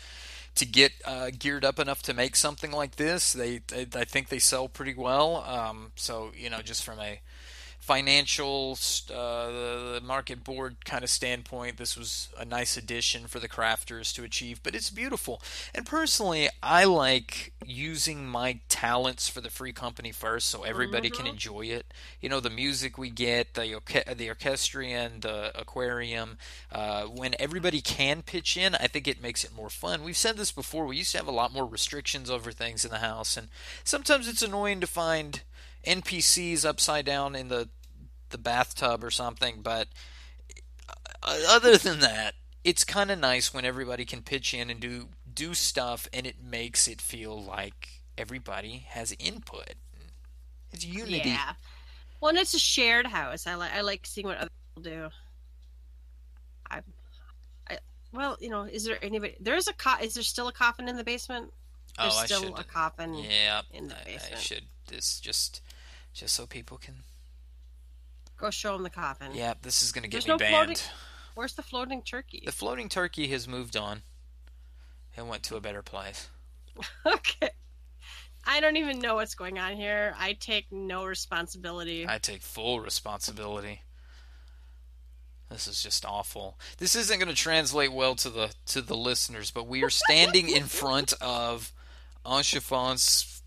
to 0.55 0.65
get 0.65 0.91
uh, 1.05 1.29
geared 1.37 1.63
up 1.63 1.77
enough 1.79 2.01
to 2.03 2.13
make 2.13 2.35
something 2.35 2.71
like 2.71 2.95
this. 2.95 3.31
They, 3.33 3.59
they 3.67 3.87
I 3.93 4.05
think 4.05 4.29
they 4.29 4.39
sell 4.39 4.67
pretty 4.67 4.95
well. 4.95 5.37
Um, 5.37 5.91
so 5.95 6.31
you 6.35 6.49
know, 6.49 6.61
just 6.61 6.83
from 6.83 6.99
a 6.99 7.21
financial 7.87 8.77
uh, 9.09 9.47
the 9.93 10.01
market 10.03 10.43
board 10.43 10.75
kind 10.83 11.05
of 11.05 11.09
standpoint, 11.09 11.77
this 11.77 11.95
was 11.95 12.27
a 12.37 12.43
nice 12.43 12.75
addition 12.75 13.27
for 13.27 13.39
the 13.39 13.47
crafters 13.47 14.13
to 14.13 14.25
achieve. 14.25 14.61
But 14.61 14.75
it's 14.75 14.89
beautiful, 14.89 15.41
and 15.73 15.85
personally, 15.85 16.49
I 16.61 16.83
like 16.83 17.53
using 17.65 18.27
my 18.27 18.59
talents 18.67 19.29
for 19.29 19.39
the 19.39 19.49
free 19.49 19.71
company 19.71 20.11
first, 20.11 20.49
so 20.49 20.63
everybody 20.63 21.09
can 21.09 21.25
Mhm. 21.25 21.29
enjoy 21.29 21.61
it. 21.67 21.93
You 22.19 22.27
know, 22.27 22.41
the 22.41 22.49
music 22.49 22.97
we 22.97 23.09
get, 23.09 23.53
the 23.53 23.61
orche- 23.61 24.17
the 24.17 24.27
orchestrion, 24.27 25.21
the 25.21 25.57
aquarium. 25.57 26.37
Uh, 26.69 27.03
when 27.05 27.35
everybody 27.39 27.81
can 27.81 28.21
pitch 28.21 28.57
in, 28.57 28.75
I 28.75 28.87
think 28.87 29.07
it 29.07 29.21
makes 29.21 29.45
it 29.45 29.53
more 29.55 29.69
fun. 29.69 30.03
We've 30.03 30.17
said 30.17 30.35
this 30.35 30.51
before. 30.51 30.85
We 30.85 30.97
used 30.97 31.13
to 31.13 31.19
have 31.19 31.27
a 31.27 31.31
lot 31.31 31.53
more 31.53 31.65
restrictions 31.65 32.29
over 32.29 32.51
things 32.51 32.83
in 32.83 32.91
the 32.91 32.99
house, 32.99 33.37
and 33.37 33.47
sometimes 33.85 34.27
it's 34.27 34.41
annoying 34.41 34.81
to 34.81 34.87
find 34.87 35.41
NPCs 35.85 36.65
upside 36.65 37.05
down 37.05 37.35
in 37.35 37.47
the 37.47 37.69
the 38.29 38.37
bathtub 38.37 39.03
or 39.03 39.11
something. 39.11 39.61
But 39.61 39.87
uh, 41.23 41.37
other 41.49 41.77
than 41.77 41.99
that, 41.99 42.33
it's 42.63 42.83
kind 42.83 43.11
of 43.11 43.19
nice 43.19 43.53
when 43.53 43.65
everybody 43.65 44.05
can 44.05 44.21
pitch 44.21 44.53
in 44.53 44.69
and 44.69 44.79
do 44.79 45.09
do 45.33 45.53
stuff, 45.53 46.07
and 46.13 46.25
it 46.25 46.35
makes 46.43 46.87
it 46.87 47.01
feel 47.01 47.41
like 47.41 48.01
everybody 48.17 48.85
has 48.89 49.15
input. 49.19 49.73
It's 50.71 50.85
unity. 50.85 51.29
Yeah. 51.29 51.53
Well, 52.19 52.29
and 52.29 52.37
it's 52.37 52.53
a 52.53 52.59
shared 52.59 53.07
house. 53.07 53.47
I 53.47 53.55
like 53.55 53.73
I 53.73 53.81
like 53.81 54.05
seeing 54.05 54.27
what 54.27 54.37
other 54.37 54.49
people 54.75 54.91
do. 54.91 55.09
I, 56.69 56.81
I 57.69 57.77
well, 58.11 58.37
you 58.39 58.49
know, 58.49 58.63
is 58.63 58.85
there 58.85 58.97
anybody? 59.01 59.35
There 59.39 59.55
is 59.55 59.67
a 59.67 59.73
co- 59.73 60.01
Is 60.01 60.15
there 60.15 60.23
still 60.23 60.47
a 60.47 60.53
coffin 60.53 60.87
in 60.87 60.97
the 60.97 61.03
basement? 61.03 61.53
There's 61.97 62.13
oh, 62.13 62.19
I 62.19 62.25
still 62.25 62.41
should. 62.41 62.59
a 62.59 62.63
coffin. 62.63 63.15
Yeah, 63.15 63.61
in 63.71 63.87
the 63.87 63.95
I, 63.95 64.19
I 64.33 64.37
should. 64.37 64.63
This 64.87 65.19
just 65.19 65.61
just 66.17 66.35
so 66.35 66.45
people 66.45 66.77
can. 66.77 67.03
Go 68.37 68.49
show 68.49 68.73
them 68.73 68.83
the 68.83 68.89
coffin. 68.89 69.31
Yeah, 69.33 69.53
this 69.61 69.81
is 69.81 69.91
gonna 69.91 70.07
get 70.07 70.13
There's 70.23 70.27
me 70.27 70.33
no 70.33 70.37
banned. 70.37 70.53
floating- 70.53 70.77
Where's 71.35 71.53
the 71.53 71.61
floating 71.63 72.01
turkey? 72.01 72.41
The 72.45 72.51
floating 72.51 72.89
turkey 72.89 73.27
has 73.27 73.47
moved 73.47 73.77
on 73.77 74.01
and 75.15 75.29
went 75.29 75.43
to 75.43 75.55
a 75.55 75.61
better 75.61 75.83
place. 75.83 76.29
okay. 77.05 77.51
I 78.45 78.59
don't 78.59 78.77
even 78.77 78.99
know 78.99 79.15
what's 79.15 79.35
going 79.35 79.59
on 79.59 79.75
here. 79.75 80.15
I 80.17 80.33
take 80.33 80.71
no 80.71 81.05
responsibility. 81.05 82.07
I 82.07 82.17
take 82.17 82.41
full 82.41 82.79
responsibility. 82.79 83.81
This 85.49 85.67
is 85.67 85.83
just 85.83 86.05
awful. 86.05 86.57
This 86.77 86.95
isn't 86.95 87.19
going 87.19 87.29
to 87.33 87.35
translate 87.39 87.91
well 87.93 88.15
to 88.15 88.29
the 88.29 88.53
to 88.67 88.81
the 88.81 88.95
listeners, 88.97 89.51
but 89.51 89.67
we 89.67 89.83
are 89.83 89.89
standing 89.89 90.49
in 90.49 90.63
front 90.63 91.13
of 91.21 91.71
Enchefant's 92.25 93.41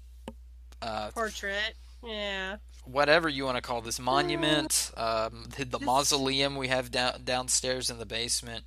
uh, 0.81 1.11
Portrait. 1.11 1.75
Yeah. 2.05 2.57
whatever 2.85 3.29
you 3.29 3.45
want 3.45 3.57
to 3.57 3.63
call 3.63 3.81
this 3.83 3.99
monument, 4.01 4.91
um, 4.97 5.45
the, 5.57 5.65
the 5.65 5.81
mausoleum 5.81 6.57
we 6.57 6.69
have 6.69 6.91
down 6.91 7.23
downstairs 7.25 7.91
in 7.91 7.99
the 7.99 8.07
basement. 8.07 8.65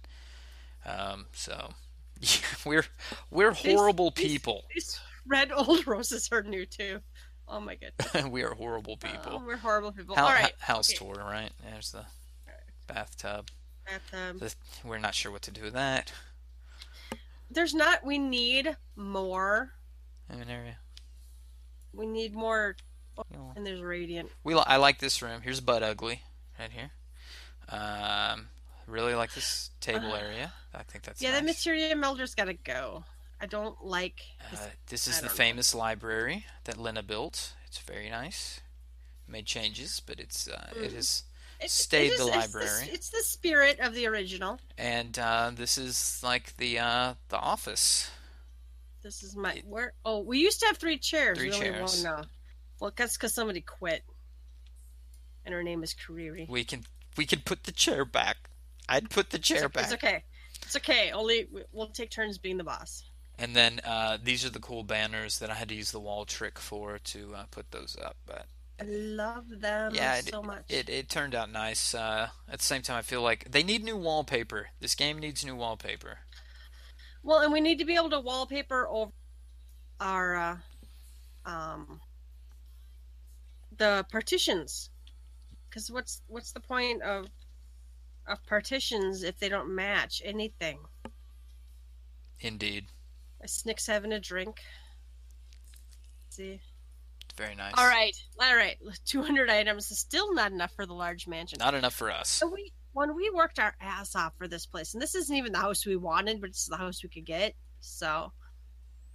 Um, 0.85 1.25
so 1.33 1.69
we're 2.65 2.85
we're 3.31 3.53
horrible 3.53 4.11
these- 4.15 4.25
people. 4.25 4.63
These 4.73 4.99
red 5.27 5.51
old 5.55 5.87
roses 5.87 6.29
are 6.31 6.43
new 6.43 6.65
too. 6.65 6.99
Oh 7.47 7.59
my 7.59 7.75
goodness. 7.75 8.25
we 8.31 8.43
are 8.43 8.53
horrible 8.53 8.97
Oh, 9.03 9.07
people. 9.07 9.43
we're 9.45 9.57
horrible 9.57 9.91
people. 9.91 10.15
Hou- 10.15 10.21
All 10.23 10.29
right. 10.29 10.53
house 10.59 10.89
okay. 10.89 10.97
tour, 11.13 11.23
right? 11.23 11.51
There's 11.63 11.91
the 11.91 12.05
bathtub. 12.87 13.49
Bathtub. 13.85 14.39
The, 14.39 14.53
we're 14.85 14.97
not 14.99 15.13
sure 15.15 15.31
what 15.31 15.41
to 15.43 15.51
do 15.51 15.63
with 15.63 15.73
that. 15.73 16.11
There's 17.51 17.73
not. 17.73 18.03
We 18.05 18.17
need 18.17 18.77
more. 18.95 19.71
I 20.29 20.35
mean, 20.35 20.49
area. 20.49 20.77
We 21.93 22.05
need 22.07 22.33
more. 22.33 22.75
You 23.31 23.37
know, 23.37 23.53
And 23.55 23.65
there's 23.65 23.81
radiant. 23.81 24.29
we 24.43 24.55
li- 24.55 24.63
I 24.65 24.77
like 24.77 24.99
this 24.99 25.21
room. 25.21 25.41
Here's 25.41 25.59
Bud 25.59 25.83
Ugly 25.83 26.21
right 26.59 26.71
here. 26.71 26.91
Um, 27.69 28.47
really 28.87 29.15
like 29.15 29.33
this 29.33 29.69
table 29.81 30.13
area. 30.15 30.51
I 30.73 30.83
think 30.83 31.03
that's 31.03 31.21
yeah, 31.21 31.31
the 31.31 31.41
nice. 31.41 31.65
materia 31.65 31.95
melder's 31.95 32.35
got 32.35 32.45
to 32.45 32.53
go. 32.53 33.03
I 33.39 33.45
don't 33.45 33.83
like. 33.85 34.21
This. 34.51 34.59
Uh, 34.61 34.69
this 34.87 35.07
is 35.07 35.19
the 35.19 35.27
know. 35.27 35.33
famous 35.33 35.75
library 35.75 36.45
that 36.63 36.77
Lena 36.77 37.03
built. 37.03 37.53
It's 37.67 37.77
very 37.79 38.09
nice. 38.09 38.61
Made 39.27 39.45
changes, 39.45 40.01
but 40.05 40.19
it's 40.19 40.47
uh, 40.47 40.69
it 40.75 40.91
Mm. 40.91 40.95
has 40.95 41.23
It- 41.59 41.71
stayed 41.71 42.07
it 42.07 42.13
is- 42.13 42.19
the 42.19 42.27
it's 42.27 42.35
library. 42.35 42.89
It's 42.91 43.09
the 43.09 43.23
spirit 43.23 43.79
of 43.79 43.93
the 43.93 44.05
original. 44.07 44.59
and 44.77 45.17
uh, 45.19 45.51
this 45.53 45.77
is 45.77 46.21
like 46.23 46.55
the 46.57 46.79
uh, 46.79 47.13
the 47.29 47.37
office. 47.37 48.09
This 49.01 49.23
is 49.23 49.35
my 49.35 49.61
where. 49.67 49.93
Oh, 50.05 50.19
we 50.19 50.39
used 50.39 50.59
to 50.61 50.65
have 50.67 50.77
three 50.77 50.97
chairs. 50.97 51.37
Three 51.37 51.49
we 51.49 51.55
only 51.55 51.69
chairs. 51.69 52.03
one 52.03 52.17
now. 52.17 52.23
Well, 52.79 52.93
that's 52.95 53.17
because 53.17 53.33
somebody 53.33 53.61
quit, 53.61 54.03
and 55.45 55.53
her 55.53 55.63
name 55.63 55.83
is 55.83 55.93
Kariri. 55.93 56.49
We 56.49 56.63
can 56.63 56.83
we 57.17 57.25
can 57.25 57.41
put 57.41 57.63
the 57.63 57.71
chair 57.71 58.05
back. 58.05 58.49
I'd 58.89 59.09
put 59.09 59.29
the 59.29 59.39
chair 59.39 59.65
it's, 59.65 59.73
back. 59.73 59.83
It's 59.85 59.93
okay. 59.93 60.23
It's 60.63 60.75
okay. 60.75 61.11
Only 61.11 61.47
we'll 61.71 61.87
take 61.87 62.11
turns 62.11 62.37
being 62.37 62.57
the 62.57 62.63
boss. 62.63 63.03
And 63.39 63.55
then 63.55 63.81
uh, 63.83 64.17
these 64.23 64.45
are 64.45 64.49
the 64.49 64.59
cool 64.59 64.83
banners 64.83 65.39
that 65.39 65.49
I 65.49 65.55
had 65.55 65.69
to 65.69 65.75
use 65.75 65.91
the 65.91 65.99
wall 65.99 66.25
trick 66.25 66.59
for 66.59 66.99
to 66.99 67.35
uh, 67.35 67.43
put 67.49 67.71
those 67.71 67.97
up. 68.01 68.17
But 68.25 68.45
I 68.79 68.85
love 68.85 69.45
them 69.49 69.93
yeah, 69.95 70.17
it, 70.17 70.25
so 70.25 70.41
much. 70.41 70.65
it 70.69 70.89
it 70.89 71.09
turned 71.09 71.35
out 71.35 71.51
nice. 71.51 71.95
Uh, 71.95 72.29
at 72.49 72.59
the 72.59 72.65
same 72.65 72.81
time, 72.81 72.97
I 72.97 73.01
feel 73.01 73.21
like 73.21 73.51
they 73.51 73.63
need 73.63 73.83
new 73.83 73.97
wallpaper. 73.97 74.67
This 74.79 74.95
game 74.95 75.19
needs 75.19 75.45
new 75.45 75.55
wallpaper. 75.55 76.19
Well, 77.23 77.39
and 77.39 77.53
we 77.53 77.61
need 77.61 77.79
to 77.79 77.85
be 77.85 77.95
able 77.95 78.09
to 78.11 78.19
wallpaper 78.19 78.87
over 78.87 79.11
our 79.99 80.35
uh, 80.35 80.57
um 81.45 82.01
the 83.83 84.05
partitions. 84.09 84.89
Because 85.69 85.91
what's 85.91 86.21
what's 86.27 86.53
the 86.53 86.61
point 86.61 87.01
of 87.01 87.27
of 88.27 88.45
partitions 88.45 89.23
if 89.23 89.37
they 89.39 89.49
don't 89.49 89.75
match 89.75 90.21
anything? 90.23 90.79
Indeed, 92.39 92.85
Snick's 93.45 93.85
having 93.87 94.13
a 94.13 94.19
drink. 94.19 94.61
see. 96.29 96.61
very 97.37 97.55
nice. 97.55 97.73
All 97.77 97.87
right, 97.87 98.15
all 98.39 98.55
right. 98.55 98.77
Two 99.05 99.21
hundred 99.21 99.49
items 99.49 99.91
is 99.91 99.99
still 99.99 100.33
not 100.33 100.51
enough 100.51 100.71
for 100.75 100.85
the 100.85 100.93
large 100.93 101.27
mansion. 101.27 101.57
not 101.59 101.73
enough 101.73 101.93
for 101.93 102.09
us. 102.09 102.29
So 102.29 102.47
we 102.47 102.71
when 102.93 103.15
we 103.15 103.29
worked 103.31 103.59
our 103.59 103.75
ass 103.81 104.15
off 104.15 104.33
for 104.37 104.47
this 104.47 104.65
place, 104.65 104.93
and 104.93 105.01
this 105.01 105.15
isn't 105.15 105.35
even 105.35 105.51
the 105.51 105.59
house 105.59 105.85
we 105.85 105.97
wanted, 105.97 106.39
but 106.39 106.51
it's 106.51 106.67
the 106.67 106.77
house 106.77 107.03
we 107.03 107.09
could 107.09 107.25
get. 107.25 107.53
So 107.81 108.31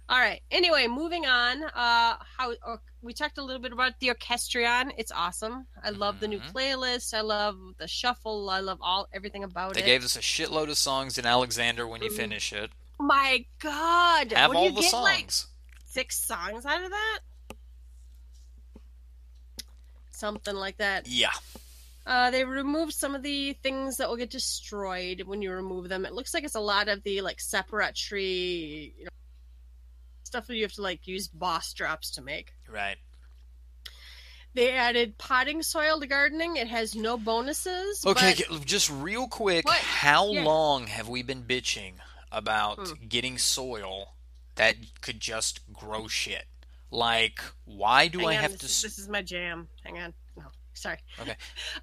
All 0.09 0.17
right. 0.17 0.41
Anyway, 0.49 0.87
moving 0.87 1.27
on. 1.27 1.63
Uh, 1.63 2.15
how 2.37 2.51
uh, 2.65 2.77
we 3.03 3.13
talked 3.13 3.37
a 3.37 3.43
little 3.43 3.61
bit 3.61 3.71
about 3.71 3.93
the 3.99 4.09
orchestrion. 4.09 4.91
It's 4.97 5.11
awesome. 5.11 5.67
I 5.83 5.91
love 5.91 6.19
the 6.19 6.27
new 6.27 6.39
Mhm. 6.39 6.51
playlist. 6.51 7.13
I 7.13 7.21
love 7.21 7.55
the 7.77 7.87
shuffle. 7.87 8.49
I 8.49 8.59
love 8.59 8.79
all 8.81 9.07
everything 9.13 9.43
about 9.43 9.75
They 9.75 9.81
it. 9.81 9.83
They 9.83 9.89
gave 9.91 10.03
us 10.03 10.15
a 10.15 10.19
shitload 10.21 10.69
of 10.71 10.77
songs 10.79 11.19
in 11.19 11.27
Alexander 11.27 11.87
when 11.87 12.01
you 12.01 12.09
Mhm. 12.09 12.15
finish 12.15 12.51
it. 12.51 12.71
My 12.99 13.45
God, 13.59 14.31
Have 14.31 14.49
when 14.49 14.57
all 14.57 14.63
you 14.65 14.71
the 14.71 14.81
get 14.81 14.89
songs. 14.91 15.03
like 15.03 15.31
six 15.85 16.17
songs 16.25 16.65
out 16.65 16.83
of 16.83 16.89
that, 16.89 17.19
something 20.09 20.55
like 20.55 20.77
that. 20.77 21.07
Yeah. 21.07 21.31
Uh, 22.07 22.31
they 22.31 22.43
removed 22.43 22.93
some 22.93 23.13
of 23.13 23.21
the 23.21 23.53
things 23.53 23.97
that 23.97 24.09
will 24.09 24.17
get 24.17 24.31
destroyed 24.31 25.21
when 25.21 25.43
you 25.43 25.51
remove 25.51 25.87
them. 25.87 26.03
It 26.05 26.13
looks 26.13 26.33
like 26.33 26.43
it's 26.43 26.55
a 26.55 26.59
lot 26.59 26.87
of 26.87 27.03
the 27.03 27.21
like 27.21 27.39
separate 27.39 27.95
tree, 27.95 28.95
you 28.97 29.03
know, 29.05 29.09
stuff 30.29 30.45
that 30.47 30.55
you 30.55 30.61
have 30.61 30.73
to 30.73 30.81
like 30.83 31.07
use 31.07 31.27
boss 31.27 31.73
drops 31.73 32.11
to 32.11 32.21
make. 32.21 32.53
Right. 32.71 32.97
They 34.53 34.71
added 34.71 35.17
potting 35.17 35.61
soil 35.63 35.99
to 35.99 36.07
gardening. 36.07 36.55
It 36.57 36.67
has 36.67 36.95
no 36.95 37.17
bonuses. 37.17 38.05
Okay, 38.05 38.35
but- 38.49 38.65
just 38.65 38.89
real 38.89 39.27
quick, 39.27 39.65
What? 39.65 39.77
how 39.79 40.31
Yeah. 40.31 40.43
long 40.43 40.87
have 40.87 41.07
we 41.07 41.21
been 41.23 41.43
bitching 41.43 41.95
about 42.31 42.77
Hmm. 42.87 43.07
getting 43.07 43.37
soil 43.39 44.15
that 44.55 44.75
could 45.01 45.19
just 45.19 45.61
grow 45.73 46.07
shit? 46.07 46.47
Like, 46.91 47.39
why 47.65 48.07
do 48.07 48.19
Hang 48.19 48.27
I 48.29 48.35
on, 48.37 48.41
have 48.43 48.51
this, 48.59 48.81
to? 48.81 48.87
this 48.87 48.97
is 48.99 49.07
my 49.07 49.21
jam. 49.23 49.69
Hang 49.83 49.99
on. 49.99 50.13
No, 50.35 50.45
sorry. 50.73 50.99
Okay. 51.19 51.35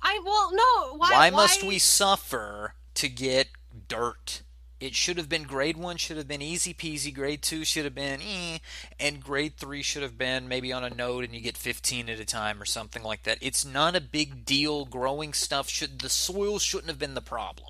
I 0.03 0.21
well 0.25 0.53
no. 0.53 0.97
Why? 0.99 1.11
why 1.11 1.31
must 1.31 1.63
we 1.65 1.79
suffer 1.81 2.75
to 2.95 3.09
get 3.09 3.49
dirt? 3.89 4.43
It 4.79 4.95
should 4.95 5.17
have 5.17 5.29
been 5.29 5.45
grade 5.45 5.79
one, 5.79 5.97
should 5.97 6.19
have 6.19 6.29
been 6.29 6.43
easy 6.43 6.75
peasy. 6.75 7.15
Grade 7.15 7.43
two 7.43 7.65
should 7.65 7.85
have 7.85 7.95
been 7.95 8.21
eh, 8.21 8.59
and 9.01 9.23
grade 9.23 9.57
three 9.57 9.83
should 9.83 10.03
have 10.03 10.19
been 10.19 10.49
maybe 10.49 10.71
on 10.73 10.85
a 10.85 10.91
node 10.91 11.25
and 11.25 11.35
you 11.35 11.41
get 11.41 11.57
15 11.57 12.11
at 12.11 12.21
a 12.21 12.27
time 12.27 12.61
or 12.61 12.67
something 12.67 13.03
like 13.03 13.23
that. 13.23 13.39
It's 13.41 13.65
not 13.65 13.97
a 13.97 14.01
big 14.01 14.45
deal. 14.45 14.85
Growing 14.85 15.33
stuff 15.33 15.71
should 15.71 16.01
the 16.01 16.11
soil 16.11 16.59
shouldn't 16.59 16.89
have 16.91 16.99
been 16.99 17.15
the 17.15 17.23
problem. 17.23 17.69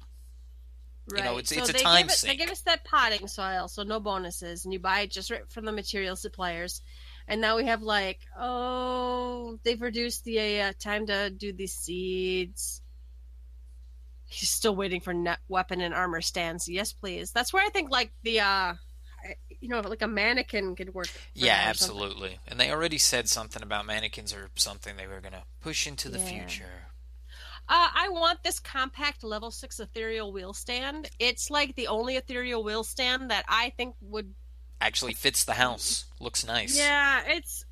Right. 1.09 1.19
you 1.19 1.25
know, 1.25 1.39
it's- 1.39 1.51
so 1.51 1.61
it's 1.61 1.71
a 1.71 1.85
time 1.85 2.09
give 2.09 2.17
it, 2.17 2.21
They 2.23 2.35
give 2.37 2.51
us 2.51 2.63
that 2.63 2.85
potting 2.85 3.29
soil, 3.29 3.69
so 3.69 3.85
no 3.85 4.01
bonuses, 4.01 4.65
and 4.65 4.73
you 4.73 4.81
buy 4.81 5.03
it 5.03 5.13
just 5.13 5.31
right 5.31 5.49
from 5.49 5.65
the 5.65 5.71
material 5.71 6.17
suppliers. 6.17 6.83
And 7.29 7.41
now 7.41 7.57
we 7.57 7.67
have 7.67 7.83
like, 7.83 8.21
oh, 8.37 9.61
they've 9.63 9.81
reduced 9.81 10.25
the 10.25 10.61
uh, 10.63 10.73
time 10.81 11.07
to 11.07 11.31
do 11.31 11.53
these 11.53 11.75
seeds. 11.75 12.83
He's 14.29 14.51
still 14.51 14.75
waiting 14.75 15.01
for 15.01 15.15
net 15.15 15.39
weapon 15.49 15.81
and 15.81 15.95
armor 15.95 16.21
stands. 16.21 16.69
Yes, 16.69 16.93
please. 16.93 17.33
That's 17.33 17.53
where 17.53 17.65
I 17.65 17.69
think 17.71 17.91
like 17.91 18.13
the, 18.23 18.41
uh, 18.41 18.75
you 19.61 19.69
know, 19.69 19.81
like 19.81 20.03
a 20.03 20.09
mannequin 20.09 20.75
could 20.77 20.95
work. 20.95 21.09
Yeah, 21.35 21.47
that 21.65 21.71
or 21.71 21.75
something. 21.75 21.97
absolutely. 21.97 22.39
And 22.49 22.59
they 22.59 22.71
already 22.71 22.99
said 22.99 23.29
something 23.29 23.63
about 23.63 23.87
mannequins 23.87 24.33
or 24.35 24.51
something 24.57 24.97
they 24.97 25.07
were 25.07 25.21
going 25.21 25.33
to 25.33 25.45
push 25.61 25.87
into 25.87 26.09
the 26.09 26.19
Yeah. 26.19 26.47
future. 26.47 26.87
Uh, 27.69 27.91
I 27.95 28.09
want 28.11 28.43
this 28.45 28.61
compact 28.61 29.25
level 29.25 29.51
six 29.51 29.81
ethereal 29.81 30.33
wheel 30.33 30.53
stand. 30.53 31.11
It's 31.19 31.51
like 31.51 31.75
the 31.75 31.89
only 31.89 32.17
ethereal 32.17 32.63
wheel 32.63 32.85
stand 32.85 33.31
that 33.31 33.45
I 33.49 33.73
think 33.77 33.97
would. 34.01 34.35
Actually 34.81 35.15
fits 35.15 35.45
the 35.45 35.55
house. 35.55 36.05
Looks 36.21 36.47
nice. 36.47 36.77
Yeah, 36.79 37.23
it's 37.27 37.65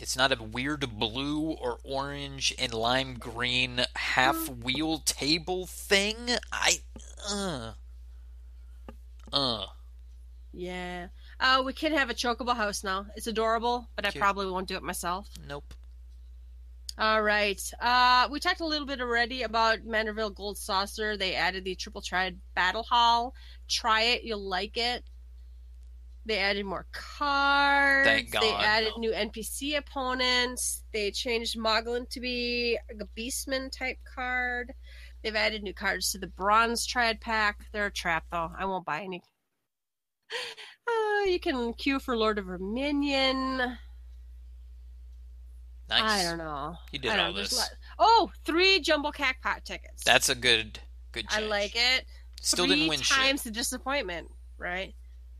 It's 0.00 0.16
not 0.16 0.32
a 0.32 0.42
weird 0.42 0.98
blue 0.98 1.50
or 1.50 1.78
orange 1.82 2.54
and 2.58 2.72
lime 2.74 3.14
green 3.14 3.84
half 3.94 4.48
wheel 4.48 4.98
table 4.98 5.66
thing. 5.66 6.16
I 6.52 6.80
uh 7.30 7.72
uh 9.32 9.66
Yeah. 10.52 11.08
Uh, 11.38 11.62
we 11.64 11.72
can 11.72 11.92
have 11.92 12.08
a 12.08 12.14
chocobo 12.14 12.56
house 12.56 12.82
now. 12.82 13.06
It's 13.14 13.26
adorable, 13.26 13.88
but 13.94 14.06
I 14.06 14.10
probably 14.10 14.46
won't 14.46 14.68
do 14.68 14.76
it 14.76 14.82
myself. 14.82 15.28
nope. 15.46 15.74
All 16.98 17.20
right. 17.20 17.60
Uh, 17.78 18.26
we 18.30 18.40
talked 18.40 18.60
a 18.60 18.66
little 18.66 18.86
bit 18.86 19.02
already 19.02 19.42
about 19.42 19.86
Manderville 19.86 20.34
Gold 20.34 20.56
Saucer. 20.56 21.18
They 21.18 21.34
added 21.34 21.64
the 21.64 21.74
Triple 21.74 22.00
Triad 22.00 22.40
Battle 22.54 22.84
Hall. 22.84 23.34
Try 23.68 24.02
it, 24.02 24.24
you'll 24.24 24.48
like 24.48 24.78
it. 24.78 25.04
They 26.26 26.38
added 26.38 26.66
more 26.66 26.86
cards. 26.92 28.06
Thank 28.06 28.32
God. 28.32 28.42
They 28.42 28.50
added 28.52 28.92
new 28.98 29.12
NPC 29.12 29.78
opponents. 29.78 30.82
They 30.92 31.12
changed 31.12 31.56
Moglin 31.56 32.08
to 32.10 32.20
be 32.20 32.76
a 32.90 33.04
Beastman 33.18 33.70
type 33.70 33.98
card. 34.12 34.72
They've 35.22 35.36
added 35.36 35.62
new 35.62 35.72
cards 35.72 36.10
to 36.12 36.18
the 36.18 36.26
Bronze 36.26 36.84
Triad 36.84 37.20
pack. 37.20 37.66
They're 37.72 37.86
a 37.86 37.92
trap, 37.92 38.24
though. 38.32 38.50
I 38.58 38.64
won't 38.64 38.84
buy 38.84 39.02
any. 39.02 39.22
Uh, 40.88 41.24
you 41.26 41.38
can 41.38 41.72
queue 41.74 42.00
for 42.00 42.16
Lord 42.16 42.38
of 42.38 42.46
Verminion. 42.46 43.58
Nice. 45.88 46.20
I 46.20 46.22
don't 46.24 46.38
know. 46.38 46.74
You 46.90 46.98
did 46.98 47.12
all 47.12 47.16
know, 47.16 47.32
this. 47.32 47.56
lot- 47.56 47.70
Oh, 48.00 48.32
three 48.44 48.80
jumbo 48.80 49.12
cactpot 49.12 49.62
tickets. 49.62 50.02
That's 50.02 50.28
a 50.28 50.34
good 50.34 50.80
good 51.12 51.26
I 51.30 51.40
like 51.40 51.76
it. 51.76 52.04
Still 52.40 52.66
Three 52.66 52.74
didn't 52.74 52.88
win 52.88 53.00
times 53.00 53.42
shit. 53.42 53.52
the 53.52 53.58
disappointment, 53.58 54.28
right? 54.58 54.92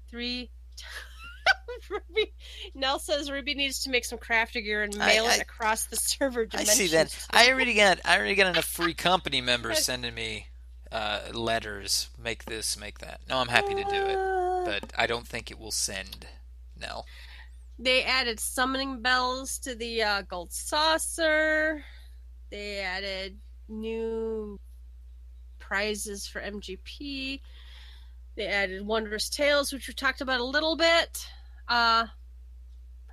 Three. 0.08 0.50
Ruby. 1.90 2.32
Nell 2.74 2.98
says 2.98 3.30
Ruby 3.30 3.54
needs 3.54 3.82
to 3.84 3.90
make 3.90 4.04
some 4.04 4.18
crafter 4.18 4.62
gear 4.64 4.82
and 4.82 4.96
mail 4.96 5.26
I- 5.26 5.34
it 5.36 5.40
across 5.42 5.86
the 5.86 5.96
server 5.96 6.42
I 6.42 6.44
dimensions. 6.46 6.76
see 6.76 6.86
that. 6.88 7.26
I 7.30 7.50
already 7.50 7.74
got 7.74 8.00
I 8.04 8.16
already 8.16 8.34
got 8.34 8.48
enough 8.48 8.64
free 8.64 8.94
company 8.94 9.40
members 9.40 9.78
sending 9.84 10.14
me 10.14 10.46
uh, 10.92 11.20
letters. 11.32 12.08
Make 12.22 12.44
this, 12.44 12.78
make 12.78 12.98
that. 13.00 13.20
No, 13.28 13.38
I'm 13.38 13.48
happy 13.48 13.74
to 13.74 13.84
do 13.84 14.06
it, 14.06 14.16
Uh, 14.16 14.64
but 14.64 14.92
I 14.96 15.06
don't 15.06 15.26
think 15.26 15.50
it 15.50 15.58
will 15.58 15.70
send. 15.72 16.26
No. 16.80 17.04
They 17.78 18.02
added 18.04 18.40
summoning 18.40 19.02
bells 19.02 19.58
to 19.60 19.74
the 19.74 20.02
uh, 20.02 20.22
gold 20.22 20.52
saucer. 20.52 21.84
They 22.50 22.78
added 22.80 23.36
new 23.68 24.58
prizes 25.58 26.26
for 26.26 26.40
MGP. 26.40 27.40
They 28.36 28.46
added 28.46 28.86
Wondrous 28.86 29.30
Tales, 29.30 29.72
which 29.72 29.88
we 29.88 29.94
talked 29.94 30.20
about 30.20 30.40
a 30.40 30.44
little 30.44 30.76
bit. 30.76 31.26
Uh, 31.68 32.06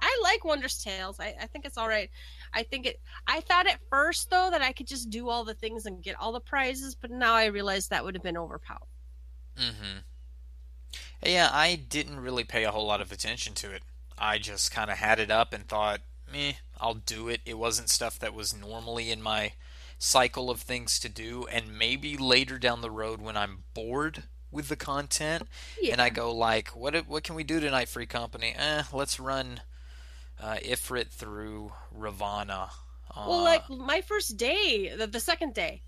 I 0.01 0.19
like 0.21 0.43
Wondrous 0.43 0.83
Tales. 0.83 1.17
I, 1.19 1.33
I 1.41 1.47
think 1.47 1.65
it's 1.65 1.77
all 1.77 1.87
right. 1.87 2.09
I 2.53 2.63
think 2.63 2.85
it. 2.85 2.99
I 3.25 3.39
thought 3.39 3.67
at 3.67 3.79
first 3.89 4.29
though 4.29 4.49
that 4.51 4.61
I 4.61 4.73
could 4.73 4.87
just 4.87 5.09
do 5.09 5.29
all 5.29 5.45
the 5.45 5.53
things 5.53 5.85
and 5.85 6.03
get 6.03 6.19
all 6.19 6.33
the 6.33 6.41
prizes, 6.41 6.93
but 6.93 7.09
now 7.09 7.33
I 7.33 7.45
realize 7.45 7.87
that 7.87 8.03
would 8.03 8.15
have 8.15 8.23
been 8.23 8.37
overpowered. 8.37 8.79
Mm-hmm. 9.57 9.99
Yeah, 11.25 11.49
I 11.51 11.75
didn't 11.75 12.19
really 12.19 12.43
pay 12.43 12.65
a 12.65 12.71
whole 12.71 12.85
lot 12.85 12.99
of 12.99 13.13
attention 13.13 13.53
to 13.55 13.71
it. 13.71 13.83
I 14.17 14.39
just 14.39 14.71
kind 14.71 14.91
of 14.91 14.97
had 14.97 15.19
it 15.19 15.31
up 15.31 15.53
and 15.53 15.65
thought, 15.65 16.01
"Meh, 16.31 16.53
I'll 16.81 16.95
do 16.95 17.29
it." 17.29 17.39
It 17.45 17.57
wasn't 17.57 17.89
stuff 17.89 18.19
that 18.19 18.33
was 18.33 18.53
normally 18.53 19.09
in 19.09 19.21
my 19.21 19.53
cycle 19.97 20.49
of 20.49 20.59
things 20.59 20.99
to 20.99 21.07
do, 21.07 21.47
and 21.49 21.77
maybe 21.77 22.17
later 22.17 22.59
down 22.59 22.81
the 22.81 22.91
road 22.91 23.21
when 23.21 23.37
I'm 23.37 23.63
bored 23.73 24.23
with 24.53 24.69
the 24.69 24.75
content 24.77 25.47
Yeah. 25.81 25.93
and 25.93 26.01
I 26.01 26.09
go 26.09 26.31
like, 26.33 26.69
"What 26.69 26.95
what 27.07 27.23
can 27.23 27.35
we 27.35 27.43
do 27.43 27.59
tonight, 27.59 27.89
free 27.89 28.05
company? 28.05 28.53
Eh, 28.55 28.83
let's 28.93 29.19
run 29.19 29.61
uh, 30.39 30.55
Ifrit 30.63 31.09
through 31.09 31.73
Ravana." 31.91 32.69
Uh, 33.13 33.25
Well, 33.27 33.43
like 33.43 33.69
my 33.69 34.01
first 34.01 34.37
day, 34.37 34.93
the, 34.95 35.07
the 35.07 35.19
second 35.19 35.53
day, 35.53 35.83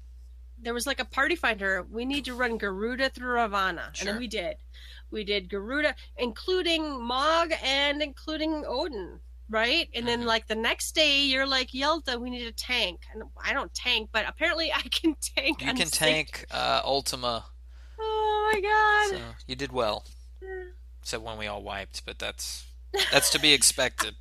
there 0.58 0.74
was 0.74 0.86
like 0.88 1.00
a 1.00 1.06
party 1.06 1.36
finder. 1.36 1.86
We 1.90 2.06
need 2.06 2.26
to 2.26 2.34
run 2.36 2.58
Garuda 2.58 3.10
through 3.10 3.34
Ravana, 3.34 3.86
and 3.88 3.96
Sure. 3.98 4.06
then 4.08 4.18
we 4.20 4.28
did. 4.28 4.58
We 5.12 5.24
did 5.24 5.50
Garuda, 5.50 5.96
including 6.18 7.02
Mog 7.02 7.52
and 7.64 8.02
including 8.02 8.64
Odin, 8.68 9.20
right? 9.50 9.90
And 9.94 10.08
then 10.08 10.22
Mhm. 10.24 10.26
like 10.26 10.48
the 10.48 10.56
next 10.56 10.94
day, 10.96 11.24
you're 11.24 11.48
like 11.48 11.70
Yelta, 11.74 12.20
we 12.20 12.30
need 12.30 12.48
a 12.48 12.52
tank, 12.52 13.02
and 13.14 13.24
I 13.44 13.54
don't 13.54 13.74
tank, 13.74 14.10
but 14.12 14.28
apparently 14.28 14.72
I 14.82 14.82
can 14.82 15.16
tank. 15.36 15.62
you 15.62 15.74
can 15.74 15.90
tank 16.06 16.46
uh, 16.52 16.82
Ultima, 16.84 17.46
Oh 18.00 18.52
my 18.54 18.62
god! 18.62 19.20
so 19.20 19.26
you 19.48 19.56
did 19.56 19.72
well. 19.72 20.06
Except 21.02 21.24
when 21.24 21.38
we 21.38 21.48
all 21.48 21.64
wiped, 21.64 22.06
but 22.06 22.20
that's 22.20 22.66
that's 23.12 23.30
to 23.32 23.40
be 23.40 23.54
expected. 23.54 24.16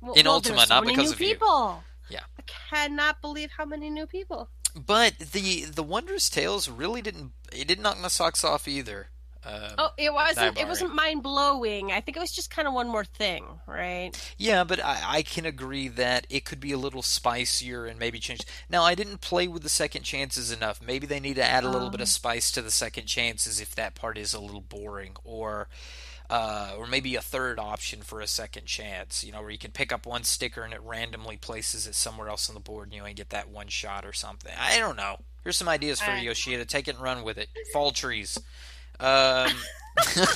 Well- 0.00 0.14
in 0.14 0.26
well, 0.26 0.34
Ultima, 0.34 0.60
so 0.66 0.74
not 0.74 0.86
because 0.86 1.12
of 1.12 1.20
you. 1.20 1.28
people. 1.28 1.82
Yeah. 2.08 2.20
I 2.38 2.42
cannot 2.70 3.20
believe 3.20 3.50
how 3.56 3.64
many 3.64 3.90
new 3.90 4.06
people. 4.06 4.50
But 4.74 5.18
the 5.18 5.64
the 5.64 5.82
Wondrous 5.82 6.30
Tales 6.30 6.68
really 6.68 7.02
didn't 7.02 7.32
it 7.52 7.66
didn't 7.66 7.82
knock 7.82 7.98
my 8.00 8.08
socks 8.08 8.44
off 8.44 8.68
either. 8.68 9.08
Um, 9.44 9.70
Oh, 9.78 9.90
it 9.96 10.12
wasn't. 10.12 10.58
It 10.58 10.68
wasn't 10.68 10.94
mind 10.94 11.22
blowing. 11.22 11.92
I 11.92 12.00
think 12.00 12.16
it 12.16 12.20
was 12.20 12.32
just 12.32 12.50
kind 12.50 12.68
of 12.68 12.74
one 12.74 12.88
more 12.88 13.04
thing, 13.04 13.44
right? 13.66 14.10
Yeah, 14.36 14.64
but 14.64 14.84
I, 14.84 15.00
I 15.06 15.22
can 15.22 15.46
agree 15.46 15.88
that 15.88 16.26
it 16.28 16.44
could 16.44 16.60
be 16.60 16.72
a 16.72 16.78
little 16.78 17.02
spicier 17.02 17.86
and 17.86 17.98
maybe 17.98 18.18
change. 18.18 18.40
Now, 18.68 18.82
I 18.82 18.94
didn't 18.94 19.22
play 19.22 19.48
with 19.48 19.62
the 19.62 19.68
second 19.70 20.02
chances 20.02 20.52
enough. 20.52 20.82
Maybe 20.82 21.06
they 21.06 21.20
need 21.20 21.36
to 21.36 21.44
add 21.44 21.64
a 21.64 21.70
little 21.70 21.88
bit 21.90 22.00
of 22.00 22.06
Oh. 22.06 22.10
spice 22.10 22.50
to 22.52 22.62
the 22.62 22.70
second 22.70 23.06
chances 23.06 23.60
if 23.60 23.74
that 23.76 23.94
part 23.94 24.18
is 24.18 24.34
a 24.34 24.40
little 24.40 24.60
boring, 24.60 25.16
or 25.24 25.68
uh, 26.28 26.74
or 26.78 26.86
maybe 26.86 27.16
a 27.16 27.20
third 27.20 27.58
option 27.58 28.02
for 28.02 28.20
a 28.20 28.26
second 28.26 28.66
chance. 28.66 29.24
You 29.24 29.32
know, 29.32 29.40
where 29.40 29.50
you 29.50 29.58
can 29.58 29.72
pick 29.72 29.90
up 29.92 30.06
one 30.06 30.22
sticker 30.22 30.62
and 30.62 30.72
it 30.74 30.80
randomly 30.82 31.36
places 31.38 31.86
it 31.86 31.94
somewhere 31.94 32.28
else 32.28 32.48
on 32.48 32.54
the 32.54 32.60
board, 32.60 32.88
and 32.88 32.94
you 32.94 33.00
only 33.00 33.14
get 33.14 33.30
that 33.30 33.48
one 33.48 33.68
shot 33.68 34.04
or 34.04 34.12
something. 34.12 34.52
I 34.58 34.78
don't 34.78 34.96
know. 34.96 35.16
Here's 35.42 35.56
some 35.56 35.68
ideas 35.70 36.00
for 36.00 36.10
I- 36.10 36.20
Yoshida. 36.20 36.66
Take 36.66 36.86
it 36.88 36.94
and 36.96 37.02
run 37.02 37.22
with 37.24 37.38
it. 37.38 37.48
Fall 37.72 37.90
trees. 37.92 38.38
Um, 39.00 39.52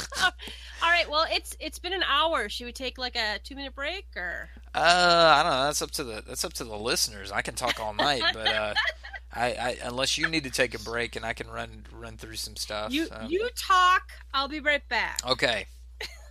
All 0.83 0.91
right. 0.91 1.09
Well, 1.09 1.27
it's 1.31 1.57
it's 1.61 1.79
been 1.79 1.93
an 1.93 2.03
hour. 2.03 2.49
Should 2.49 2.67
we 2.67 2.73
take 2.73 2.99
like 2.99 3.17
a 3.17 3.39
two 3.43 3.55
minute 3.55 3.75
break 3.75 4.07
or? 4.17 4.51
Uh, 4.75 5.35
I 5.37 5.43
don't 5.43 5.53
know. 5.53 5.65
That's 5.65 5.83
up 5.83 5.91
to 5.93 6.05
the 6.05 6.23
that's 6.27 6.45
up 6.45 6.53
to 6.55 6.65
the 6.65 6.77
listeners. 6.77 7.33
I 7.33 7.43
can 7.43 7.55
talk 7.55 7.81
all 7.81 7.95
night, 7.95 8.23
but 8.33 8.49
uh, 8.49 8.75
I, 9.33 9.47
I 9.47 9.77
unless 9.85 10.19
you 10.19 10.29
need 10.29 10.45
to 10.45 10.51
take 10.51 10.75
a 10.75 10.79
break, 10.79 11.17
and 11.17 11.25
I 11.25 11.33
can 11.33 11.49
run 11.49 11.87
run 11.93 12.17
through 12.17 12.37
some 12.37 12.57
stuff. 12.57 12.93
You 12.93 13.07
so. 13.07 13.27
you 13.29 13.49
talk. 13.57 14.03
I'll 14.33 14.49
be 14.49 14.61
right 14.61 14.87
back. 14.89 15.21
Okay. 15.27 15.67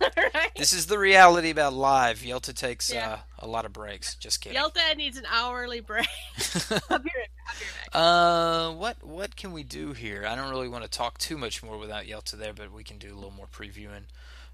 Right. 0.16 0.50
This 0.56 0.74
is 0.74 0.84
the 0.86 0.98
reality 0.98 1.48
about 1.50 1.72
live. 1.72 2.18
Yelta 2.20 2.52
takes 2.54 2.92
Yeah. 2.92 3.14
uh, 3.14 3.18
a 3.38 3.46
lot 3.46 3.64
of 3.64 3.72
breaks. 3.72 4.14
Just 4.16 4.40
kidding. 4.42 4.60
Yelta 4.60 4.94
needs 4.96 5.16
an 5.16 5.24
hourly 5.32 5.80
break. 5.80 6.06
I'll 6.90 6.98
be 6.98 7.10
right, 7.16 7.28
I'll 7.48 7.54
be 7.54 7.58
right 7.64 7.92
back. 7.92 7.94
Uh, 7.94 8.70
what 8.72 9.02
what 9.02 9.34
can 9.36 9.52
we 9.52 9.62
do 9.62 9.92
here? 9.94 10.26
I 10.28 10.34
don't 10.34 10.50
really 10.50 10.68
want 10.68 10.84
to 10.84 10.90
talk 10.90 11.16
too 11.18 11.38
much 11.38 11.62
more 11.62 11.78
without 11.78 12.04
Yelta 12.04 12.36
there, 12.36 12.52
but 12.52 12.70
we 12.72 12.84
can 12.84 12.98
do 12.98 13.12
a 13.12 13.16
little 13.16 13.30
more 13.30 13.46
previewing 13.46 14.04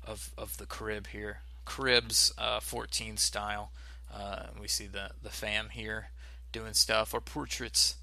of 0.06 0.30
of 0.38 0.56
the 0.58 0.66
crib 0.66 1.08
here. 1.08 1.40
Cribs, 1.64 2.32
uh, 2.38 2.60
14 2.60 3.16
style. 3.16 3.72
Uh, 4.12 4.46
we 4.60 4.68
see 4.68 4.86
the 4.86 5.10
the 5.20 5.30
fam 5.30 5.70
here 5.70 6.10
doing 6.52 6.74
stuff 6.74 7.12
or 7.12 7.20
portraits 7.20 7.96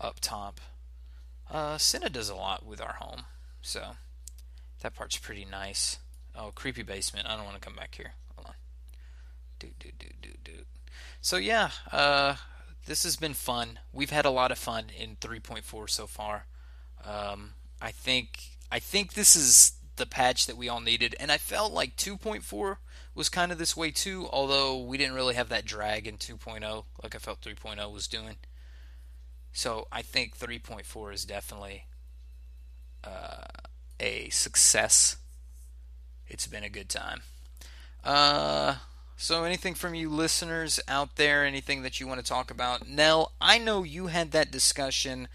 up 0.00 0.20
top. 0.20 0.58
Uh, 1.50 1.76
Cinna 1.76 2.08
does 2.08 2.30
a 2.30 2.34
lot 2.34 2.64
with 2.64 2.80
our 2.80 2.94
home, 2.94 3.24
so 3.60 3.96
that 4.80 4.94
part's 4.94 5.18
pretty 5.18 5.44
nice. 5.44 5.98
Oh, 6.36 6.52
creepy 6.54 6.82
basement. 6.82 7.28
I 7.28 7.36
don't 7.36 7.44
want 7.44 7.60
to 7.60 7.66
come 7.66 7.76
back 7.76 7.94
here. 7.94 8.14
Hold 8.34 8.48
on. 8.48 8.54
Do 9.58 9.68
do 9.78 9.90
do 9.98 10.08
do 10.20 10.30
do. 10.42 10.52
So 11.20 11.36
yeah, 11.36 11.70
uh, 11.92 12.36
this 12.86 13.04
has 13.04 13.16
been 13.16 13.34
fun. 13.34 13.78
We've 13.92 14.10
had 14.10 14.24
a 14.24 14.30
lot 14.30 14.50
of 14.50 14.58
fun 14.58 14.86
in 14.96 15.16
3.4 15.16 15.88
so 15.88 16.06
far. 16.06 16.46
Um, 17.04 17.54
I 17.80 17.90
think 17.90 18.40
I 18.70 18.78
think 18.78 19.14
this 19.14 19.36
is 19.36 19.72
the 19.96 20.06
patch 20.06 20.46
that 20.46 20.56
we 20.56 20.68
all 20.68 20.80
needed, 20.80 21.14
and 21.20 21.30
I 21.30 21.38
felt 21.38 21.72
like 21.72 21.96
2.4 21.96 22.76
was 23.14 23.28
kind 23.28 23.52
of 23.52 23.58
this 23.58 23.76
way 23.76 23.90
too. 23.90 24.28
Although 24.32 24.82
we 24.82 24.98
didn't 24.98 25.14
really 25.14 25.34
have 25.34 25.48
that 25.50 25.64
drag 25.64 26.06
in 26.06 26.16
2.0 26.18 26.84
like 27.02 27.14
I 27.14 27.18
felt 27.18 27.40
3.0 27.40 27.92
was 27.92 28.08
doing. 28.08 28.36
So 29.52 29.86
I 29.92 30.02
think 30.02 30.36
3.4 30.36 31.14
is 31.14 31.24
definitely 31.24 31.86
uh, 33.04 33.46
a 34.00 34.28
success. 34.30 35.16
It's 36.28 36.46
been 36.46 36.64
a 36.64 36.68
good 36.68 36.88
time. 36.88 37.22
Uh, 38.02 38.76
so, 39.16 39.44
anything 39.44 39.74
from 39.74 39.94
you 39.94 40.08
listeners 40.08 40.80
out 40.88 41.16
there? 41.16 41.44
Anything 41.44 41.82
that 41.82 42.00
you 42.00 42.06
want 42.06 42.20
to 42.20 42.26
talk 42.26 42.50
about? 42.50 42.88
Nell, 42.88 43.32
I 43.40 43.58
know 43.58 43.82
you 43.82 44.08
had 44.08 44.32
that 44.32 44.50
discussion 44.50 45.28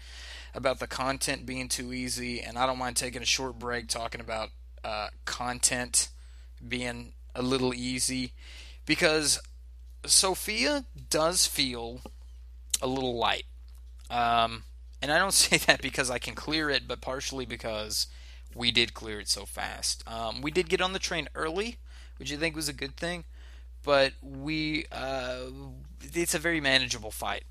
about 0.54 0.78
the 0.78 0.86
content 0.86 1.46
being 1.46 1.68
too 1.68 1.92
easy, 1.92 2.40
and 2.40 2.58
I 2.58 2.66
don't 2.66 2.78
mind 2.78 2.96
taking 2.96 3.22
a 3.22 3.26
short 3.26 3.58
break 3.58 3.88
talking 3.88 4.20
about 4.20 4.50
uh, 4.84 5.08
content 5.24 6.08
being 6.66 7.12
a 7.34 7.42
little 7.42 7.72
easy 7.72 8.32
because 8.86 9.40
Sophia 10.04 10.84
does 11.08 11.46
feel 11.46 12.00
a 12.82 12.86
little 12.86 13.16
light. 13.16 13.44
Um, 14.10 14.64
and 15.00 15.12
I 15.12 15.18
don't 15.18 15.32
say 15.32 15.58
that 15.58 15.82
because 15.82 16.10
I 16.10 16.18
can 16.18 16.34
clear 16.34 16.70
it, 16.70 16.86
but 16.86 17.00
partially 17.00 17.46
because 17.46 18.06
we 18.54 18.70
did 18.70 18.94
clear 18.94 19.20
it 19.20 19.28
so 19.28 19.44
fast. 19.46 20.02
Um, 20.06 20.42
we 20.42 20.50
did 20.50 20.68
get 20.68 20.80
on 20.80 20.92
the 20.92 20.98
train 20.98 21.28
early, 21.34 21.76
which 22.18 22.32
I 22.32 22.36
think 22.36 22.56
was 22.56 22.68
a 22.68 22.72
good 22.72 22.96
thing 22.96 23.24
but 23.82 24.12
we 24.22 24.86
uh, 24.92 25.46
it's 26.12 26.34
a 26.34 26.38
very 26.38 26.60
manageable 26.60 27.10
fight. 27.10 27.44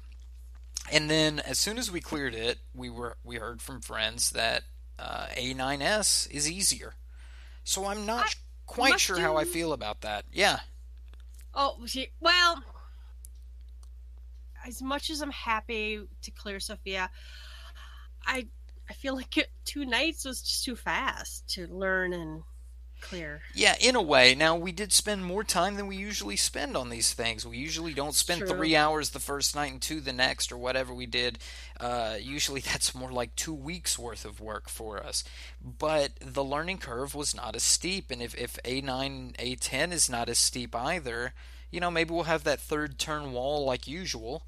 And 0.91 1.09
then 1.09 1.39
as 1.39 1.59
soon 1.59 1.77
as 1.77 1.91
we 1.91 2.01
cleared 2.01 2.33
it, 2.33 2.59
we 2.73 2.89
were 2.89 3.17
we 3.23 3.37
heard 3.37 3.61
from 3.61 3.81
friends 3.81 4.31
that 4.31 4.63
uh, 4.97 5.27
A9S 5.35 6.29
is 6.31 6.49
easier. 6.49 6.93
So 7.63 7.85
I'm 7.85 8.05
not 8.05 8.25
I 8.25 8.31
quite 8.65 8.99
sure 8.99 9.19
how 9.19 9.37
I 9.37 9.45
feel 9.45 9.73
about 9.73 10.01
that. 10.01 10.25
Yeah. 10.31 10.59
Oh, 11.53 11.83
well, 12.19 12.63
as 14.65 14.81
much 14.81 15.09
as 15.09 15.21
I'm 15.21 15.31
happy 15.31 16.01
to 16.21 16.31
clear 16.31 16.59
Sophia, 16.59 17.09
I 18.25 18.47
I 18.89 18.93
feel 18.93 19.15
like 19.15 19.37
it, 19.37 19.49
two 19.65 19.85
nights 19.85 20.25
was 20.25 20.41
just 20.41 20.63
too 20.63 20.75
fast 20.75 21.47
to 21.49 21.67
learn 21.67 22.13
and 22.13 22.43
clear. 23.01 23.41
Yeah, 23.53 23.75
in 23.79 23.95
a 23.95 24.01
way. 24.01 24.35
Now 24.35 24.55
we 24.55 24.71
did 24.71 24.91
spend 24.91 25.23
more 25.23 25.43
time 25.43 25.75
than 25.75 25.87
we 25.87 25.95
usually 25.95 26.35
spend 26.35 26.75
on 26.75 26.89
these 26.89 27.13
things. 27.13 27.45
We 27.45 27.57
usually 27.57 27.93
don't 27.93 28.15
spend 28.15 28.41
True. 28.41 28.49
three 28.49 28.75
hours 28.75 29.11
the 29.11 29.19
first 29.19 29.55
night 29.55 29.71
and 29.71 29.81
two 29.81 30.01
the 30.01 30.13
next, 30.13 30.51
or 30.51 30.57
whatever 30.57 30.93
we 30.93 31.05
did. 31.05 31.39
Uh, 31.79 32.15
usually 32.19 32.61
that's 32.65 32.95
more 32.95 33.11
like 33.11 33.35
two 33.35 33.53
weeks 33.53 33.97
worth 33.97 34.25
of 34.25 34.41
work 34.41 34.69
for 34.69 35.03
us. 35.03 35.23
But 35.61 36.13
the 36.21 36.43
learning 36.43 36.79
curve 36.79 37.15
was 37.15 37.35
not 37.35 37.55
as 37.55 37.63
steep, 37.63 38.11
and 38.11 38.21
if 38.21 38.35
if 38.35 38.57
A9 38.63 39.35
A10 39.37 39.91
is 39.91 40.09
not 40.09 40.29
as 40.29 40.37
steep 40.37 40.75
either, 40.75 41.33
you 41.71 41.79
know 41.79 41.91
maybe 41.91 42.13
we'll 42.13 42.23
have 42.23 42.43
that 42.43 42.59
third 42.59 42.97
turn 42.99 43.31
wall 43.31 43.65
like 43.65 43.87
usual. 43.87 44.43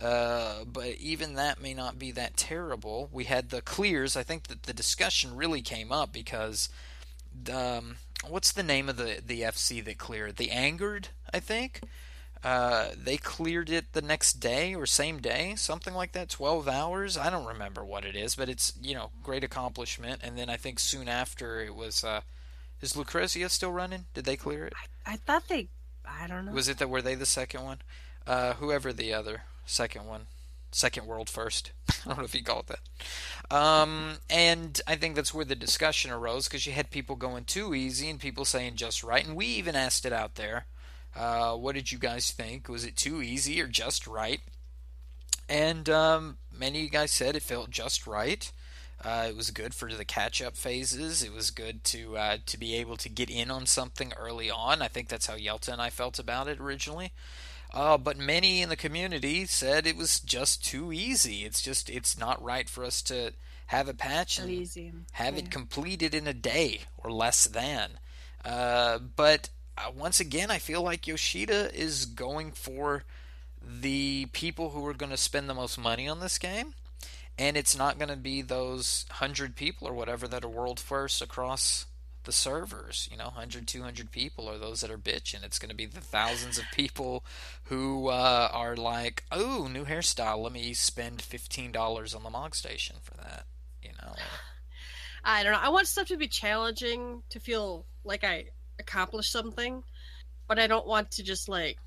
Uh, 0.00 0.64
but 0.64 0.96
even 0.98 1.34
that 1.34 1.62
may 1.62 1.72
not 1.72 1.98
be 1.98 2.10
that 2.12 2.36
terrible. 2.36 3.08
We 3.12 3.24
had 3.24 3.50
the 3.50 3.62
clears. 3.62 4.16
I 4.16 4.22
think 4.22 4.48
that 4.48 4.64
the 4.64 4.72
discussion 4.72 5.36
really 5.36 5.62
came 5.62 5.92
up 5.92 6.12
because 6.12 6.68
um, 7.52 7.96
what's 8.28 8.52
the 8.52 8.62
name 8.62 8.88
of 8.88 8.96
the 8.96 9.20
the 9.24 9.42
FC 9.42 9.84
that 9.84 9.98
cleared? 9.98 10.36
The 10.36 10.50
Angered, 10.50 11.08
I 11.32 11.40
think. 11.40 11.80
Uh, 12.42 12.88
they 12.94 13.16
cleared 13.16 13.70
it 13.70 13.94
the 13.94 14.02
next 14.02 14.34
day 14.34 14.74
or 14.74 14.84
same 14.84 15.18
day, 15.18 15.54
something 15.56 15.94
like 15.94 16.12
that. 16.12 16.28
Twelve 16.28 16.68
hours. 16.68 17.16
I 17.16 17.30
don't 17.30 17.46
remember 17.46 17.84
what 17.84 18.04
it 18.04 18.16
is, 18.16 18.34
but 18.34 18.48
it's 18.48 18.72
you 18.82 18.94
know 18.94 19.10
great 19.22 19.44
accomplishment. 19.44 20.20
And 20.24 20.36
then 20.36 20.50
I 20.50 20.56
think 20.56 20.78
soon 20.80 21.08
after 21.08 21.60
it 21.60 21.74
was. 21.74 22.02
Uh, 22.02 22.22
is 22.80 22.96
Lucrezia 22.96 23.48
still 23.48 23.72
running? 23.72 24.04
Did 24.12 24.26
they 24.26 24.36
clear 24.36 24.66
it? 24.66 24.74
I 25.06 25.16
thought 25.16 25.48
they, 25.48 25.68
I 26.06 26.26
don't 26.26 26.44
know. 26.44 26.52
Was 26.52 26.68
it 26.68 26.76
that 26.78 26.90
were 26.90 27.00
they 27.00 27.14
the 27.14 27.24
second 27.24 27.62
one? 27.62 27.78
Uh, 28.26 28.54
whoever 28.54 28.92
the 28.92 29.14
other 29.14 29.44
second 29.66 30.06
one, 30.06 30.26
second 30.70 31.06
world 31.06 31.28
first. 31.28 31.72
I 31.88 32.08
don't 32.08 32.18
know 32.18 32.24
if 32.24 32.34
you 32.34 32.42
call 32.42 32.60
it 32.60 32.66
that. 32.68 33.56
Um, 33.56 34.18
and 34.28 34.80
I 34.86 34.96
think 34.96 35.14
that's 35.16 35.34
where 35.34 35.44
the 35.44 35.54
discussion 35.54 36.10
arose 36.10 36.48
because 36.48 36.66
you 36.66 36.72
had 36.72 36.90
people 36.90 37.16
going 37.16 37.44
too 37.44 37.74
easy 37.74 38.08
and 38.08 38.20
people 38.20 38.44
saying 38.44 38.76
just 38.76 39.02
right, 39.02 39.26
and 39.26 39.36
we 39.36 39.46
even 39.46 39.76
asked 39.76 40.04
it 40.04 40.12
out 40.12 40.34
there. 40.34 40.66
Uh, 41.16 41.54
what 41.54 41.74
did 41.74 41.92
you 41.92 41.98
guys 41.98 42.32
think? 42.32 42.68
Was 42.68 42.84
it 42.84 42.96
too 42.96 43.22
easy 43.22 43.60
or 43.60 43.68
just 43.68 44.06
right? 44.06 44.40
And 45.48 45.88
um, 45.88 46.38
many 46.56 46.78
of 46.78 46.84
you 46.84 46.90
guys 46.90 47.10
said 47.10 47.36
it 47.36 47.42
felt 47.42 47.70
just 47.70 48.06
right. 48.06 48.50
Uh, 49.04 49.26
it 49.28 49.36
was 49.36 49.50
good 49.50 49.74
for 49.74 49.92
the 49.92 50.04
catch-up 50.04 50.56
phases. 50.56 51.22
It 51.22 51.32
was 51.32 51.50
good 51.50 51.84
to 51.84 52.16
uh, 52.16 52.38
to 52.46 52.58
be 52.58 52.74
able 52.76 52.96
to 52.96 53.08
get 53.08 53.28
in 53.28 53.50
on 53.50 53.66
something 53.66 54.12
early 54.16 54.50
on. 54.50 54.80
I 54.80 54.88
think 54.88 55.08
that's 55.08 55.26
how 55.26 55.34
Yelta 55.34 55.72
and 55.72 55.82
I 55.82 55.90
felt 55.90 56.18
about 56.18 56.48
it 56.48 56.58
originally. 56.58 57.12
Uh, 57.74 57.98
but 57.98 58.16
many 58.16 58.62
in 58.62 58.68
the 58.68 58.76
community 58.76 59.44
said 59.46 59.84
it 59.84 59.96
was 59.96 60.20
just 60.20 60.64
too 60.64 60.92
easy. 60.92 61.44
It's 61.44 61.60
just 61.60 61.90
it's 61.90 62.16
not 62.16 62.42
right 62.42 62.68
for 62.68 62.84
us 62.84 63.02
to 63.02 63.32
have 63.66 63.88
a 63.88 63.94
patch 63.94 64.38
and 64.38 64.48
easy. 64.48 64.92
have 65.12 65.34
Yeah. 65.34 65.40
it 65.40 65.50
completed 65.50 66.14
in 66.14 66.28
a 66.28 66.32
day 66.32 66.82
or 66.96 67.10
less 67.10 67.46
than. 67.46 67.98
Uh, 68.44 68.98
but 68.98 69.50
uh, 69.76 69.90
once 69.92 70.20
again, 70.20 70.52
I 70.52 70.58
feel 70.58 70.82
like 70.82 71.08
Yoshida 71.08 71.74
is 71.74 72.06
going 72.06 72.52
for 72.52 73.02
the 73.60 74.26
people 74.32 74.70
who 74.70 74.86
are 74.86 74.94
going 74.94 75.10
to 75.10 75.16
spend 75.16 75.50
the 75.50 75.54
most 75.54 75.76
money 75.76 76.06
on 76.06 76.20
this 76.20 76.38
game. 76.38 76.74
And 77.36 77.56
it's 77.56 77.76
not 77.76 77.98
going 77.98 78.10
to 78.10 78.16
be 78.16 78.42
those 78.42 79.06
100 79.08 79.56
people 79.56 79.88
or 79.88 79.94
whatever 79.94 80.28
that 80.28 80.44
are 80.44 80.48
world 80.48 80.78
first 80.78 81.20
across 81.20 81.86
the 82.24 82.32
servers. 82.32 83.08
You 83.10 83.16
know, 83.16 83.26
100, 83.26 83.66
200 83.66 84.10
people 84.10 84.48
are 84.48 84.58
those 84.58 84.80
that 84.80 84.90
are 84.90 84.98
bitching. 84.98 85.44
It's 85.44 85.58
going 85.58 85.70
to 85.70 85.76
be 85.76 85.86
the 85.86 86.00
thousands 86.00 86.58
of 86.58 86.64
people 86.72 87.24
who 87.64 88.08
uh, 88.08 88.48
are 88.52 88.76
like, 88.76 89.24
oh, 89.30 89.68
new 89.70 89.84
hairstyle. 89.84 90.42
Let 90.42 90.52
me 90.52 90.74
spend 90.74 91.18
$15 91.18 92.16
on 92.16 92.22
the 92.22 92.30
Mog 92.30 92.54
Station 92.54 92.96
for 93.02 93.14
that. 93.18 93.46
You 93.82 93.90
know? 94.02 94.14
I 95.24 95.42
don't 95.42 95.52
know. 95.52 95.60
I 95.60 95.70
want 95.70 95.86
stuff 95.86 96.08
to 96.08 96.16
be 96.16 96.28
challenging 96.28 97.22
to 97.30 97.40
feel 97.40 97.86
like 98.04 98.24
I 98.24 98.46
accomplished 98.78 99.32
something, 99.32 99.82
but 100.46 100.58
I 100.58 100.66
don't 100.66 100.86
want 100.86 101.12
to 101.12 101.22
just 101.22 101.48
like 101.48 101.78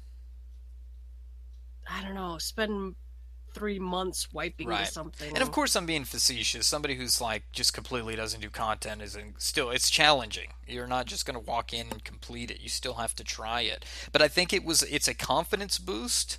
I 1.89 2.03
don't 2.03 2.15
know, 2.15 2.37
spend 2.37 2.95
three 3.57 3.79
months 3.79 4.31
wiping 4.33 4.67
Right. 4.67 4.87
something. 4.87 5.29
And 5.33 5.41
of 5.41 5.51
course, 5.51 5.75
I'm 5.75 5.85
being 5.85 6.05
facetious. 6.05 6.67
Somebody 6.67 6.95
who's 6.95 7.19
like 7.21 7.43
just 7.51 7.73
completely 7.73 8.15
doesn't 8.15 8.41
do 8.41 8.49
content 8.49 9.01
is 9.01 9.17
still 9.37 9.69
it's 9.71 9.89
challenging. 9.89 10.49
You're 10.67 10.87
not 10.87 11.05
just 11.05 11.25
going 11.25 11.33
to 11.35 11.39
walk 11.51 11.73
in 11.73 11.87
and 11.91 12.03
complete 12.03 12.51
it. 12.51 12.61
You 12.61 12.69
still 12.69 12.95
have 12.95 13.15
to 13.15 13.23
try 13.23 13.61
it. 13.61 13.85
But 14.11 14.21
I 14.21 14.27
think 14.27 14.53
it 14.53 14.63
was 14.63 14.83
it's 14.83 15.07
a 15.07 15.13
confidence 15.13 15.77
boost. 15.79 16.37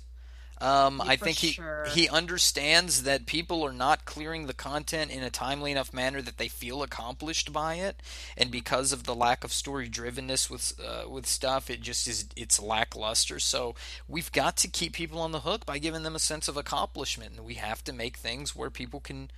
Um, 0.61 1.01
I 1.01 1.15
think 1.15 1.37
he 1.37 1.51
sure. 1.53 1.85
he 1.87 2.09
understands 2.09 3.03
that 3.03 3.25
people 3.25 3.63
are 3.63 3.71
not 3.71 4.03
clearing 4.03 4.45
the 4.45 4.53
content 4.53 5.09
in 5.09 5.23
a 5.23 5.29
timely 5.29 5.71
enough 5.71 5.93
manner 5.93 6.21
that 6.21 6.37
they 6.37 6.49
feel 6.49 6.83
accomplished 6.83 7.53
by 7.53 7.75
it, 7.75 8.01
and 8.35 8.51
because 8.51 8.91
of 8.91 9.05
the 9.05 9.15
lack 9.15 9.45
of 9.45 9.53
story 9.53 9.89
drivenness 9.89 10.49
with 10.49 10.73
uh, 10.85 11.07
with 11.07 11.25
stuff, 11.25 11.69
it 11.69 11.79
just 11.79 12.07
is 12.07 12.27
it's 12.35 12.61
lackluster. 12.61 13.39
So 13.39 13.75
we've 14.07 14.31
got 14.33 14.57
to 14.57 14.67
keep 14.67 14.91
people 14.93 15.21
on 15.21 15.31
the 15.31 15.41
hook 15.41 15.65
by 15.65 15.77
giving 15.77 16.03
them 16.03 16.15
a 16.15 16.19
sense 16.19 16.49
of 16.49 16.57
accomplishment, 16.57 17.37
and 17.37 17.45
we 17.45 17.53
have 17.53 17.81
to 17.85 17.93
make 17.93 18.17
things 18.17 18.53
where 18.53 18.69
people 18.69 18.99
can 18.99 19.31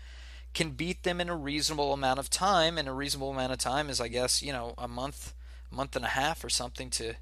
can 0.53 0.71
beat 0.71 1.03
them 1.03 1.21
in 1.21 1.29
a 1.29 1.35
reasonable 1.35 1.93
amount 1.93 2.19
of 2.19 2.29
time. 2.29 2.77
And 2.77 2.87
a 2.87 2.93
reasonable 2.93 3.31
amount 3.31 3.53
of 3.53 3.59
time 3.59 3.89
is, 3.89 4.01
I 4.01 4.07
guess, 4.07 4.41
you 4.41 4.51
know, 4.51 4.73
a 4.77 4.87
month 4.87 5.33
month 5.69 5.95
and 5.95 6.03
a 6.03 6.09
half 6.09 6.43
or 6.43 6.49
something 6.49 6.89
to 6.89 7.15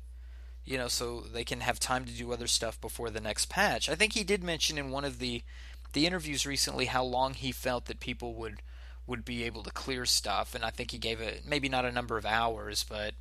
you 0.66 0.78
know, 0.78 0.88
so 0.88 1.22
they 1.22 1.44
can 1.44 1.62
have 1.62 1.80
time 1.80 2.06
to 2.06 2.12
do 2.12 2.32
other 2.32 2.48
stuff 2.48 2.80
before 2.80 3.10
the 3.10 3.22
next 3.22 3.48
patch. 3.50 3.90
I 3.90 3.96
think 3.96 4.14
he 4.14 4.24
did 4.24 4.44
mention 4.44 4.78
in 4.78 4.92
one 4.92 5.06
of 5.06 5.20
the 5.20 5.44
the 5.94 6.06
interviews 6.06 6.46
recently 6.46 6.86
how 6.86 7.04
long 7.04 7.34
he 7.34 7.52
felt 7.52 7.86
that 7.86 8.00
people 8.00 8.36
would 8.36 8.62
would 9.08 9.26
be 9.26 9.44
able 9.44 9.64
to 9.64 9.72
clear 9.72 10.06
stuff, 10.06 10.54
and 10.54 10.64
I 10.64 10.70
think 10.70 10.92
he 10.92 11.00
gave 11.00 11.20
it 11.20 11.44
maybe 11.48 11.68
not 11.70 11.86
a 11.86 11.92
number 11.92 12.18
of 12.18 12.26
hours, 12.26 12.86
but 12.88 13.16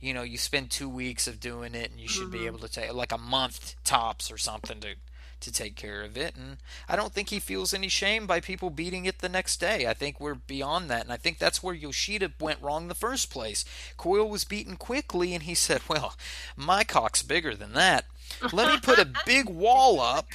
you 0.00 0.14
know, 0.14 0.22
you 0.22 0.38
spend 0.38 0.70
two 0.70 0.88
weeks 0.88 1.26
of 1.26 1.40
doing 1.40 1.74
it, 1.74 1.90
and 1.90 2.00
you 2.00 2.08
should 2.08 2.24
Mm-hmm. 2.24 2.32
be 2.32 2.46
able 2.46 2.58
to 2.60 2.68
take 2.68 2.92
like 2.92 3.12
a 3.12 3.18
month 3.18 3.74
tops 3.84 4.30
or 4.30 4.38
something 4.38 4.80
to 4.80 4.94
to 5.42 5.52
take 5.52 5.76
care 5.76 6.02
of 6.02 6.16
it. 6.16 6.34
And 6.36 6.56
I 6.88 6.96
don't 6.96 7.12
think 7.12 7.28
he 7.28 7.38
feels 7.38 7.72
any 7.74 7.88
shame 7.88 8.26
by 8.26 8.40
people 8.40 8.70
beating 8.70 9.04
it 9.04 9.18
the 9.18 9.28
next 9.28 9.58
day. 9.60 9.86
I 9.86 9.94
think 9.94 10.18
we're 10.18 10.34
beyond 10.34 10.88
that, 10.90 11.02
and 11.04 11.12
I 11.12 11.16
think 11.16 11.38
that's 11.38 11.62
where 11.62 11.74
Yoshida 11.74 12.32
went 12.40 12.62
wrong 12.62 12.82
in 12.82 12.88
the 12.88 12.94
first 12.94 13.30
place. 13.30 13.64
Coil 13.96 14.28
was 14.28 14.44
beaten 14.44 14.76
quickly, 14.76 15.34
and 15.34 15.42
he 15.44 15.54
said, 15.54 15.82
"Well, 15.88 16.14
my 16.56 16.84
cock's 16.84 17.22
bigger 17.22 17.54
than 17.54 17.74
that. 17.74 18.06
Let 18.52 18.72
me 18.72 18.80
put 18.80 18.98
a 18.98 19.12
big 19.26 19.48
wall 19.48 20.00
up." 20.00 20.28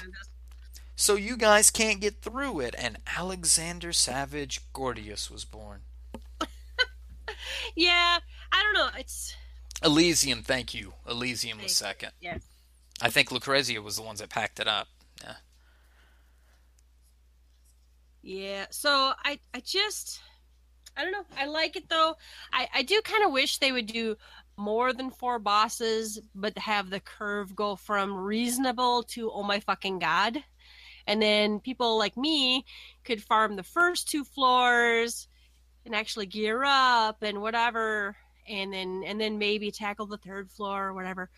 So 0.96 1.16
you 1.16 1.38
guys 1.38 1.70
can't 1.70 2.02
get 2.02 2.22
through 2.22 2.60
it, 2.62 2.74
and 2.78 2.98
Alexander 3.16 3.94
Savage 3.94 4.62
Gordias 4.74 5.30
was 5.30 5.46
born. 5.46 5.82
Yeah, 7.76 8.20
I 8.52 8.64
don't 8.64 8.74
know. 8.74 8.90
It's 9.00 9.36
Elysium, 9.84 10.42
thank 10.42 10.74
you. 10.74 10.94
Elysium 11.08 11.62
was 11.62 11.76
second. 11.76 12.12
yeah. 12.20 12.40
I 13.02 13.10
think 13.10 13.32
Lucrezia 13.32 13.82
was 13.82 13.96
the 13.96 14.02
ones 14.02 14.20
that 14.20 14.30
packed 14.30 14.60
it 14.60 14.68
up. 14.68 14.88
Yeah. 15.22 15.36
Yeah. 18.28 18.66
So 18.72 18.90
I 19.24 19.40
I 19.54 19.62
just 19.62 20.20
I 20.98 21.04
don't 21.04 21.14
know. 21.14 21.24
I 21.38 21.46
like 21.46 21.78
it 21.78 21.88
though. 21.88 22.16
I 22.52 22.68
I 22.74 22.82
do 22.84 23.02
kind 23.02 23.24
of 23.24 23.32
wish 23.32 23.58
they 23.58 23.72
would 23.72 23.86
do 23.86 24.18
more 24.58 24.92
than 24.92 25.12
four 25.12 25.40
bosses, 25.40 26.20
but 26.36 26.58
have 26.58 26.90
the 26.90 27.00
curve 27.00 27.56
go 27.56 27.78
from 27.78 28.14
reasonable 28.14 29.04
to 29.14 29.32
oh 29.32 29.44
my 29.44 29.62
fucking 29.62 30.00
god. 30.00 30.44
And 31.08 31.22
then 31.22 31.62
people 31.62 31.98
like 31.98 32.18
me 32.18 32.66
could 33.06 33.24
farm 33.24 33.56
the 33.56 33.64
first 33.64 34.10
two 34.10 34.26
floors 34.26 35.30
and 35.86 35.96
actually 35.96 36.26
gear 36.26 36.66
up 36.66 37.24
and 37.24 37.42
whatever 37.42 38.18
and 38.46 38.74
then 38.74 39.04
and 39.06 39.22
then 39.22 39.38
maybe 39.38 39.72
tackle 39.72 40.06
the 40.06 40.18
third 40.18 40.52
floor 40.52 40.88
or 40.88 40.94
whatever. 40.94 41.30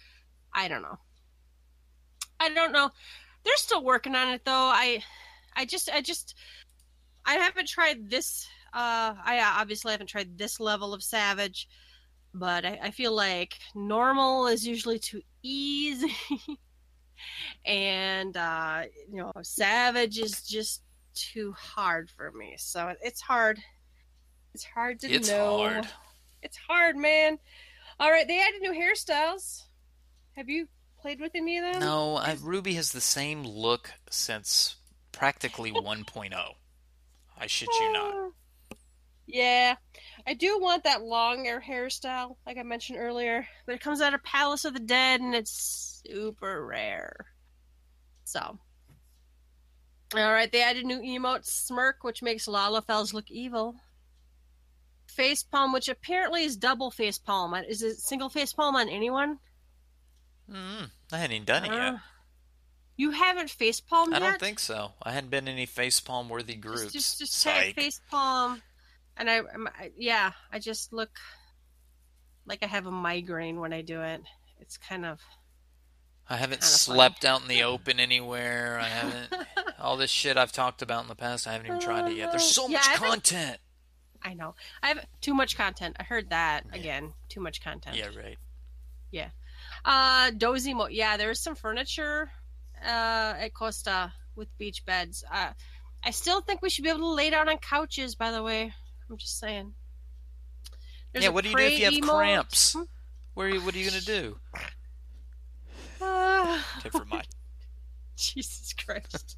I 0.51 0.67
don't 0.67 0.81
know. 0.81 0.97
I 2.39 2.49
don't 2.49 2.71
know. 2.71 2.89
They're 3.43 3.57
still 3.57 3.83
working 3.83 4.15
on 4.15 4.29
it 4.29 4.43
though. 4.43 4.71
I 4.73 5.03
I 5.55 5.65
just 5.65 5.87
I 5.93 6.01
just 6.01 6.33
I 7.29 7.33
haven't 7.35 7.67
tried 7.67 8.09
this. 8.09 8.47
Uh, 8.73 9.13
I 9.23 9.39
obviously 9.59 9.91
haven't 9.91 10.07
tried 10.07 10.35
this 10.35 10.59
level 10.59 10.95
of 10.95 11.03
Savage, 11.03 11.67
but 12.33 12.65
I, 12.65 12.79
I 12.85 12.91
feel 12.91 13.13
like 13.15 13.53
normal 13.75 14.47
is 14.47 14.65
usually 14.65 14.97
too 14.97 15.21
easy, 15.43 16.11
and 17.65 18.35
uh, 18.35 18.83
you 19.11 19.17
know, 19.17 19.31
Savage 19.43 20.17
is 20.17 20.41
just 20.41 20.81
too 21.13 21.53
hard 21.53 22.09
for 22.09 22.31
me. 22.31 22.55
So 22.57 22.95
it's 23.03 23.21
hard. 23.21 23.59
It's 24.55 24.63
hard 24.63 24.99
to 25.01 25.07
It's 25.11 25.29
know. 25.29 25.57
hard. 25.59 25.87
It's 26.41 26.57
hard, 26.57 26.97
man. 26.97 27.37
All 27.99 28.09
right, 28.09 28.27
they 28.27 28.39
added 28.41 28.61
new 28.61 28.71
hairstyles. 28.73 29.63
Have 30.35 30.49
you 30.49 30.67
played 30.99 31.19
with 31.19 31.33
any 31.35 31.57
of 31.59 31.73
them? 31.73 31.81
No, 31.81 32.15
I, 32.15 32.37
Ruby 32.41 32.73
has 32.73 32.91
the 32.91 33.01
same 33.01 33.43
look 33.43 33.91
since 34.09 34.77
practically 35.11 35.71
1.0. 35.73 36.33
I 37.39 37.47
shit 37.47 37.69
you 37.79 37.93
not. 37.93 38.13
Uh, 38.13 38.29
Yeah, 39.27 39.75
I 40.27 40.33
do 40.33 40.59
want 40.59 40.83
that 40.83 41.01
long 41.03 41.45
hair 41.45 41.61
hairstyle, 41.61 42.35
like 42.45 42.57
I 42.57 42.63
mentioned 42.63 42.99
earlier, 42.99 43.47
but 43.65 43.75
it 43.75 43.81
comes 43.81 44.01
out 44.01 44.13
of 44.13 44.23
Palace 44.23 44.65
of 44.65 44.73
the 44.73 44.79
Dead 44.79 45.21
and 45.21 45.33
it's 45.35 46.01
super 46.05 46.65
rare. 46.65 47.15
So, 48.25 48.39
all 50.15 50.33
right, 50.33 50.51
they 50.51 50.61
added 50.61 50.85
new 50.85 50.99
emote 50.99 51.45
smirk, 51.45 52.03
which 52.03 52.21
makes 52.21 52.47
Lalafels 52.47 53.13
look 53.13 53.29
evil. 53.29 53.75
Face 55.07 55.43
palm, 55.43 55.73
which 55.73 55.89
apparently 55.89 56.43
is 56.43 56.57
double 56.57 56.91
face 56.91 57.17
palm. 57.17 57.53
Is 57.55 57.81
it 57.83 57.97
single 57.97 58.29
face 58.29 58.53
palm 58.53 58.75
on 58.75 58.89
anyone? 58.89 59.39
Mm, 60.49 60.89
I 61.11 61.17
hadn't 61.17 61.35
even 61.35 61.45
done 61.45 61.65
it 61.65 61.71
yet. 61.71 61.95
You 62.99 63.11
haven't 63.11 63.49
face 63.49 63.79
palmed 63.79 64.13
I 64.13 64.19
don't 64.19 64.39
think 64.41 64.59
so. 64.59 64.91
I 65.01 65.13
hadn't 65.13 65.29
been 65.29 65.47
in 65.47 65.53
any 65.53 65.65
facepalm 65.65 66.27
worthy 66.27 66.55
groups. 66.55 66.91
Just, 66.91 66.93
just, 66.93 67.19
just 67.19 67.33
Psych. 67.33 67.53
tag 67.67 67.75
face 67.75 68.01
palm, 68.11 68.61
and 69.15 69.29
I, 69.29 69.35
I'm- 69.37 69.67
yeah, 69.95 70.31
I 70.51 70.59
just 70.59 70.91
look 70.91 71.11
like 72.45 72.59
I 72.61 72.65
have 72.67 72.87
a 72.87 72.91
migraine 72.91 73.61
when 73.61 73.71
I 73.71 73.83
do 73.83 74.01
it. 74.01 74.21
It's 74.59 74.77
kind 74.77 75.05
of 75.05 75.21
I 76.27 76.35
haven't 76.35 76.59
kinda 76.59 76.65
funny. 76.65 76.97
slept 76.97 77.23
out 77.23 77.41
in 77.41 77.47
the 77.47 77.63
open 77.73 78.01
anywhere. 78.01 78.77
I 78.81 78.87
haven't. 78.89 79.33
all 79.79 79.95
this 79.95 80.11
shit 80.11 80.35
I've 80.35 80.51
talked 80.51 80.81
about 80.81 81.03
in 81.03 81.07
the 81.07 81.15
past, 81.15 81.47
I 81.47 81.53
haven't 81.53 81.67
even 81.67 81.79
tried 81.79 82.11
it 82.11 82.17
yet. 82.17 82.31
There's 82.31 82.43
so 82.43 82.67
Yeah, 82.67 82.79
much 82.79 82.89
I 82.89 82.95
content. 82.95 83.57
I 84.21 84.33
know 84.33 84.55
I 84.83 84.89
have 84.89 85.05
too 85.21 85.33
much 85.33 85.55
content. 85.55 85.95
I 86.01 86.03
heard 86.03 86.31
that 86.31 86.65
again. 86.73 87.13
Too 87.29 87.39
much 87.39 87.63
content. 87.63 87.95
Yeah, 87.95 88.07
right. 88.07 88.37
Yeah. 89.09 89.29
Uh, 89.85 90.31
dozy 90.31 90.73
mo. 90.73 90.87
Yeah, 90.87 91.15
there's 91.15 91.39
some 91.39 91.55
furniture 91.55 92.29
uh 92.85 93.35
at 93.39 93.53
Costa 93.53 94.13
with 94.35 94.55
beach 94.57 94.85
beds. 94.85 95.23
Uh, 95.31 95.51
I 96.03 96.11
still 96.11 96.41
think 96.41 96.61
we 96.61 96.69
should 96.69 96.83
be 96.83 96.89
able 96.89 96.99
to 96.99 97.13
lay 97.13 97.29
down 97.29 97.49
on 97.49 97.57
couches. 97.57 98.15
By 98.15 98.31
the 98.31 98.41
way, 98.43 98.71
I'm 99.09 99.17
just 99.17 99.39
saying. 99.39 99.73
There's 101.11 101.25
yeah, 101.25 101.31
what 101.31 101.43
do 101.43 101.49
you 101.49 101.57
do 101.57 101.63
if 101.63 101.79
you 101.79 101.85
have 101.85 101.93
emote. 101.93 102.17
cramps? 102.17 102.75
Where 103.33 103.47
are 103.47 103.49
you, 103.49 103.61
what 103.61 103.73
are 103.73 103.77
you 103.77 103.89
gonna 103.89 104.01
do? 104.01 104.37
Ah. 106.01 106.81
Never 106.83 107.05
mind. 107.05 107.27
Jesus 108.15 108.73
Christ. 108.73 109.37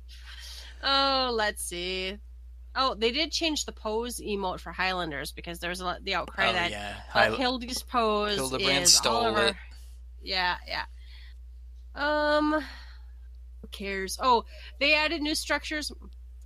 oh, 0.83 1.31
let's 1.33 1.63
see. 1.63 2.17
Oh, 2.75 2.95
they 2.95 3.11
did 3.11 3.31
change 3.31 3.65
the 3.65 3.71
pose 3.71 4.19
emote 4.19 4.59
for 4.59 4.71
Highlanders 4.71 5.31
because 5.31 5.59
there 5.59 5.69
was 5.69 5.81
a 5.81 5.85
lot 5.85 6.03
the 6.03 6.15
outcry 6.15 6.49
oh 6.49 6.53
that 6.53 6.71
yeah, 6.71 6.93
uh, 7.13 7.19
Hi- 7.19 7.29
Hildy's 7.31 7.83
pose 7.83 8.35
Hildebrand 8.35 8.83
is 8.83 8.93
stole 8.93 9.13
all 9.13 9.25
over. 9.25 9.47
it. 9.47 9.55
Yeah, 10.21 10.55
yeah. 10.67 10.85
Um, 11.95 12.63
cares? 13.71 14.17
Oh, 14.21 14.43
they 14.79 14.93
added 14.95 15.21
new 15.21 15.35
structures 15.35 15.91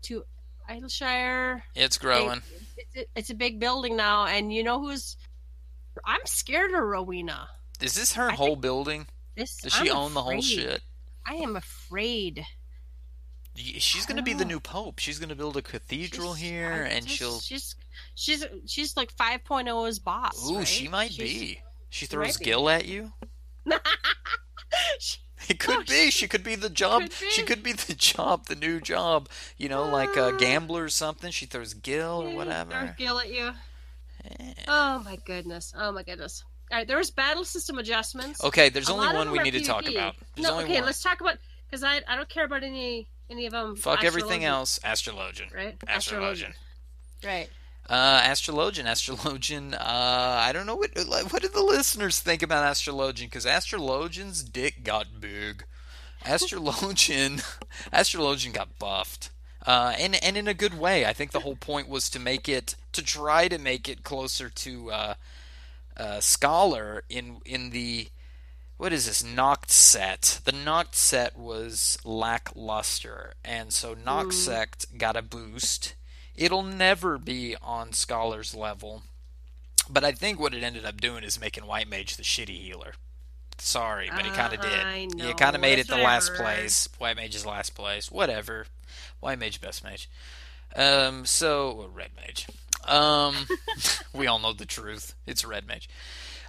to 0.03 0.23
Idleshire. 0.69 1.63
it's 1.75 1.97
growing. 1.97 2.41
It's, 2.93 3.09
it's 3.15 3.29
a 3.29 3.35
big 3.35 3.59
building 3.59 3.95
now, 3.95 4.25
and 4.25 4.51
you 4.53 4.63
know 4.63 4.79
who's? 4.81 5.17
I'm 6.03 6.25
scared 6.25 6.71
of 6.71 6.81
Rowena. 6.83 7.47
Is 7.81 7.93
this 7.95 8.13
her 8.13 8.29
I 8.31 8.33
whole 8.35 8.55
building? 8.55 9.07
This 9.35 9.57
Does 9.57 9.73
she 9.73 9.89
I'm 9.89 9.97
own 9.97 10.13
the 10.13 10.21
whole 10.21 10.41
shit? 10.41 10.81
I 11.27 11.35
am 11.35 11.55
afraid. 11.55 12.45
She's 13.57 14.05
gonna 14.05 14.21
be 14.21 14.33
the 14.33 14.43
new 14.45 14.59
pope. 14.59 14.99
She's 14.99 15.17
gonna 15.19 15.35
build 15.35 15.55
a 15.55 15.61
cathedral 15.61 16.35
She's- 16.35 16.49
here, 16.51 16.87
I 16.89 16.93
and 16.93 17.05
just- 17.05 17.17
she'll. 17.17 17.39
she's 17.39 17.75
she's 18.15 18.45
she's 18.67 18.97
like 18.97 19.15
5.0's 19.15 19.99
boss. 19.99 20.49
Ooh, 20.49 20.57
right? 20.57 20.67
she 20.67 20.87
might 20.89 21.13
She's- 21.13 21.29
be. 21.39 21.61
She 21.89 22.05
throws 22.05 22.37
be. 22.37 22.45
Gil 22.45 22.67
at 22.69 22.85
you. 22.85 23.13
She- 24.99 25.19
It 25.49 25.59
could 25.59 25.75
Oh, 25.77 25.79
be. 25.81 26.05
she- 26.05 26.11
She 26.11 26.27
could 26.27 26.43
be 26.43 26.55
the 26.55 26.69
job. 26.69 27.03
could 27.03 27.13
She 27.31 27.43
could 27.43 27.61
be 27.63 27.73
the 27.73 27.93
job, 27.93 28.45
the 28.47 28.55
new 28.55 28.79
job. 28.79 29.29
You 29.57 29.69
know, 29.69 29.83
like 29.85 30.15
a 30.15 30.27
Ah. 30.33 30.37
gambler 30.37 30.83
or 30.83 30.89
something. 30.89 31.31
She 31.31 31.45
throws 31.45 31.73
gill 31.73 32.23
or 32.23 32.31
whatever. 32.35 32.95
gill 32.97 33.19
at 33.19 33.29
you. 33.31 33.53
Eh. 34.39 34.53
Oh 34.67 34.99
my 34.99 35.17
goodness. 35.25 35.73
Oh 35.77 35.91
my 35.91 36.03
goodness. 36.03 36.43
All 36.71 36.79
right, 36.79 36.87
there 36.87 36.97
was 36.97 37.11
battle 37.11 37.45
system 37.45 37.77
adjustments. 37.77 38.43
Okay, 38.43 38.69
there's 38.69 38.89
A 38.89 38.93
only 38.93 39.13
one 39.13 39.29
we 39.31 39.37
need 39.39 39.51
to 39.51 39.61
talk 39.61 39.87
about. 39.87 40.15
There's 40.35 40.47
no, 40.47 40.59
okay, 40.61 40.75
one. 40.75 40.85
let's 40.85 41.01
talk 41.03 41.21
about 41.21 41.37
because 41.69 41.83
I 41.83 42.01
I 42.07 42.15
don't 42.15 42.27
care 42.29 42.45
about 42.45 42.63
any 42.63 43.07
any 43.29 43.45
of 43.45 43.51
them. 43.51 43.75
Fuck 43.75 44.03
everything 44.03 44.45
else. 44.45 44.79
Astrologian. 44.83 45.53
Right. 45.53 45.77
Astrologian. 45.87 46.53
Right. 47.23 47.49
Uh, 47.87 48.21
Astrologian, 48.23 48.85
Astrologian. 48.85 49.73
Uh, 49.73 49.77
I 49.79 50.51
don't 50.51 50.65
know 50.65 50.75
what 50.75 50.91
what 50.95 51.41
do 51.41 51.47
the 51.47 51.61
listeners 51.61 52.19
think 52.19 52.41
about 52.41 52.63
Astrologian 52.63 53.27
because 53.27 53.45
Astrologian's 53.45 54.43
dick 54.43 54.83
got 54.83 55.19
big. 55.19 55.65
Astrologian, 56.23 57.43
Astrologian 57.93 58.53
got 58.53 58.79
buffed, 58.79 59.29
uh, 59.67 59.93
and 59.99 60.21
and 60.23 60.35
in 60.35 60.47
a 60.47 60.53
good 60.55 60.77
way. 60.77 61.05
I 61.05 61.13
think 61.13 61.31
the 61.31 61.41
whole 61.41 61.55
point 61.55 61.87
was 61.87 62.09
to 62.09 62.19
make 62.19 62.49
it 62.49 62.75
to 62.93 63.03
try 63.03 63.47
to 63.47 63.59
make 63.59 63.87
it 63.87 64.03
closer 64.03 64.49
to 64.49 64.91
uh, 64.91 65.13
uh, 65.95 66.19
Scholar 66.19 67.03
in 67.07 67.37
in 67.45 67.69
the 67.69 68.09
what 68.77 68.91
is 68.91 69.05
this 69.05 69.21
Noct 69.21 69.69
sect? 69.69 70.43
The 70.45 70.51
Noct 70.51 70.95
sect 70.95 71.37
was 71.37 71.99
lackluster, 72.03 73.33
and 73.43 73.71
so 73.71 73.93
Noct 73.93 74.33
sect 74.33 74.97
got 74.97 75.15
a 75.15 75.21
boost. 75.21 75.93
It'll 76.37 76.63
never 76.63 77.17
be 77.17 77.55
on 77.61 77.93
Scholar's 77.93 78.53
level, 78.53 79.03
but 79.89 80.03
I 80.03 80.11
think 80.11 80.39
what 80.39 80.53
it 80.53 80.63
ended 80.63 80.85
up 80.85 80.99
doing 80.99 81.23
is 81.23 81.39
making 81.39 81.65
White 81.65 81.89
Mage 81.89 82.17
the 82.17 82.23
shitty 82.23 82.61
healer. 82.61 82.93
Sorry, 83.57 84.09
but 84.13 84.25
he 84.25 84.31
kind 84.31 84.53
of 84.53 84.59
did. 84.59 84.71
I 84.71 85.05
know, 85.05 85.27
He 85.27 85.33
kind 85.33 85.55
of 85.55 85.61
made 85.61 85.79
it 85.79 85.87
the 85.87 85.95
last 85.97 86.33
place. 86.33 86.89
White 86.97 87.15
Mage 87.15 87.35
is 87.35 87.45
last 87.45 87.73
place. 87.73 88.11
Whatever. 88.11 88.67
White 89.21 89.39
Mage 89.39 89.61
best 89.61 89.83
mage. 89.83 90.09
Um. 90.75 91.25
So 91.25 91.89
Red 91.93 92.11
Mage. 92.17 92.47
Um, 92.87 93.47
we 94.13 94.27
all 94.27 94.39
know 94.39 94.53
the 94.53 94.65
truth. 94.65 95.15
It's 95.25 95.43
red 95.43 95.67
mage. 95.67 95.89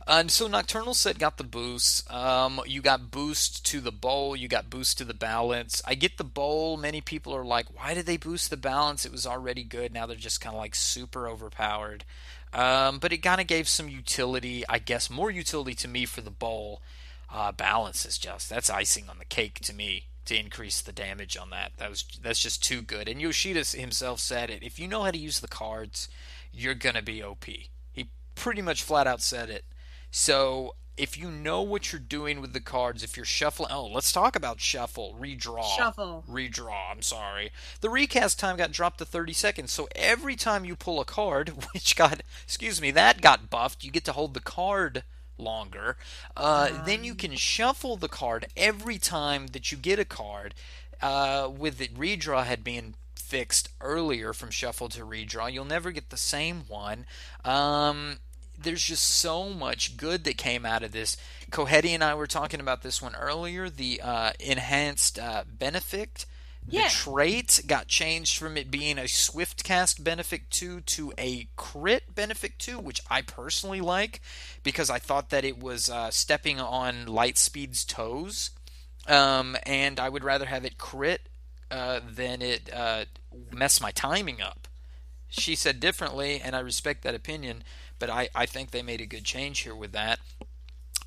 Uh, 0.08 0.18
and 0.20 0.30
so 0.30 0.46
Nocturnal 0.46 0.94
Sect 0.94 1.18
got 1.18 1.36
the 1.36 1.44
boost. 1.44 2.08
Um, 2.12 2.60
you 2.64 2.80
got 2.80 3.10
boost 3.10 3.66
to 3.66 3.80
the 3.80 3.90
Bole. 3.90 4.36
You 4.36 4.46
got 4.46 4.70
boost 4.70 4.98
to 4.98 5.04
the 5.04 5.14
balance. 5.14 5.82
I 5.84 5.96
get 5.96 6.16
the 6.16 6.24
Bole. 6.24 6.76
Many 6.76 7.00
people 7.00 7.34
are 7.34 7.44
like, 7.44 7.66
why 7.76 7.92
did 7.92 8.06
they 8.06 8.16
boost 8.16 8.50
the 8.50 8.56
balance? 8.56 9.04
It 9.04 9.10
was 9.10 9.26
already 9.26 9.64
good. 9.64 9.92
Now 9.92 10.06
they're 10.06 10.16
just 10.16 10.40
kind 10.40 10.54
of 10.54 10.60
like 10.60 10.76
super 10.76 11.28
overpowered. 11.28 12.04
Um, 12.52 12.98
but 12.98 13.12
it 13.12 13.18
kind 13.18 13.40
of 13.40 13.48
gave 13.48 13.68
some 13.68 13.88
utility, 13.88 14.64
I 14.68 14.78
guess, 14.78 15.10
more 15.10 15.30
utility 15.30 15.74
to 15.74 15.88
me 15.88 16.06
for 16.06 16.20
the 16.20 16.30
Bole. 16.30 16.80
Uh, 17.32 17.50
balance 17.50 18.06
is 18.06 18.18
just 18.18 18.48
that's 18.48 18.70
icing 18.70 19.06
on 19.10 19.18
the 19.18 19.24
cake 19.24 19.58
to 19.58 19.74
me 19.74 20.04
to 20.26 20.38
increase 20.38 20.80
the 20.80 20.92
damage 20.92 21.36
on 21.36 21.50
that. 21.50 21.72
That 21.78 21.90
was 21.90 22.04
that's 22.22 22.40
just 22.40 22.62
too 22.62 22.82
good. 22.82 23.08
And 23.08 23.20
Yoshida 23.20 23.64
himself 23.64 24.20
said 24.20 24.50
it. 24.50 24.62
If 24.62 24.78
you 24.78 24.86
know 24.86 25.02
how 25.02 25.10
to 25.10 25.18
use 25.18 25.40
the 25.40 25.48
cards, 25.48 26.08
you're 26.52 26.74
gonna 26.74 27.02
be 27.02 27.22
OP. 27.22 27.46
He 27.92 28.10
pretty 28.36 28.62
much 28.62 28.84
flat 28.84 29.08
out 29.08 29.20
said 29.20 29.50
it. 29.50 29.64
So 30.10 30.74
if 30.96 31.18
you 31.18 31.30
know 31.30 31.60
what 31.60 31.92
you're 31.92 32.00
doing 32.00 32.40
with 32.40 32.52
the 32.54 32.60
cards, 32.60 33.02
if 33.02 33.16
you're 33.16 33.26
shuffling, 33.26 33.70
oh, 33.70 33.86
let's 33.86 34.12
talk 34.12 34.34
about 34.34 34.60
shuffle, 34.60 35.14
redraw, 35.20 35.76
Shuffle. 35.76 36.24
redraw. 36.28 36.90
I'm 36.90 37.02
sorry. 37.02 37.50
The 37.82 37.90
recast 37.90 38.38
time 38.38 38.56
got 38.56 38.72
dropped 38.72 38.98
to 38.98 39.04
30 39.04 39.32
seconds, 39.34 39.72
so 39.72 39.88
every 39.94 40.36
time 40.36 40.64
you 40.64 40.74
pull 40.74 41.00
a 41.00 41.04
card, 41.04 41.50
which 41.72 41.96
got, 41.96 42.22
excuse 42.44 42.80
me, 42.80 42.90
that 42.92 43.20
got 43.20 43.50
buffed, 43.50 43.84
you 43.84 43.90
get 43.90 44.04
to 44.06 44.12
hold 44.12 44.32
the 44.34 44.40
card 44.40 45.04
longer. 45.38 45.98
Uh, 46.34 46.82
then 46.84 47.04
you 47.04 47.14
can 47.14 47.34
shuffle 47.36 47.96
the 47.98 48.08
card 48.08 48.46
every 48.56 48.96
time 48.98 49.48
that 49.48 49.70
you 49.70 49.76
get 49.76 49.98
a 49.98 50.04
card. 50.06 50.54
Uh, 51.02 51.50
with 51.54 51.76
the 51.76 51.88
redraw 51.88 52.42
had 52.44 52.64
been 52.64 52.94
fixed 53.14 53.68
earlier 53.82 54.32
from 54.32 54.50
shuffle 54.50 54.88
to 54.88 55.04
redraw, 55.04 55.52
you'll 55.52 55.64
never 55.66 55.90
get 55.90 56.08
the 56.08 56.16
same 56.16 56.62
one. 56.68 57.04
Um, 57.44 58.18
there's 58.66 58.82
just 58.82 59.04
so 59.04 59.50
much 59.50 59.96
good 59.96 60.24
that 60.24 60.36
came 60.36 60.66
out 60.66 60.82
of 60.82 60.90
this. 60.90 61.16
Cohedi 61.50 61.90
and 61.90 62.02
I 62.02 62.16
were 62.16 62.26
talking 62.26 62.58
about 62.58 62.82
this 62.82 63.00
one 63.00 63.14
earlier. 63.14 63.70
The 63.70 64.00
uh, 64.02 64.32
enhanced 64.40 65.20
uh, 65.20 65.44
Benefic, 65.44 66.26
the 66.66 66.82
trait 66.90 67.62
got 67.68 67.86
changed 67.86 68.38
from 68.38 68.56
it 68.56 68.68
being 68.68 68.98
a 68.98 69.06
swift 69.06 69.62
cast 69.62 70.02
Benefic 70.02 70.50
two 70.50 70.80
to 70.80 71.12
a 71.16 71.46
crit 71.54 72.12
Benefic 72.12 72.58
two, 72.58 72.80
which 72.80 73.00
I 73.08 73.22
personally 73.22 73.80
like 73.80 74.20
because 74.64 74.90
I 74.90 74.98
thought 74.98 75.30
that 75.30 75.44
it 75.44 75.62
was 75.62 75.88
uh, 75.88 76.10
stepping 76.10 76.58
on 76.60 77.06
Lightspeed's 77.06 77.84
toes, 77.84 78.50
um, 79.06 79.56
and 79.62 80.00
I 80.00 80.08
would 80.08 80.24
rather 80.24 80.46
have 80.46 80.64
it 80.64 80.76
crit 80.76 81.28
uh, 81.70 82.00
than 82.04 82.42
it 82.42 82.68
uh, 82.74 83.04
mess 83.52 83.80
my 83.80 83.92
timing 83.92 84.42
up 84.42 84.66
she 85.28 85.54
said 85.54 85.80
differently, 85.80 86.40
and 86.40 86.54
I 86.54 86.60
respect 86.60 87.02
that 87.02 87.14
opinion, 87.14 87.64
but 87.98 88.10
I, 88.10 88.28
I 88.34 88.46
think 88.46 88.70
they 88.70 88.82
made 88.82 89.00
a 89.00 89.06
good 89.06 89.24
change 89.24 89.60
here 89.60 89.74
with 89.74 89.92
that. 89.92 90.18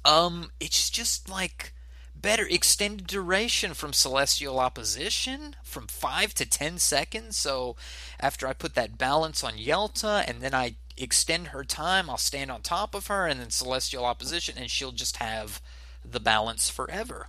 Um, 0.05 0.51
it's 0.59 0.89
just 0.89 1.29
like 1.29 1.73
better 2.15 2.45
extended 2.49 3.07
duration 3.07 3.73
from 3.73 3.93
celestial 3.93 4.59
opposition 4.59 5.55
from 5.63 5.87
five 5.87 6.33
to 6.35 6.45
ten 6.45 6.77
seconds. 6.77 7.37
So 7.37 7.75
after 8.19 8.47
I 8.47 8.53
put 8.53 8.75
that 8.75 8.97
balance 8.97 9.43
on 9.43 9.53
Yelta, 9.57 10.23
and 10.27 10.41
then 10.41 10.53
I 10.53 10.75
extend 10.97 11.47
her 11.47 11.63
time, 11.63 12.09
I'll 12.09 12.17
stand 12.17 12.51
on 12.51 12.61
top 12.61 12.93
of 12.95 13.07
her, 13.07 13.25
and 13.27 13.39
then 13.39 13.49
celestial 13.49 14.05
opposition, 14.05 14.55
and 14.57 14.69
she'll 14.69 14.91
just 14.91 15.17
have 15.17 15.61
the 16.03 16.19
balance 16.19 16.69
forever. 16.69 17.27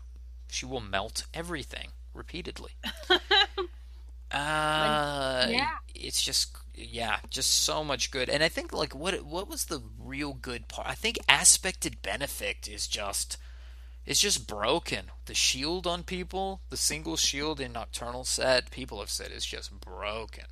She 0.49 0.67
will 0.67 0.81
melt 0.81 1.27
everything 1.35 1.89
repeatedly. 2.15 2.73
Uh, 4.33 5.49
Yeah. 5.51 5.71
it's 5.93 6.23
just 6.23 6.57
yeah, 6.81 7.19
just 7.29 7.51
so 7.51 7.85
much 7.85 8.11
good. 8.11 8.29
And 8.29 8.43
I 8.43 8.49
think 8.49 8.73
like 8.73 8.95
what 8.95 9.25
what 9.25 9.49
was 9.49 9.67
the 9.67 9.83
real 9.99 10.33
good 10.33 10.69
part? 10.69 10.89
I 10.89 10.95
think 10.95 11.19
aspected 11.29 12.03
Benefic 12.03 12.69
is 12.69 12.87
just 12.87 13.37
it's 14.07 14.21
just 14.21 14.47
broken. 14.47 15.07
The 15.27 15.35
shield 15.35 15.87
on 15.87 16.03
people, 16.03 16.63
the 16.71 16.77
single 16.77 17.17
shield 17.17 17.61
in 17.61 17.73
Nocturnal 17.73 18.25
sect, 18.25 18.71
people 18.71 19.01
have 19.01 19.11
said 19.11 19.31
is 19.31 19.45
just 19.45 19.79
broken. 19.81 20.45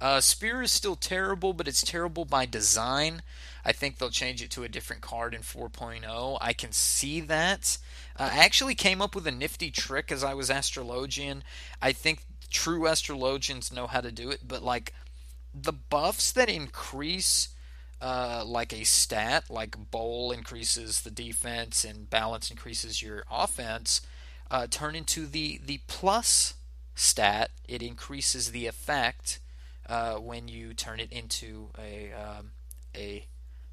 Uh, 0.00 0.20
Spear 0.20 0.62
is 0.62 0.70
still 0.70 0.94
terrible, 0.94 1.52
but 1.52 1.66
it's 1.66 1.82
terrible 1.82 2.24
by 2.24 2.46
design. 2.46 3.22
I 3.64 3.72
think 3.72 3.98
they'll 3.98 4.10
change 4.10 4.40
it 4.40 4.50
to 4.52 4.62
a 4.62 4.68
different 4.68 5.02
card 5.02 5.34
in 5.34 5.40
4.0. 5.40 6.38
I 6.40 6.52
can 6.52 6.70
see 6.70 7.20
that. 7.22 7.78
Uh, 8.16 8.30
I 8.32 8.38
actually 8.38 8.76
came 8.76 9.02
up 9.02 9.14
with 9.14 9.26
a 9.26 9.32
nifty 9.32 9.70
trick 9.72 10.12
as 10.12 10.22
I 10.22 10.34
was 10.34 10.50
Astrologian. 10.50 11.42
I 11.82 11.92
think 11.92 12.20
true 12.48 12.82
Astrologians 12.82 13.72
know 13.72 13.88
how 13.88 14.00
to 14.00 14.12
do 14.12 14.30
it, 14.30 14.46
but 14.46 14.62
like 14.62 14.94
the 15.62 15.72
buffs 15.72 16.32
that 16.32 16.48
increase 16.48 17.48
uh, 18.00 18.44
like 18.46 18.72
a 18.72 18.84
stat, 18.84 19.44
like 19.50 19.90
Bole 19.90 20.30
increases 20.30 21.00
the 21.00 21.10
defense 21.10 21.84
and 21.84 22.08
balance 22.08 22.50
increases 22.50 23.02
your 23.02 23.24
offense, 23.30 24.00
uh, 24.50 24.66
turn 24.70 24.94
into 24.94 25.26
the 25.26 25.60
the 25.64 25.80
plus 25.86 26.54
stat. 26.94 27.50
It 27.66 27.82
increases 27.82 28.52
the 28.52 28.66
effect 28.66 29.40
uh, 29.88 30.14
when 30.14 30.48
you 30.48 30.74
turn 30.74 31.00
it 31.00 31.10
into 31.12 31.70
a 31.78 32.12
um, 32.12 32.52
a 32.96 33.26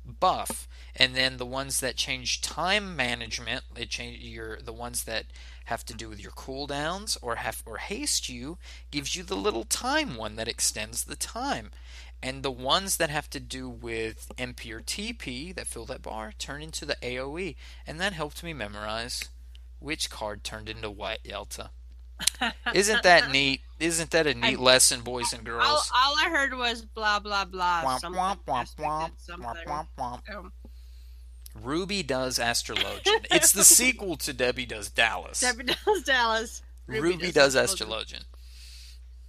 buff, 0.04 0.68
and 0.96 1.16
then 1.16 1.38
the 1.38 1.46
ones 1.46 1.80
that 1.80 1.96
change 1.96 2.42
time 2.42 2.96
management, 2.96 3.64
it 3.76 3.90
change 3.90 4.20
your 4.20 4.60
the 4.60 4.74
ones 4.74 5.04
that 5.04 5.26
have 5.66 5.86
to 5.86 5.94
do 5.94 6.10
with 6.10 6.22
your 6.22 6.32
cooldowns 6.32 7.18
or 7.22 7.36
have 7.38 7.62
or 7.66 7.78
haste 7.78 8.30
you 8.30 8.58
gives 8.92 9.16
you 9.16 9.24
the 9.24 9.36
little 9.36 9.64
time 9.64 10.16
one 10.16 10.36
that 10.36 10.48
extends 10.48 11.04
the 11.04 11.16
time. 11.16 11.72
And 12.24 12.42
the 12.42 12.52
ones 12.52 12.98
that 12.98 13.10
have 13.10 13.30
to 13.32 13.40
do 13.40 13.70
with 13.70 14.32
MP 14.38 14.72
or 14.72 14.82
TP 14.82 15.54
that 15.54 15.68
fill 15.68 15.86
that 15.86 16.02
bar 16.02 16.34
turn 16.38 16.62
into 16.62 16.86
the 16.86 16.98
AoE. 17.02 17.56
And 17.86 18.00
that 18.00 18.14
helped 18.14 18.44
me 18.44 18.54
memorize 18.54 19.30
which 19.80 20.10
card 20.10 20.44
turned 20.44 20.70
into 20.70 20.90
what, 20.90 21.24
Yelta. 21.24 21.70
Isn't 22.74 23.04
that 23.04 23.30
neat? 23.32 23.62
Isn't 23.80 24.12
that 24.12 24.26
a 24.26 24.34
neat 24.34 24.58
I- 24.58 24.62
lesson, 24.62 25.02
boys 25.02 25.34
and 25.34 25.44
girls? 25.44 25.66
All, 25.68 25.84
all 25.96 26.16
I 26.18 26.30
heard 26.30 26.54
was 26.54 26.84
blah 26.86 27.20
blah 27.20 27.46
blah. 27.46 27.84
Womp, 27.84 28.02
womp, 28.16 28.40
womp, 28.48 28.76
womp, 28.78 29.12
womp, 29.30 29.88
womp, 29.98 30.22
womp. 30.26 30.52
Ruby 31.64 32.04
does 32.04 32.38
Astrologian. 32.38 33.26
it's 33.32 33.52
the 33.54 33.64
sequel 33.64 34.18
to 34.18 34.34
Debbie 34.34 34.66
Does 34.66 34.90
Dallas. 34.90 35.40
Debbie 35.40 35.64
does 35.86 36.04
Dallas. 36.04 36.62
Ruby, 36.88 37.32
does 37.32 37.56
Astrologian. 37.56 38.24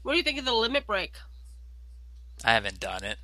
What 0.02 0.12
do 0.12 0.18
you 0.18 0.24
think 0.24 0.38
of 0.38 0.44
the 0.44 0.52
limit 0.52 0.86
break? 0.86 1.14
I 2.44 2.52
haven't 2.52 2.80
done 2.80 3.02
it. 3.04 3.18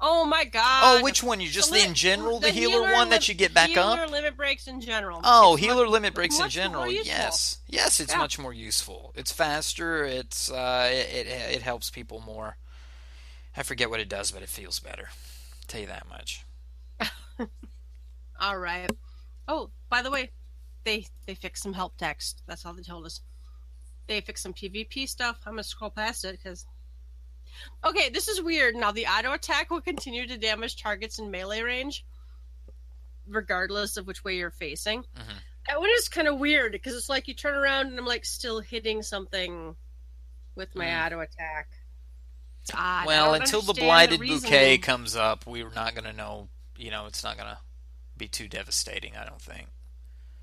Oh 0.00 0.24
my 0.24 0.44
god. 0.44 1.00
Oh, 1.00 1.02
which 1.02 1.22
one? 1.22 1.40
You 1.40 1.48
just 1.48 1.70
The 1.72 1.84
in 1.84 1.94
general 1.94 2.40
the, 2.40 2.50
healer, 2.50 2.92
one 2.92 3.10
that 3.10 3.28
you 3.28 3.34
get 3.34 3.54
back 3.54 3.70
healer 3.70 4.00
up? 4.02 4.10
limit 4.10 4.36
breaks 4.36 4.66
in 4.66 4.80
general. 4.80 5.20
Oh, 5.22 5.54
It's 5.54 5.64
healer 5.64 5.84
much- 5.84 5.92
limit 5.92 6.14
breaks 6.14 6.38
in 6.40 6.48
general. 6.48 6.90
Yes, 6.90 7.58
yes, 7.68 8.00
it's 8.00 8.12
Yeah. 8.12 8.18
much 8.18 8.38
more 8.38 8.52
useful. 8.52 9.12
It's 9.14 9.32
faster. 9.32 10.04
It's 10.04 10.50
uh, 10.50 10.88
it, 10.92 11.26
it 11.26 11.54
it 11.56 11.62
helps 11.62 11.90
people 11.90 12.20
more. 12.20 12.56
I 13.56 13.62
forget 13.62 13.88
what 13.90 14.00
it 14.00 14.08
does, 14.08 14.30
but 14.30 14.42
it 14.42 14.48
feels 14.48 14.80
better. 14.80 15.10
tell 15.68 15.80
you 15.80 15.86
that 15.86 16.08
much. 16.08 16.43
All 18.40 18.58
right. 18.58 18.90
Oh, 19.48 19.70
by 19.88 20.02
the 20.02 20.10
way, 20.10 20.30
they 20.84 21.06
they 21.26 21.34
fixed 21.34 21.62
some 21.62 21.72
help 21.72 21.96
text. 21.96 22.42
That's 22.46 22.64
all 22.66 22.74
they 22.74 22.82
told 22.82 23.06
us. 23.06 23.20
They 24.06 24.20
fixed 24.20 24.42
some 24.42 24.52
PvP 24.54 25.08
stuff. 25.08 25.38
I'm 25.46 25.52
gonna 25.52 25.64
scroll 25.64 25.90
past 25.90 26.24
it 26.24 26.32
because. 26.42 26.66
Okay, 27.84 28.08
this 28.10 28.26
is 28.28 28.42
weird. 28.42 28.74
Now 28.74 28.90
the 28.90 29.06
auto 29.06 29.32
attack 29.32 29.70
will 29.70 29.80
continue 29.80 30.26
to 30.26 30.36
damage 30.36 30.76
targets 30.82 31.18
in 31.20 31.30
melee 31.30 31.60
range, 31.62 32.04
regardless 33.26 33.96
of 33.96 34.06
which 34.06 34.24
way 34.24 34.36
you're 34.36 34.50
facing. 34.50 35.02
Mhm. 35.16 35.36
That 35.68 35.80
one 35.80 35.88
is 35.90 36.08
kind 36.08 36.28
of 36.28 36.38
weird 36.38 36.72
because 36.72 36.94
it's 36.94 37.08
like 37.08 37.28
you 37.28 37.34
turn 37.34 37.54
around 37.54 37.86
and 37.86 37.98
I'm 37.98 38.04
like 38.06 38.24
still 38.24 38.60
hitting 38.60 39.02
something 39.02 39.76
with 40.56 40.74
my 40.74 40.86
Mm. 40.86 41.06
auto 41.06 41.20
attack. 41.20 41.68
Odd. 42.72 42.78
I 42.78 43.06
well, 43.06 43.34
until 43.34 43.62
the 43.62 43.72
blighted 43.74 44.20
reasoning. 44.20 44.42
bouquet 44.50 44.78
comes 44.78 45.16
up, 45.16 45.46
we're 45.46 45.70
not 45.70 45.94
gonna 45.94 46.12
know. 46.12 46.48
You 46.76 46.90
know, 46.90 47.06
it's 47.06 47.22
not 47.22 47.36
gonna 47.36 47.58
be 48.16 48.28
too 48.28 48.48
devastating. 48.48 49.16
I 49.16 49.24
don't 49.24 49.40
think. 49.40 49.68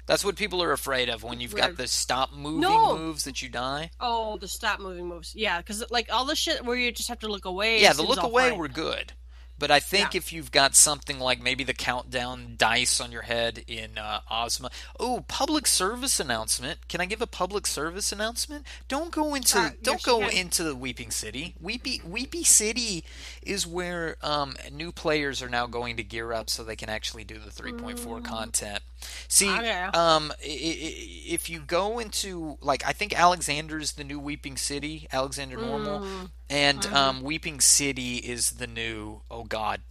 That's 0.08 0.26
what 0.26 0.36
people 0.36 0.62
are 0.64 0.72
afraid 0.72 1.10
of 1.10 1.24
when 1.24 1.40
you've 1.40 1.56
got 1.56 1.78
the 1.78 1.88
stop 1.88 2.34
moving 2.34 2.62
No. 2.62 2.98
moves 2.98 3.24
that 3.26 3.42
you 3.42 3.50
die. 3.50 3.92
Oh, 4.00 4.38
the 4.38 4.48
stop 4.48 4.80
moving 4.80 5.08
moves. 5.08 5.34
Yeah, 5.36 5.60
because 5.60 5.84
like 5.92 6.12
all 6.12 6.26
the 6.26 6.36
shit 6.36 6.66
where 6.66 6.76
you 6.76 6.92
just 6.92 7.08
have 7.10 7.20
to 7.20 7.28
look 7.28 7.46
away. 7.46 7.82
Yeah, 7.82 7.94
the 7.94 8.02
look 8.04 8.22
away 8.24 8.50
fine. 8.50 8.58
were 8.60 8.68
good. 8.68 9.14
But 9.62 9.70
I 9.70 9.80
think 9.80 10.16
Yeah. 10.16 10.18
if 10.18 10.34
you've 10.34 10.50
got 10.52 10.76
something 10.76 11.20
like 11.20 11.40
maybe 11.40 11.64
the 11.64 11.76
countdown 11.76 12.56
dice 12.58 13.00
on 13.00 13.12
your 13.12 13.22
head 13.22 13.64
in 13.68 13.96
uh, 13.96 14.22
Ozma. 14.30 14.72
Oh, 15.00 15.24
public 15.28 15.68
service 15.68 16.20
announcement. 16.20 16.88
Can 16.88 17.00
I 17.00 17.06
give 17.06 17.22
a 17.22 17.28
public 17.28 17.68
service 17.68 18.12
announcement? 18.12 18.66
Don't 18.88 19.12
go 19.12 19.36
into 19.36 19.60
Uh, 19.60 19.70
don't 19.84 19.98
yes, 19.98 20.04
go 20.06 20.28
into 20.28 20.64
the 20.64 20.76
Weeping 20.76 21.12
City. 21.12 21.54
Weepy 21.62 22.02
Weepy 22.04 22.44
City 22.44 23.06
is 23.44 23.68
where 23.68 24.18
um, 24.24 24.56
new 24.72 24.92
players 24.92 25.44
are 25.44 25.50
now 25.50 25.68
going 25.68 25.96
to 25.98 26.04
gear 26.04 26.34
up 26.34 26.50
so 26.50 26.64
they 26.64 26.76
can 26.76 26.90
actually 26.90 27.24
do 27.24 27.38
the 27.38 27.52
3.4 27.52 28.20
Mm. 28.20 28.26
content. 28.26 28.82
See, 29.28 29.50
Okay. 29.50 29.72
um, 29.94 30.32
if 30.40 31.50
you 31.50 31.60
go 31.62 32.00
into 32.00 32.58
like, 32.62 32.86
I 32.86 32.92
think 32.94 33.18
Alexander's 33.18 33.94
the 33.94 34.04
new 34.04 34.20
Weeping 34.20 34.58
City, 34.58 35.08
Alexander 35.12 35.58
Normal, 35.58 36.00
Mm, 36.02 36.32
and 36.50 36.82
Mhm. 36.82 36.94
um, 36.94 37.22
Weeping 37.22 37.60
City 37.62 38.18
is 38.18 38.52
the 38.52 38.68
new. 38.68 39.22
Oh 39.32 39.44
God, 39.44 39.82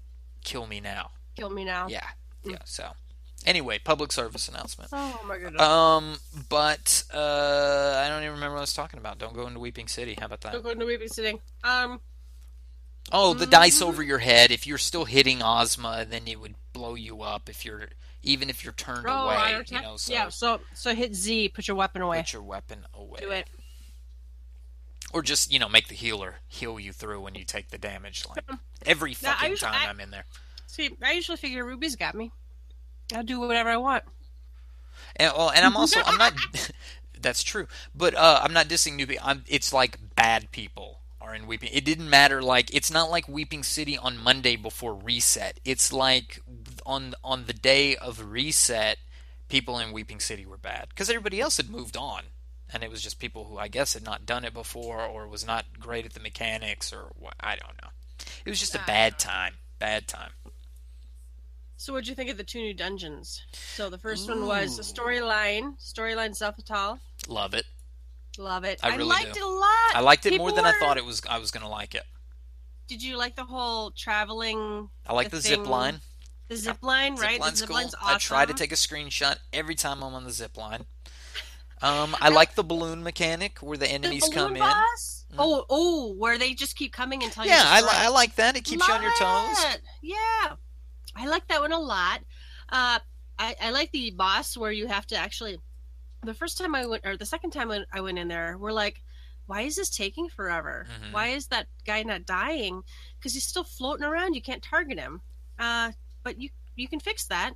kill 0.45 0.67
me 0.67 0.81
now. 0.81 1.11
kill 1.37 1.51
me 1.51 1.65
now. 1.65 1.87
Yeah, 1.89 2.07
yeah. 2.45 2.59
So, 2.65 2.93
anyway, 3.47 3.79
public 3.79 4.13
service 4.13 4.47
announcement. 4.49 4.91
Oh 4.93 5.19
my 5.25 5.39
goodness. 5.39 5.63
Um, 5.63 6.21
but 6.51 7.05
uh, 7.15 8.03
I 8.05 8.09
don't 8.09 8.23
even 8.23 8.35
remember 8.35 8.55
what 8.55 8.61
I 8.61 8.63
was 8.63 8.75
talking 8.75 8.99
about. 8.99 9.19
Don't 9.19 9.33
go 9.35 9.47
into 9.47 9.59
Weeping 9.59 9.89
City. 9.89 10.17
How 10.21 10.27
about 10.27 10.43
that? 10.43 10.53
Don't 10.53 10.63
go 10.63 10.71
into 10.71 10.85
babysitting. 10.85 11.41
Um, 11.65 12.01
Oh, 13.13 13.35
the 13.35 13.47
dice 13.47 13.81
Mhm. 13.81 13.87
over 13.87 14.03
your 14.03 14.19
head. 14.19 14.51
If 14.53 14.67
you're 14.67 14.79
still 14.79 15.05
hitting 15.05 15.43
Ozma, 15.43 16.05
then 16.09 16.29
it 16.29 16.39
would 16.39 16.55
blow 16.73 16.95
you 16.95 17.23
up. 17.23 17.49
If 17.49 17.65
you're 17.65 17.89
even 18.23 18.51
if 18.51 18.65
you're 18.65 18.73
turned 18.73 19.07
oh, 19.09 19.29
away, 19.29 19.63
you 19.67 19.81
know. 19.81 19.97
So 19.97 20.13
yeah. 20.13 20.29
So 20.29 20.61
so 20.75 20.95
hit 20.95 21.15
Z. 21.15 21.51
Put 21.51 21.69
your 21.69 21.77
weapon 21.77 22.03
away. 22.03 22.19
put 22.19 22.33
your 22.33 22.43
weapon 22.43 22.87
away. 22.95 23.21
Do 23.21 23.31
it. 23.31 23.49
Or 25.13 25.23
just 25.23 25.53
you 25.53 25.59
know 25.59 25.69
make 25.69 25.89
the 25.89 25.95
healer 25.95 26.37
heal 26.47 26.79
you 26.79 26.93
through 26.93 27.21
when 27.21 27.35
you 27.35 27.45
take 27.45 27.71
the 27.71 27.79
damage. 27.79 28.25
Like 28.29 28.45
every 28.87 29.13
I 29.13 29.15
fucking 29.15 29.51
usually- 29.51 29.71
time 29.73 29.87
I- 29.87 29.91
I'm 29.91 30.01
in 30.01 30.11
there. 30.11 30.25
See, 30.67 30.91
I 31.03 31.13
usually 31.13 31.37
figure 31.37 31.65
Ruby's 31.65 31.97
got 31.97 32.15
me. 32.15 32.31
I'll 33.13 33.25
do 33.25 33.41
whatever 33.41 33.71
I 33.71 33.77
want. 33.77 34.05
And, 35.17 35.33
well, 35.37 35.51
and 35.51 35.65
I'm 35.65 35.77
also 35.77 36.01
I'm 36.05 36.17
not. 36.17 36.35
that's 37.21 37.43
true, 37.43 37.67
but 37.95 38.15
uh, 38.15 38.41
I'm 38.43 38.53
not 38.53 38.69
dissing 38.69 38.97
new 38.97 39.07
people. 39.07 39.25
I'm. 39.27 39.45
It's 39.49 39.73
like 39.73 39.99
bad 40.15 40.53
people 40.53 41.01
are 41.21 41.35
in 41.35 41.47
Weeping. 41.47 41.71
It 41.73 41.85
didn't 41.85 42.09
matter. 42.09 42.43
Like 42.43 42.75
it's 42.75 42.91
not 42.91 43.11
like 43.11 43.29
Weeping 43.29 43.63
City 43.63 43.99
on 43.99 44.17
Monday 44.17 44.57
before 44.57 44.95
reset. 44.95 45.61
It's 45.65 45.93
like 45.93 46.41
on 46.91 47.15
on 47.23 47.47
the 47.47 47.53
day 47.53 47.97
of 47.97 48.31
reset, 48.33 48.99
people 49.49 49.79
in 49.79 49.93
Weeping 49.93 50.21
City 50.21 50.45
were 50.45 50.59
bad 50.59 50.89
because 50.89 51.09
everybody 51.09 51.41
else 51.41 51.57
had 51.57 51.71
moved 51.71 51.97
on, 51.97 52.25
and 52.73 52.83
it 52.83 52.91
was 52.91 53.01
just 53.01 53.19
people 53.19 53.45
who 53.45 53.59
I 53.59 53.69
guess 53.69 53.95
had 53.95 54.05
not 54.05 54.27
done 54.27 54.45
it 54.45 54.53
before 54.53 55.01
or 55.03 55.29
was 55.29 55.47
not 55.47 55.79
great 55.79 56.05
at 56.05 56.15
the 56.15 56.21
mechanics 56.21 56.93
or 56.93 57.13
what. 57.19 57.35
I 57.41 57.57
don't 57.57 57.81
know. 57.83 57.91
It 58.45 58.51
was 58.51 58.61
just 58.61 58.75
a 58.75 58.83
bad 58.87 59.15
ah. 59.17 59.23
time. 59.23 59.55
Bad 59.79 60.09
time. 60.09 60.33
So, 61.77 61.95
what'd 61.95 62.09
you 62.09 62.15
think 62.15 62.29
of 62.29 62.37
the 62.37 62.45
two 62.45 62.61
new 62.61 62.75
dungeons? 62.75 63.43
So, 63.53 63.89
the 63.89 63.97
first 63.97 64.29
one 64.29 64.47
was 64.47 64.79
a 64.79 64.83
Ooh. 64.83 64.85
storyline, 64.85 65.81
storyline 65.81 66.37
Xelphatol. 66.39 66.99
Love 67.27 67.55
it. 67.55 67.65
Love 68.37 68.65
it. 68.65 68.81
I 68.83 68.97
really 68.97 69.05
liked 69.05 69.33
do. 69.33 69.41
it 69.41 69.43
a 69.43 69.49
lot. 69.49 69.95
I 69.95 70.01
liked 70.01 70.27
it 70.27 70.31
People 70.31 70.49
more 70.49 70.55
than 70.55 70.67
I 70.67 70.73
thought 70.79 70.99
it 70.99 71.05
was. 71.07 71.23
I 71.29 71.39
was 71.39 71.51
gonna 71.51 71.71
like 71.71 71.95
it. 71.95 72.05
Did 72.87 73.03
you 73.03 73.17
like 73.17 73.37
the 73.37 73.45
whole 73.45 73.93
traveling, 73.93 74.91
I 75.07 75.15
like 75.15 75.31
The 75.31 75.37
the, 75.37 75.43
zip 75.43 75.61
thing- 75.61 75.71
line. 75.71 76.01
The 76.51 76.57
zip 76.57 76.83
line, 76.83 77.17
Zip 77.17 77.25
right? 77.27 77.41
line's 77.41 77.53
the 77.53 77.59
zip 77.59 77.69
cool. 77.69 77.77
line's 77.77 77.95
awesome. 77.95 78.15
I 78.17 78.19
try 78.19 78.45
to 78.45 78.53
take 78.53 78.73
a 78.73 78.77
screenshot 78.77 79.39
every 79.53 79.75
time 79.77 80.03
I'm 80.03 80.15
on 80.15 80.25
the 80.25 80.33
zip 80.33 80.57
line. 80.57 80.85
Um, 81.83 82.15
I 82.21 82.29
like 82.29 82.57
the 82.57 82.63
balloon 82.65 83.03
mechanic 83.03 83.59
where 83.61 83.79
the 83.79 83.87
the 83.87 83.93
enemies 83.93 84.29
balloon 84.29 84.35
come 84.49 84.57
in. 84.57 84.61
boss? 84.61 85.25
Mm. 85.33 85.37
Oh, 85.39 85.65
oh, 85.71 86.13
where 86.15 86.37
they 86.39 86.53
just 86.53 86.77
keep 86.77 86.93
coming 86.93 87.23
until 87.23 87.45
you 87.45 87.51
Yeah, 87.51 87.63
I, 87.65 87.81
li- 87.81 87.87
I 87.91 88.09
like 88.09 88.35
that. 88.35 88.57
It 88.57 88.65
keeps 88.65 88.87
you 88.87 88.93
on 88.93 89.01
your 89.01 89.13
Love 89.21 89.49
toes. 89.57 89.65
it. 89.75 89.81
Yeah, 90.03 90.55
I 91.17 91.27
like 91.29 91.47
that 91.49 91.61
one 91.61 91.73
a 91.73 91.79
lot. 91.79 92.21
Uh, 92.69 92.99
I, 93.39 93.55
I 93.63 93.71
like 93.71 93.91
the 93.93 94.11
boss 94.11 94.57
where 94.57 94.73
you 94.73 94.89
have 94.89 95.07
to 95.07 95.17
actually. 95.17 95.59
The 96.23 96.35
first 96.35 96.59
time 96.59 96.75
I 96.75 96.85
went, 96.85 97.07
or 97.07 97.17
the 97.17 97.25
second 97.25 97.53
time 97.53 97.71
I- 97.71 97.87
I 97.93 98.03
went 98.03 98.19
in 98.19 98.29
there, 98.29 98.59
we're 98.59 98.73
like, 98.73 99.01
"Why 99.47 99.63
is 99.63 99.77
this 99.77 99.89
taking 99.89 100.29
forever? 100.29 100.87
Mhm. 100.91 101.13
Why 101.13 101.29
is 101.29 101.47
that 101.47 101.69
guy 101.87 102.03
not 102.03 102.27
dying? 102.27 102.83
Because 103.19 103.33
he's 103.33 103.47
still 103.47 103.65
floating 103.65 104.05
around. 104.05 104.35
You 104.35 104.43
can't 104.43 104.63
target 104.63 104.99
him. 104.99 105.23
Uh, 105.59 105.93
but 106.23 106.41
you 106.41 106.51
you 106.77 106.89
can 106.89 107.01
fix 107.01 107.27
that. 107.27 107.53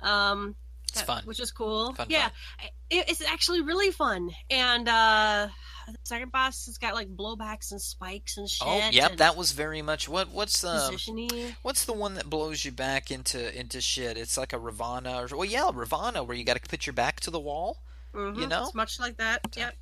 Um, 0.00 0.54
It's 0.84 0.94
that- 1.00 1.06
fun. 1.06 1.22
which 1.24 1.40
is 1.40 1.52
cool. 1.52 1.94
Fun, 1.94 2.06
yeah, 2.08 2.28
fun. 2.28 2.68
It, 2.90 3.08
it's 3.10 3.22
actually 3.22 3.60
really 3.62 3.90
fun. 3.90 4.30
And 4.50 4.88
uh, 4.88 5.48
the 5.86 5.98
second 6.04 6.32
boss 6.32 6.66
has 6.66 6.78
got 6.78 6.94
like 6.94 7.08
blowbacks 7.08 7.70
and 7.70 7.80
spikes 7.80 8.36
and 8.36 8.48
shit. 8.48 8.66
Oh, 8.66 8.88
yep, 8.90 9.18
that 9.18 9.36
was 9.36 9.52
very 9.52 9.82
much 9.82 10.08
what. 10.08 10.30
What's 10.30 10.60
the 10.60 10.68
positiony. 10.68 11.54
what's 11.62 11.84
the 11.84 11.92
one 11.92 12.14
that 12.14 12.28
blows 12.28 12.64
you 12.64 12.72
back 12.72 13.10
into 13.10 13.56
into 13.58 13.80
shit? 13.80 14.16
It's 14.16 14.36
like 14.36 14.52
a 14.52 14.58
Ravana 14.58 15.22
or 15.22 15.36
well, 15.36 15.44
yeah, 15.44 15.70
Ravana, 15.72 16.24
where 16.24 16.36
you 16.36 16.44
got 16.44 16.60
to 16.60 16.68
put 16.68 16.86
your 16.86 16.94
back 16.94 17.20
to 17.20 17.30
the 17.30 17.40
wall. 17.40 17.82
Mhm, 18.14 18.48
know? 18.48 18.64
it's 18.64 18.74
much 18.74 18.98
like 18.98 19.18
that. 19.18 19.40
Yep. 19.56 19.74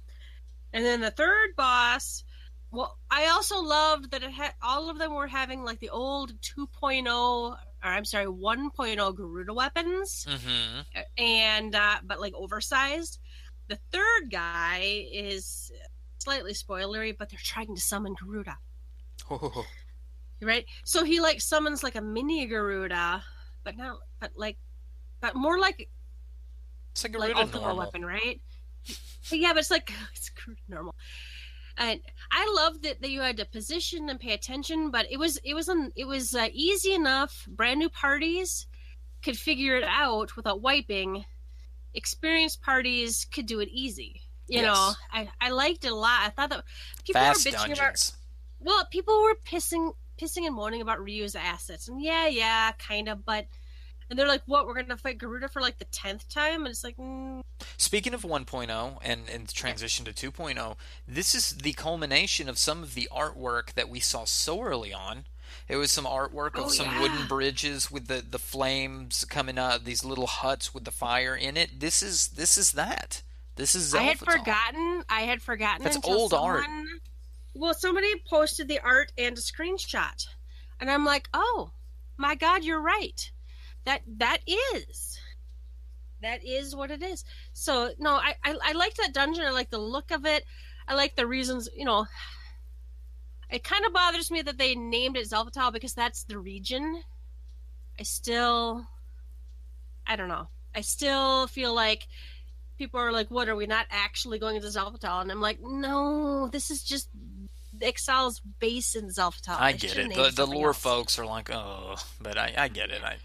And 0.72 0.84
then 0.84 1.00
the 1.00 1.10
third 1.10 1.56
boss. 1.56 2.24
Well, 2.70 2.98
I 3.10 3.26
also 3.28 3.60
loved 3.62 4.10
that 4.10 4.22
it 4.22 4.30
had 4.30 4.52
all 4.62 4.90
of 4.90 4.98
them 4.98 5.14
were 5.14 5.26
having 5.26 5.64
like 5.64 5.80
the 5.80 5.88
old 5.90 6.32
2.0 6.40 7.06
or 7.08 7.56
I'm 7.82 8.04
sorry 8.04 8.26
1.0 8.26 9.16
Garuda 9.16 9.54
weapons, 9.54 10.26
Mm-hmm. 10.28 10.80
and 11.16 11.74
uh, 11.74 11.96
but 12.04 12.20
like 12.20 12.34
oversized. 12.34 13.18
The 13.68 13.78
third 13.92 14.30
guy 14.30 15.06
is 15.12 15.70
slightly 16.18 16.52
spoilery, 16.54 17.14
but 17.16 17.30
they're 17.30 17.38
trying 17.42 17.74
to 17.74 17.80
summon 17.80 18.14
Garuda. 18.20 18.56
right? 20.42 20.64
So 20.84 21.04
he 21.04 21.20
like 21.20 21.40
summons 21.40 21.82
like 21.82 21.94
a 21.96 22.00
mini 22.00 22.46
Garuda, 22.46 23.22
but 23.64 23.76
not, 23.76 23.98
but 24.20 24.32
like, 24.36 24.56
but 25.20 25.34
more 25.34 25.58
like 25.58 25.88
It's 26.92 27.04
like 27.04 27.14
a 27.14 27.18
like 27.18 27.52
normal. 27.54 27.76
weapon, 27.78 28.04
right? 28.04 28.40
Yeah, 29.30 29.52
but 29.52 29.60
it's 29.60 29.70
like 29.70 29.92
it's 30.14 30.30
Garuda 30.30 30.60
normal. 30.68 30.94
And 31.76 32.00
I 32.30 32.52
loved 32.56 32.82
that, 32.82 33.00
that 33.00 33.10
you 33.10 33.20
had 33.20 33.36
to 33.38 33.44
position 33.44 34.10
and 34.10 34.20
pay 34.20 34.32
attention, 34.32 34.90
but 34.90 35.06
it 35.10 35.18
was 35.18 35.38
it 35.44 35.54
was 35.54 35.68
an, 35.68 35.92
it 35.96 36.06
was 36.06 36.34
uh, 36.34 36.48
easy 36.52 36.92
enough. 36.94 37.46
Brand 37.48 37.78
new 37.78 37.88
parties 37.88 38.66
could 39.22 39.38
figure 39.38 39.76
it 39.76 39.84
out 39.84 40.36
without 40.36 40.60
wiping. 40.60 41.24
Experienced 41.94 42.62
parties 42.62 43.26
could 43.32 43.46
do 43.46 43.60
it 43.60 43.68
easy. 43.70 44.22
You 44.46 44.62
know, 44.62 44.92
I, 45.12 45.28
I 45.40 45.50
liked 45.50 45.84
it 45.84 45.92
a 45.92 45.94
lot. 45.94 46.22
I 46.22 46.30
thought 46.30 46.48
that 46.50 46.64
people 47.04 47.20
Fast 47.20 47.44
were 47.44 47.52
bitching 47.52 47.72
about 47.74 48.12
well, 48.60 48.86
people 48.90 49.22
were 49.22 49.36
pissing 49.44 49.92
pissing 50.20 50.46
and 50.46 50.54
moaning 50.54 50.80
about 50.80 51.00
Ryu's 51.00 51.36
assets, 51.36 51.88
and 51.88 52.02
yeah, 52.02 52.26
yeah, 52.26 52.72
kind 52.72 53.08
of, 53.08 53.24
but 53.24 53.46
and 54.10 54.18
they're 54.18 54.28
like, 54.28 54.42
"What? 54.46 54.66
We're 54.66 54.74
gonna 54.74 54.96
fight 54.96 55.18
Garuda 55.18 55.48
for 55.48 55.60
like 55.60 55.78
the 55.78 55.84
tenth 55.86 56.28
time?" 56.28 56.60
And 56.64 56.68
it's 56.68 56.84
like, 56.84 56.96
mm, 56.96 57.42
Speaking 57.76 58.14
of 58.14 58.22
1.0 58.22 58.98
and, 59.02 59.28
and 59.28 59.48
transition 59.52 60.04
to 60.04 60.12
2.0, 60.12 60.76
this 61.06 61.34
is 61.34 61.50
the 61.56 61.72
culmination 61.72 62.48
of 62.48 62.58
some 62.58 62.82
of 62.82 62.94
the 62.94 63.08
artwork 63.12 63.72
that 63.74 63.88
we 63.88 63.98
saw 64.00 64.24
so 64.24 64.62
early 64.62 64.92
on. 64.92 65.24
It 65.66 65.76
was 65.76 65.90
some 65.90 66.04
artwork 66.04 66.54
of 66.56 66.66
Oh, 66.66 66.68
some 66.68 66.86
yeah. 66.86 67.00
wooden 67.00 67.26
bridges 67.26 67.90
with 67.90 68.06
the, 68.06 68.22
the 68.28 68.38
flames 68.38 69.24
coming 69.24 69.58
out, 69.58 69.76
of 69.76 69.84
these 69.84 70.04
little 70.04 70.26
huts 70.26 70.72
with 70.74 70.84
the 70.84 70.90
fire 70.90 71.34
in 71.34 71.56
it. 71.56 71.80
This 71.80 72.02
is 72.02 72.28
this 72.28 72.58
is 72.58 72.72
that. 72.72 73.22
This 73.56 73.74
is 73.74 73.94
I 73.94 74.02
had 74.02 74.18
forgotten. 74.18 75.02
I 75.08 75.22
had 75.22 75.42
forgotten. 75.42 75.82
That's 75.82 75.98
old 76.04 76.32
art. 76.32 76.64
Well, 77.54 77.74
somebody 77.74 78.14
posted 78.28 78.68
the 78.68 78.78
art 78.80 79.10
and 79.18 79.36
a 79.36 79.40
screenshot, 79.40 80.26
and 80.78 80.88
I'm 80.90 81.04
like, 81.04 81.28
"Oh, 81.34 81.72
my 82.16 82.36
God, 82.36 82.62
you're 82.62 82.80
right. 82.80 83.30
That 83.88 84.02
that 84.18 84.38
is." 84.46 85.18
That 86.20 86.44
is 86.44 86.74
what 86.74 86.90
it 86.90 87.02
is. 87.02 87.24
So 87.52 87.90
no, 87.98 88.14
I, 88.14 88.34
I 88.44 88.56
I 88.62 88.72
like 88.72 88.94
that 88.94 89.14
dungeon. 89.14 89.44
I 89.44 89.50
like 89.50 89.70
the 89.70 89.78
look 89.78 90.10
of 90.10 90.26
it. 90.26 90.44
I 90.88 90.94
like 90.94 91.14
the 91.14 91.26
reasons. 91.26 91.68
You 91.76 91.84
know, 91.84 92.06
it 93.50 93.64
kind 93.64 93.84
of 93.84 93.92
bothers 93.92 94.30
me 94.30 94.42
that 94.42 94.58
they 94.58 94.74
named 94.74 95.16
it 95.16 95.30
Xelphatol 95.30 95.72
because 95.72 95.94
that's 95.94 96.24
the 96.24 96.38
region. 96.38 97.02
I 97.98 98.02
still, 98.02 98.84
I 100.06 100.16
don't 100.16 100.28
know. 100.28 100.48
I 100.74 100.80
still 100.82 101.46
feel 101.46 101.74
like 101.74 102.06
people 102.78 103.00
are 103.00 103.12
like, 103.12 103.30
"What 103.30 103.48
are 103.48 103.56
we 103.56 103.66
not 103.66 103.86
actually 103.90 104.38
going 104.38 104.56
into 104.56 104.68
Xelphatol?" 104.68 105.22
And 105.22 105.30
I'm 105.30 105.40
like, 105.40 105.58
"No, 105.62 106.48
this 106.48 106.70
is 106.70 106.82
just 106.82 107.10
Exile's 107.80 108.40
base 108.58 108.96
in 108.96 109.06
Xelphatol." 109.06 109.56
I 109.60 109.72
get 109.72 109.96
it. 109.96 110.14
The, 110.14 110.32
the 110.34 110.46
lore 110.46 110.68
else. 110.68 110.78
folks 110.78 111.18
are 111.18 111.26
like, 111.26 111.50
oh, 111.50 111.96
but 112.20 112.36
I, 112.36 112.54
I 112.56 112.68
get 112.68 112.90
it. 112.90 113.02
I 113.04 113.18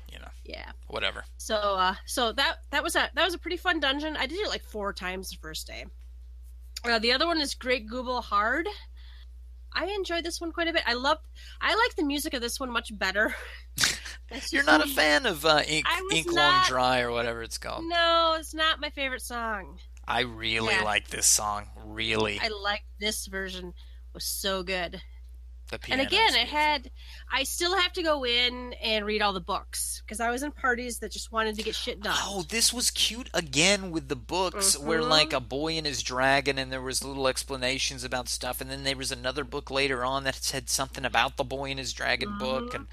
Yeah. 0.46 0.72
whatever. 0.88 1.24
So 1.38 1.56
uh 1.56 1.96
so 2.06 2.32
that 2.34 2.58
that 2.72 2.84
was 2.84 2.96
a 2.96 3.10
that 3.16 3.26
was 3.26 3.34
a 3.34 3.40
pretty 3.40 3.58
fun 3.58 3.80
dungeon. 3.80 4.18
I 4.18 4.28
did 4.28 4.40
it 4.40 4.50
like 4.50 4.64
four 4.64 4.94
times 4.94 5.30
the 5.30 5.38
first 5.38 5.68
day. 5.68 5.86
Uh, 6.86 7.00
the 7.00 7.14
other 7.14 7.26
one 7.28 7.40
is 7.40 7.56
Great 7.56 7.90
Gubal 7.90 8.22
Hard. 8.22 8.68
I 9.72 9.86
enjoyed 9.86 10.24
this 10.26 10.42
one 10.42 10.52
quite 10.52 10.68
a 10.68 10.74
bit. 10.74 10.84
I 10.86 10.94
love 10.94 11.18
I 11.62 11.76
like 11.76 11.96
the 11.96 12.04
music 12.04 12.34
of 12.34 12.42
this 12.42 12.60
one 12.60 12.72
much 12.72 12.96
better. 12.98 13.34
You're 14.52 14.64
not 14.64 14.84
a 14.84 14.88
fan 14.90 15.26
of 15.26 15.46
uh, 15.46 15.62
Ink 15.68 15.86
Ink 16.12 16.32
Long 16.32 16.64
Dry 16.68 17.02
or 17.02 17.12
whatever 17.12 17.42
it's 17.44 17.58
called. 17.58 17.86
No, 17.88 18.36
it's 18.40 18.54
not 18.54 18.80
my 18.82 18.90
favorite 18.90 19.22
song. 19.22 19.78
I 20.08 20.22
really 20.22 20.74
Yeah. 20.74 20.84
like 20.84 21.08
this 21.08 21.26
song. 21.28 21.68
Really, 21.86 22.40
I 22.42 22.50
like 22.50 22.84
this 23.00 23.28
version 23.28 23.74
was 24.14 24.26
so 24.26 24.62
good. 24.64 25.02
And 25.90 26.02
again, 26.02 26.36
it 26.36 26.48
had 26.48 26.92
I 27.32 27.44
still 27.44 27.76
have 27.78 27.94
to 27.94 28.04
go 28.04 28.26
in 28.26 28.74
and 28.82 29.06
read 29.06 29.22
all 29.22 29.34
the 29.34 29.40
books 29.40 30.02
because 30.06 30.20
I 30.20 30.30
was 30.32 30.44
in 30.44 30.52
parties 30.52 31.00
that 31.00 31.12
just 31.12 31.32
wanted 31.32 31.56
to 31.58 31.64
get 31.64 31.76
shit 31.76 32.02
done. 32.02 32.16
Oh, 32.20 32.44
this 32.48 32.72
was 32.74 32.92
cute 32.92 33.30
again 33.34 33.92
with 33.92 34.08
the 34.08 34.16
books 34.16 34.78
where 34.78 35.00
Mhm. 35.02 35.10
like 35.10 35.34
a 35.34 35.40
boy 35.40 35.74
and 35.78 35.86
his 35.88 36.02
dragon 36.04 36.58
and 36.58 36.72
there 36.72 36.82
was 36.82 37.04
little 37.04 37.28
explanations 37.28 38.04
about 38.04 38.30
stuff 38.30 38.62
and 38.62 38.70
then 38.70 38.84
there 38.84 38.98
was 38.98 39.12
another 39.12 39.44
book 39.44 39.72
later 39.72 40.04
on 40.06 40.24
that 40.26 40.36
said 40.36 40.70
something 40.70 41.06
about 41.06 41.38
the 41.38 41.44
boy 41.44 41.70
and 41.72 41.80
his 41.80 41.94
dragon 41.94 42.38
book 42.38 42.72
Mhm. 42.72 42.76
and 42.76 42.88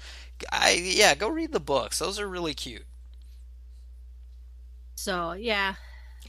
I 0.51 0.71
yeah, 0.71 1.15
go 1.15 1.27
read 1.27 1.51
the 1.51 1.59
books. 1.59 1.99
Those 1.99 2.19
are 2.19 2.27
really 2.27 2.53
cute. 2.53 2.85
So 4.95 5.33
yeah, 5.33 5.75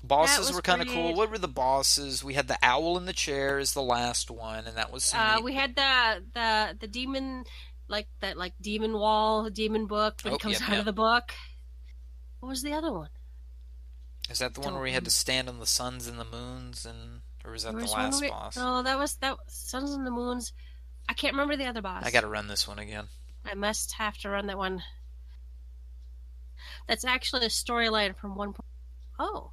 Bosses 0.05 0.53
were 0.53 0.63
kind 0.63 0.83
of 0.83 0.89
cool. 0.89 1.15
What 1.15 1.31
were 1.31 1.39
the 1.39 1.47
bosses? 1.49 2.25
We 2.25 2.35
had 2.35 2.49
the 2.49 2.59
owl 2.63 2.97
in 2.99 3.05
the 3.07 3.13
chair 3.13 3.59
is 3.59 3.73
the 3.73 3.83
last 3.83 4.31
one, 4.31 4.67
and 4.67 4.77
that 4.77 4.93
was 4.93 5.15
uh, 5.15 5.37
neat- 5.37 5.45
we 5.45 5.55
had 5.55 5.77
the 5.77 6.25
the 6.35 6.77
the 6.81 6.87
demon 6.89 7.45
like 7.89 8.09
that 8.21 8.37
like 8.37 8.55
demon 8.61 8.95
wall 8.95 9.49
demon 9.51 9.87
book 9.87 10.21
when 10.23 10.35
Oh, 10.35 10.39
comes 10.39 10.55
yep, 10.61 10.63
out 10.63 10.71
yep. 10.71 10.79
of 10.81 10.85
the 10.87 10.93
book. 10.93 11.33
What 12.41 12.49
was 12.49 12.63
the 12.63 12.73
other 12.73 12.93
one? 12.93 13.11
Is 14.29 14.41
that 14.41 14.55
the 14.55 14.61
one 14.61 14.69
don't 14.71 14.75
where 14.75 14.83
we 14.83 14.93
had 14.93 15.05
to 15.05 15.11
stand 15.11 15.49
on 15.49 15.61
the 15.61 15.67
suns 15.67 16.07
and 16.09 16.19
the 16.19 16.25
moons, 16.25 16.85
and 16.85 17.21
or 17.45 17.53
was 17.53 17.63
that 17.63 17.77
the 17.77 17.87
last 17.87 18.21
where- 18.21 18.31
boss? 18.31 18.57
No, 18.57 18.83
that 18.83 18.99
was 18.99 19.15
that 19.17 19.37
Suns 19.47 19.93
and 19.93 20.05
the 20.07 20.11
Moons. 20.11 20.53
I 21.09 21.15
can't 21.15 21.35
remember 21.35 21.57
the 21.57 21.67
other 21.67 21.83
boss. 21.83 22.05
I 22.05 22.11
got 22.11 22.21
to 22.23 22.29
run 22.29 22.49
this 22.49 22.67
one 22.67 22.79
again. 22.79 23.07
I 23.45 23.55
must 23.55 23.93
have 23.95 24.17
to 24.19 24.31
run 24.31 24.47
that 24.47 24.59
one. 24.59 24.83
That's 26.89 27.05
actually 27.05 27.47
a 27.47 27.51
storyline 27.51 28.17
from 28.17 28.37
one. 28.37 28.55
Oh, 29.19 29.51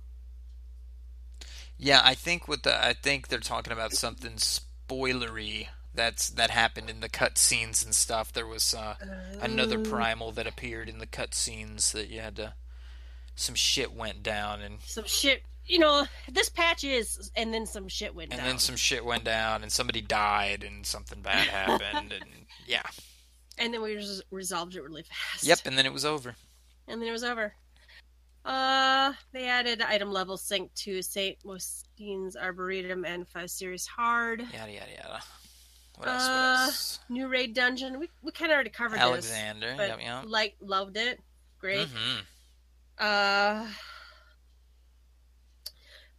Yeah, 1.80 2.02
I 2.04 2.14
think 2.14 2.48
with 2.48 2.64
the 2.64 2.76
I 2.86 2.94
think 2.94 3.30
they're 3.30 3.40
talking 3.40 3.72
about 3.74 3.94
something 3.94 4.34
spoilery 4.34 5.68
that's 5.96 6.30
that 6.32 6.50
happened 6.50 6.90
in 6.90 7.00
the 7.00 7.10
cutscenes 7.10 7.84
and 7.86 7.96
stuff. 7.96 8.32
There 8.34 8.46
was 8.46 8.74
uh, 8.74 8.96
another 9.42 9.80
Oh. 9.80 9.84
primal 9.84 10.32
that 10.34 10.46
appeared 10.46 10.90
in 10.90 11.00
the 11.00 11.08
cutscenes 11.08 11.92
that 11.94 12.10
you 12.10 12.20
had 12.20 12.36
to. 12.36 12.54
Some 13.36 13.56
shit 13.56 13.94
went 13.94 14.22
down, 14.22 14.62
and 14.62 14.82
some 14.86 15.06
shit. 15.06 15.44
You 15.66 15.80
know, 15.80 16.06
this 16.30 16.50
patch 16.50 16.84
is, 16.84 17.32
and 17.36 17.54
then 17.54 17.66
some 17.66 17.88
shit 17.88 18.14
went 18.16 18.32
and 18.32 18.40
down. 18.40 18.48
And 18.48 18.54
then 18.56 18.60
some 18.60 18.76
shit 18.76 19.06
went 19.06 19.24
down, 19.24 19.62
and 19.62 19.72
somebody 19.72 20.02
died, 20.02 20.64
and 20.64 20.86
something 20.86 21.22
bad 21.22 21.48
happened, 21.48 22.12
and 22.12 22.26
yeah, 22.68 22.82
and 23.58 23.74
then 23.74 23.82
we 23.82 23.96
res- 23.96 24.22
resolved 24.32 24.76
it 24.76 24.84
really 24.84 25.04
fast. 25.04 25.44
yep, 25.46 25.60
and 25.66 25.78
then 25.78 25.86
it 25.86 25.94
was 25.94 26.04
over. 26.06 26.36
and 26.88 27.02
then 27.02 27.08
it 27.08 27.12
was 27.14 27.24
over. 27.24 27.54
Uh, 28.46 29.14
they 29.34 29.48
added 29.48 29.82
item 29.82 30.12
level 30.12 30.38
sync 30.38 30.74
to 30.74 31.02
Saint 31.02 31.38
Mocianne's 31.46 32.36
Arboretum 32.36 33.06
and 33.06 33.28
Pharos 33.28 33.52
Sirius 33.52 33.86
Hard. 33.86 34.42
Yada 34.54 34.72
yada 34.72 34.92
yada. 34.96 35.20
What 35.98 36.08
else? 36.08 36.24
Uh, 36.28 36.30
what 36.30 36.60
else? 36.68 37.00
New 37.10 37.28
raid 37.28 37.54
dungeon. 37.54 38.00
We 38.00 38.10
we 38.24 38.32
kind 38.32 38.52
of 38.52 38.56
already 38.56 38.70
covered 38.70 39.00
Alexander. 39.00 39.76
this, 39.78 39.90
Yep, 39.90 40.00
yep. 40.02 40.24
like 40.28 40.56
loved 40.62 40.96
it. 40.98 41.20
Great. 41.60 41.88
hmm 41.88 42.20
Uh. 42.98 43.68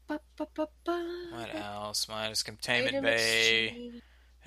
Ba, 0.06 0.20
ba, 0.36 0.46
ba, 0.54 0.68
ba. 0.84 1.28
What 1.32 1.54
else? 1.54 2.08
Minus 2.08 2.42
Containment 2.42 2.96
Item 2.96 3.04
Bay. 3.04 3.92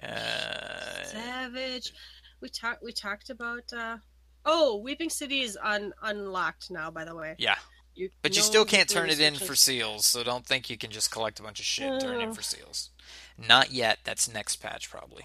Uh, 0.02 1.04
Savage. 1.06 1.94
We 2.42 2.50
talked. 2.50 2.84
We 2.84 2.92
talked 2.92 3.30
about. 3.30 3.72
uh 3.74 3.98
Oh, 4.46 4.78
Weeping 4.78 5.10
City 5.10 5.42
is 5.42 5.58
un- 5.62 5.94
unlocked 6.02 6.70
now. 6.72 6.92
By 6.92 7.06
the 7.06 7.16
way. 7.16 7.36
yeah, 7.38 7.56
You, 7.96 8.10
but 8.22 8.36
you 8.36 8.42
still 8.42 8.66
can't 8.66 8.90
turn 8.90 9.10
it 9.10 9.20
in 9.20 9.36
for 9.36 9.56
seals, 9.56 10.06
so 10.06 10.24
don't 10.24 10.46
think 10.46 10.70
you 10.70 10.78
can 10.78 10.92
just 10.92 11.12
collect 11.12 11.40
a 11.40 11.44
bunch 11.44 11.60
of 11.60 11.66
shit 11.66 11.90
and 11.90 12.02
turn 12.02 12.20
it 12.20 12.24
in 12.24 12.34
for 12.34 12.42
seals. 12.42 12.90
Not 13.38 13.72
yet. 13.72 14.00
That's 14.04 14.32
next 14.32 14.58
patch 14.58 14.90
probably. 14.90 15.24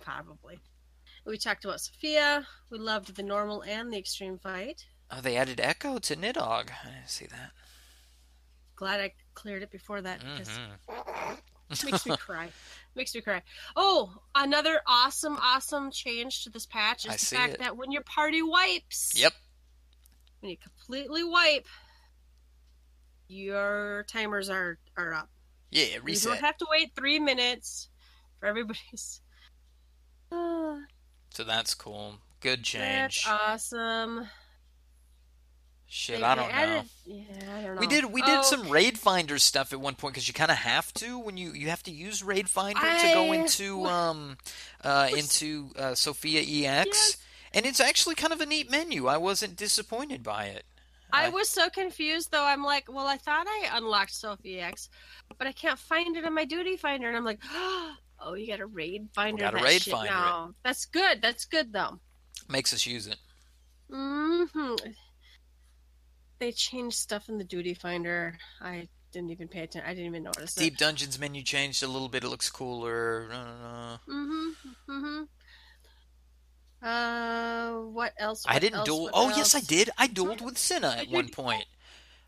Probably. 0.00 0.58
We 1.24 1.38
talked 1.38 1.64
about 1.64 1.80
Sophia. 1.80 2.46
We 2.70 2.78
loved 2.78 3.16
the 3.16 3.22
normal 3.22 3.62
and 3.62 3.92
the 3.92 3.98
extreme 3.98 4.38
fight. 4.38 4.84
Oh, 5.10 5.20
they 5.20 5.36
added 5.36 5.60
Echo 5.60 5.98
to 5.98 6.16
Nidhogg. 6.16 6.70
I 6.84 6.90
didn't 6.94 7.08
see 7.10 7.26
that. 7.26 7.50
Glad 8.76 9.00
I 9.00 9.12
cleared 9.34 9.62
it 9.62 9.70
before 9.70 10.02
that 10.02 10.22
hmm 10.22 10.40
it 10.40 10.48
makes 11.84 12.06
me 12.06 12.16
cry. 12.18 12.48
Makes 12.94 13.14
me 13.14 13.20
cry. 13.20 13.42
Oh, 13.74 14.12
another 14.34 14.80
awesome, 14.86 15.36
awesome 15.40 15.90
change 15.90 16.44
to 16.44 16.50
this 16.50 16.66
patch 16.66 17.04
is 17.04 17.12
I 17.12 17.16
the 17.16 17.26
fact 17.26 17.52
it. 17.54 17.58
that 17.60 17.76
when 17.76 17.92
your 17.92 18.02
party 18.02 18.42
wipes, 18.42 19.12
Yep. 19.16 19.32
when 20.40 20.50
you 20.50 20.56
completely 20.56 21.24
wipe, 21.24 21.66
your 23.28 24.04
timers 24.08 24.48
are 24.48 24.78
are 24.96 25.12
up. 25.12 25.28
Yeah, 25.70 25.98
reset. 26.02 26.24
You 26.24 26.34
don't 26.36 26.44
have 26.44 26.56
to 26.58 26.66
wait 26.70 26.92
three 26.94 27.18
minutes 27.18 27.88
for 28.38 28.46
everybody's. 28.46 29.20
So 30.30 31.44
that's 31.44 31.74
cool. 31.74 32.16
Good 32.40 32.60
that's 32.72 33.14
change. 33.14 33.26
awesome. 33.28 34.28
Shit, 35.88 36.22
I 36.22 36.34
don't 36.34 36.48
know. 36.50 36.82
Yeah, 37.06 37.22
I 37.56 37.62
don't 37.62 37.74
know. 37.76 37.80
We 37.80 37.86
did 37.86 38.04
we 38.06 38.20
did 38.22 38.38
Oh, 38.40 38.42
some 38.42 38.68
raid 38.68 38.98
finder 38.98 39.38
stuff 39.38 39.72
at 39.72 39.80
one 39.80 39.94
point 39.94 40.14
because 40.14 40.26
you 40.26 40.34
kind 40.34 40.50
of 40.50 40.56
have 40.58 40.92
to 40.94 41.18
when 41.18 41.36
you 41.36 41.52
you 41.52 41.68
have 41.68 41.82
to 41.84 41.92
use 41.92 42.22
raid 42.24 42.48
finder 42.48 42.80
to 42.80 43.10
go 43.14 43.32
I- 43.32 43.36
into 43.36 43.86
um 43.86 44.36
uh 44.82 45.08
into 45.16 45.70
uh, 45.76 45.94
Sophia 45.94 46.40
EX, 46.40 46.86
Yes. 46.86 47.16
and 47.54 47.64
it's 47.64 47.78
actually 47.80 48.16
kind 48.16 48.32
of 48.32 48.40
a 48.40 48.46
neat 48.46 48.68
menu. 48.70 49.06
I 49.06 49.16
wasn't 49.16 49.54
disappointed 49.56 50.22
by 50.24 50.46
it. 50.46 50.64
I 51.12 51.28
Uh, 51.28 51.30
was 51.30 51.48
so 51.48 51.70
confused 51.70 52.32
though. 52.32 52.44
I'm 52.44 52.64
like, 52.64 52.92
well, 52.92 53.06
I 53.06 53.16
thought 53.16 53.46
I 53.46 53.70
unlocked 53.74 54.12
Sophia 54.12 54.66
EX, 54.66 54.88
but 55.38 55.46
I 55.46 55.52
can't 55.52 55.78
find 55.78 56.16
it 56.16 56.24
in 56.24 56.34
my 56.34 56.44
duty 56.44 56.76
finder, 56.76 57.06
and 57.06 57.16
I'm 57.16 57.24
like, 57.24 57.38
oh, 57.54 58.34
you 58.36 58.48
got 58.48 58.58
a 58.58 58.66
raid 58.66 59.08
finder 59.14 59.44
Gotta 59.44 59.58
that 59.58 59.64
raid 59.64 59.82
finder 59.82 60.06
it. 60.08 60.10
now. 60.10 60.54
That's 60.64 60.84
good. 60.86 61.22
That's 61.22 61.44
good 61.44 61.72
though. 61.72 62.00
makes 62.48 62.74
us 62.74 62.86
use 62.86 63.06
it. 63.06 63.18
hmm 63.88 64.74
They 66.38 66.52
changed 66.52 66.96
stuff 66.96 67.28
in 67.28 67.38
the 67.38 67.44
duty 67.44 67.74
finder. 67.74 68.36
I 68.60 68.88
didn't 69.12 69.30
even 69.30 69.48
pay 69.48 69.60
attention. 69.60 69.88
I 69.88 69.94
didn't 69.94 70.06
even 70.06 70.22
notice 70.24 70.56
it. 70.56 70.60
Deep 70.60 70.76
Dungeons 70.76 71.18
menu 71.18 71.42
changed 71.42 71.82
a 71.82 71.88
little 71.88 72.08
bit. 72.08 72.24
It 72.24 72.28
looks 72.28 72.50
cooler. 72.50 73.28
Uh, 73.32 73.96
Mm-hmm. 74.08 74.50
Mm-hmm. 74.90 75.22
Uh, 76.82 77.80
what 77.90 78.12
else? 78.18 78.44
I 78.46 78.58
didn't 78.58 78.80
else? 78.80 78.86
duel. 78.86 79.02
What 79.04 79.12
Oh 79.14 79.28
yes, 79.30 79.54
I 79.54 79.60
did. 79.60 79.90
I 79.96 80.06
dueled 80.08 80.42
with 80.42 80.58
Cinna 80.58 80.94
at 80.98 81.08
one 81.08 81.28
point. 81.28 81.64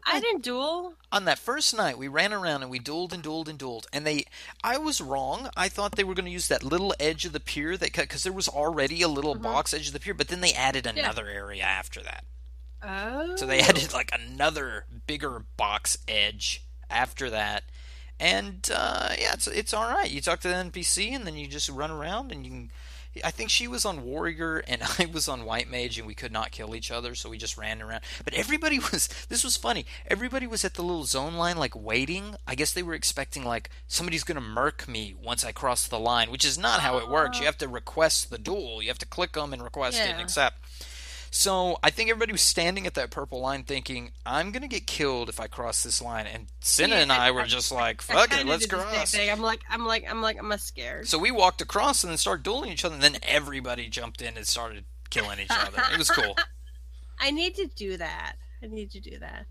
I 0.07 0.21
didn't 0.21 0.43
duel. 0.43 0.95
on 1.13 1.27
that 1.27 1.39
first 1.39 1.77
night 1.77 1.99
we 1.99 2.09
ran 2.09 2.33
around 2.33 2.63
and 2.63 2.71
we 2.71 2.81
dueled 2.81 3.13
and 3.13 3.23
dueled 3.23 3.47
and 3.49 3.59
dueled 3.59 3.85
and 3.93 4.07
they 4.07 4.25
i 4.65 4.79
was 4.79 5.03
wrong 5.03 5.51
i 5.55 5.69
thought 5.69 5.97
they 5.97 6.05
were 6.05 6.15
going 6.15 6.25
to 6.25 6.31
use 6.31 6.49
that 6.49 6.63
little 6.63 6.95
edge 6.99 7.27
of 7.27 7.33
the 7.33 7.41
pier 7.41 7.77
that 7.77 7.93
because 7.93 8.23
there 8.23 8.33
was 8.33 8.49
already 8.49 9.03
a 9.03 9.09
little 9.09 9.35
Mhm. 9.37 9.43
box 9.43 9.75
edge 9.75 9.89
of 9.89 9.93
the 9.93 10.01
pier 10.01 10.15
but 10.15 10.29
then 10.29 10.41
they 10.41 10.53
added 10.55 10.87
another 10.87 11.27
area 11.29 11.63
after 11.65 12.01
that 12.03 12.25
Oh. 12.83 13.37
so 13.37 13.47
they 13.47 13.61
added 13.61 13.93
like 13.93 14.11
another 14.13 14.85
bigger 15.07 15.45
box 15.57 15.99
edge 16.07 16.65
after 16.89 17.29
that 17.31 17.65
and 18.21 18.71
uh, 18.75 19.15
yeah 19.19 19.33
it's 19.35 19.47
it's 19.47 19.75
all 19.75 19.89
right 19.89 20.11
you 20.11 20.21
talk 20.21 20.41
to 20.41 20.49
the 20.49 20.55
npc 20.55 21.11
and 21.11 21.27
then 21.27 21.37
you 21.37 21.47
just 21.49 21.69
run 21.69 21.91
around 21.91 22.33
and 22.33 22.45
you 22.45 22.51
can 22.51 22.71
I 23.25 23.31
think 23.31 23.51
she 23.51 23.69
was 23.69 23.85
on 23.85 24.05
warrior 24.05 24.59
and 24.59 24.83
I 24.99 25.07
was 25.07 25.29
on 25.29 25.45
white 25.45 25.71
mage 25.71 25.99
and 25.99 26.07
we 26.07 26.15
could 26.15 26.33
not 26.33 26.51
kill 26.51 26.75
each 26.75 26.91
other 26.91 27.15
so 27.15 27.31
we 27.31 27.39
just 27.39 27.57
ran 27.57 27.83
around. 27.83 28.03
But 28.25 28.35
everybody 28.35 28.79
was 28.93 29.09
this 29.29 29.45
was 29.45 29.57
funny. 29.57 29.87
Everybody 30.07 30.47
was 30.47 30.65
at 30.65 30.75
the 30.75 30.83
little 30.83 31.05
zone 31.05 31.35
line 31.35 31.57
like 31.57 31.75
waiting. 31.75 32.37
I 32.47 32.55
guess 32.55 32.73
they 32.73 32.83
were 32.83 32.95
expecting 32.95 33.45
like 33.45 33.71
somebody's 33.87 34.25
going 34.25 34.37
to 34.37 34.41
murk 34.41 34.89
me 34.89 35.15
once 35.21 35.45
I 35.45 35.53
cross 35.53 35.87
the 35.87 35.99
line, 35.99 36.31
which 36.31 36.45
is 36.45 36.59
not 36.59 36.81
how 36.81 36.99
it 36.99 37.09
works. 37.09 37.41
You 37.41 37.47
have 37.47 37.59
to 37.59 37.69
request 37.69 38.31
the 38.31 38.39
duel. 38.39 38.83
You 38.83 38.89
have 38.89 38.99
to 38.99 39.07
click 39.07 39.33
them 39.33 39.53
and 39.53 39.63
request 39.63 39.99
it 39.99 40.11
and 40.11 40.21
accept. 40.21 40.59
So 41.31 41.79
I 41.83 41.91
think 41.91 42.11
everybody 42.11 42.33
was 42.33 42.41
standing 42.41 42.87
at 42.87 42.95
that 42.95 43.11
purple 43.11 43.41
line 43.41 43.63
thinking, 43.65 44.13
I'm 44.25 44.51
gonna 44.51 44.69
get 44.69 44.87
killed 44.87 45.29
if 45.29 45.39
I 45.41 45.47
cross 45.47 45.83
this 45.83 46.01
line. 46.03 46.27
And 46.27 46.47
Cinna 46.61 46.97
Yeah, 46.97 47.03
and 47.03 47.13
I 47.13 47.27
I- 47.29 47.31
were 47.31 47.43
I- 47.43 47.47
just 47.47 47.71
like, 47.71 48.01
fuck 48.03 48.33
it, 48.33 48.47
let's 48.47 48.67
did 48.67 48.71
the 48.79 49.05
same 49.07 49.27
cross. 49.29 49.37
I'm 49.39 49.43
like, 49.43 49.61
I'm 49.69 49.87
like, 49.87 50.05
I'm 50.11 50.23
like, 50.23 50.39
I'm 50.39 50.57
scared. 50.59 51.07
So 51.09 51.19
we 51.19 51.31
walked 51.31 51.61
across 51.61 52.03
and 52.03 52.11
then 52.11 52.19
started 52.19 52.43
dueling 52.43 52.73
each 52.73 52.85
other, 52.85 52.95
and 52.95 53.03
then 53.05 53.17
everybody 53.23 53.89
jumped 53.89 54.23
in 54.23 54.37
and 54.37 54.47
started 54.47 54.85
killing 55.11 55.39
each 55.41 55.51
other. 55.51 55.83
It 55.93 55.99
was 55.99 56.11
cool. 56.11 56.37
I 57.21 57.31
need 57.31 57.55
to 57.57 57.67
do 57.67 57.97
that. 57.97 58.35
I 58.63 58.67
need 58.67 58.91
to 58.93 59.01
do 59.01 59.19
that. 59.19 59.47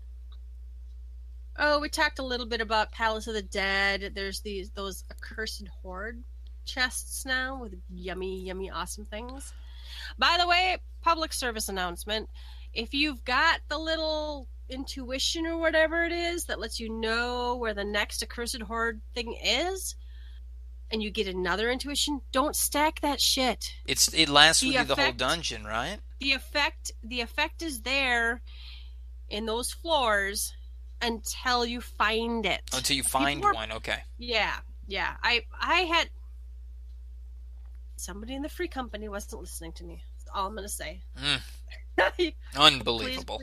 Oh, 1.60 1.80
we 1.80 1.88
talked 1.88 2.18
a 2.18 2.24
little 2.24 2.46
bit 2.46 2.60
about 2.60 2.92
Palace 2.92 3.26
of 3.26 3.34
the 3.34 3.42
Dead. 3.42 4.12
There's 4.14 4.40
these 4.40 4.70
those 4.70 5.04
accursed 5.10 5.66
horde 5.82 6.22
chests 6.64 7.24
now 7.26 7.60
with 7.60 7.74
yummy, 7.88 8.42
yummy, 8.42 8.70
awesome 8.70 9.06
things. 9.06 9.52
By 10.18 10.36
the 10.38 10.46
way, 10.46 10.78
public 11.02 11.32
service 11.32 11.68
announcement: 11.68 12.28
if 12.72 12.92
you've 12.94 13.24
got 13.24 13.60
the 13.68 13.78
little 13.78 14.48
intuition 14.68 15.46
or 15.46 15.56
whatever 15.58 16.04
it 16.04 16.12
is 16.12 16.44
that 16.44 16.60
lets 16.60 16.78
you 16.78 16.88
know 16.90 17.56
where 17.56 17.72
the 17.74 17.84
next 17.84 18.22
accursed 18.22 18.60
horde 18.62 19.00
thing 19.14 19.36
is, 19.42 19.96
and 20.90 21.02
you 21.02 21.10
get 21.10 21.26
another 21.26 21.70
intuition, 21.70 22.20
don't 22.32 22.54
stack 22.56 23.00
that 23.00 23.20
shit. 23.20 23.72
It's 23.86 24.12
it 24.14 24.28
lasts 24.28 24.62
The 24.62 24.68
with 24.68 24.76
you 24.76 24.84
the 24.94 25.02
whole 25.02 25.12
dungeon, 25.12 25.64
right? 25.64 25.98
the 26.20 26.32
effect 26.32 26.90
the 27.04 27.20
effect 27.20 27.62
is 27.62 27.82
there 27.82 28.42
in 29.28 29.46
those 29.46 29.70
floors 29.70 30.52
until 31.00 31.64
you 31.64 31.80
find 31.80 32.44
it 32.44 32.60
Until 32.74 32.96
you 32.96 33.04
find 33.04 33.44
are- 33.44 33.54
one. 33.54 33.70
Okay. 33.70 34.00
yeah 34.18 34.56
yeah 34.88 35.14
i 35.22 35.42
i 35.60 35.82
had 35.82 36.10
somebody 37.98 38.34
in 38.34 38.42
the 38.42 38.48
free 38.48 38.68
company 38.68 39.08
wasn't 39.08 39.40
listening 39.40 39.72
to 39.72 39.84
me 39.84 40.02
that's 40.16 40.30
all 40.34 40.46
i'm 40.46 40.54
gonna 40.54 40.68
say 40.68 41.00
Mm, 41.98 42.32
unbelievable. 42.56 43.40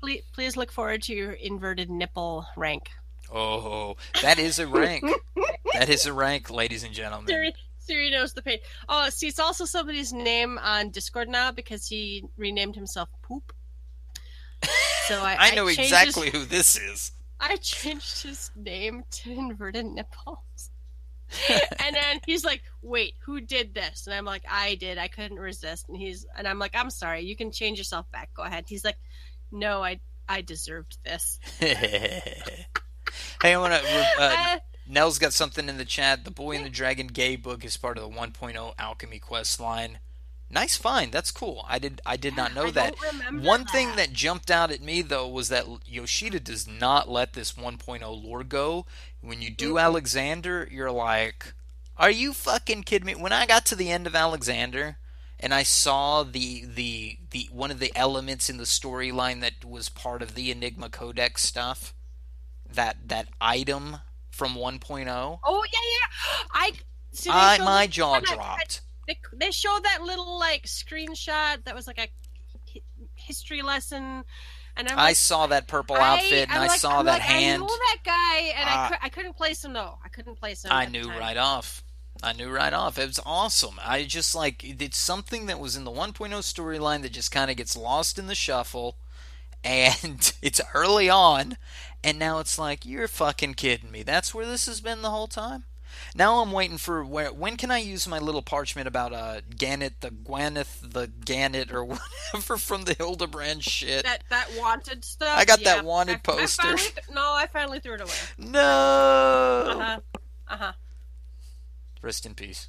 please 0.00 0.22
please 0.32 0.56
look 0.56 0.70
forward 0.70 1.02
to 1.02 1.14
your 1.14 1.32
inverted 1.32 1.88
nipple 1.90 2.46
rank 2.56 2.90
Oh, 3.32 3.96
that 4.22 4.38
is 4.38 4.60
a 4.60 4.68
rank. 4.68 5.02
that 5.74 5.88
is 5.88 6.06
a 6.06 6.12
rank, 6.12 6.48
ladies 6.48 6.84
and 6.84 6.94
gentlemen. 6.94 7.26
Siri, 7.26 7.54
Siri 7.80 8.10
knows 8.12 8.32
the 8.34 8.40
pain. 8.42 8.58
Oh, 8.88 9.08
see, 9.08 9.26
it's 9.26 9.40
also 9.40 9.64
somebody's 9.64 10.12
name 10.12 10.58
on 10.58 10.90
Discord 10.90 11.28
now 11.28 11.50
because 11.50 11.88
he 11.88 12.22
renamed 12.36 12.76
himself 12.76 13.08
Poop. 13.22 13.52
So 15.08 15.20
I, 15.22 15.36
I 15.40 15.54
know 15.56 15.66
his- 15.66 15.78
exactly 15.78 16.30
who 16.30 16.44
this 16.44 16.76
is. 16.78 17.10
I 17.40 17.56
changed 17.56 18.22
his 18.22 18.52
name 18.54 19.02
to 19.10 19.32
inverted 19.32 19.86
nipples. 19.86 20.70
and 21.84 21.94
then 21.94 22.20
he's 22.26 22.44
like, 22.44 22.62
"Wait, 22.82 23.14
who 23.24 23.40
did 23.40 23.74
this?" 23.74 24.06
And 24.06 24.14
I'm 24.14 24.24
like, 24.24 24.44
"I 24.50 24.76
did. 24.76 24.98
I 24.98 25.08
couldn't 25.08 25.38
resist." 25.38 25.88
And 25.88 25.96
he's 25.96 26.26
and 26.36 26.46
I'm 26.46 26.58
like, 26.58 26.74
"I'm 26.74 26.90
sorry. 26.90 27.22
You 27.22 27.36
can 27.36 27.50
change 27.50 27.78
yourself 27.78 28.10
back. 28.12 28.30
Go 28.34 28.42
ahead." 28.42 28.64
He's 28.68 28.84
like, 28.84 28.96
"No, 29.50 29.82
I 29.82 30.00
I 30.28 30.40
deserved 30.42 30.98
this." 31.04 31.38
hey, 31.58 32.34
I 33.42 33.56
want 33.56 33.74
to. 33.74 33.80
Uh, 33.80 34.12
Uh, 34.18 34.58
Nell's 34.88 35.18
got 35.18 35.32
something 35.32 35.68
in 35.68 35.78
the 35.78 35.84
chat. 35.84 36.24
The 36.24 36.30
Boy 36.30 36.56
and 36.56 36.64
the 36.64 36.70
Dragon 36.70 37.08
gay 37.08 37.34
book 37.36 37.64
is 37.64 37.76
part 37.76 37.98
of 37.98 38.04
the 38.04 38.16
1.0 38.16 38.74
Alchemy 38.78 39.18
quest 39.18 39.58
line. 39.58 39.98
Nice 40.48 40.76
find. 40.76 41.10
That's 41.12 41.32
cool. 41.32 41.64
I 41.68 41.78
did. 41.78 42.00
I 42.06 42.16
did 42.16 42.36
not 42.36 42.54
know 42.54 42.70
that. 42.70 42.94
One 43.32 43.64
thing 43.64 43.88
that. 43.90 43.96
that 43.96 44.12
jumped 44.12 44.50
out 44.50 44.70
at 44.70 44.80
me 44.80 45.02
though 45.02 45.26
was 45.28 45.48
that 45.48 45.66
Yoshida 45.86 46.38
does 46.40 46.66
not 46.68 47.08
let 47.08 47.32
this 47.32 47.52
1.0 47.52 48.22
lore 48.22 48.44
go. 48.44 48.86
When 49.20 49.42
you 49.42 49.50
do 49.50 49.78
Alexander, 49.78 50.68
you're 50.70 50.92
like, 50.92 51.52
"Are 51.96 52.10
you 52.10 52.32
fucking 52.32 52.84
kidding 52.84 53.06
me?" 53.06 53.14
When 53.16 53.32
I 53.32 53.44
got 53.46 53.66
to 53.66 53.74
the 53.76 53.90
end 53.90 54.06
of 54.06 54.14
Alexander 54.14 54.98
and 55.40 55.52
I 55.52 55.64
saw 55.64 56.22
the 56.22 56.64
the 56.64 57.18
the 57.30 57.48
one 57.50 57.72
of 57.72 57.80
the 57.80 57.92
elements 57.96 58.48
in 58.48 58.56
the 58.56 58.64
storyline 58.64 59.40
that 59.40 59.64
was 59.64 59.88
part 59.88 60.22
of 60.22 60.34
the 60.36 60.52
Enigma 60.52 60.90
Codex 60.90 61.42
stuff, 61.42 61.92
that 62.72 63.08
that 63.08 63.28
item 63.40 63.98
from 64.30 64.54
1.0, 64.54 65.40
Oh 65.42 65.64
yeah, 65.72 65.78
yeah. 65.80 66.46
I. 66.52 66.72
I 67.30 67.58
my 67.58 67.86
that- 67.86 67.90
jaw 67.90 68.20
that- 68.20 68.24
dropped. 68.26 68.82
They, 69.06 69.18
they 69.34 69.50
showed 69.50 69.80
that 69.84 70.02
little 70.02 70.38
like 70.38 70.64
screenshot 70.66 71.64
that 71.64 71.74
was 71.74 71.86
like 71.86 71.98
a 71.98 72.08
hi- 72.72 72.82
history 73.14 73.62
lesson, 73.62 74.24
and 74.76 74.88
I'm 74.88 74.98
I 74.98 75.02
like, 75.08 75.16
saw 75.16 75.46
that 75.48 75.68
purple 75.68 75.96
I- 75.96 76.16
outfit 76.16 76.48
and 76.48 76.58
I'm 76.58 76.70
I 76.70 76.76
saw 76.76 76.98
I'm 77.00 77.06
that 77.06 77.12
like, 77.12 77.22
hand. 77.22 77.62
I 77.62 77.66
know 77.66 77.72
that 77.76 77.98
guy, 78.04 78.38
and 78.58 78.68
Ah. 78.68 78.86
I, 78.86 78.88
cou- 78.88 78.98
I 79.02 79.08
couldn't 79.08 79.36
place 79.36 79.64
him 79.64 79.72
though. 79.72 79.98
I 80.04 80.08
couldn't 80.08 80.36
place 80.36 80.64
him. 80.64 80.72
I 80.72 80.86
knew 80.86 81.08
right 81.08 81.36
off. 81.36 81.82
I 82.22 82.32
knew 82.32 82.48
right 82.50 82.72
off. 82.72 82.98
It 82.98 83.06
was 83.06 83.20
awesome. 83.26 83.78
I 83.84 84.04
just 84.04 84.34
like 84.34 84.64
it's 84.64 84.96
something 84.98 85.46
that 85.46 85.60
was 85.60 85.76
in 85.76 85.84
the 85.84 85.90
1.0 85.90 86.14
storyline 86.40 87.02
that 87.02 87.12
just 87.12 87.30
kind 87.30 87.50
of 87.50 87.56
gets 87.58 87.76
lost 87.76 88.18
in 88.18 88.26
the 88.26 88.34
shuffle, 88.34 88.96
and 89.64 90.32
it's 90.42 90.60
early 90.74 91.08
on, 91.10 91.56
and 92.02 92.18
now 92.18 92.38
it's 92.40 92.58
like 92.58 92.84
you're 92.86 93.06
fucking 93.08 93.54
kidding 93.54 93.90
me. 93.90 94.02
That's 94.02 94.34
where 94.34 94.46
this 94.46 94.66
has 94.66 94.80
been 94.80 95.02
the 95.02 95.10
whole 95.10 95.26
time. 95.28 95.64
Now 96.14 96.40
I'm 96.40 96.52
waiting 96.52 96.78
for 96.78 97.04
where. 97.04 97.32
When 97.32 97.56
can 97.56 97.70
I 97.70 97.78
use 97.78 98.06
my 98.08 98.18
little 98.18 98.42
parchment 98.42 98.88
about 98.88 99.12
uh 99.12 99.40
Gannet 99.56 100.00
the 100.00 100.10
Gwyneth 100.10 100.92
the 100.92 101.06
Gannet 101.08 101.72
or 101.72 101.84
whatever 102.32 102.56
from 102.56 102.84
the 102.84 102.94
Hildibrand 102.94 103.62
shit? 103.62 104.04
That 104.04 104.24
that 104.30 104.48
wanted 104.56 105.04
stuff. 105.04 105.36
I 105.38 105.44
got 105.44 105.60
that 105.64 105.84
wanted 105.84 106.12
I- 106.26 106.32
I 106.32 106.36
poster. 106.36 106.76
th- 106.76 106.94
no, 107.12 107.20
I 107.34 107.46
finally 107.52 107.80
threw 107.80 107.94
it 107.94 108.00
away. 108.00 108.12
no. 108.38 108.60
Uh 108.60 109.74
huh. 109.78 110.00
Uh 110.48 110.56
huh. 110.56 110.72
Rest 112.02 112.24
in 112.26 112.34
peace. 112.34 112.68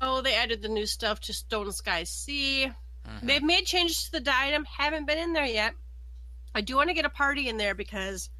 Oh, 0.00 0.22
they 0.22 0.34
added 0.34 0.62
the 0.62 0.68
new 0.68 0.86
stuff 0.86 1.20
to 1.20 1.32
Stone 1.34 1.72
Sky 1.72 2.04
Sea. 2.04 2.70
Mhm. 3.06 3.20
They've 3.26 3.42
made 3.42 3.66
changes 3.66 4.04
to 4.04 4.12
the 4.12 4.20
diadem. 4.20 4.64
Haven't 4.64 5.06
been 5.06 5.18
in 5.18 5.32
there 5.34 5.44
yet. 5.44 5.74
I 6.54 6.60
do 6.62 6.76
want 6.76 6.88
to 6.88 6.94
get 6.94 7.04
a 7.04 7.10
party 7.10 7.48
in 7.48 7.56
there 7.58 7.74
because 7.74 8.30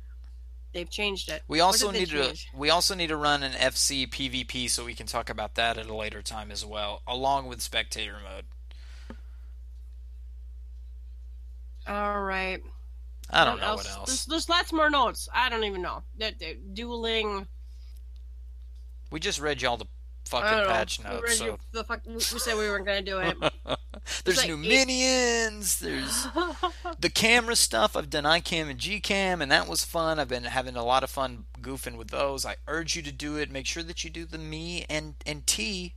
they've 0.75 0.91
changed 0.91 1.31
it. 1.31 1.43
We 1.49 1.61
also 1.61 1.91
need 1.91 2.11
to 2.11 2.37
we 2.55 2.69
also 2.69 2.95
need 2.95 3.07
to 3.07 3.17
run 3.17 3.43
an 3.43 3.53
FC 3.53 4.09
PvP 4.09 4.69
so 4.69 4.85
we 4.85 4.95
can 4.95 5.07
talk 5.07 5.31
about 5.31 5.55
that 5.55 5.79
at 5.79 5.87
a 5.87 5.95
later 5.95 6.21
time 6.21 6.51
as 6.51 6.67
well, 6.67 7.01
along 7.07 7.47
with 7.47 7.63
spectator 7.63 8.17
mode. 8.23 8.45
All 11.87 12.23
right. 12.23 12.61
I 13.31 13.45
don't 13.45 13.61
know 13.61 13.75
what 13.75 13.85
There's, 13.85 13.97
else. 13.97 14.25
there's 14.27 14.49
lots 14.49 14.73
more 14.73 14.91
notes. 14.91 15.29
I 15.33 15.49
don't 15.49 15.65
even 15.65 15.81
know. 15.81 16.03
That 16.19 16.35
dueling. 16.75 17.47
We 19.11 19.21
just 19.21 19.41
read 19.41 19.63
y'all 19.63 19.77
the 19.77 19.87
fucking 20.25 20.67
patch 20.69 21.03
notes. 21.03 21.39
So 21.39 21.59
the 21.73 21.85
fuck, 21.85 22.01
we 22.07 22.21
said 22.21 22.57
we 22.57 22.69
weren't 22.69 22.87
going 22.87 23.05
to 23.05 23.11
do 23.11 23.19
it. 23.19 23.37
there's 24.25 24.39
like 24.39 24.49
new 24.49 24.57
minions. 24.57 25.79
There's 25.79 26.27
the 27.01 27.11
camera 27.11 27.57
stuff. 27.57 27.97
I've 27.97 28.11
done 28.11 28.25
iCam 28.25 28.69
and 28.71 28.79
Gcam, 28.79 29.41
and 29.41 29.51
that 29.51 29.69
was 29.69 29.85
fun. 29.85 30.19
I've 30.19 30.29
been 30.29 30.45
having 30.45 30.77
a 30.77 30.85
lot 30.85 31.03
of 31.03 31.11
fun 31.11 31.45
goofing 31.61 31.97
with 31.97 32.09
those. 32.09 32.45
I 32.45 32.57
urge 32.67 32.97
you 32.97 33.03
to 33.03 33.13
do 33.13 33.37
it. 33.37 33.51
Make 33.51 33.67
sure 33.67 33.83
that 33.83 34.05
you 34.05 34.11
do 34.11 34.25
the 34.25 34.39
me 34.39 34.85
and 34.89 35.15
and 35.27 35.47
T. 35.47 35.95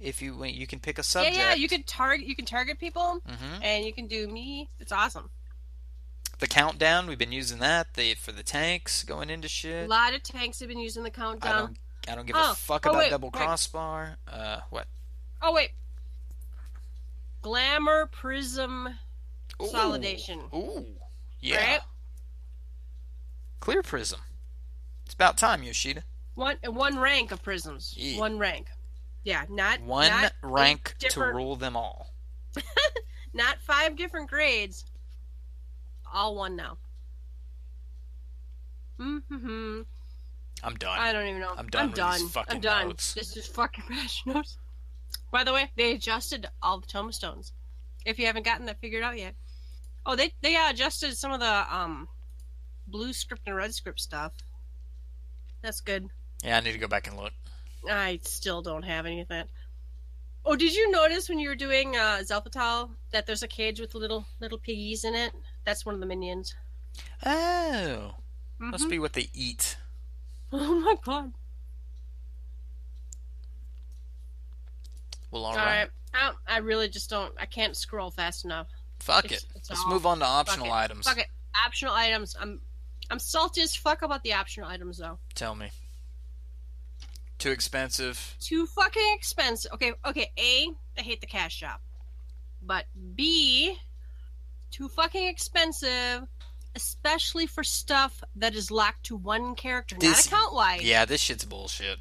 If 0.00 0.20
you 0.20 0.44
you 0.44 0.66
can 0.66 0.80
pick 0.80 0.98
a 0.98 1.02
subject. 1.02 1.36
yeah. 1.36 1.50
yeah. 1.50 1.54
You 1.54 1.68
can 1.68 1.82
target. 1.84 2.26
You 2.26 2.34
can 2.36 2.44
target 2.44 2.78
people, 2.78 3.20
hmm 3.26 3.62
and 3.62 3.84
you 3.84 3.92
can 3.92 4.06
do 4.06 4.28
me. 4.28 4.70
It's 4.78 4.92
awesome. 4.92 5.30
The 6.40 6.48
countdown. 6.48 7.06
We've 7.06 7.18
been 7.18 7.32
using 7.32 7.60
that. 7.60 7.94
The 7.94 8.14
for 8.14 8.32
the 8.32 8.42
tanks 8.42 9.04
going 9.04 9.30
into 9.30 9.48
shit. 9.48 9.86
A 9.86 9.88
lot 9.88 10.14
of 10.14 10.22
tanks 10.22 10.60
have 10.60 10.68
been 10.68 10.80
using 10.80 11.04
the 11.04 11.10
countdown. 11.10 11.76
I 12.08 12.14
don't 12.14 12.26
give 12.26 12.36
Oh, 12.38 12.52
a 12.52 12.54
fuck 12.54 12.86
oh, 12.86 12.90
about 12.90 12.98
wait, 12.98 13.10
double 13.10 13.30
wait. 13.30 13.40
crossbar. 13.42 14.16
Uh, 14.30 14.60
what? 14.70 14.86
Oh 15.42 15.52
wait. 15.52 15.70
Glamour 17.42 18.06
Prism 18.06 18.86
Ooh. 18.88 18.92
Consolidation. 19.58 20.40
Ooh, 20.54 20.86
yeah. 21.40 21.72
Right? 21.72 21.80
Clear 23.60 23.82
prism. 23.82 24.20
It's 25.04 25.14
about 25.14 25.36
time, 25.38 25.62
Yoshida. 25.62 26.04
One 26.34 26.56
one 26.64 26.98
rank 26.98 27.32
of 27.32 27.42
prisms. 27.42 27.94
Yeah. 27.96 28.18
One 28.18 28.38
rank. 28.38 28.66
Yeah, 29.22 29.44
not 29.48 29.80
One 29.80 30.08
not 30.10 30.32
rank 30.42 30.96
to 30.98 31.20
rule 31.20 31.56
them 31.56 31.76
all. 31.76 32.12
Not 33.36 33.58
five 33.60 33.96
different 33.96 34.30
grades. 34.30 34.84
All 36.12 36.36
one 36.36 36.54
now. 36.54 36.78
Mm-hmm. 39.00 39.80
I'm 40.64 40.74
done. 40.76 40.98
I 40.98 41.12
don't 41.12 41.26
even 41.26 41.40
know. 41.40 41.52
I'm 41.56 41.68
done 41.68 41.88
I'm 41.88 41.92
done. 41.92 42.20
I'm 42.48 42.60
done. 42.60 42.88
notes. 42.88 43.12
This 43.14 43.36
is 43.36 43.46
fucking 43.46 43.84
patch 43.88 44.22
notes. 44.26 44.56
By 45.30 45.44
the 45.44 45.52
way, 45.52 45.70
they 45.76 45.92
adjusted 45.92 46.46
all 46.62 46.80
the 46.80 46.86
tomestones. 46.86 47.52
If 48.06 48.18
you 48.18 48.26
haven't 48.26 48.44
gotten 48.44 48.66
that 48.66 48.80
figured 48.80 49.02
out 49.02 49.18
yet. 49.18 49.34
Oh, 50.06 50.16
they 50.16 50.32
they 50.42 50.56
uh, 50.56 50.70
adjusted 50.70 51.16
some 51.16 51.32
of 51.32 51.40
the 51.40 51.74
um 51.76 52.08
blue 52.86 53.12
scrip 53.12 53.40
and 53.46 53.54
red 53.56 53.74
scrip 53.74 53.98
stuff. 54.00 54.32
That's 55.62 55.80
good. 55.80 56.08
yeah, 56.42 56.56
I 56.56 56.60
need 56.60 56.72
to 56.72 56.78
go 56.78 56.88
back 56.88 57.06
and 57.08 57.16
look. 57.16 57.32
I 57.90 58.18
still 58.22 58.60
don't 58.62 58.82
have 58.82 59.06
any 59.06 59.20
of 59.20 59.28
that. 59.28 59.48
Oh, 60.46 60.56
did 60.56 60.74
you 60.74 60.90
notice 60.90 61.28
when 61.28 61.38
you 61.38 61.48
were 61.48 61.54
doing 61.54 61.96
uh, 61.96 62.20
Xelphatol 62.22 62.90
that 63.12 63.24
there's 63.26 63.42
a 63.42 63.48
cage 63.48 63.80
with 63.80 63.94
little 63.94 64.26
little 64.40 64.58
piggies 64.58 65.04
in 65.04 65.14
it? 65.14 65.32
That's 65.64 65.86
one 65.86 65.94
of 65.94 66.00
the 66.02 66.06
minions. 66.06 66.54
Oh, 67.24 68.14
must 68.58 68.86
Mhm. 68.86 68.90
be 68.90 68.98
what 68.98 69.14
they 69.14 69.28
eat. 69.32 69.76
Oh 70.60 70.80
my 70.80 70.94
god! 71.04 71.32
Well, 75.30 75.44
all 75.44 75.50
All 75.50 75.56
right. 75.56 75.88
right, 76.14 76.32
I, 76.46 76.56
I 76.56 76.58
really 76.58 76.88
just 76.88 77.10
don't. 77.10 77.34
I 77.38 77.46
can't 77.46 77.76
scroll 77.76 78.10
fast 78.10 78.44
enough. 78.44 78.68
Fuck 79.00 79.24
It's- 79.26 79.42
it. 79.42 79.50
it's 79.56 79.70
Let's 79.70 79.82
all- 79.82 79.90
move 79.90 80.06
on 80.06 80.20
to 80.20 80.24
optional 80.24 80.66
it. 80.66 80.72
items. 80.72 81.06
Fuck 81.08 81.18
it. 81.18 81.26
Optional 81.66 81.94
items. 81.94 82.36
I'm 82.40 82.60
I'm 83.10 83.18
salty 83.18 83.62
as 83.62 83.74
fuck 83.76 84.02
about 84.02 84.22
the 84.22 84.34
optional 84.34 84.68
items 84.68 84.98
though. 84.98 85.18
Tell 85.34 85.54
me. 85.54 85.70
Too 87.38 87.50
expensive. 87.50 88.36
Too 88.40 88.66
fucking 88.66 89.12
expensive. 89.16 89.72
Okay, 89.72 89.92
okay. 90.06 90.30
A, 90.38 90.68
I 90.98 91.02
hate 91.02 91.20
the 91.20 91.26
cash 91.26 91.56
shop, 91.56 91.82
but 92.62 92.86
B, 93.16 93.76
too 94.70 94.88
fucking 94.88 95.26
expensive, 95.26 96.22
especially 96.74 97.46
for 97.46 97.62
stuff 97.64 98.22
that 98.36 98.54
is 98.54 98.70
locked 98.70 99.04
to 99.06 99.16
one 99.16 99.54
character, 99.54 99.96
This- 99.98 100.30
not 100.30 100.40
account 100.40 100.54
wide. 100.54 100.82
Yeah, 100.82 101.04
this 101.04 101.20
shit's 101.20 101.44
bullshit. 101.44 102.00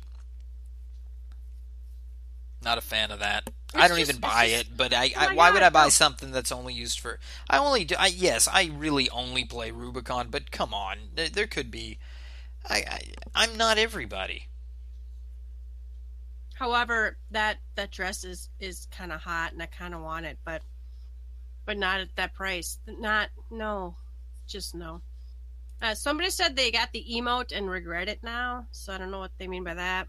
Not 2.61 2.77
a 2.77 2.81
fan 2.81 3.11
of 3.11 3.19
that. 3.19 3.49
I 3.75 3.87
don't 3.87 3.97
just- 3.97 4.09
even 4.09 4.21
buy 4.21 4.49
just- 4.49 4.61
it, 4.67 4.77
but 4.77 4.93
I, 4.93 5.11
I 5.17 5.33
why 5.33 5.51
would 5.51 5.63
I 5.63 5.69
buy 5.69 5.85
no. 5.85 5.89
something 5.89 6.31
that's 6.31 6.51
only 6.51 6.73
used 6.73 6.99
for? 6.99 7.19
I 7.49 7.57
only 7.57 7.83
do. 7.83 7.95
I, 7.97 8.07
yes, 8.07 8.47
I 8.47 8.71
really 8.73 9.09
only 9.09 9.43
play 9.45 9.71
Rubicon, 9.71 10.29
but 10.29 10.51
come 10.51 10.73
on, 10.73 10.97
there, 11.15 11.29
there 11.29 11.47
could 11.47 11.71
be. 11.71 11.99
I, 12.69 12.77
I 12.87 13.01
I'm 13.35 13.57
not 13.57 13.77
everybody. 13.77 14.47
However, 16.55 17.17
that 17.31 17.57
that 17.75 17.91
dress 17.91 18.23
is 18.23 18.49
is 18.59 18.87
kind 18.91 19.11
of 19.11 19.21
hot, 19.21 19.51
and 19.53 19.61
I 19.61 19.65
kind 19.65 19.93
of 19.93 20.01
want 20.01 20.25
it, 20.25 20.37
but 20.45 20.61
but 21.65 21.77
not 21.77 21.99
at 21.99 22.15
that 22.15 22.33
price. 22.35 22.77
Not 22.87 23.29
no, 23.49 23.97
just 24.53 24.73
no. 24.73 25.01
Uh, 25.81 25.93
somebody 25.93 26.29
said 26.29 26.55
they 26.55 26.71
got 26.71 26.93
the 26.93 27.05
emote 27.11 27.51
and 27.51 27.69
regret 27.69 28.07
it 28.07 28.23
now, 28.23 28.65
so 28.71 28.93
I 28.93 28.97
don't 28.97 29.11
know 29.11 29.19
what 29.19 29.31
they 29.37 29.49
mean 29.49 29.65
by 29.65 29.73
that. 29.73 30.07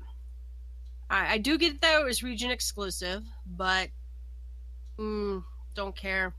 I, 1.11 1.35
I 1.35 1.39
do 1.39 1.59
get 1.59 1.81
that 1.81 2.01
it 2.01 2.05
was 2.05 2.23
region 2.23 2.53
exclusive, 2.53 3.25
but 3.45 3.89
mm, 4.97 5.43
don't 5.75 5.97
care. 5.97 6.33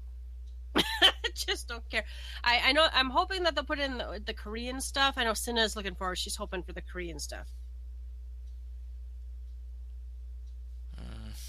just 1.34 1.68
don't 1.68 1.88
care. 1.90 2.06
I, 2.44 2.62
I 2.66 2.72
know. 2.72 2.88
I'm 2.94 3.10
hoping 3.10 3.44
that 3.44 3.56
they'll 3.56 3.66
put 3.66 3.80
in 3.80 3.98
the, 3.98 4.22
the 4.26 4.34
Korean 4.34 4.80
stuff. 4.80 5.16
I 5.18 5.26
know 5.26 5.34
Cinna 5.34 5.62
is 5.62 5.76
looking 5.76 5.96
forward. 5.96 6.18
She's 6.18 6.38
hoping 6.38 6.64
for 6.64 6.72
the 6.72 6.82
Korean 6.82 7.20
stuff. 7.20 7.48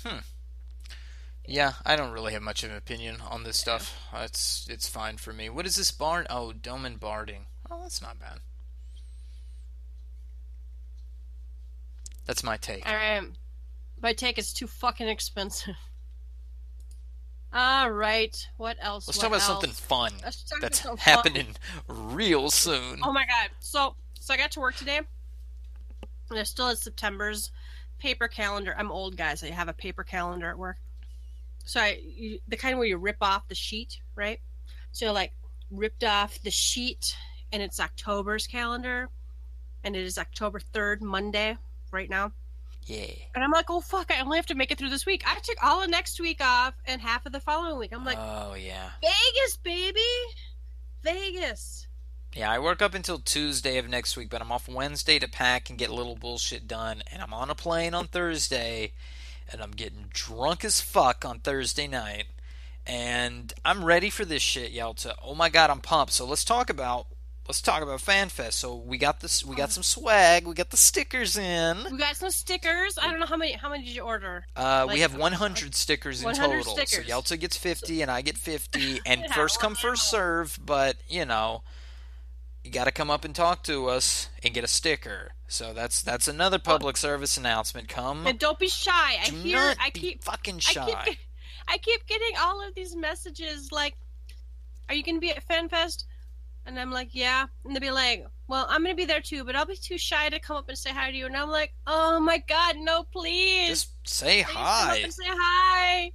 Hmm. 0.05 0.19
Yeah, 1.49 1.75
I 1.85 1.95
don't 1.97 2.13
really 2.13 2.33
have 2.33 2.43
much 2.43 2.65
of 2.65 2.71
an 2.71 2.77
opinion 2.77 3.19
on 3.29 3.45
this 3.45 3.57
stuff. 3.59 3.97
Uh, 4.13 4.23
It's 4.25 4.67
it's 4.69 4.89
fine 4.89 5.17
for 5.17 5.33
me. 5.33 5.49
What 5.49 5.67
is 5.67 5.77
this 5.77 5.91
barn? 5.93 6.27
Oh, 6.29 6.53
Doman 6.53 6.97
Barding. 6.97 7.47
Oh, 7.71 7.81
that's 7.83 8.03
not 8.03 8.19
bad. 8.19 8.41
That's 12.27 12.43
my 12.43 12.57
take. 12.57 12.87
All 12.87 12.95
right. 12.95 13.23
My 14.03 14.13
take 14.13 14.39
is 14.39 14.53
too 14.53 14.67
fucking 14.67 15.09
expensive. 15.09 15.77
All 17.53 17.91
right. 17.91 18.37
What 18.57 18.77
else? 18.81 19.07
Let's 19.07 19.19
What 19.19 19.23
talk 19.23 19.31
about 19.31 19.37
else? 19.37 19.47
something 19.47 19.71
fun 19.71 20.13
Let's 20.23 20.43
talk 20.43 20.61
that's 20.61 20.81
about 20.81 20.99
something 20.99 21.05
fun. 21.05 21.15
happening 21.15 21.57
real 21.89 22.51
soon. 22.51 23.01
Oh 23.03 23.13
my 23.13 23.25
god. 23.25 23.51
So 23.61 23.95
so 24.19 24.35
I 24.35 24.37
got 24.37 24.51
to 24.53 24.61
work 24.61 24.75
today. 24.75 25.01
And 26.29 26.39
I 26.39 26.43
still 26.43 26.67
had 26.69 26.79
September's 26.79 27.53
paper 27.99 28.27
calendar. 28.27 28.75
I'm 28.77 28.91
old 28.91 29.17
guys. 29.17 29.45
I 29.45 29.51
have 29.51 29.69
a 29.69 29.73
paper 29.73 30.03
calendar 30.03 30.51
at 30.51 30.59
work. 30.59 30.77
So 31.67 31.81
I 31.81 32.01
you, 32.03 32.39
the 32.49 32.57
kind 32.57 32.79
where 32.79 32.87
you 32.87 32.97
rip 32.97 33.19
off 33.21 33.49
the 33.49 33.55
sheet, 33.55 33.99
right? 34.15 34.41
So 34.93 35.13
like 35.13 35.33
ripped 35.71 36.05
off 36.05 36.41
the 36.43 36.51
sheet 36.51 37.15
and 37.53 37.63
it's 37.63 37.81
October's 37.81 38.47
calendar 38.47 39.11
and 39.85 39.95
it 39.95 40.03
is 40.03 40.17
October 40.17 40.61
3rd 40.61 41.03
Monday 41.03 41.57
right 41.93 42.09
now. 42.09 42.33
Yeah. 42.87 43.11
And 43.35 43.43
I'm 43.43 43.51
like, 43.51 43.67
"Oh 43.69 43.81
fuck, 43.81 44.13
I 44.13 44.21
only 44.21 44.39
have 44.39 44.47
to 44.47 44.55
make 44.55 44.71
it 44.71 44.79
through 44.79 44.91
this 44.91 45.07
week." 45.07 45.25
I 45.27 45.35
took 45.41 45.57
all 45.63 45.83
of 45.83 45.91
next 45.91 46.21
week 46.21 46.41
off 46.41 46.75
and 46.87 47.01
half 47.01 47.27
of 47.27 47.33
the 47.33 47.41
following 47.41 47.79
week. 47.79 47.93
I'm 47.93 48.05
like, 48.05 48.19
oh 48.19 48.55
yeah. 48.55 48.91
"Vegas, 49.03 49.57
baby. 49.57 50.01
Vegas." 51.03 51.89
Yeah, 52.33 52.51
I 52.51 52.59
work 52.61 52.83
up 52.83 52.95
until 52.95 53.19
Tuesday 53.19 53.79
of 53.79 53.89
next 53.89 54.17
week, 54.17 54.31
but 54.31 54.41
I'm 54.41 54.53
off 54.53 54.69
Wednesday 54.69 55.19
to 55.19 55.29
pack 55.29 55.69
and 55.69 55.79
get 55.79 55.91
a 55.91 55.95
little 55.95 56.15
bullshit 56.15 56.69
done, 56.69 57.03
and 57.11 57.23
I'm 57.23 57.35
on 57.35 57.51
a 57.51 57.55
plane 57.55 57.95
on 57.95 58.07
Thursday, 58.07 58.93
and 59.53 59.63
I'm 59.63 59.71
getting 59.73 60.07
drunk 60.13 60.65
as 60.65 60.81
fuck 60.81 61.25
on 61.25 61.39
Thursday 61.41 61.87
night, 61.87 62.27
and 62.87 63.53
I'm 63.65 63.85
ready 63.85 64.11
for 64.11 64.25
this 64.25 64.43
shit, 64.43 64.73
Yelta. 64.75 65.15
Oh 65.25 65.35
my 65.35 65.49
god, 65.49 65.71
I'm 65.71 65.81
pumped. 65.81 66.13
So 66.13 66.25
let's 66.27 66.45
talk 66.45 66.71
about 66.71 67.07
let's 67.49 67.61
talk 67.63 67.83
about 67.83 68.01
FanFest. 68.01 68.55
So 68.55 68.75
we 68.75 68.99
got 68.99 69.21
this, 69.21 69.45
we 69.45 69.55
got 69.57 69.71
some 69.71 69.83
swag, 69.83 70.47
we 70.47 70.55
got 70.55 70.71
the 70.71 70.77
stickers 70.77 71.37
in. 71.37 71.79
We 71.91 71.99
got 71.99 72.17
some 72.17 72.31
stickers. 72.31 72.99
I 73.01 73.11
don't 73.11 73.21
know 73.21 73.27
how 73.27 73.37
many. 73.37 73.53
How 73.53 73.71
many 73.71 73.85
did 73.85 73.95
you 73.95 74.03
order? 74.03 74.45
Uh, 74.57 74.87
we 74.91 75.01
have 75.01 75.17
100 75.17 75.75
stickers 75.75 76.21
in 76.21 76.27
100 76.27 76.65
total. 76.65 76.73
stickers. 76.75 77.07
So 77.07 77.13
Yelta 77.13 77.39
gets 77.41 77.57
50 77.57 78.03
and 78.03 78.11
I 78.11 78.23
get 78.23 78.37
50 78.37 79.01
and 79.07 79.23
Yeah, 79.23 79.33
first 79.33 79.61
come 79.61 79.73
wow. 79.73 79.79
first 79.81 80.11
serve, 80.11 80.59
but 80.65 80.97
you 81.09 81.25
know, 81.25 81.63
you 82.67 82.73
got 82.73 82.85
to 82.85 82.91
come 82.91 83.11
up 83.11 83.25
and 83.25 83.35
talk 83.35 83.63
to 83.65 83.87
us 83.87 84.29
and 84.43 84.53
get 84.53 84.65
a 84.65 84.69
sticker. 84.69 85.31
So 85.47 85.73
that's 85.73 86.03
that's 86.03 86.27
another 86.27 86.59
public 86.59 86.97
service 86.97 87.37
announcement. 87.37 87.89
Come. 87.89 88.27
And 88.27 88.39
don't 88.39 88.59
be 88.59 88.69
shy. 88.69 88.91
I 88.93 89.31
hear. 89.31 89.75
I 89.81 89.91
keep. 89.91 90.25
fucking 90.25 90.57
I 90.57 90.59
shy. 90.59 91.05
keep. 91.07 91.19
I 91.69 91.79
keep 91.79 92.07
getting 92.07 92.37
all 92.39 92.67
of 92.67 92.75
these 92.75 92.95
messages 92.97 93.71
like, 93.71 93.95
"Are 94.89 94.95
you 94.95 95.05
going 95.05 95.17
to 95.17 95.21
be 95.21 95.31
at 95.31 95.47
FanFest?" 95.49 96.05
And 96.67 96.79
I'm 96.79 96.91
like, 96.91 97.11
"Yeah." 97.13 97.47
And 97.65 97.75
they'll 97.75 97.81
be 97.81 97.91
like, 97.93 98.27
"Well, 98.49 98.67
I'm 98.69 98.83
going 98.83 98.97
to 98.97 99.01
be 99.01 99.05
there 99.05 99.21
too, 99.21 99.45
but 99.45 99.55
I'll 99.55 99.67
be 99.67 99.77
too 99.77 99.99
shy 99.99 100.29
to 100.29 100.41
come 100.41 100.57
up 100.57 100.69
and 100.69 100.77
say 100.77 100.91
hi 100.91 101.13
to 101.13 101.17
you." 101.17 101.27
And 101.27 101.37
I'm 101.37 101.51
like, 101.51 101.73
"Oh 101.87 102.19
my 102.19 102.43
god, 102.49 102.77
no, 102.79 103.05
please." 103.05 103.69
Just 103.69 103.91
say 104.09 104.43
Please 104.43 104.53
come 104.53 104.63
up 104.65 104.99
and 104.99 105.13
say 105.13 105.25
hi. 105.27 106.11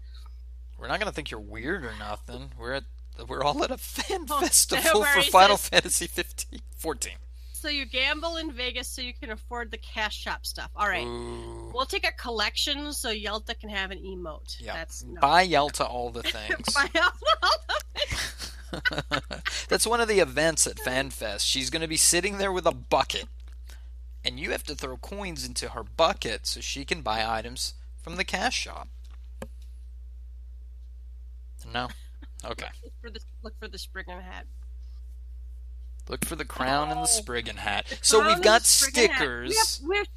We're 0.78 0.88
not 0.88 0.99
gonna 0.99 1.11
think 1.11 1.32
you're 1.32 1.40
weird 1.40 1.86
or 1.86 1.94
nothing. 1.98 2.52
We're 2.57 2.73
at 2.73 2.84
we're 3.27 3.43
all 3.43 3.64
at 3.64 3.72
a 3.72 3.77
fan 3.77 4.26
Oh, 4.30 4.39
festival 4.41 5.03
for 5.03 5.22
Final 5.23 5.57
says- 5.57 5.69
Fantasy 5.69 6.07
15, 6.07 6.60
14. 6.77 7.14
So 7.53 7.69
you 7.69 7.85
gamble 7.85 8.38
in 8.38 8.52
Vegas 8.52 8.88
so 8.88 9.03
you 9.03 9.14
can 9.14 9.30
afford 9.30 9.69
the 9.69 9.77
cash 9.77 10.15
shop 10.18 10.48
stuff. 10.48 10.72
All 10.76 10.88
right. 10.88 11.06
Ooh. 11.06 11.72
We'll 11.73 11.85
take 11.85 12.07
a 12.07 12.11
collection 12.11 12.91
so 12.91 13.10
Yelta 13.14 13.53
can 13.60 13.69
have 13.69 13.91
an 13.91 13.99
emote. 13.99 14.56
Yeah. 14.60 14.73
That's 14.73 15.03
no. 15.03 15.22
Buy 15.22 15.48
Yelta 15.48 15.88
all 15.88 16.10
the 16.10 16.23
things. 16.23 16.73
Buy 16.73 16.89
all 16.99 17.11
of 17.43 17.84
it. 19.35 19.68
That's 19.69 19.85
one 19.85 20.02
of 20.02 20.07
the 20.07 20.19
events 20.22 20.65
at 20.65 20.77
FanFest. 20.77 21.41
She's 21.45 21.69
going 21.69 21.84
to 21.84 21.88
be 21.88 21.98
sitting 21.98 22.39
there 22.39 22.52
with 22.52 22.65
a 22.65 22.72
bucket, 22.72 23.26
and 24.26 24.39
you 24.39 24.49
have 24.52 24.64
to 24.64 24.73
throw 24.73 24.98
coins 24.98 25.45
into 25.45 25.69
her 25.69 25.84
bucket 25.84 26.48
so 26.48 26.61
she 26.61 26.84
can 26.84 27.02
buy 27.02 27.23
items 27.23 27.76
from 28.02 28.15
the 28.15 28.23
cash 28.23 28.56
shop. 28.57 28.88
No? 31.72 31.89
Okay. 32.43 32.68
Look 32.84 32.93
for 33.01 33.09
the 33.09 33.19
look 33.43 33.53
for 33.59 33.68
the 33.68 33.77
Spriggan 33.77 34.19
hat. 34.22 34.45
Look 36.09 36.26
for 36.26 36.35
the 36.35 36.45
crown 36.45 36.89
and 36.89 36.99
Oh. 36.99 37.03
the 37.03 37.07
Spriggan 37.07 37.57
hat. 37.57 37.85
So 38.01 38.26
we've 38.27 38.41
got 38.41 38.61
the 38.63 38.68
stickers. 38.68 39.49
We 39.51 39.55
have, 39.55 39.89
we 39.89 39.97
have, 39.97 40.07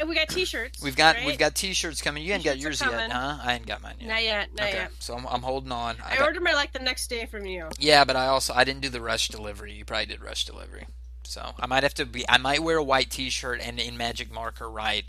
and 0.00 0.08
we 0.08 0.14
got 0.16 0.28
T-shirts. 0.28 0.82
We've 0.82 0.96
got 0.96 1.16
right? 1.16 1.26
we've 1.26 1.38
got 1.38 1.54
T-shirts 1.54 2.02
coming. 2.02 2.24
You 2.24 2.32
ain't 2.34 2.42
got 2.44 2.58
yours 2.58 2.80
yet, 2.80 3.10
huh? 3.12 3.38
I 3.40 3.54
ain't 3.54 3.66
got 3.66 3.80
mine 3.82 3.94
yet. 4.00 4.08
Not 4.08 4.22
yet. 4.24 4.48
Not 4.56 4.66
okay, 4.68 4.76
yet. 4.78 4.90
so 4.98 5.14
I'm, 5.14 5.26
I'm 5.28 5.42
holding 5.42 5.70
on. 5.70 5.96
I, 6.04 6.16
got- 6.16 6.26
ordered 6.26 6.42
my 6.42 6.52
like 6.54 6.72
the 6.72 6.80
next 6.80 7.06
day 7.08 7.26
from 7.26 7.46
you. 7.46 7.68
Yeah, 7.78 8.04
but 8.04 8.16
I 8.16 8.26
also 8.26 8.52
I 8.52 8.64
didn't 8.64 8.80
do 8.82 8.88
the 8.88 9.00
rush 9.00 9.28
delivery. 9.28 9.72
You 9.72 9.84
probably 9.84 10.06
did 10.06 10.20
rush 10.20 10.44
delivery. 10.44 10.86
So 11.24 11.52
I 11.60 11.66
might 11.66 11.84
have 11.84 11.94
to 11.94 12.04
be. 12.04 12.28
I 12.28 12.38
might 12.38 12.62
wear 12.62 12.78
a 12.78 12.82
white 12.84 13.10
T-shirt 13.10 13.60
and 13.62 13.78
in 13.78 13.96
magic 13.96 14.32
marker 14.32 14.68
write 14.68 15.04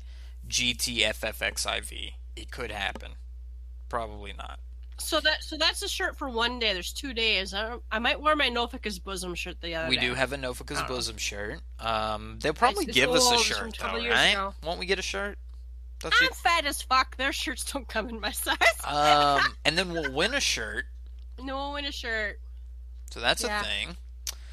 GTFFXIV. 0.47 2.13
It 2.35 2.51
could 2.51 2.71
happen. 2.71 3.13
Probably 3.89 4.33
not. 4.37 4.59
So 5.03 5.19
that 5.19 5.43
so 5.43 5.57
that's 5.57 5.81
a 5.83 5.87
shirt 5.87 6.17
for 6.17 6.29
one 6.29 6.59
day. 6.59 6.73
There's 6.73 6.93
two 6.93 7.13
days. 7.13 7.53
I, 7.53 7.75
I 7.91 7.99
might 7.99 8.19
wear 8.21 8.35
my 8.35 8.49
Nophica's 8.49 8.99
bosom 8.99 9.35
shirt 9.35 9.61
the 9.61 9.75
other 9.75 9.85
day. 9.85 9.89
we 9.89 9.95
day. 9.97 10.07
do 10.07 10.13
have 10.15 10.33
a 10.33 10.37
Nophica's 10.37 10.79
Oh. 10.83 10.87
bosom 10.87 11.17
shirt. 11.17 11.59
Um, 11.79 12.39
they'll 12.41 12.53
probably 12.53 12.85
give 12.85 13.09
us 13.11 13.23
a 13.29 13.33
old, 13.33 13.33
it's 13.41 13.57
from 13.57 13.71
shirt 13.71 13.77
though, 13.93 14.09
right? 14.09 14.51
Won't 14.63 14.79
we 14.79 14.85
get 14.85 14.99
a 14.99 15.03
shirt? 15.03 15.37
Don't? 15.99 16.13
I'm 16.21 16.31
fat 16.31 16.65
as 16.65 16.81
fuck. 16.81 17.15
Their 17.17 17.31
shirts 17.31 17.63
don't 17.71 17.87
come 17.87 18.09
in 18.09 18.19
my 18.19 18.31
size. 18.31 18.57
Um, 18.85 19.41
and 19.65 19.77
then 19.77 19.91
we'll 19.93 20.11
win 20.11 20.33
a 20.33 20.39
shirt. 20.41 20.85
no 21.41 21.69
one 21.69 21.79
in 21.83 21.89
a 21.89 21.91
shirt. 21.91 22.39
So 23.11 23.19
that's 23.19 23.43
Yeah. 23.43 23.61
a 23.61 23.63
thing. 23.63 23.97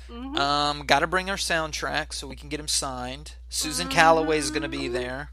hmm 0.09 0.37
Um, 0.37 0.87
got 0.87 1.01
to 1.01 1.07
bring 1.07 1.31
our 1.31 1.37
soundtrack 1.37 2.13
so 2.13 2.27
we 2.27 2.37
can 2.37 2.49
get 2.49 2.61
him 2.61 2.69
signed. 2.69 3.33
Susan 3.49 3.89
Calloway 3.89 4.39
is 4.39 4.51
going 4.51 4.63
to 4.63 4.69
be 4.69 4.87
there. 4.89 5.33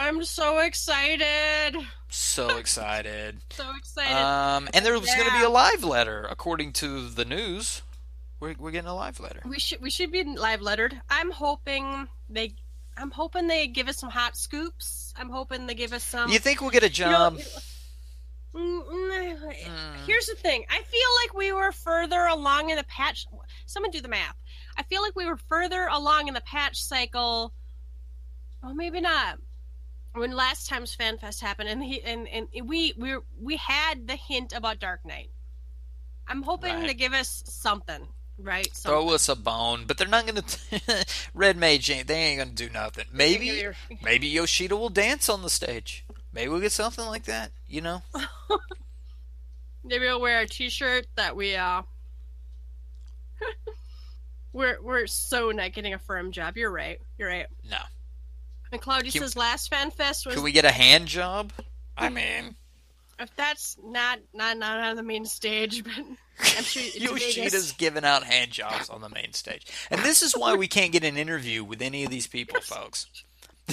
I'm 0.00 0.24
so 0.24 0.60
excited. 0.60 1.76
So 2.08 2.56
excited. 2.56 3.42
So 3.50 3.70
excited. 3.76 4.16
Um, 4.16 4.68
and 4.72 4.84
there 4.84 4.98
was 4.98 5.14
going 5.14 5.28
to 5.28 5.38
be 5.38 5.44
a 5.44 5.50
live 5.50 5.84
letter, 5.84 6.26
according 6.30 6.72
to 6.74 7.10
the 7.10 7.26
news. 7.26 7.82
We're, 8.40 8.54
we're 8.58 8.70
getting 8.70 8.88
a 8.88 8.94
live 8.94 9.20
letter. 9.20 9.42
we 9.46 9.58
should 9.58 9.82
we 9.82 9.90
should 9.90 10.10
be 10.10 10.24
live 10.24 10.62
lettered. 10.62 10.98
I'm 11.10 11.30
hoping 11.30 12.08
they. 12.30 12.54
I'm 12.96 13.10
hoping 13.10 13.46
they 13.46 13.66
give 13.66 13.88
us 13.88 13.98
some 13.98 14.10
hot 14.10 14.36
scoops. 14.36 15.12
I'm 15.16 15.28
hoping 15.28 15.66
they 15.66 15.74
give 15.74 15.92
us 15.92 16.02
some. 16.02 16.30
You 16.30 16.38
think 16.38 16.62
we'll 16.62 16.70
get 16.70 16.82
a 16.82 16.88
you 16.88 17.04
know, 17.04 17.10
job? 17.10 17.38
Mm, 18.54 18.82
mm, 18.82 19.36
Mm. 19.40 20.06
Here's 20.06 20.26
the 20.26 20.34
thing. 20.34 20.64
I 20.68 20.82
feel 20.82 21.08
like 21.22 21.34
we 21.34 21.52
were 21.52 21.72
further 21.72 22.26
along 22.26 22.70
in 22.70 22.76
the 22.76 22.84
patch. 22.84 23.26
Someone 23.66 23.90
do 23.90 24.00
the 24.00 24.08
math. 24.08 24.36
I 24.76 24.82
feel 24.84 25.02
like 25.02 25.14
we 25.14 25.26
were 25.26 25.36
further 25.36 25.86
along 25.90 26.28
in 26.28 26.34
the 26.34 26.40
patch 26.40 26.82
cycle. 26.82 27.52
Oh, 28.62 28.74
maybe 28.74 29.00
not. 29.00 29.38
When 30.12 30.32
last 30.32 30.68
time's 30.68 30.96
FanFest 30.96 31.40
happened, 31.40 31.68
and 31.68 31.82
he 31.82 32.02
and, 32.02 32.26
and 32.28 32.48
we 32.64 32.92
we 32.96 33.16
we 33.40 33.56
had 33.56 34.08
the 34.08 34.16
hint 34.16 34.52
about 34.52 34.80
Dark 34.80 35.04
Knight. 35.04 35.30
I'm 36.26 36.42
hoping 36.42 36.74
Right. 36.74 36.88
to 36.88 36.94
give 36.94 37.12
us 37.12 37.42
something, 37.46 38.08
right? 38.38 38.66
Something. 38.74 39.00
Throw 39.06 39.14
us 39.14 39.28
a 39.28 39.36
bone, 39.36 39.84
but 39.86 39.98
they're 39.98 40.08
not 40.08 40.26
going 40.26 40.42
to. 40.42 41.06
Red 41.34 41.56
Mage 41.56 41.90
ain't. 41.90 42.06
They 42.08 42.14
ain't 42.14 42.38
going 42.38 42.54
to 42.54 42.54
do 42.66 42.70
nothing. 42.72 43.04
Maybe, 43.12 43.66
maybe 44.02 44.26
Yoshida 44.28 44.76
will 44.76 44.88
dance 44.90 45.28
on 45.28 45.42
the 45.42 45.50
stage. 45.50 46.04
Maybe 46.32 46.48
we'll 46.48 46.60
get 46.60 46.72
something 46.72 47.06
like 47.06 47.24
that. 47.24 47.52
You 47.68 47.80
know. 47.80 48.02
Maybe 49.84 50.04
we'll 50.04 50.20
wear 50.20 50.40
a 50.40 50.46
T-shirt 50.46 51.06
that 51.16 51.34
we 51.36 51.56
uh. 51.56 51.82
we're 54.52 54.80
we're 54.82 55.06
so 55.06 55.50
not 55.50 55.72
getting 55.72 55.94
a 55.94 55.98
firm 55.98 56.32
job. 56.32 56.56
You're 56.56 56.70
right. 56.70 57.00
You're 57.18 57.28
right. 57.28 57.46
No. 57.68 57.78
And 58.72 58.80
Claudia 58.80 59.10
Can- 59.10 59.22
says 59.22 59.36
last 59.36 59.70
FanFest 59.70 60.26
was 60.26 60.34
Could 60.34 60.44
we 60.44 60.52
get 60.52 60.64
a 60.64 60.70
hand 60.70 61.06
job? 61.06 61.52
I 61.96 62.08
mean, 62.08 62.56
if 63.18 63.34
that's 63.36 63.76
not 63.84 64.20
not 64.32 64.56
not 64.56 64.80
on 64.80 64.96
the 64.96 65.02
main 65.02 65.26
stage, 65.26 65.84
but 65.84 65.92
I'm 65.96 66.62
sure 66.64 66.82
Yoshida's 66.94 67.72
giving 67.72 68.04
out 68.04 68.24
hand 68.24 68.50
jobs 68.50 68.88
on 68.88 69.00
the 69.00 69.08
main 69.08 69.32
stage. 69.32 69.66
And 69.90 70.00
this 70.02 70.22
is 70.22 70.32
why 70.36 70.54
we 70.54 70.68
can't 70.68 70.92
get 70.92 71.04
an 71.04 71.16
interview 71.16 71.62
with 71.64 71.82
any 71.82 72.04
of 72.04 72.10
these 72.10 72.26
people, 72.26 72.60
folks. 72.60 73.06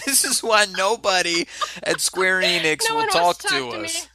This 0.06 0.24
is 0.24 0.44
why 0.44 0.68
nobody 0.78 1.48
at 1.82 2.02
Square 2.02 2.42
Enix 2.42 2.84
No 2.88 2.98
will 2.98 3.08
talk, 3.08 3.40
to 3.40 3.48
to, 3.48 3.72
to 3.72 3.78
me. 3.80 3.86
us. 3.86 4.08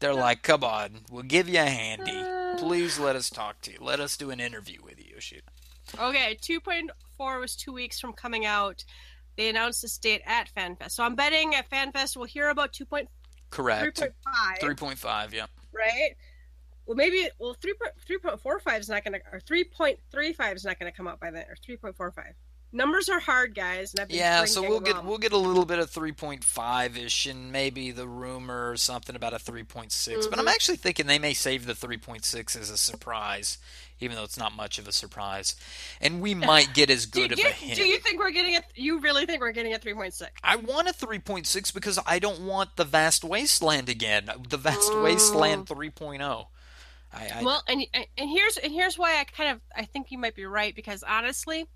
They're 0.00 0.14
like, 0.14 0.42
come 0.42 0.64
on, 0.64 1.00
we'll 1.10 1.22
give 1.22 1.50
you 1.50 1.60
a 1.60 1.66
handy. 1.66 2.16
Uh. 2.16 2.56
Please 2.56 2.98
let 2.98 3.14
us 3.14 3.28
talk 3.28 3.60
to 3.62 3.72
you. 3.72 3.78
Let 3.78 4.00
us 4.00 4.16
do 4.16 4.30
an 4.30 4.40
interview 4.40 4.78
with 4.82 4.98
you, 4.98 5.12
Yoshida. 5.14 5.42
Okay, 6.00 6.38
2.4 6.40 7.40
was 7.40 7.54
two 7.54 7.74
weeks 7.74 8.00
from 8.00 8.14
coming 8.14 8.46
out. 8.46 8.84
They 9.36 9.48
announced 9.48 9.82
this 9.82 9.96
date 9.98 10.22
at 10.26 10.50
FanFest, 10.54 10.92
so 10.92 11.04
I'm 11.04 11.14
betting 11.14 11.54
at 11.54 11.70
FanFest 11.70 12.16
we'll 12.16 12.26
hear 12.26 12.50
about 12.50 12.72
2.3.5, 12.72 13.06
Correct. 13.50 14.00
3.5. 14.00 14.76
3.5, 14.76 15.32
yeah. 15.32 15.46
right? 15.72 16.10
Well, 16.86 16.96
maybe 16.96 17.28
well 17.38 17.54
3 17.54 17.74
3.45 18.08 18.80
is 18.80 18.88
not 18.88 19.04
going 19.04 19.14
to 19.14 19.20
or 19.32 19.40
3.35 19.40 20.56
is 20.56 20.64
not 20.64 20.78
going 20.78 20.90
to 20.90 20.96
come 20.96 21.06
out 21.06 21.20
by 21.20 21.30
then 21.30 21.44
or 21.48 21.54
3.45. 21.66 22.32
numbers 22.72 23.08
are 23.08 23.20
hard, 23.20 23.54
guys. 23.54 23.94
Yeah, 24.08 24.44
so 24.46 24.62
we'll 24.62 24.80
get 24.80 25.04
we'll 25.04 25.18
get 25.18 25.32
a 25.32 25.36
little 25.38 25.64
bit 25.64 25.78
of 25.78 25.90
3.5 25.90 26.96
ish, 26.96 27.26
and 27.26 27.52
maybe 27.52 27.90
the 27.92 28.08
rumor 28.08 28.70
or 28.70 28.76
something 28.76 29.14
about 29.14 29.32
a 29.32 29.38
3.6. 29.38 30.26
But 30.28 30.38
I'm 30.38 30.46
Mhm. 30.46 30.50
actually 30.50 30.76
thinking 30.76 31.06
they 31.06 31.18
may 31.18 31.34
save 31.34 31.66
the 31.66 31.74
3.6 31.74 32.56
as 32.56 32.68
a 32.70 32.76
surprise, 32.78 33.58
even 34.02 34.16
though 34.16 34.24
it's 34.24 34.38
not 34.38 34.54
much 34.54 34.78
of 34.78 34.86
a 34.88 34.92
surprise, 34.92 35.56
and 36.00 36.20
we 36.20 36.34
might 36.52 36.74
get 36.74 36.90
as 36.90 37.06
good 37.06 37.28
do, 37.28 37.34
of 37.34 37.38
a 37.38 37.52
hint. 37.52 37.76
do 37.76 37.84
you 37.84 37.98
think 37.98 38.18
we're 38.18 38.30
getting 38.30 38.56
a? 38.56 38.62
You 38.74 39.00
really 39.00 39.26
think 39.26 39.40
we're 39.40 39.52
getting 39.52 39.74
a 39.74 39.78
three 39.78 39.94
point 39.94 40.14
six? 40.14 40.32
I 40.42 40.56
want 40.56 40.88
a 40.88 40.92
3.6 40.92 41.72
because 41.74 41.98
I 42.06 42.18
don't 42.18 42.40
want 42.40 42.76
the 42.76 42.84
Vast 42.84 43.24
Wasteland 43.24 43.88
again. 43.88 44.30
The 44.48 44.56
Vast 44.56 44.92
Mm. 44.92 45.04
Wasteland 45.04 45.66
3.0. 45.66 46.46
I, 47.14 47.28
I 47.40 47.42
Well, 47.42 47.62
and 47.68 47.84
and 47.94 48.30
here's 48.30 48.56
and 48.56 48.72
here's 48.72 48.98
why 48.98 49.18
I 49.20 49.24
kind 49.24 49.50
of 49.50 49.60
I 49.76 49.84
think 49.84 50.10
you 50.10 50.18
might 50.18 50.34
be 50.34 50.46
right 50.46 50.74
because 50.74 51.02
honestly, 51.02 51.66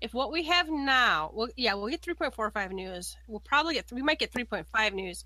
if 0.00 0.14
what 0.14 0.32
we 0.32 0.44
have 0.44 0.68
now, 0.70 1.30
well, 1.34 1.48
yeah, 1.56 1.74
we'll 1.74 1.88
get 1.88 2.02
3.45 2.02 2.70
news. 2.72 3.16
We'll 3.26 3.40
probably 3.40 3.74
get 3.74 3.90
we 3.92 4.02
might 4.02 4.18
get 4.18 4.32
3.5 4.32 4.92
news, 4.92 5.24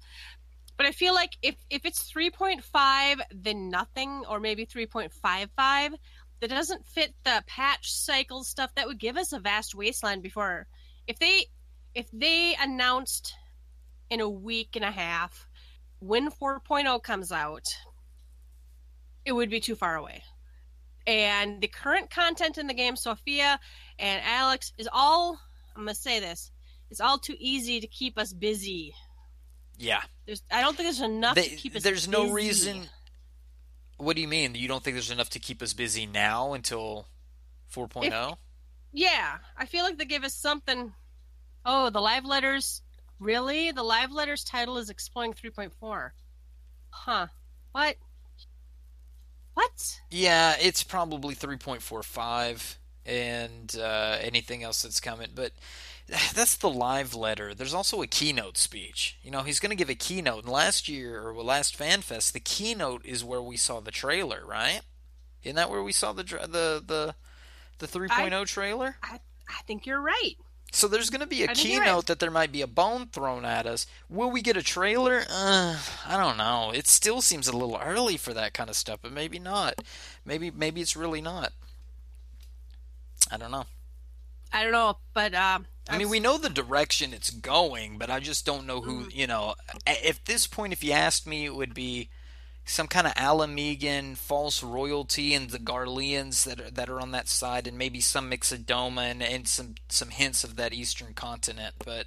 but 0.76 0.86
I 0.86 0.92
feel 0.92 1.14
like 1.14 1.32
if 1.42 1.54
if 1.70 1.84
it's 1.84 2.10
3.5, 2.10 3.20
then 3.30 3.68
nothing, 3.70 4.24
or 4.28 4.40
maybe 4.40 4.66
3.55, 4.66 5.94
that 6.40 6.50
doesn't 6.50 6.86
fit 6.86 7.14
the 7.24 7.42
patch 7.46 7.90
cycle 7.92 8.44
stuff 8.44 8.74
that 8.74 8.86
would 8.86 8.98
give 8.98 9.16
us 9.16 9.32
a 9.32 9.38
vast 9.40 9.74
wasteland 9.74 10.22
before. 10.22 10.66
If 11.06 11.18
they 11.18 11.46
if 11.94 12.06
they 12.12 12.54
announced 12.60 13.34
in 14.10 14.20
a 14.20 14.28
week 14.28 14.76
and 14.76 14.84
a 14.84 14.90
half 14.90 15.48
when 16.00 16.30
4.0 16.30 17.02
comes 17.02 17.32
out 17.32 17.64
it 19.24 19.32
would 19.32 19.50
be 19.50 19.60
too 19.60 19.74
far 19.74 19.96
away. 19.96 20.22
And 21.06 21.60
the 21.60 21.68
current 21.68 22.10
content 22.10 22.58
in 22.58 22.66
the 22.68 22.74
game, 22.74 22.94
Sophia 22.96 23.58
and 23.98 24.22
Alex, 24.24 24.72
is 24.78 24.88
all 24.92 25.38
I'm 25.74 25.82
gonna 25.82 25.94
say 25.94 26.20
this, 26.20 26.50
it's 26.90 27.00
all 27.00 27.18
too 27.18 27.34
easy 27.38 27.80
to 27.80 27.86
keep 27.86 28.18
us 28.18 28.32
busy. 28.32 28.94
yeah. 29.78 30.02
There's 30.26 30.42
I 30.50 30.60
don't 30.60 30.76
think 30.76 30.86
there's 30.86 31.00
enough 31.00 31.34
They- 31.36 31.48
to 31.48 31.56
keep 31.56 31.76
us 31.76 31.82
there's 31.82 32.08
no 32.08 32.30
reason. 32.32 32.88
What 33.98 34.16
do 34.16 34.22
you 34.22 34.28
mean? 34.28 34.54
You 34.54 34.68
don't 34.68 34.82
think 34.82 34.94
there's 34.94 35.10
enough 35.10 35.30
to 35.30 35.38
keep 35.38 35.62
us 35.62 35.72
busy 35.72 36.06
now 36.06 36.52
until 36.52 37.06
oh? 37.74 37.86
4.0? 37.86 38.36
Yeah. 38.92 39.38
I 39.56 39.66
feel 39.66 39.84
like 39.84 39.98
they 39.98 40.04
give 40.04 40.24
us 40.24 40.34
something 40.34 40.92
Oh, 41.68 41.90
the 41.90 42.00
live 42.00 42.24
letters 42.24 42.82
really? 43.18 43.72
The 43.72 43.82
live 43.82 44.12
letters 44.12 44.44
title 44.44 44.78
is 44.78 44.88
exploring 44.88 45.32
three 45.32 45.50
point 45.50 45.72
four. 45.80 46.14
Huh. 46.90 47.26
What? 47.72 47.96
What? 49.54 50.00
Yeah, 50.10 50.54
it's 50.60 50.82
probably 50.82 51.34
3.45 51.34 52.76
and 53.06 53.74
uh, 53.80 54.18
anything 54.20 54.62
else 54.62 54.82
that's 54.82 55.00
coming. 55.00 55.30
But 55.34 55.52
that's 56.34 56.56
the 56.56 56.70
live 56.70 57.14
letter. 57.14 57.54
There's 57.54 57.74
also 57.74 58.02
a 58.02 58.06
keynote 58.06 58.56
speech. 58.56 59.18
You 59.22 59.30
know, 59.30 59.42
he's 59.42 59.60
going 59.60 59.70
to 59.70 59.76
give 59.76 59.90
a 59.90 59.94
keynote. 59.94 60.44
And 60.44 60.52
last 60.52 60.88
year, 60.88 61.20
or 61.20 61.34
last 61.42 61.78
FanFest, 61.78 62.32
the 62.32 62.40
keynote 62.40 63.04
is 63.04 63.24
where 63.24 63.42
we 63.42 63.56
saw 63.56 63.80
the 63.80 63.90
trailer, 63.90 64.44
right? 64.46 64.82
Isn't 65.42 65.56
that 65.56 65.70
where 65.70 65.82
we 65.82 65.92
saw 65.92 66.12
the 66.12 66.24
the 66.24 66.82
the 66.84 67.14
the 67.78 67.86
3.0 67.86 68.46
trailer? 68.46 68.96
I 69.02 69.20
I 69.48 69.62
think 69.66 69.86
you're 69.86 70.00
right. 70.00 70.34
So 70.72 70.88
there's 70.88 71.10
going 71.10 71.20
to 71.20 71.26
be 71.26 71.44
a 71.44 71.50
I 71.50 71.54
keynote 71.54 71.86
right. 71.86 72.06
that 72.06 72.18
there 72.18 72.30
might 72.30 72.50
be 72.50 72.60
a 72.60 72.66
bone 72.66 73.06
thrown 73.06 73.44
at 73.44 73.66
us. 73.66 73.86
Will 74.10 74.30
we 74.30 74.42
get 74.42 74.56
a 74.56 74.62
trailer? 74.62 75.24
Uh, 75.30 75.78
I 76.06 76.16
don't 76.16 76.36
know. 76.36 76.72
It 76.74 76.86
still 76.88 77.22
seems 77.22 77.46
a 77.46 77.56
little 77.56 77.80
early 77.80 78.16
for 78.16 78.34
that 78.34 78.52
kind 78.52 78.68
of 78.68 78.76
stuff, 78.76 78.98
but 79.00 79.12
maybe 79.12 79.38
not. 79.38 79.74
Maybe 80.24 80.50
maybe 80.50 80.80
it's 80.80 80.96
really 80.96 81.20
not. 81.20 81.52
I 83.30 83.36
don't 83.36 83.50
know. 83.50 83.66
I 84.52 84.62
don't 84.62 84.72
know, 84.72 84.98
but 85.14 85.34
um 85.34 85.66
I 85.88 85.98
mean, 85.98 86.08
we 86.08 86.20
know 86.20 86.36
the 86.36 86.48
direction 86.50 87.14
it's 87.14 87.30
going, 87.30 87.98
but 87.98 88.10
I 88.10 88.20
just 88.20 88.44
don't 88.44 88.66
know 88.66 88.80
who. 88.80 89.02
Mm-hmm. 89.02 89.18
You 89.18 89.26
know, 89.26 89.54
at 89.86 90.24
this 90.24 90.46
point, 90.46 90.72
if 90.72 90.82
you 90.82 90.92
asked 90.92 91.26
me, 91.26 91.44
it 91.44 91.54
would 91.54 91.74
be 91.74 92.08
some 92.64 92.88
kind 92.88 93.06
of 93.06 93.12
Ala 93.16 93.46
Mhigan 93.46 94.16
false 94.16 94.62
royalty 94.62 95.32
and 95.32 95.50
the 95.50 95.58
Garleans 95.58 96.42
that 96.44 96.60
are, 96.60 96.70
that 96.70 96.88
are 96.88 97.00
on 97.00 97.12
that 97.12 97.28
side, 97.28 97.68
and 97.68 97.78
maybe 97.78 98.00
some 98.00 98.30
Mixodoma 98.30 99.10
and, 99.10 99.22
and 99.22 99.46
some 99.46 99.76
some 99.88 100.08
hints 100.08 100.42
of 100.42 100.56
that 100.56 100.74
eastern 100.74 101.14
continent. 101.14 101.74
But 101.84 102.06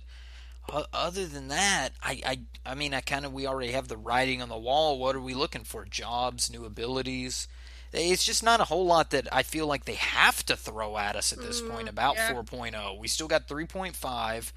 other 0.93 1.25
than 1.25 1.47
that, 1.47 1.89
I 2.03 2.21
I, 2.25 2.39
I 2.65 2.75
mean, 2.75 2.93
I 2.93 3.01
kind 3.01 3.25
of 3.25 3.31
we 3.33 3.47
already 3.47 3.71
have 3.71 3.87
the 3.87 3.97
writing 3.97 4.41
on 4.41 4.49
the 4.49 4.57
wall. 4.57 4.99
What 4.99 5.15
are 5.15 5.21
we 5.21 5.33
looking 5.33 5.63
for? 5.63 5.85
Jobs, 5.85 6.51
new 6.51 6.65
abilities. 6.65 7.47
It's 7.91 8.23
just 8.23 8.43
not 8.43 8.59
a 8.59 8.65
whole 8.65 8.85
lot 8.85 9.11
that 9.11 9.27
I 9.33 9.43
feel 9.43 9.65
like 9.67 9.85
they 9.85 9.95
have 9.95 10.45
to 10.45 10.55
throw 10.55 10.97
at 10.97 11.15
us 11.15 11.33
at 11.33 11.39
this 11.39 11.61
point 11.61 11.89
about 11.89 12.15
yeah. 12.15 12.33
4.0. 12.33 12.99
We 12.99 13.07
still 13.07 13.27
got 13.27 13.47
3.5, 13.47 14.51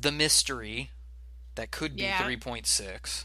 the 0.00 0.12
mystery 0.12 0.90
that 1.56 1.70
could 1.70 1.96
be 1.96 2.02
Yeah. 2.02 2.22
3.6. 2.22 3.24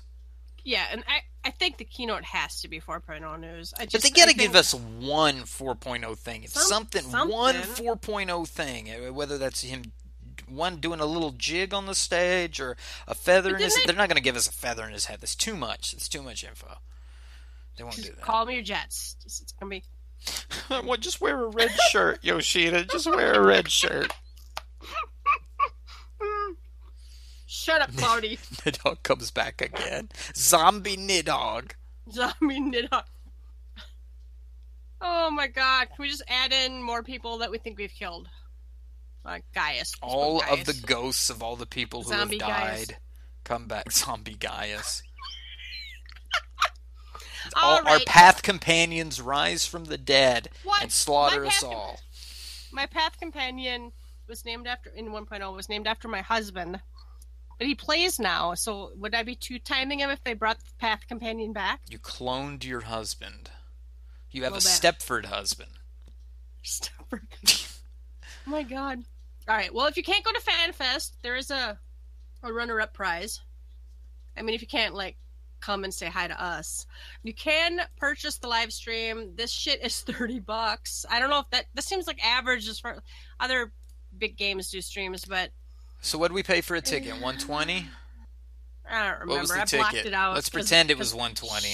Yeah, 0.63 0.85
and 0.91 1.03
I, 1.07 1.21
I 1.47 1.51
think 1.51 1.77
the 1.77 1.85
keynote 1.85 2.25
has 2.25 2.59
to 2.61 2.67
be 2.67 2.81
4.0 2.81 3.39
news. 3.39 3.73
I 3.77 3.85
just, 3.85 3.93
But 3.93 4.01
they 4.03 4.09
got 4.09 4.27
to 4.29 4.35
give 4.35 4.55
us 4.55 4.73
one 4.73 5.43
4.0 5.43 6.17
thing. 6.17 6.43
If 6.43 6.51
Some- 6.51 6.89
something, 6.91 7.03
one 7.29 7.55
something. 7.63 7.85
4.0 7.85 8.47
thing, 8.47 8.91
uh, 8.91 9.13
whether 9.13 9.37
that's 9.37 9.61
him 9.61 9.93
one 10.47 10.77
doing 10.77 10.99
a 10.99 11.05
little 11.05 11.31
jig 11.31 11.73
on 11.73 11.87
the 11.87 11.95
stage 11.95 12.59
or 12.59 12.77
a 13.07 13.13
feather 13.13 13.55
in 13.55 13.61
his 13.61 13.73
didn't 13.73 13.87
They're 13.87 13.95
not 13.95 14.07
going 14.07 14.17
to 14.17 14.23
give 14.23 14.35
us 14.35 14.47
a 14.47 14.51
feather 14.51 14.85
in 14.85 14.93
his 14.93 15.05
head. 15.05 15.19
That's 15.19 15.35
too 15.35 15.55
much. 15.55 15.93
It's 15.93 16.07
too 16.07 16.21
much 16.21 16.43
info. 16.43 16.77
They 17.77 17.83
won't 17.83 17.95
do 17.95 18.01
Just 18.03 18.15
that. 18.15 18.21
call 18.25 18.45
me 18.45 18.55
your 18.55 18.63
jets. 18.63 19.15
Just, 19.23 19.41
it's 19.43 19.51
gonna 19.53 19.69
be. 19.69 19.83
well, 20.87 20.97
just 20.97 21.21
wear 21.21 21.43
a 21.43 21.47
red 21.49 21.71
shirt, 21.91 22.23
Yoshida. 22.23 22.85
Just 22.85 23.05
wear 23.07 23.33
a 23.33 23.41
red 23.45 23.69
shirt. 23.69 24.11
Shut 27.45 27.81
up, 27.81 27.95
Cloudy. 27.95 28.37
Nidhogg 28.65 29.03
comes 29.03 29.31
back 29.31 29.61
again. 29.61 30.09
Zombie 30.35 30.97
Nidhogg. 30.97 31.71
Zombie 32.11 32.59
Nidhogg. 32.59 33.03
Oh 34.99 35.29
my 35.29 35.47
god! 35.47 35.87
Can 35.89 35.95
we 35.99 36.09
just 36.09 36.23
add 36.27 36.51
in 36.51 36.81
more 36.81 37.03
people 37.03 37.37
that 37.39 37.51
we 37.51 37.59
think 37.59 37.77
we've 37.77 37.91
killed? 37.93 38.27
Like 39.23 39.43
Gaius. 39.53 39.91
Just 39.91 40.01
put 40.01 40.07
All 40.07 40.41
of 40.41 40.65
the 40.65 40.73
ghosts 40.85 41.29
of 41.29 41.43
all 41.43 41.55
the 41.55 41.65
people 41.67 42.01
who 42.01 42.09
Zombie 42.09 42.39
have 42.39 42.47
Gaius. 42.49 42.87
died 42.87 42.97
come 43.43 43.67
back. 43.67 43.91
Zombie 43.91 44.35
Gaius. 44.35 45.03
All 47.55 47.79
all 47.79 47.87
our 47.87 47.99
path 48.05 48.41
companions 48.43 49.21
rise 49.21 49.65
from 49.65 49.85
the 49.85 49.97
dead 49.97 50.49
What? 50.63 50.81
and 50.83 50.91
slaughter 50.91 51.45
us 51.45 51.63
all. 51.63 51.99
My 52.71 52.85
path 52.85 53.17
companion 53.19 53.91
was 54.27 54.45
named 54.45 54.67
after 54.67 54.89
in 54.89 55.07
1.0 55.07 55.55
was 55.55 55.69
named 55.69 55.87
after 55.87 56.07
my 56.07 56.21
husband, 56.21 56.79
but 57.57 57.67
he 57.67 57.75
plays 57.75 58.19
now. 58.19 58.53
So 58.53 58.91
would 58.95 59.15
I 59.15 59.23
be 59.23 59.35
too 59.35 59.59
timing 59.59 59.99
him 59.99 60.09
if 60.09 60.23
they 60.23 60.33
brought 60.33 60.59
the 60.59 60.65
path 60.79 61.07
companion 61.07 61.53
back? 61.53 61.79
You 61.89 61.97
cloned 61.99 62.63
your 62.65 62.81
husband. 62.81 63.49
You 64.31 64.43
have 64.43 64.51
a 64.53 64.55
Little. 64.55 64.69
Stepford 64.69 65.25
husband. 65.25 65.71
Stepford. 66.63 67.79
oh 68.45 68.49
my 68.51 68.63
god. 68.63 69.03
All 69.47 69.55
right. 69.55 69.73
Well, 69.73 69.85
if 69.87 69.95
you 69.95 70.03
can't 70.03 70.23
go 70.25 70.31
to 70.33 70.41
FanFest, 70.41 71.11
there 71.23 71.35
is 71.37 71.49
a 71.51 71.79
a 72.43 72.53
runner-up 72.53 72.93
prize. 72.93 73.41
I 74.37 74.41
mean, 74.43 74.53
if 74.53 74.61
you 74.61 74.67
can't 74.67 74.93
like 74.93 75.17
come 75.67 75.83
and 75.83 75.93
say 75.93 76.07
hi 76.07 76.27
to 76.27 76.43
us, 76.43 76.85
you 77.23 77.33
can 77.33 77.81
purchase 77.97 78.37
the 78.37 78.47
live 78.47 78.71
stream. 78.71 79.33
This 79.35 79.51
shit 79.51 79.83
is 79.83 79.99
thirty 80.07 80.39
bucks. 80.39 81.05
I 81.09 81.19
don't 81.19 81.29
know 81.29 81.39
if 81.39 81.49
that 81.51 81.65
this 81.73 81.85
seems 81.85 82.07
like 82.07 82.23
average 82.25 82.67
as 82.69 82.79
far 82.79 83.03
other 83.39 83.71
big 84.17 84.37
games 84.37 84.71
do 84.71 84.81
streams, 84.81 85.25
but 85.25 85.51
So 86.01 86.17
what 86.17 86.29
do 86.29 86.33
we 86.33 86.43
pay 86.43 86.61
for 86.61 86.75
a 86.75 86.81
ticket? 86.81 87.11
120? 87.11 87.85
I 88.89 89.03
don't 89.03 89.19
remember. 89.19 89.33
What 89.33 89.41
was 89.41 89.49
the 89.49 89.55
I 89.55 89.65
blocked 89.65 89.91
ticket? 89.91 90.07
it 90.07 90.13
out. 90.13 90.35
Let's 90.35 90.49
pretend 90.49 90.89
it 90.89 90.97
was 90.97 91.13
120. 91.13 91.73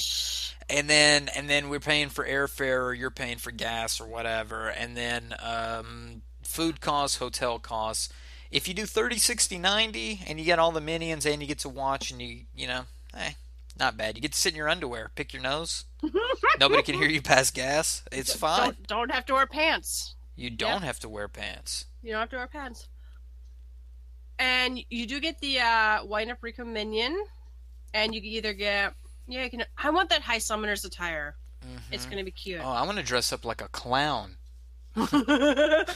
And 0.69 0.89
then 0.89 1.29
and 1.35 1.47
then 1.47 1.69
we're 1.69 1.79
paying 1.79 2.09
for 2.09 2.25
airfare 2.25 2.83
or 2.85 2.93
you're 2.93 3.11
paying 3.11 3.37
for 3.37 3.51
gas 3.51 4.01
or 4.01 4.07
whatever 4.07 4.69
and 4.69 4.97
then 4.97 5.35
um, 5.39 6.23
food 6.41 6.81
costs, 6.81 7.17
hotel 7.17 7.59
costs. 7.59 8.09
If 8.49 8.67
you 8.67 8.73
do 8.73 8.85
30 8.85 9.17
60 9.19 9.57
90 9.59 10.21
and 10.27 10.39
you 10.39 10.45
get 10.45 10.57
all 10.57 10.71
the 10.71 10.81
minions 10.81 11.25
and 11.27 11.41
you 11.41 11.47
get 11.47 11.59
to 11.59 11.69
watch 11.69 12.09
and 12.11 12.19
you 12.21 12.41
you 12.55 12.67
know, 12.67 12.83
eh, 13.15 13.33
not 13.77 13.97
bad. 13.97 14.15
You 14.15 14.21
get 14.21 14.33
to 14.33 14.37
sit 14.39 14.53
in 14.53 14.57
your 14.57 14.69
underwear, 14.69 15.11
pick 15.15 15.33
your 15.33 15.41
nose. 15.41 15.85
Nobody 16.59 16.83
can 16.83 16.95
hear 16.95 17.07
you 17.09 17.21
pass 17.21 17.51
gas. 17.51 18.03
It's 18.11 18.33
fine. 18.35 18.75
Don't, 18.87 18.87
don't 18.87 19.11
have 19.11 19.25
to 19.27 19.33
wear 19.33 19.47
pants. 19.47 20.15
You 20.35 20.49
don't 20.49 20.83
have 20.83 20.99
to 20.99 21.09
wear 21.09 21.27
pants. 21.27 21.85
You 22.01 22.11
don't 22.11 22.21
have 22.21 22.29
to 22.29 22.37
wear 22.37 22.47
pants. 22.47 22.87
And 24.39 24.79
you 24.89 25.05
do 25.05 25.19
get 25.19 25.39
the 25.39 25.59
uh, 25.59 26.05
Wind-up 26.05 26.41
Rikku 26.41 26.65
minion, 26.65 27.23
and 27.93 28.13
you 28.15 28.21
can 28.21 28.29
either 28.29 28.53
get 28.53 28.93
yeah, 29.27 29.43
you 29.45 29.49
can. 29.49 29.63
I 29.77 29.89
want 29.91 30.09
that 30.09 30.21
High 30.21 30.39
Summoner's 30.39 30.83
attire. 30.83 31.35
It's 31.91 32.05
Mhm. 32.05 32.09
gonna 32.09 32.23
be 32.25 32.31
cute. 32.31 32.59
Oh, 32.61 32.69
I 32.69 32.83
want 32.83 32.97
to 32.97 33.03
dress 33.03 33.31
up 33.31 33.45
like 33.45 33.61
a 33.61 33.69
clown. 33.69 34.35
God 34.95 35.87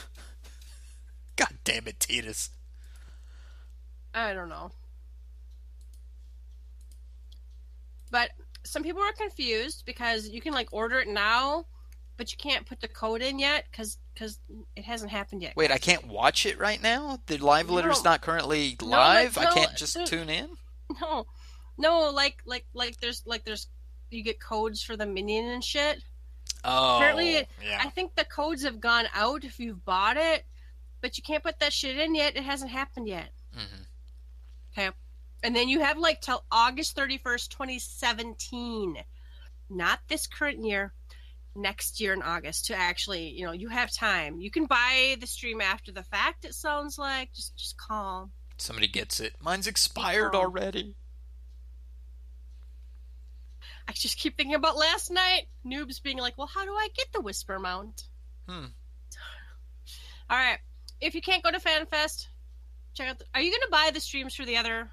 damn 1.64 1.86
it, 1.86 1.98
Tidus. 1.98 2.48
I 4.14 4.32
don't 4.32 4.48
know. 4.48 4.70
But 8.10 8.30
some 8.64 8.82
people 8.82 9.02
are 9.02 9.12
confused 9.12 9.84
because 9.86 10.28
you 10.28 10.40
can 10.40 10.52
like 10.52 10.68
order 10.72 10.98
it 10.98 11.08
now, 11.08 11.66
but 12.16 12.30
you 12.32 12.38
can't 12.38 12.66
put 12.66 12.80
the 12.80 12.88
code 12.88 13.22
in 13.22 13.38
yet 13.38 13.64
because 13.70 13.98
because 14.14 14.38
it 14.76 14.84
hasn't 14.84 15.10
happened 15.12 15.42
yet. 15.42 15.54
Wait, 15.56 15.70
I 15.70 15.78
can't 15.78 16.06
watch 16.08 16.44
it 16.46 16.58
right 16.58 16.82
now. 16.82 17.18
The 17.26 17.38
live 17.38 17.70
letter's 17.70 18.02
No. 18.02 18.10
not 18.10 18.20
currently 18.22 18.76
No, 18.82 18.88
live. 18.88 19.38
I 19.38 19.46
can't 19.46 19.76
just 19.76 19.94
dude. 19.96 20.06
tune 20.06 20.30
in. 20.30 20.48
No, 21.02 21.26
no, 21.76 22.10
like 22.10 22.38
like 22.46 22.64
like 22.72 22.98
there's 22.98 23.22
like 23.26 23.44
there's 23.44 23.68
you 24.10 24.24
get 24.24 24.40
codes 24.40 24.82
for 24.82 24.96
the 24.96 25.04
minion 25.04 25.44
and 25.50 25.62
shit. 25.62 25.98
Oh, 26.64 26.96
Apparently, 26.96 27.34
yeah. 27.62 27.78
I 27.80 27.90
think 27.90 28.14
the 28.16 28.24
codes 28.24 28.64
have 28.64 28.80
gone 28.80 29.04
out 29.14 29.44
if 29.44 29.60
you've 29.60 29.84
bought 29.84 30.16
it, 30.16 30.44
but 31.02 31.16
you 31.18 31.22
can't 31.22 31.42
put 31.44 31.58
that 31.60 31.72
shit 31.74 31.98
in 31.98 32.14
yet. 32.14 32.36
It 32.36 32.42
hasn't 32.42 32.70
happened 32.70 33.06
yet. 33.06 33.28
Mhm. 33.54 33.86
Okay. 34.72 34.90
And 35.42 35.54
then 35.54 35.68
you 35.68 35.80
have 35.80 35.98
like 35.98 36.20
till 36.20 36.44
August 36.50 36.96
31st, 36.96 37.48
2017. 37.50 38.96
Not 39.70 40.00
this 40.08 40.26
current 40.26 40.64
year, 40.64 40.92
next 41.54 42.00
year 42.00 42.12
in 42.12 42.22
August 42.22 42.66
to 42.66 42.76
actually, 42.76 43.28
you 43.28 43.44
know, 43.44 43.52
you 43.52 43.68
have 43.68 43.92
time. 43.92 44.40
You 44.40 44.50
can 44.50 44.66
buy 44.66 45.16
the 45.20 45.26
stream 45.26 45.60
after 45.60 45.92
the 45.92 46.02
fact, 46.02 46.44
it 46.44 46.54
sounds 46.54 46.98
like. 46.98 47.32
Just 47.32 47.56
just 47.56 47.76
calm. 47.76 48.32
Somebody 48.56 48.88
gets 48.88 49.20
it. 49.20 49.34
Mine's 49.40 49.66
expired 49.66 50.34
already. 50.34 50.96
I 53.86 53.92
just 53.92 54.18
keep 54.18 54.36
thinking 54.36 54.54
about 54.54 54.76
last 54.76 55.10
night. 55.10 55.44
Noobs 55.64 56.02
being 56.02 56.18
like, 56.18 56.36
well, 56.36 56.50
how 56.52 56.64
do 56.64 56.72
I 56.72 56.88
get 56.94 57.06
the 57.12 57.20
Whisper 57.20 57.58
Mount? 57.58 58.02
Hmm. 58.48 58.66
All 60.28 60.36
right. 60.36 60.58
If 61.00 61.14
you 61.14 61.22
can't 61.22 61.42
go 61.42 61.50
to 61.50 61.58
FanFest, 61.58 62.26
check 62.94 63.08
out. 63.08 63.18
The, 63.18 63.24
are 63.34 63.40
you 63.40 63.50
going 63.50 63.62
to 63.62 63.68
buy 63.70 63.90
the 63.94 64.00
streams 64.00 64.34
for 64.34 64.44
the 64.44 64.56
other 64.56 64.90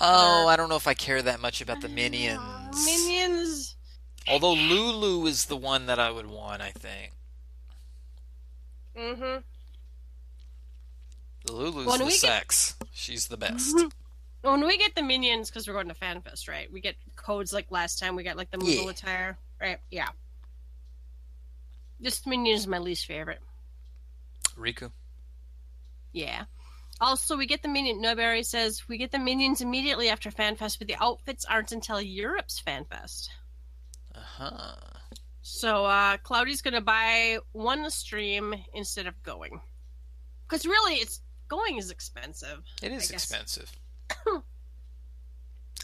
Oh, 0.00 0.46
I 0.48 0.56
don't 0.56 0.68
know 0.68 0.76
if 0.76 0.86
I 0.88 0.94
care 0.94 1.20
that 1.22 1.40
much 1.40 1.60
about 1.60 1.80
the 1.80 1.88
minions. 1.88 2.40
Uh, 2.40 2.70
Minions. 2.84 3.76
Although 4.28 4.54
Lulu 4.54 5.26
is 5.26 5.46
the 5.46 5.56
one 5.56 5.86
that 5.86 5.98
I 5.98 6.10
would 6.10 6.26
want, 6.26 6.62
I 6.62 6.70
think. 6.70 7.12
Mm-hmm. 8.96 9.40
Lulu's 11.52 11.86
When 11.86 11.98
the 11.98 12.04
we 12.06 12.10
get- 12.12 12.20
sex. 12.20 12.76
She's 12.92 13.28
the 13.28 13.36
best. 13.36 13.76
When 14.42 14.66
we 14.66 14.76
get 14.78 14.94
the 14.94 15.02
minions, 15.02 15.50
because 15.50 15.66
we're 15.68 15.74
going 15.74 15.88
to 15.88 15.94
FanFest, 15.94 16.48
right? 16.48 16.70
We 16.72 16.80
get 16.80 16.96
codes 17.16 17.52
like 17.52 17.70
last 17.70 17.98
time. 18.00 18.16
We 18.16 18.22
got 18.24 18.36
like 18.36 18.50
the 18.50 18.58
Yeah. 18.64 18.80
Moogle 18.82 18.90
attire, 18.90 19.38
right? 19.60 19.78
Yeah. 19.90 20.08
This 22.00 22.26
minion 22.26 22.56
is 22.56 22.66
my 22.66 22.78
least 22.78 23.06
favorite. 23.06 23.40
Rikku. 24.58 24.90
Yeah. 26.12 26.44
Also, 27.02 27.36
we 27.36 27.46
get 27.46 27.62
the 27.62 27.68
minion. 27.68 28.00
Noberry 28.00 28.46
says 28.46 28.88
we 28.88 28.96
get 28.96 29.10
the 29.10 29.18
minions 29.18 29.60
immediately 29.60 30.08
after 30.08 30.30
FanFest, 30.30 30.78
but 30.78 30.86
the 30.86 30.94
outfits 31.02 31.44
aren't 31.44 31.72
until 31.72 32.00
Europe's 32.00 32.62
FanFest. 32.64 33.28
Uh 34.14 34.20
huh. 34.20 34.74
So 35.42 35.84
uh, 35.84 36.16
Cloudy's 36.18 36.62
going 36.62 36.74
to 36.74 36.80
buy 36.80 37.38
one 37.50 37.90
stream 37.90 38.54
instead 38.72 39.08
of 39.08 39.20
going, 39.24 39.60
because 40.48 40.64
really, 40.64 40.94
it's 40.94 41.20
going 41.48 41.76
is 41.76 41.90
expensive. 41.90 42.60
It 42.80 42.92
is 42.92 43.10
expensive. 43.10 43.70
All 44.24 44.42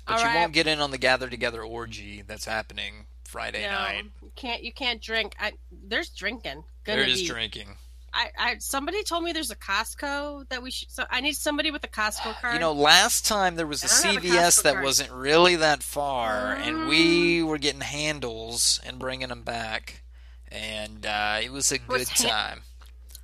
But 0.07 0.21
you 0.21 0.25
right. 0.27 0.35
won't 0.37 0.53
get 0.53 0.69
in 0.69 0.79
on 0.81 0.93
the 0.93 0.99
gather 0.99 1.29
together 1.29 1.63
orgy 1.65 2.23
that's 2.23 2.45
happening 2.45 3.07
Friday 3.25 3.63
No, 3.63 3.73
night. 3.73 4.05
you 4.23 4.31
can't 4.37 4.63
you 4.63 4.73
can't 4.73 5.03
drink. 5.03 5.35
I, 5.41 5.53
there's 5.73 6.11
drinking. 6.11 6.63
There 6.85 7.01
is 7.01 7.23
be. 7.23 7.27
drinking. 7.27 7.77
I, 8.13 8.31
I 8.39 8.57
somebody 8.59 9.03
told 9.03 9.25
me 9.25 9.33
there's 9.33 9.51
a 9.51 9.57
Costco 9.57 10.49
that 10.49 10.63
we 10.63 10.71
should. 10.71 10.91
So 10.91 11.05
I 11.11 11.21
need 11.21 11.35
somebody 11.35 11.71
with 11.71 11.85
a 11.85 11.89
Costco 11.89 12.41
card. 12.41 12.55
You 12.55 12.61
know, 12.61 12.73
last 12.73 13.27
time 13.27 13.57
there 13.57 13.67
was 13.67 13.83
a 13.85 13.87
I 13.87 14.13
don't 14.15 14.23
have 14.23 14.25
a 14.25 14.29
CVS 14.29 14.41
Costco 14.59 14.63
that 14.63 14.73
card. 14.75 14.85
wasn't 14.85 15.13
really 15.13 15.57
that 15.57 15.83
far, 15.83 16.53
and 16.55 16.77
Mm. 16.77 16.89
we 16.89 17.43
were 17.43 17.59
getting 17.59 17.81
handles 17.81 18.81
and 18.85 18.99
bringing 18.99 19.29
them 19.29 19.43
back, 19.43 20.03
and 20.51 21.05
uh, 21.07 21.39
it 21.43 21.53
was 21.53 21.71
a 21.73 21.79
good 21.79 22.09
han- 22.09 22.29
time. 22.31 22.63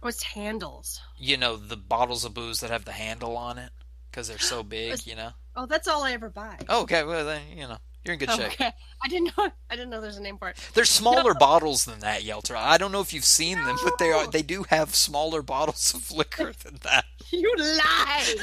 what's 0.01 0.23
handles? 0.23 1.01
You 1.17 1.37
know, 1.37 1.57
the 1.57 1.77
bottles 1.77 2.25
of 2.25 2.35
booze 2.35 2.61
that 2.61 2.71
have 2.71 2.85
the 2.85 2.93
handle 2.93 3.37
on 3.37 3.59
it 3.59 3.71
because 4.11 4.29
they're 4.29 4.39
so 4.39 4.63
big. 4.63 5.07
You 5.07 5.17
know. 5.17 5.31
Oh, 5.57 5.67
that's 5.67 5.87
all 5.89 6.03
I 6.05 6.13
ever 6.13 6.29
buy. 6.31 6.59
Oh, 6.69 6.83
okay, 6.83 7.05
well 7.05 7.25
then 7.25 7.43
you 7.57 7.67
know 7.69 7.79
you're 8.05 8.13
in 8.13 8.19
good 8.19 8.31
shape. 8.31 8.53
okay, 8.53 8.73
I 9.03 9.09
didn't 9.09 9.37
know. 9.37 9.49
I 9.71 9.77
didn't 9.77 9.91
know 9.91 10.01
there's 10.01 10.19
a 10.19 10.23
name 10.23 10.37
for 10.39 10.49
it. 10.49 10.57
There's 10.75 10.91
smaller 10.91 11.35
bottles 11.39 11.85
than 11.85 12.01
that, 12.01 12.23
Yelta. 12.23 12.57
I 12.57 12.77
don't 12.79 12.93
know 12.93 13.01
if 13.01 13.13
you've 13.15 13.25
seen 13.25 13.65
them, 13.65 13.77
but 13.83 13.99
they 13.99 14.11
are 14.13 14.27
they 14.27 14.43
do 14.43 14.65
have 14.69 14.95
smaller 14.95 15.43
bottles 15.43 15.95
of 15.95 16.11
liquor 16.11 16.53
than 16.65 16.79
that. 16.83 17.05
You 17.31 17.55
lie. 17.57 18.35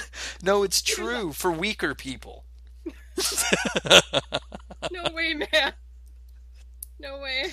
No, 0.44 0.64
it's 0.64 0.82
true 0.82 1.32
for 1.32 1.52
weaker 1.52 1.94
people. 1.94 2.46
No 4.92 5.04
way, 5.14 5.34
man. 5.36 5.74
No 7.00 7.20
way. 7.20 7.46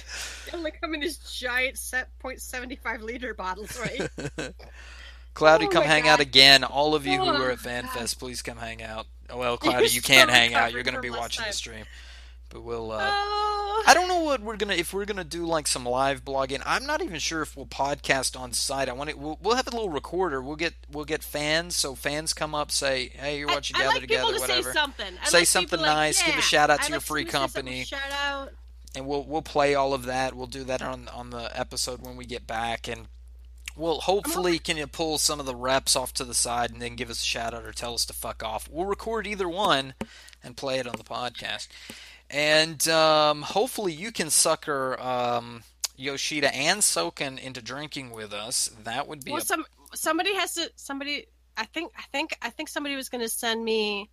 They 0.46 0.56
only 0.56 0.70
come 0.70 0.94
in 0.94 1.00
these 1.00 1.18
giant 1.18 1.78
set 1.78 2.08
point 2.18 2.40
seventy 2.40 2.76
five 2.76 3.02
liter 3.02 3.34
bottles, 3.34 3.78
right? 3.78 4.08
Cloudy, 5.34 5.66
Oh 5.66 5.70
come 5.70 5.84
hang 5.84 6.08
out 6.08 6.20
again. 6.20 6.64
All 6.64 6.94
of 6.94 7.06
you 7.06 7.18
who 7.18 7.30
Oh 7.30 7.38
were 7.38 7.50
at 7.50 7.62
God. 7.62 7.84
FanFest, 7.84 8.18
please 8.18 8.42
come 8.42 8.56
hang 8.58 8.82
out. 8.82 9.06
Oh, 9.30 9.38
well, 9.38 9.56
Cloudy, 9.58 9.84
You're 9.84 9.92
you 9.92 10.02
can't 10.02 10.30
so 10.30 10.34
hang 10.34 10.54
out. 10.54 10.72
You're 10.72 10.82
going 10.82 10.94
to 10.94 11.00
be 11.00 11.10
watching 11.10 11.44
the 11.46 11.52
stream. 11.52 11.84
But 12.50 12.62
we'll. 12.62 12.92
Uh, 12.92 13.00
oh. 13.02 13.84
I 13.86 13.94
don't 13.94 14.08
know 14.08 14.20
what 14.20 14.40
we're 14.40 14.56
gonna 14.56 14.72
if 14.74 14.92
we're 14.92 15.04
gonna 15.04 15.22
do 15.22 15.44
like 15.44 15.66
some 15.66 15.84
live 15.84 16.24
blogging. 16.24 16.62
I'm 16.64 16.86
not 16.86 17.02
even 17.02 17.18
sure 17.18 17.42
if 17.42 17.56
we'll 17.56 17.66
podcast 17.66 18.38
on 18.38 18.52
site. 18.52 18.88
I 18.88 18.92
want 18.92 19.10
it. 19.10 19.18
We'll, 19.18 19.38
we'll 19.42 19.54
have 19.56 19.66
a 19.66 19.70
little 19.70 19.90
recorder. 19.90 20.40
We'll 20.42 20.56
get 20.56 20.72
we'll 20.90 21.04
get 21.04 21.22
fans. 21.22 21.76
So 21.76 21.94
fans 21.94 22.32
come 22.32 22.54
up, 22.54 22.70
say, 22.70 23.10
"Hey, 23.14 23.38
you're 23.38 23.48
watching 23.48 23.76
I, 23.76 23.80
Gather 23.80 23.92
like 23.92 24.00
Together, 24.00 24.32
to 24.32 24.40
whatever." 24.40 24.62
say 24.62 24.72
something. 24.72 25.14
I 25.22 25.26
Say 25.26 25.38
like 25.40 25.46
something 25.46 25.78
people 25.78 25.86
like, 25.86 25.94
nice, 25.96 26.22
give 26.22 26.36
a 26.36 26.40
shout 26.40 26.70
out 26.70 26.78
to 26.80 26.86
I 26.86 26.88
your 26.88 26.96
like 26.98 27.06
free 27.06 27.24
to 27.24 27.30
company. 27.30 27.84
Shout 27.84 28.00
out. 28.18 28.52
and 28.94 29.06
we'll 29.06 29.24
we'll 29.24 29.42
play 29.42 29.74
all 29.74 29.92
of 29.92 30.06
that. 30.06 30.34
We'll 30.34 30.46
do 30.46 30.64
that 30.64 30.80
on 30.82 31.08
on 31.08 31.30
the 31.30 31.50
episode 31.58 32.00
when 32.00 32.16
we 32.16 32.24
get 32.24 32.46
back, 32.46 32.88
and 32.88 33.08
we'll 33.78 34.00
hopefully 34.00 34.58
can 34.58 34.76
you 34.76 34.86
pull 34.86 35.18
some 35.18 35.40
of 35.40 35.46
the 35.46 35.54
reps 35.54 35.96
off 35.96 36.12
to 36.14 36.24
the 36.24 36.34
side 36.34 36.70
and 36.70 36.82
then 36.82 36.96
give 36.96 37.10
us 37.10 37.22
a 37.22 37.24
shout 37.24 37.54
out 37.54 37.64
or 37.64 37.72
tell 37.72 37.94
us 37.94 38.04
to 38.06 38.12
fuck 38.12 38.42
off. 38.42 38.68
We'll 38.70 38.86
record 38.86 39.26
either 39.26 39.48
one 39.48 39.94
and 40.42 40.56
play 40.56 40.78
it 40.78 40.86
on 40.86 40.96
the 40.96 41.04
podcast, 41.04 41.68
and 42.30 42.86
um, 42.88 43.42
hopefully 43.42 43.92
you 43.92 44.12
can 44.12 44.30
sucker 44.30 45.00
um, 45.00 45.62
Yoshida 45.96 46.54
and 46.54 46.80
Soken 46.80 47.38
into 47.38 47.60
drinking 47.60 48.10
with 48.10 48.32
us. 48.32 48.70
That 48.84 49.08
would 49.08 49.24
be 49.24 49.32
Well, 49.32 49.42
a 49.42 49.44
some 49.44 49.64
somebody 49.94 50.34
has 50.34 50.54
to. 50.54 50.70
Somebody. 50.76 51.26
I 51.56 51.64
think. 51.64 51.92
I 51.96 52.02
think. 52.12 52.36
I 52.40 52.50
think 52.50 52.68
somebody 52.68 52.94
was 52.94 53.08
going 53.08 53.22
to 53.22 53.28
send 53.28 53.64
me 53.64 54.08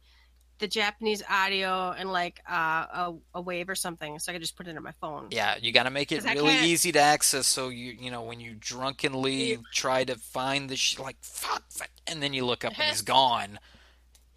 the 0.60 0.68
Japanese 0.68 1.22
audio 1.30 1.92
and 1.92 2.12
like 2.12 2.40
uh, 2.50 2.54
a 2.56 3.14
a 3.36 3.42
wave 3.42 3.70
or 3.70 3.76
something, 3.76 4.20
so 4.20 4.32
I 4.32 4.36
could 4.36 4.42
just 4.42 4.56
put 4.56 4.68
it 4.68 4.76
in 4.76 4.82
my 4.84 4.94
phone. 5.02 5.28
Yeah, 5.32 5.56
you 5.62 5.72
got 5.72 5.84
to 5.84 5.90
make 5.90 6.12
it 6.12 6.24
really 6.24 6.58
easy 6.60 6.92
to 6.94 7.00
access. 7.00 7.46
So 7.48 7.70
you 7.70 7.92
you 8.00 8.10
know 8.12 8.24
when 8.24 8.40
you 8.40 8.56
drunkenly 8.58 9.60
try 9.74 10.04
to 10.04 10.16
find 10.16 10.70
the 10.70 10.76
sh- 10.76 11.00
like 11.00 11.18
fuck, 11.22 11.64
fuck, 11.70 11.90
and 12.08 12.22
then 12.24 12.34
you 12.34 12.46
look 12.46 12.64
up 12.64 12.74
and 12.80 12.90
he's 12.90 13.02
gone. 13.18 13.60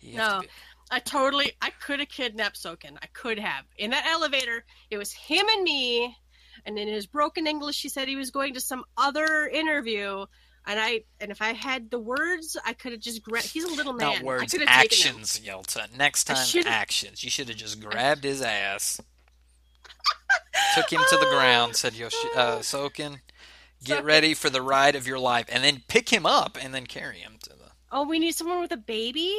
You 0.00 0.16
No. 0.18 0.40
be- 0.42 0.48
I 0.90 1.00
totally. 1.00 1.52
I 1.60 1.70
could 1.70 2.00
have 2.00 2.08
kidnapped 2.08 2.56
Soken. 2.56 2.96
I 3.02 3.06
could 3.12 3.38
have 3.38 3.64
in 3.76 3.90
that 3.90 4.06
elevator. 4.06 4.64
It 4.90 4.96
was 4.96 5.12
him 5.12 5.46
and 5.48 5.62
me, 5.62 6.16
and 6.64 6.78
in 6.78 6.88
his 6.88 7.06
broken 7.06 7.46
English, 7.46 7.82
he 7.82 7.88
said 7.90 8.08
he 8.08 8.16
was 8.16 8.30
going 8.30 8.54
to 8.54 8.60
some 8.60 8.84
other 8.96 9.46
interview. 9.52 10.24
And 10.68 10.78
I, 10.78 11.00
and 11.18 11.30
if 11.32 11.40
I 11.40 11.54
had 11.54 11.90
the 11.90 11.98
words, 11.98 12.54
I 12.64 12.74
could 12.74 12.92
have 12.92 13.00
just 13.00 13.22
grabbed. 13.22 13.46
He's 13.46 13.64
a 13.64 13.74
little 13.74 13.94
man. 13.94 14.06
Not 14.12 14.20
I 14.20 14.22
words, 14.22 14.52
could 14.52 14.60
have 14.68 14.82
taken 14.82 14.98
him. 15.12 15.16
actions, 15.20 15.40
Yelta. 15.42 15.96
Next 15.96 16.24
time, 16.24 16.36
actions. 16.66 17.24
You 17.24 17.30
should 17.30 17.48
have 17.48 17.56
just 17.56 17.80
grabbed 17.84 18.22
his 18.22 18.42
ass, 18.42 19.00
took 20.74 20.92
him 20.92 21.00
to 21.08 21.16
the 21.16 21.26
ground, 21.30 21.74
said 21.74 21.94
Yoshi, 21.94 22.28
uh, 22.36 22.58
Soken, 22.58 23.20
get 23.82 24.04
ready 24.04 24.34
for 24.34 24.50
the 24.50 24.60
ride 24.60 24.94
of 24.94 25.06
your 25.06 25.18
life, 25.18 25.46
and 25.50 25.64
then 25.64 25.82
pick 25.88 26.10
him 26.10 26.26
up 26.26 26.58
and 26.60 26.74
then 26.74 26.86
carry 26.86 27.16
him 27.18 27.38
to 27.44 27.50
the. 27.50 27.70
Oh, 27.90 28.06
we 28.06 28.18
need 28.18 28.32
someone 28.32 28.60
with 28.60 28.72
a 28.72 28.76
baby. 28.76 29.34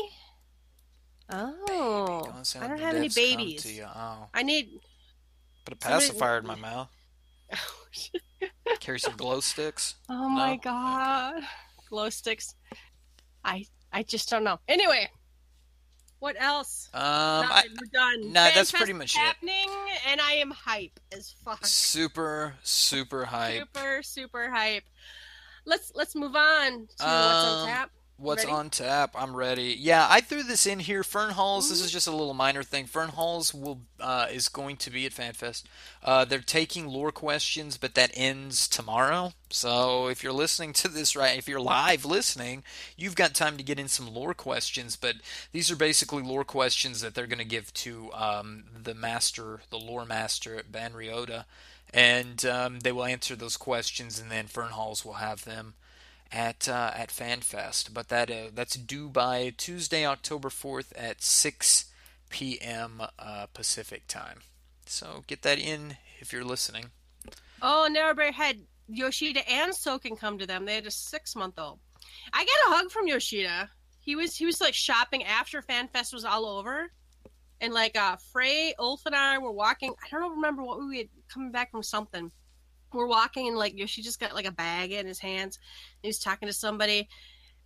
Oh, 1.31 2.27
say 2.41 2.59
I 2.59 2.67
don't 2.67 2.79
have 2.79 2.95
any 2.95 3.09
babies. 3.09 3.79
Oh, 3.85 4.29
I 4.33 4.41
need. 4.41 4.69
put 5.63 5.75
a 5.75 5.77
Somebody- 5.79 6.05
pacifier 6.07 6.39
in 6.39 6.47
my 6.47 6.55
mouth. 6.55 6.89
Carry 8.79 8.99
some 8.99 9.15
glow 9.17 9.39
sticks. 9.39 9.95
Oh 10.09 10.29
my 10.29 10.53
No? 10.53 10.59
god, 10.63 11.43
glow 11.89 12.09
sticks. 12.09 12.55
I 13.43 13.65
I 13.91 14.03
just 14.03 14.29
don't 14.29 14.43
know. 14.43 14.59
Anyway, 14.67 15.09
what 16.19 16.35
else? 16.39 16.89
Um, 16.93 17.01
I, 17.01 17.63
We're 17.69 17.87
done. 17.91 18.31
no, 18.31 18.49
that's 18.53 18.71
pretty 18.71 18.93
much 18.93 19.15
it. 19.15 19.19
happening, 19.19 19.67
and 20.07 20.21
I 20.21 20.33
am 20.33 20.51
hype 20.51 20.99
as 21.11 21.33
fuck. 21.43 21.65
super 21.65 22.55
super 22.63 23.25
hype. 23.25 23.61
Super 23.75 24.03
super 24.03 24.49
hype. 24.51 24.83
Let's 25.65 25.91
let's 25.95 26.15
move 26.15 26.35
on 26.35 26.71
to 26.71 26.77
what's 26.79 27.01
on 27.03 27.61
Um, 27.63 27.67
tap. 27.67 27.91
What's 28.21 28.43
Ready? 28.43 28.53
on 28.53 28.69
tap? 28.69 29.15
I'm 29.17 29.33
ready. 29.33 29.75
Yeah, 29.79 30.05
I 30.09 30.19
threw 30.19 30.43
this 30.43 30.67
in 30.67 30.79
here. 30.79 31.03
Fern 31.05 31.29
Halls. 31.31 31.69
This 31.69 31.77
Mm-hmm. 31.77 31.85
is 31.85 31.91
just 31.91 32.07
a 32.07 32.11
little 32.11 32.33
minor 32.33 32.63
thing. 32.63 32.85
Fern 32.85 33.09
Halls 33.09 33.53
will 33.53 33.79
uh, 33.99 34.27
is 34.29 34.49
going 34.49 34.75
to 34.77 34.89
be 34.91 35.05
at 35.05 35.13
FanFest. 35.13 35.63
Uh, 36.03 36.25
they're 36.25 36.39
taking 36.39 36.85
lore 36.87 37.13
questions, 37.13 37.77
but 37.77 37.95
that 37.95 38.11
ends 38.13 38.67
tomorrow. 38.67 39.31
So 39.49 40.07
if 40.07 40.21
you're 40.21 40.33
listening 40.33 40.73
to 40.73 40.89
this 40.89 41.15
right, 41.15 41.37
if 41.37 41.47
you're 41.47 41.61
live 41.61 42.03
listening, 42.03 42.63
you've 42.97 43.15
got 43.15 43.33
time 43.33 43.55
to 43.55 43.63
get 43.63 43.79
in 43.79 43.87
some 43.87 44.13
lore 44.13 44.33
questions. 44.33 44.97
But 44.97 45.15
these 45.53 45.71
are 45.71 45.77
basically 45.77 46.21
lore 46.21 46.43
questions 46.43 46.99
that 46.99 47.15
they're 47.15 47.25
going 47.25 47.39
to 47.39 47.45
give 47.45 47.73
to 47.75 48.11
um, 48.13 48.65
the 48.83 48.93
master, 48.93 49.61
the 49.69 49.79
lore 49.79 50.05
master 50.05 50.57
at 50.57 50.71
Banri 50.73 51.09
Oda. 51.09 51.45
and 51.93 52.45
um, 52.45 52.81
they 52.81 52.91
will 52.91 53.05
answer 53.05 53.35
those 53.35 53.55
questions, 53.57 54.19
and 54.19 54.29
then 54.29 54.45
Fern 54.47 54.71
Halls 54.71 55.03
will 55.05 55.13
have 55.13 55.45
them 55.45 55.73
at 56.31 56.67
uh, 56.69 56.91
at 56.95 57.09
FanFest. 57.09 57.93
But 57.93 58.09
that 58.09 58.29
uh, 58.29 58.49
that's 58.53 58.75
due 58.75 59.09
by 59.09 59.53
Tuesday, 59.57 60.05
October 60.05 60.49
fourth 60.49 60.93
at 60.95 61.21
six 61.21 61.85
p.m. 62.29 63.01
Uh, 63.17 63.47
Pacific 63.53 64.07
time. 64.07 64.39
So 64.85 65.23
get 65.27 65.41
that 65.43 65.59
in 65.59 65.97
if 66.19 66.33
you're 66.33 66.43
listening. 66.43 66.85
Oh, 67.61 67.85
and 67.85 67.97
had 68.33 68.59
Yoshida 68.87 69.47
and 69.49 69.71
Soken 69.71 70.17
come 70.17 70.39
to 70.39 70.47
them. 70.47 70.65
They 70.65 70.75
had 70.75 70.87
a 70.87 70.91
six 70.91 71.35
month 71.35 71.59
old. 71.59 71.79
I 72.33 72.45
got 72.45 72.73
a 72.73 72.77
hug 72.77 72.91
from 72.91 73.07
Yoshida. 73.07 73.69
He 73.99 74.15
was 74.15 74.35
he 74.35 74.45
was 74.45 74.61
like 74.61 74.73
shopping 74.73 75.23
after 75.23 75.61
FanFest 75.61 76.13
was 76.13 76.25
all 76.25 76.45
over. 76.45 76.91
And 77.61 77.73
like 77.73 77.97
uh 77.97 78.15
Frey, 78.31 78.73
Ulf 78.79 79.05
and 79.05 79.15
I 79.15 79.37
were 79.37 79.51
walking 79.51 79.93
I 80.03 80.17
don't 80.17 80.35
remember 80.35 80.63
what 80.63 80.79
we 80.79 80.99
had 80.99 81.09
coming 81.31 81.51
back 81.51 81.71
from 81.71 81.83
something. 81.83 82.31
We're 82.93 83.07
walking 83.07 83.47
and 83.47 83.57
like 83.57 83.77
Yoshi 83.77 84.01
just 84.01 84.19
got 84.19 84.33
like 84.33 84.47
a 84.47 84.51
bag 84.51 84.91
in 84.91 85.05
his 85.05 85.19
hands 85.19 85.57
and 86.03 86.07
he's 86.07 86.19
talking 86.19 86.47
to 86.47 86.53
somebody 86.53 87.07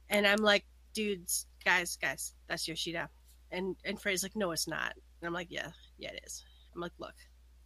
and 0.09 0.27
I'm 0.27 0.39
like, 0.39 0.65
dudes, 0.93 1.47
guys, 1.63 1.97
guys, 2.01 2.33
that's 2.47 2.67
Yoshida. 2.67 3.09
And 3.51 3.75
and 3.85 3.99
Frey's 3.99 4.23
like, 4.23 4.35
no, 4.35 4.51
it's 4.51 4.67
not. 4.67 4.93
And 5.21 5.27
I'm 5.27 5.33
like, 5.33 5.47
yeah, 5.49 5.69
yeah, 5.97 6.09
it 6.09 6.21
is. 6.25 6.43
I'm 6.75 6.81
like, 6.81 6.91
look. 6.99 7.13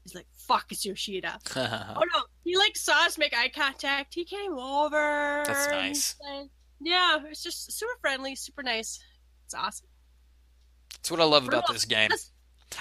He's 0.03 0.15
like, 0.15 0.27
fuck, 0.37 0.65
it's 0.71 0.85
Yoshida. 0.85 1.37
oh 1.55 2.03
no, 2.13 2.21
he 2.43 2.57
like 2.57 2.77
saw 2.77 3.05
us 3.05 3.17
make 3.17 3.35
eye 3.37 3.49
contact. 3.49 4.13
He 4.13 4.23
came 4.23 4.53
over. 4.57 5.43
That's 5.45 5.67
nice. 5.69 6.15
and- 6.29 6.49
yeah, 6.79 7.17
it's 7.29 7.41
just 7.41 7.71
super 7.71 7.97
friendly, 8.01 8.35
super 8.35 8.61
nice. 8.61 8.99
It's 9.45 9.55
awesome. 9.55 9.87
That's 10.93 11.09
what 11.09 11.19
I 11.19 11.23
love 11.23 11.47
about 11.47 11.67
this 11.71 11.85
game. 11.85 12.09
That's- 12.09 12.31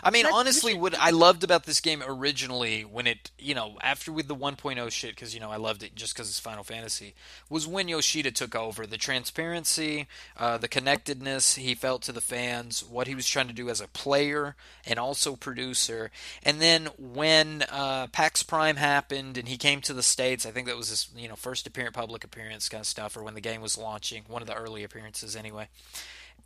I 0.02 0.10
mean, 0.10 0.24
That's- 0.24 0.38
honestly, 0.38 0.74
what 0.74 0.94
I 0.98 1.10
loved 1.10 1.44
about 1.44 1.64
this 1.64 1.80
game 1.80 2.02
originally, 2.06 2.84
when 2.84 3.06
it, 3.06 3.30
you 3.38 3.54
know, 3.54 3.78
after 3.80 4.12
with 4.12 4.28
the 4.28 4.34
1.0 4.34 4.90
shit, 4.90 5.10
because, 5.14 5.32
you 5.32 5.40
know, 5.40 5.50
I 5.50 5.56
loved 5.56 5.82
it 5.82 5.94
just 5.94 6.14
because 6.14 6.28
it's 6.28 6.40
Final 6.40 6.64
Fantasy, 6.64 7.14
was 7.48 7.66
when 7.66 7.88
Yoshida 7.88 8.30
took 8.30 8.54
over. 8.54 8.86
The 8.86 8.98
transparency, 8.98 10.06
uh, 10.36 10.58
the 10.58 10.68
connectedness 10.68 11.54
he 11.54 11.74
felt 11.74 12.02
to 12.02 12.12
the 12.12 12.20
fans, 12.20 12.84
what 12.84 13.06
he 13.06 13.14
was 13.14 13.28
trying 13.28 13.48
to 13.48 13.54
do 13.54 13.70
as 13.70 13.80
a 13.80 13.88
player 13.88 14.56
and 14.84 14.98
also 14.98 15.36
producer. 15.36 16.10
And 16.42 16.60
then 16.60 16.88
when 16.98 17.64
uh, 17.70 18.08
PAX 18.08 18.42
Prime 18.42 18.76
happened 18.76 19.38
and 19.38 19.48
he 19.48 19.56
came 19.56 19.80
to 19.82 19.94
the 19.94 20.02
States, 20.02 20.44
I 20.44 20.50
think 20.50 20.66
that 20.66 20.76
was 20.76 20.88
his, 20.88 21.08
you 21.16 21.28
know, 21.28 21.36
first 21.36 21.66
appearance, 21.66 21.94
public 21.94 22.24
appearance 22.24 22.68
kind 22.68 22.82
of 22.82 22.86
stuff, 22.86 23.16
or 23.16 23.22
when 23.22 23.34
the 23.34 23.40
game 23.40 23.60
was 23.60 23.78
launching, 23.78 24.24
one 24.28 24.42
of 24.42 24.48
the 24.48 24.54
early 24.54 24.84
appearances 24.84 25.36
anyway 25.36 25.68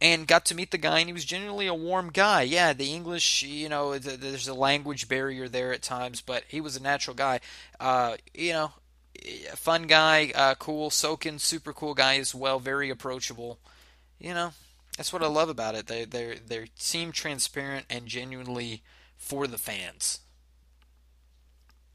and 0.00 0.26
got 0.26 0.46
to 0.46 0.54
meet 0.54 0.70
the 0.70 0.78
guy, 0.78 1.00
and 1.00 1.08
he 1.08 1.12
was 1.12 1.24
genuinely 1.24 1.66
a 1.66 1.74
warm 1.74 2.10
guy. 2.10 2.42
Yeah, 2.42 2.72
the 2.72 2.92
English, 2.92 3.42
you 3.42 3.68
know, 3.68 3.98
th- 3.98 4.18
there's 4.18 4.48
a 4.48 4.54
language 4.54 5.08
barrier 5.08 5.48
there 5.48 5.72
at 5.72 5.82
times, 5.82 6.20
but 6.20 6.44
he 6.48 6.60
was 6.60 6.76
a 6.76 6.82
natural 6.82 7.14
guy. 7.14 7.40
Uh, 7.78 8.16
you 8.32 8.52
know, 8.52 8.72
fun 9.54 9.84
guy, 9.84 10.32
uh, 10.34 10.54
cool. 10.54 10.90
Soken, 10.90 11.38
super 11.38 11.72
cool 11.72 11.94
guy 11.94 12.16
as 12.16 12.34
well, 12.34 12.58
very 12.58 12.88
approachable. 12.88 13.58
You 14.18 14.34
know, 14.34 14.52
that's 14.96 15.12
what 15.12 15.22
I 15.22 15.28
love 15.28 15.48
about 15.48 15.74
it. 15.74 15.86
They 15.86 16.04
they 16.04 16.38
they 16.46 16.70
seem 16.76 17.12
transparent 17.12 17.86
and 17.90 18.06
genuinely 18.06 18.82
for 19.18 19.46
the 19.46 19.58
fans. 19.58 20.20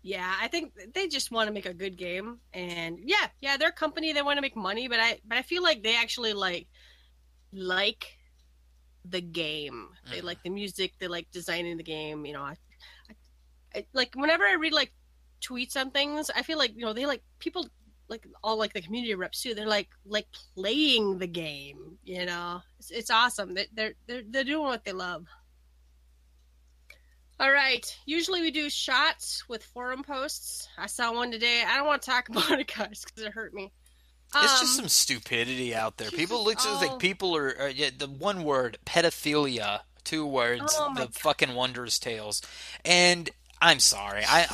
Yeah, 0.03 0.35
I 0.39 0.47
think 0.49 0.73
they 0.93 1.07
just 1.07 1.31
want 1.31 1.47
to 1.47 1.53
make 1.53 1.65
a 1.65 1.73
good 1.73 1.97
game, 1.97 2.37
and 2.53 2.99
yeah, 3.03 3.27
yeah, 3.41 3.57
they're 3.57 3.69
a 3.69 3.73
company. 3.73 4.13
They 4.13 4.21
want 4.21 4.37
to 4.37 4.41
make 4.41 4.55
money, 4.55 4.87
but 4.87 4.99
I 4.99 5.19
but 5.27 5.39
I 5.39 5.41
feel 5.41 5.63
like 5.63 5.81
they 5.81 5.95
actually 5.95 6.33
like 6.33 6.67
like 7.55 8.17
the 9.03 9.21
game. 9.21 9.89
They 10.11 10.19
Mhm. 10.21 10.23
like 10.23 10.43
the 10.43 10.49
music. 10.49 10.93
They 10.99 11.07
like 11.07 11.31
designing 11.31 11.77
the 11.77 11.83
game. 11.83 12.25
You 12.25 12.33
know, 12.33 12.41
I, 12.43 12.55
I, 13.09 13.15
I 13.75 13.85
like 13.93 14.13
whenever 14.15 14.43
I 14.43 14.53
read 14.53 14.73
like 14.73 14.93
tweets 15.41 15.75
on 15.77 15.91
things, 15.91 16.29
I 16.35 16.41
feel 16.43 16.57
like 16.57 16.73
you 16.75 16.85
know 16.85 16.93
they 16.93 17.05
like 17.05 17.23
people 17.39 17.67
like 18.07 18.27
all 18.43 18.57
like 18.57 18.73
the 18.73 18.81
community 18.81 19.15
reps 19.15 19.41
too. 19.41 19.53
They're 19.55 19.67
like 19.67 19.89
like 20.05 20.27
playing 20.55 21.19
the 21.19 21.27
game. 21.27 21.97
You 22.03 22.25
know, 22.25 22.61
it's, 22.79 22.91
it's 22.91 23.09
awesome. 23.11 23.53
They, 23.53 23.67
they're 23.73 23.93
they're 24.07 24.23
they're 24.27 24.43
doing 24.43 24.65
what 24.65 24.83
they 24.85 24.93
love. 24.93 25.25
All 27.39 27.51
right. 27.51 27.85
Usually 28.05 28.41
we 28.41 28.51
do 28.51 28.69
shots 28.69 29.43
with 29.49 29.63
forum 29.63 30.03
posts. 30.03 30.69
I 30.77 30.87
saw 30.87 31.13
one 31.13 31.31
today. 31.31 31.63
I 31.67 31.75
don't 31.75 31.85
want 31.85 32.01
to 32.01 32.09
talk 32.09 32.29
about 32.29 32.59
it, 32.59 32.71
guys, 32.75 33.03
because 33.03 33.23
it 33.23 33.33
hurt 33.33 33.53
me. 33.53 33.73
It's 34.43 34.59
just 34.59 34.73
Um, 34.79 34.83
some 34.83 34.89
stupidity 34.89 35.73
out 35.75 35.97
there. 35.97 36.11
People 36.11 36.43
look 36.43 36.57
oh. 36.61 36.79
like 36.81 36.99
people 36.99 37.35
are, 37.35 37.55
are 37.59 37.69
yeah, 37.69 37.89
the 37.97 38.07
one 38.07 38.43
word 38.43 38.77
pedophilia, 38.85 39.81
two 40.03 40.25
words, 40.25 40.75
Oh 40.77 40.93
the 40.93 41.01
God. 41.05 41.15
fucking 41.15 41.53
wondrous 41.55 41.99
tales, 41.99 42.41
and 42.83 43.29
I'm 43.61 43.79
sorry. 43.79 44.23
I, 44.27 44.45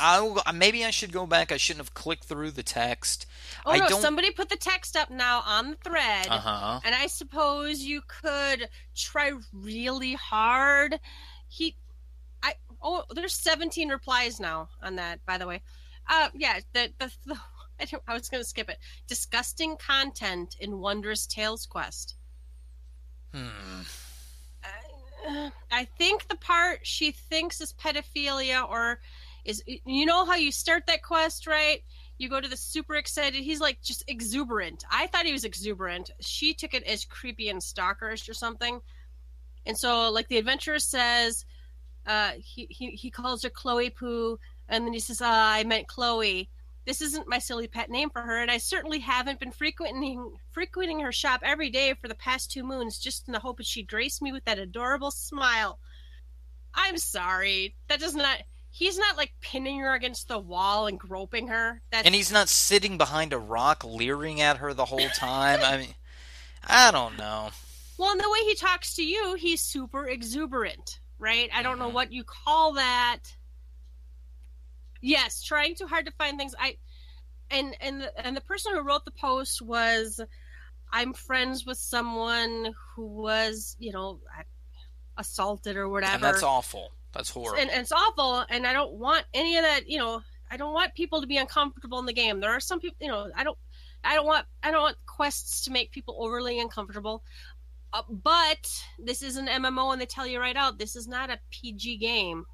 I 0.46 0.52
maybe 0.52 0.84
I 0.84 0.90
should 0.90 1.12
go 1.12 1.26
back. 1.26 1.50
I 1.52 1.56
shouldn't 1.56 1.84
have 1.84 1.92
clicked 1.94 2.24
through 2.24 2.52
the 2.52 2.62
text. 2.62 3.26
Oh 3.66 3.72
I 3.72 3.78
no! 3.78 3.88
don't- 3.88 4.00
Somebody 4.00 4.30
put 4.30 4.48
the 4.48 4.56
text 4.56 4.96
up 4.96 5.10
now 5.10 5.42
on 5.44 5.70
the 5.70 5.76
thread, 5.76 6.28
Uh 6.28 6.38
huh. 6.38 6.80
and 6.84 6.94
I 6.94 7.08
suppose 7.08 7.80
you 7.80 8.02
could 8.06 8.68
try 8.94 9.32
really 9.52 10.14
hard. 10.14 10.98
He, 11.48 11.76
I 12.42 12.54
oh, 12.80 13.04
there's 13.14 13.34
17 13.34 13.88
replies 13.88 14.38
now 14.40 14.68
on 14.82 14.96
that. 14.96 15.24
By 15.26 15.36
the 15.38 15.46
way, 15.46 15.62
uh, 16.08 16.28
yeah, 16.34 16.60
the 16.72 16.90
the, 16.98 17.10
the 17.26 17.36
I, 17.82 18.12
I 18.12 18.14
was 18.14 18.28
gonna 18.28 18.44
skip 18.44 18.68
it. 18.68 18.78
Disgusting 19.06 19.76
content 19.76 20.56
in 20.60 20.78
Wondrous 20.78 21.26
Tales 21.26 21.66
quest. 21.66 22.16
Hmm. 23.34 23.48
Uh, 24.64 25.50
I 25.70 25.84
think 25.98 26.28
the 26.28 26.36
part 26.36 26.80
she 26.82 27.12
thinks 27.12 27.60
is 27.60 27.72
pedophilia 27.72 28.68
or 28.68 29.00
is 29.44 29.62
you 29.66 30.06
know 30.06 30.24
how 30.24 30.36
you 30.36 30.52
start 30.52 30.86
that 30.86 31.02
quest 31.02 31.46
right 31.46 31.82
you 32.18 32.28
go 32.28 32.40
to 32.40 32.48
the 32.48 32.56
super 32.56 32.94
excited 32.94 33.42
he's 33.42 33.60
like 33.60 33.80
just 33.82 34.04
exuberant 34.06 34.84
i 34.90 35.06
thought 35.08 35.26
he 35.26 35.32
was 35.32 35.44
exuberant 35.44 36.10
she 36.20 36.54
took 36.54 36.74
it 36.74 36.84
as 36.84 37.04
creepy 37.04 37.48
and 37.48 37.60
stalkerish 37.60 38.28
or 38.28 38.34
something 38.34 38.80
and 39.66 39.76
so 39.76 40.10
like 40.10 40.28
the 40.28 40.38
adventurer 40.38 40.78
says 40.78 41.44
uh 42.06 42.32
he 42.38 42.66
he, 42.70 42.90
he 42.90 43.10
calls 43.10 43.42
her 43.42 43.50
chloe 43.50 43.90
poo 43.90 44.38
and 44.68 44.86
then 44.86 44.92
he 44.92 45.00
says 45.00 45.20
ah, 45.20 45.54
i 45.54 45.64
meant 45.64 45.88
chloe 45.88 46.48
this 46.84 47.00
isn't 47.00 47.28
my 47.28 47.38
silly 47.38 47.68
pet 47.68 47.90
name 47.90 48.10
for 48.10 48.22
her 48.22 48.38
and 48.38 48.50
i 48.50 48.58
certainly 48.58 48.98
haven't 48.98 49.38
been 49.40 49.52
frequenting 49.52 50.32
frequenting 50.50 51.00
her 51.00 51.12
shop 51.12 51.40
every 51.44 51.70
day 51.70 51.94
for 52.00 52.08
the 52.08 52.14
past 52.14 52.50
two 52.50 52.62
moons 52.64 52.98
just 52.98 53.26
in 53.28 53.32
the 53.32 53.38
hope 53.40 53.56
that 53.58 53.66
she'd 53.66 53.88
grace 53.88 54.20
me 54.20 54.32
with 54.32 54.44
that 54.44 54.58
adorable 54.58 55.10
smile 55.10 55.78
i'm 56.74 56.98
sorry 56.98 57.74
that 57.88 58.00
does 58.00 58.14
not 58.14 58.38
he's 58.70 58.98
not 58.98 59.16
like 59.16 59.32
pinning 59.40 59.78
her 59.80 59.94
against 59.94 60.28
the 60.28 60.38
wall 60.38 60.86
and 60.86 60.98
groping 60.98 61.48
her 61.48 61.80
that's 61.90 62.06
And 62.06 62.14
he's 62.14 62.32
not 62.32 62.48
sitting 62.48 62.96
behind 62.98 63.32
a 63.32 63.38
rock 63.38 63.84
leering 63.84 64.40
at 64.40 64.56
her 64.56 64.72
the 64.72 64.86
whole 64.86 65.08
time. 65.10 65.60
I 65.62 65.76
mean, 65.76 65.94
I 66.66 66.90
don't 66.90 67.18
know. 67.18 67.50
well 67.98 68.12
and 68.12 68.20
the 68.20 68.30
way 68.30 68.38
he 68.46 68.54
talks 68.54 68.94
to 68.94 69.04
you 69.04 69.34
he's 69.34 69.60
super 69.60 70.08
exuberant 70.08 71.00
right 71.18 71.50
i 71.54 71.62
don't 71.62 71.78
know 71.78 71.90
Mhm. 71.90 71.92
what 71.92 72.12
you 72.12 72.24
call 72.24 72.72
that 72.72 73.18
yes 75.02 75.42
trying 75.42 75.74
too 75.74 75.86
hard 75.86 76.06
to 76.06 76.12
find 76.12 76.38
things. 76.38 76.54
I 76.58 76.76
and 77.50 77.76
and 77.80 78.00
the, 78.00 78.26
and 78.26 78.36
the 78.36 78.40
person 78.40 78.72
who 78.74 78.80
wrote 78.80 79.04
the 79.04 79.10
post 79.12 79.62
was 79.62 80.20
i'm 80.92 81.12
friends 81.12 81.66
with 81.66 81.78
someone 81.78 82.72
who 82.94 83.06
was 83.06 83.76
you 83.78 83.92
know 83.92 84.20
assaulted 85.18 85.76
or 85.76 85.88
whatever. 85.88 86.14
And 86.14 86.24
that's 86.24 86.42
awful. 86.42 86.92
That's 87.12 87.28
horrible. 87.28 87.60
and, 87.60 87.70
and 87.70 87.82
it's 87.82 87.92
awful 87.92 88.44
and 88.48 88.66
i 88.66 88.72
don't 88.72 88.94
want 88.94 89.26
any 89.34 89.56
of 89.58 89.62
that 89.62 89.86
you 89.86 89.98
know 89.98 90.22
i 90.50 90.56
don't 90.56 90.72
want 90.72 90.94
people 90.94 91.20
to 91.20 91.26
be 91.26 91.36
uncomfortable 91.36 91.98
in 91.98 92.06
the 92.06 92.12
game. 92.14 92.40
There 92.40 92.50
are 92.50 92.60
some 92.60 92.80
people 92.80 92.96
you 93.00 93.08
know 93.08 93.30
i 93.36 93.44
don't 93.44 93.58
i 94.02 94.14
don't 94.14 94.26
want 94.26 94.46
i 94.62 94.70
don't 94.70 94.80
want 94.80 94.96
quests 95.06 95.64
to 95.64 95.70
make 95.70 95.92
people 95.92 96.16
overly 96.18 96.58
uncomfortable. 96.58 97.22
Uh, 97.92 98.00
but 98.08 98.66
this 98.98 99.20
is 99.20 99.36
an 99.36 99.48
mmo 99.48 99.92
and 99.92 100.00
they 100.00 100.06
tell 100.06 100.26
you 100.26 100.40
right 100.40 100.56
out 100.56 100.78
this 100.78 100.96
is 100.96 101.06
not 101.06 101.28
a 101.28 101.38
pg 101.50 101.98
game 101.98 102.46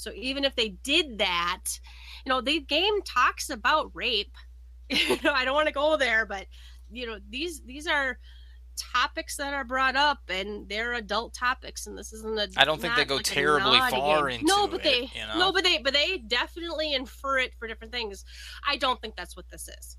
so 0.00 0.10
even 0.14 0.44
if 0.44 0.54
they 0.56 0.68
did 0.68 1.18
that 1.18 1.62
you 2.24 2.30
know 2.30 2.40
the 2.40 2.60
game 2.60 3.02
talks 3.02 3.50
about 3.50 3.90
rape 3.94 4.34
you 4.88 5.16
know 5.22 5.32
i 5.32 5.44
don't 5.44 5.54
want 5.54 5.68
to 5.68 5.74
go 5.74 5.96
there 5.96 6.26
but 6.26 6.46
you 6.90 7.06
know 7.06 7.18
these 7.28 7.62
these 7.62 7.86
are 7.86 8.18
topics 8.76 9.36
that 9.36 9.52
are 9.52 9.64
brought 9.64 9.96
up 9.96 10.18
and 10.28 10.68
they're 10.68 10.94
adult 10.94 11.34
topics 11.34 11.86
and 11.86 11.98
this 11.98 12.12
isn't 12.12 12.38
a 12.38 12.48
I 12.56 12.64
don't 12.64 12.80
think 12.80 12.96
they 12.96 13.04
go 13.04 13.16
like 13.16 13.24
terribly 13.24 13.78
far 13.78 14.28
game. 14.28 14.40
into 14.40 14.46
no 14.46 14.68
but 14.68 14.80
it, 14.80 14.82
they 14.84 15.00
you 15.20 15.26
know? 15.26 15.38
no 15.38 15.52
but 15.52 15.64
they 15.64 15.78
but 15.78 15.92
they 15.92 16.18
definitely 16.18 16.94
infer 16.94 17.38
it 17.38 17.52
for 17.58 17.68
different 17.68 17.92
things 17.92 18.24
i 18.66 18.76
don't 18.76 19.00
think 19.02 19.16
that's 19.16 19.36
what 19.36 19.48
this 19.50 19.68
is 19.68 19.96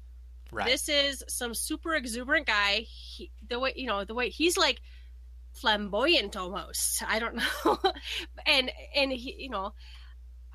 right. 0.52 0.66
this 0.66 0.90
is 0.90 1.24
some 1.28 1.54
super 1.54 1.94
exuberant 1.94 2.48
guy 2.48 2.86
he, 2.88 3.32
the 3.50 3.60
way 3.60 3.74
you 3.76 3.88
know 3.88 4.04
the 4.04 4.16
way 4.16 4.30
he's 4.30 4.58
like 4.58 4.82
flamboyant 5.54 6.36
almost 6.38 7.04
i 7.08 7.20
don't 7.20 7.36
know 7.36 7.78
and 8.46 8.72
and 8.96 9.12
he 9.12 9.36
you 9.40 9.50
know 9.50 9.74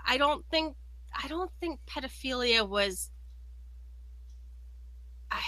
i 0.06 0.16
don't 0.16 0.44
think 0.50 0.74
i 1.22 1.28
don't 1.28 1.50
think 1.60 1.78
pedophilia 1.86 2.66
was 2.68 3.10
I, 5.30 5.40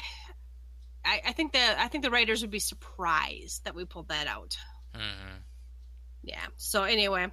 I 1.05 1.21
I 1.27 1.33
think 1.33 1.53
the 1.53 1.81
I 1.81 1.89
think 1.89 2.05
the 2.05 2.11
writers 2.11 2.43
would 2.43 2.51
be 2.51 2.59
surprised 2.59 3.65
that 3.65 3.75
we 3.75 3.85
pulled 3.85 4.09
that 4.09 4.27
out. 4.27 4.57
Mhm. 4.95 5.43
Yeah. 6.23 6.45
So 6.57 6.83
anyway. 6.83 7.29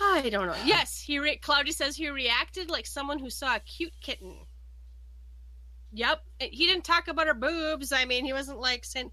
I 0.00 0.28
don't 0.30 0.48
know. 0.48 0.56
Yes, 0.64 1.00
he 1.00 1.20
re- 1.20 1.36
Cloudy 1.36 1.70
says 1.70 1.94
he 1.94 2.08
reacted 2.10 2.68
like 2.70 2.86
someone 2.86 3.20
who 3.20 3.30
saw 3.30 3.54
a 3.54 3.60
cute 3.60 3.92
kitten. 4.00 4.36
Yep, 5.92 6.20
he 6.40 6.66
didn't 6.66 6.84
talk 6.84 7.06
about 7.06 7.28
her 7.28 7.34
boobs. 7.34 7.92
I 7.92 8.04
mean, 8.06 8.24
he 8.24 8.32
wasn't 8.32 8.58
like 8.58 8.84
saying. 8.84 9.12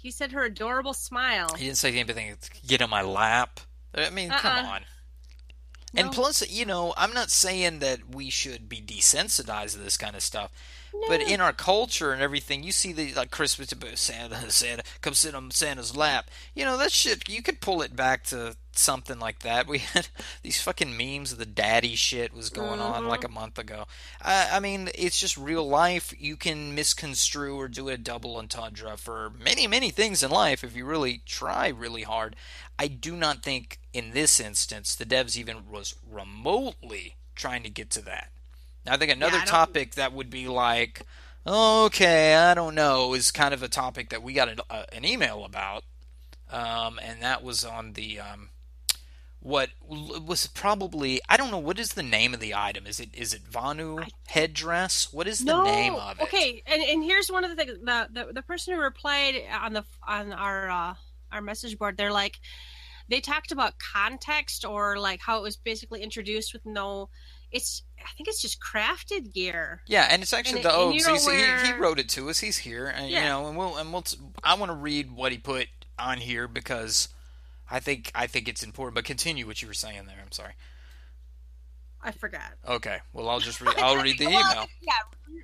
He 0.00 0.10
said 0.12 0.32
her 0.32 0.44
adorable 0.44 0.94
smile. 0.94 1.54
He 1.56 1.66
didn't 1.66 1.78
say 1.78 1.98
anything. 1.98 2.36
Get 2.66 2.82
on 2.82 2.90
my 2.90 3.02
lap. 3.02 3.60
I 3.94 4.10
mean, 4.10 4.30
uh-uh. 4.30 4.38
come 4.38 4.66
on. 4.66 4.80
No. 5.92 6.02
And 6.02 6.12
plus, 6.12 6.48
you 6.48 6.64
know, 6.64 6.94
I'm 6.96 7.12
not 7.12 7.30
saying 7.30 7.80
that 7.80 8.14
we 8.14 8.30
should 8.30 8.68
be 8.68 8.80
desensitized 8.80 9.72
to 9.72 9.78
this 9.78 9.96
kind 9.96 10.14
of 10.14 10.22
stuff. 10.22 10.52
No. 10.94 11.08
But 11.08 11.22
in 11.22 11.40
our 11.40 11.52
culture 11.52 12.12
and 12.12 12.22
everything, 12.22 12.62
you 12.62 12.72
see 12.72 12.92
the 12.92 13.12
like 13.14 13.30
Christmas 13.30 13.68
Santa, 13.94 14.50
Santa, 14.50 14.82
come 15.00 15.14
sit 15.14 15.34
on 15.34 15.50
Santa's 15.50 15.96
lap. 15.96 16.30
You 16.54 16.64
know 16.64 16.76
that 16.78 16.92
shit. 16.92 17.28
You 17.28 17.42
could 17.42 17.60
pull 17.60 17.82
it 17.82 17.94
back 17.94 18.24
to 18.24 18.56
something 18.72 19.18
like 19.18 19.40
that. 19.40 19.66
We 19.68 19.78
had 19.78 20.08
these 20.42 20.62
fucking 20.62 20.96
memes 20.96 21.32
of 21.32 21.38
the 21.38 21.46
daddy 21.46 21.94
shit 21.94 22.32
was 22.32 22.48
going 22.48 22.78
mm-hmm. 22.78 22.94
on 22.94 23.08
like 23.08 23.24
a 23.24 23.28
month 23.28 23.58
ago. 23.58 23.84
I, 24.22 24.48
I 24.52 24.60
mean, 24.60 24.88
it's 24.94 25.20
just 25.20 25.36
real 25.36 25.68
life. 25.68 26.14
You 26.18 26.36
can 26.36 26.74
misconstrue 26.74 27.56
or 27.56 27.68
do 27.68 27.88
a 27.88 27.98
double 27.98 28.36
entendre 28.36 28.96
for 28.96 29.30
many, 29.38 29.66
many 29.66 29.90
things 29.90 30.22
in 30.22 30.30
life 30.30 30.64
if 30.64 30.74
you 30.74 30.86
really 30.86 31.22
try 31.26 31.68
really 31.68 32.02
hard. 32.02 32.34
I 32.78 32.86
do 32.88 33.14
not 33.14 33.42
think 33.42 33.78
in 33.92 34.12
this 34.12 34.40
instance 34.40 34.94
the 34.94 35.04
devs 35.04 35.36
even 35.36 35.68
was 35.70 35.94
remotely 36.08 37.16
trying 37.34 37.62
to 37.64 37.70
get 37.70 37.90
to 37.90 38.02
that. 38.02 38.30
I 38.86 38.96
think 38.96 39.12
another 39.12 39.36
yeah, 39.36 39.42
I 39.42 39.46
topic 39.46 39.94
that 39.96 40.12
would 40.12 40.30
be 40.30 40.48
like, 40.48 41.02
okay, 41.46 42.34
I 42.34 42.54
don't 42.54 42.74
know, 42.74 43.14
is 43.14 43.30
kind 43.30 43.54
of 43.54 43.62
a 43.62 43.68
topic 43.68 44.10
that 44.10 44.22
we 44.22 44.32
got 44.32 44.48
an, 44.48 44.60
uh, 44.70 44.84
an 44.92 45.04
email 45.04 45.44
about, 45.44 45.84
um, 46.50 46.98
and 47.02 47.22
that 47.22 47.42
was 47.42 47.64
on 47.64 47.92
the 47.92 48.20
um, 48.20 48.50
what 49.40 49.70
was 49.80 50.46
probably 50.48 51.20
I 51.28 51.36
don't 51.36 51.50
know 51.50 51.58
what 51.58 51.78
is 51.78 51.90
the 51.90 52.02
name 52.02 52.34
of 52.34 52.40
the 52.40 52.54
item. 52.54 52.86
Is 52.86 52.98
it 52.98 53.10
is 53.14 53.32
it 53.32 53.44
Vanu 53.44 54.06
headdress? 54.26 55.12
What 55.12 55.28
is 55.28 55.40
the 55.40 55.52
no, 55.52 55.64
name 55.64 55.94
of 55.94 56.18
it? 56.18 56.24
Okay, 56.24 56.62
and, 56.66 56.82
and 56.82 57.04
here's 57.04 57.30
one 57.30 57.44
of 57.44 57.50
the 57.50 57.56
things 57.56 57.78
the, 57.82 58.08
the 58.12 58.32
the 58.32 58.42
person 58.42 58.74
who 58.74 58.80
replied 58.80 59.34
on 59.62 59.72
the 59.74 59.84
on 60.06 60.32
our 60.32 60.70
uh, 60.70 60.94
our 61.30 61.40
message 61.40 61.78
board. 61.78 61.96
They're 61.96 62.12
like 62.12 62.38
they 63.08 63.20
talked 63.20 63.52
about 63.52 63.74
context 63.78 64.64
or 64.64 64.98
like 64.98 65.20
how 65.20 65.38
it 65.38 65.42
was 65.42 65.56
basically 65.56 66.02
introduced 66.02 66.52
with 66.52 66.66
no 66.66 67.08
it's 67.50 67.82
I 68.00 68.10
think 68.16 68.28
it's 68.28 68.40
just 68.40 68.58
crafted 68.60 69.32
gear. 69.32 69.82
Yeah, 69.86 70.06
and 70.10 70.22
it's 70.22 70.32
actually 70.32 70.60
and 70.60 70.64
the 70.64 70.74
Oaks. 70.74 71.26
Wear... 71.26 71.60
He, 71.60 71.66
he, 71.68 71.72
wrote 71.74 71.98
it 71.98 72.08
to 72.10 72.28
us. 72.30 72.38
He's 72.38 72.58
here, 72.58 72.86
and 72.86 73.10
yeah. 73.10 73.20
you 73.20 73.28
know, 73.28 73.48
and 73.48 73.56
we'll 73.56 73.76
and 73.76 73.92
we'll. 73.92 74.04
I 74.42 74.54
want 74.54 74.70
to 74.70 74.76
read 74.76 75.10
what 75.10 75.32
he 75.32 75.38
put 75.38 75.68
on 75.98 76.18
here 76.18 76.48
because 76.48 77.08
I 77.70 77.80
think 77.80 78.10
I 78.14 78.26
think 78.26 78.48
it's 78.48 78.62
important. 78.62 78.94
But 78.94 79.04
continue 79.04 79.46
what 79.46 79.62
you 79.62 79.68
were 79.68 79.74
saying 79.74 80.06
there. 80.06 80.18
I'm 80.22 80.32
sorry. 80.32 80.52
I 82.02 82.12
forgot. 82.12 82.52
Okay, 82.66 82.98
well 83.12 83.28
I'll 83.28 83.40
just 83.40 83.60
read. 83.62 83.76
I'll 83.78 84.02
read 84.02 84.18
the 84.18 84.26
email. 84.26 84.68
Yeah, 84.80 84.92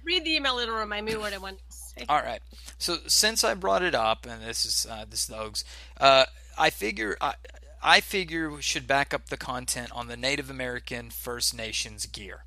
read 0.04 0.24
the 0.24 0.36
email. 0.36 0.58
It'll 0.58 0.76
remind 0.76 1.06
me 1.06 1.16
what 1.16 1.32
I 1.32 1.38
want 1.38 1.58
to 1.58 1.64
say. 1.68 2.06
All 2.08 2.22
right. 2.22 2.40
So 2.78 2.98
since 3.06 3.44
I 3.44 3.54
brought 3.54 3.82
it 3.82 3.94
up, 3.94 4.26
and 4.26 4.42
this 4.42 4.64
is 4.64 4.86
uh, 4.90 5.04
this 5.08 5.22
is 5.22 5.26
the 5.26 5.38
Oaks, 5.38 5.64
uh, 6.00 6.24
I 6.56 6.70
figure 6.70 7.16
I, 7.20 7.34
I 7.86 8.00
figure 8.00 8.62
should 8.62 8.86
back 8.86 9.12
up 9.12 9.28
the 9.28 9.36
content 9.36 9.90
on 9.92 10.08
the 10.08 10.16
Native 10.16 10.48
American 10.48 11.10
First 11.10 11.54
Nations 11.54 12.06
gear. 12.06 12.44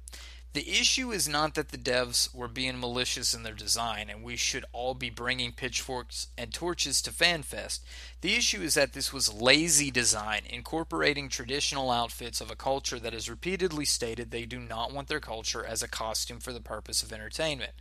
The 0.54 0.68
issue 0.68 1.12
is 1.12 1.30
not 1.30 1.54
that 1.54 1.70
the 1.70 1.78
devs 1.78 2.34
were 2.34 2.48
being 2.48 2.80
malicious 2.80 3.36
in 3.36 3.44
their 3.44 3.54
design 3.54 4.10
and 4.10 4.24
we 4.24 4.36
should 4.36 4.66
all 4.74 4.96
be 4.96 5.12
bringing 5.12 5.52
pitchforks 5.52 6.30
and 6.40 6.52
torches 6.52 7.04
to 7.04 7.12
FanFest. 7.12 7.82
The 8.22 8.34
issue 8.34 8.62
is 8.62 8.74
that 8.74 8.94
this 8.94 9.14
was 9.14 9.32
lazy 9.32 9.92
design, 9.92 10.42
incorporating 10.50 11.30
traditional 11.30 11.92
outfits 11.92 12.42
of 12.42 12.50
a 12.50 12.56
culture 12.56 12.98
that 12.98 13.14
has 13.14 13.30
repeatedly 13.30 13.86
stated 13.86 14.32
they 14.32 14.46
do 14.46 14.58
not 14.58 14.92
want 14.92 15.08
their 15.08 15.20
culture 15.20 15.64
as 15.64 15.84
a 15.84 15.88
costume 15.88 16.40
for 16.40 16.52
the 16.52 16.60
purpose 16.60 17.04
of 17.04 17.14
entertainment. 17.14 17.74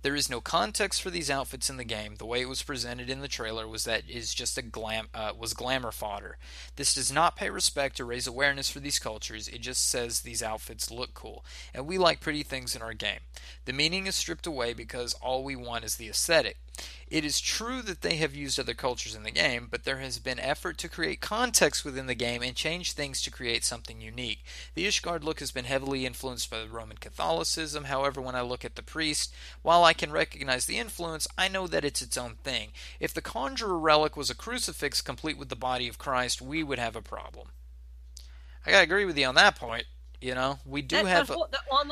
There 0.00 0.14
is 0.14 0.30
no 0.30 0.40
context 0.40 1.02
for 1.02 1.10
these 1.10 1.30
outfits 1.30 1.68
in 1.68 1.76
the 1.76 1.84
game. 1.84 2.14
The 2.16 2.24
way 2.24 2.40
it 2.40 2.48
was 2.48 2.62
presented 2.62 3.10
in 3.10 3.20
the 3.20 3.28
trailer 3.28 3.68
was 3.68 3.84
that 3.84 4.04
it 4.08 4.16
is 4.16 4.32
just 4.32 4.56
a 4.56 4.62
glam 4.62 5.08
uh, 5.12 5.32
was 5.38 5.52
glamour 5.52 5.92
fodder. 5.92 6.38
This 6.76 6.94
does 6.94 7.12
not 7.12 7.36
pay 7.36 7.50
respect 7.50 8.00
or 8.00 8.06
raise 8.06 8.26
awareness 8.26 8.70
for 8.70 8.80
these 8.80 8.98
cultures. 8.98 9.46
It 9.46 9.60
just 9.60 9.86
says 9.86 10.20
these 10.20 10.42
outfits 10.42 10.90
look 10.90 11.12
cool, 11.12 11.44
and 11.74 11.86
we 11.86 11.98
like 11.98 12.20
pretty 12.20 12.42
things 12.42 12.74
in 12.74 12.80
our 12.80 12.94
game. 12.94 13.20
The 13.66 13.74
meaning 13.74 14.06
is 14.06 14.14
stripped 14.14 14.46
away 14.46 14.72
because 14.72 15.12
all 15.20 15.44
we 15.44 15.54
want 15.54 15.84
is 15.84 15.96
the 15.96 16.08
aesthetic. 16.08 16.56
It 17.12 17.26
is 17.26 17.42
true 17.42 17.82
that 17.82 18.00
they 18.00 18.16
have 18.16 18.34
used 18.34 18.58
other 18.58 18.72
cultures 18.72 19.14
in 19.14 19.22
the 19.22 19.30
game, 19.30 19.68
but 19.70 19.84
there 19.84 19.98
has 19.98 20.18
been 20.18 20.40
effort 20.40 20.78
to 20.78 20.88
create 20.88 21.20
context 21.20 21.84
within 21.84 22.06
the 22.06 22.14
game 22.14 22.42
and 22.42 22.56
change 22.56 22.92
things 22.92 23.20
to 23.22 23.30
create 23.30 23.64
something 23.64 24.00
unique. 24.00 24.42
The 24.74 24.86
Ishgard 24.86 25.22
look 25.22 25.40
has 25.40 25.50
been 25.50 25.66
heavily 25.66 26.06
influenced 26.06 26.50
by 26.50 26.64
Roman 26.64 26.96
Catholicism. 26.96 27.84
However, 27.84 28.22
when 28.22 28.34
I 28.34 28.40
look 28.40 28.64
at 28.64 28.76
the 28.76 28.82
priest, 28.82 29.34
while 29.60 29.84
I 29.84 29.92
can 29.92 30.10
recognize 30.10 30.64
the 30.64 30.78
influence, 30.78 31.28
I 31.36 31.48
know 31.48 31.66
that 31.66 31.84
it's 31.84 32.00
its 32.00 32.16
own 32.16 32.36
thing. 32.42 32.70
If 32.98 33.12
the 33.12 33.20
Conjurer 33.20 33.78
relic 33.78 34.16
was 34.16 34.30
a 34.30 34.34
crucifix 34.34 35.02
complete 35.02 35.36
with 35.36 35.50
the 35.50 35.56
body 35.56 35.88
of 35.88 35.98
Christ, 35.98 36.40
we 36.40 36.62
would 36.62 36.78
have 36.78 36.96
a 36.96 37.02
problem. 37.02 37.48
I 38.64 38.70
gotta 38.70 38.84
agree 38.84 39.04
with 39.04 39.18
you 39.18 39.26
on 39.26 39.34
that 39.34 39.56
point. 39.56 39.84
You 40.22 40.34
know, 40.34 40.60
we 40.64 40.80
do 40.80 40.96
that's 40.96 41.08
have. 41.08 41.26
The 41.26 41.34
whole, 41.34 41.48
the, 41.50 41.58
well, 41.70 41.84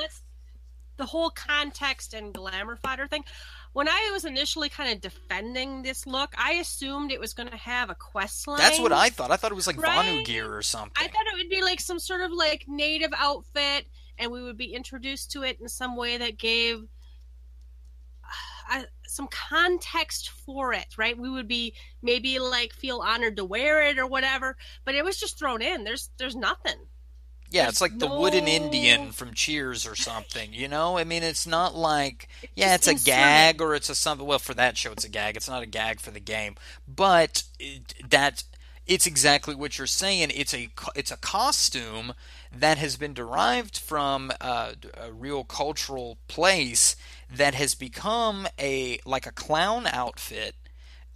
the 0.96 1.06
whole 1.06 1.30
context 1.30 2.14
and 2.14 2.32
glamour 2.32 2.76
fighter 2.76 3.06
thing 3.08 3.24
when 3.72 3.88
I 3.88 4.10
was 4.12 4.24
initially 4.24 4.68
kind 4.68 4.92
of 4.92 5.00
defending 5.00 5.82
this 5.82 6.06
look, 6.06 6.34
I 6.36 6.54
assumed 6.54 7.12
it 7.12 7.20
was 7.20 7.34
going 7.34 7.48
to 7.48 7.56
have 7.56 7.90
a 7.90 7.94
quest 7.94 8.48
line. 8.48 8.58
That's 8.58 8.80
what 8.80 8.92
I 8.92 9.10
thought. 9.10 9.30
I 9.30 9.36
thought 9.36 9.52
it 9.52 9.56
was 9.56 9.66
like 9.66 9.80
right? 9.80 10.06
Vanu 10.06 10.24
gear 10.24 10.52
or 10.52 10.62
something. 10.62 10.92
I 10.96 11.08
thought 11.08 11.26
it 11.32 11.36
would 11.36 11.48
be 11.48 11.62
like 11.62 11.80
some 11.80 11.98
sort 11.98 12.22
of 12.22 12.32
like 12.32 12.64
native 12.66 13.12
outfit, 13.16 13.86
and 14.18 14.32
we 14.32 14.42
would 14.42 14.56
be 14.56 14.74
introduced 14.74 15.30
to 15.32 15.42
it 15.42 15.60
in 15.60 15.68
some 15.68 15.96
way 15.96 16.18
that 16.18 16.38
gave 16.38 16.82
uh, 18.70 18.82
some 19.06 19.28
context 19.28 20.30
for 20.30 20.72
it, 20.72 20.86
right? 20.96 21.18
We 21.18 21.30
would 21.30 21.48
be 21.48 21.74
maybe 22.02 22.38
like 22.38 22.72
feel 22.72 23.00
honored 23.00 23.36
to 23.36 23.44
wear 23.44 23.82
it 23.82 23.98
or 23.98 24.06
whatever, 24.06 24.56
but 24.84 24.94
it 24.94 25.04
was 25.04 25.18
just 25.18 25.38
thrown 25.38 25.62
in. 25.62 25.84
There's 25.84 26.10
there's 26.18 26.36
nothing. 26.36 26.86
Yeah, 27.50 27.68
it's 27.68 27.80
like 27.80 27.98
the 27.98 28.06
wooden 28.06 28.46
Indian 28.46 29.10
from 29.10 29.34
Cheers 29.34 29.86
or 29.86 29.96
something. 29.96 30.52
You 30.52 30.68
know, 30.68 30.96
I 30.96 31.04
mean, 31.04 31.22
it's 31.22 31.46
not 31.46 31.74
like 31.74 32.28
yeah, 32.54 32.74
it's 32.74 32.86
a 32.86 32.94
gag 32.94 33.60
or 33.60 33.74
it's 33.74 33.90
a 33.90 33.94
something. 33.94 34.26
Well, 34.26 34.38
for 34.38 34.54
that 34.54 34.76
show, 34.76 34.92
it's 34.92 35.04
a 35.04 35.08
gag. 35.08 35.36
It's 35.36 35.48
not 35.48 35.62
a 35.62 35.66
gag 35.66 36.00
for 36.00 36.12
the 36.12 36.20
game, 36.20 36.54
but 36.86 37.42
it, 37.58 37.94
that 38.08 38.44
it's 38.86 39.06
exactly 39.06 39.54
what 39.54 39.78
you're 39.78 39.86
saying. 39.86 40.30
It's 40.34 40.54
a 40.54 40.68
it's 40.94 41.10
a 41.10 41.16
costume 41.16 42.14
that 42.56 42.78
has 42.78 42.96
been 42.96 43.14
derived 43.14 43.78
from 43.78 44.32
uh, 44.40 44.72
a 44.96 45.12
real 45.12 45.44
cultural 45.44 46.18
place 46.28 46.96
that 47.32 47.54
has 47.54 47.74
become 47.74 48.48
a 48.58 48.98
like 49.04 49.26
a 49.26 49.32
clown 49.32 49.86
outfit 49.86 50.54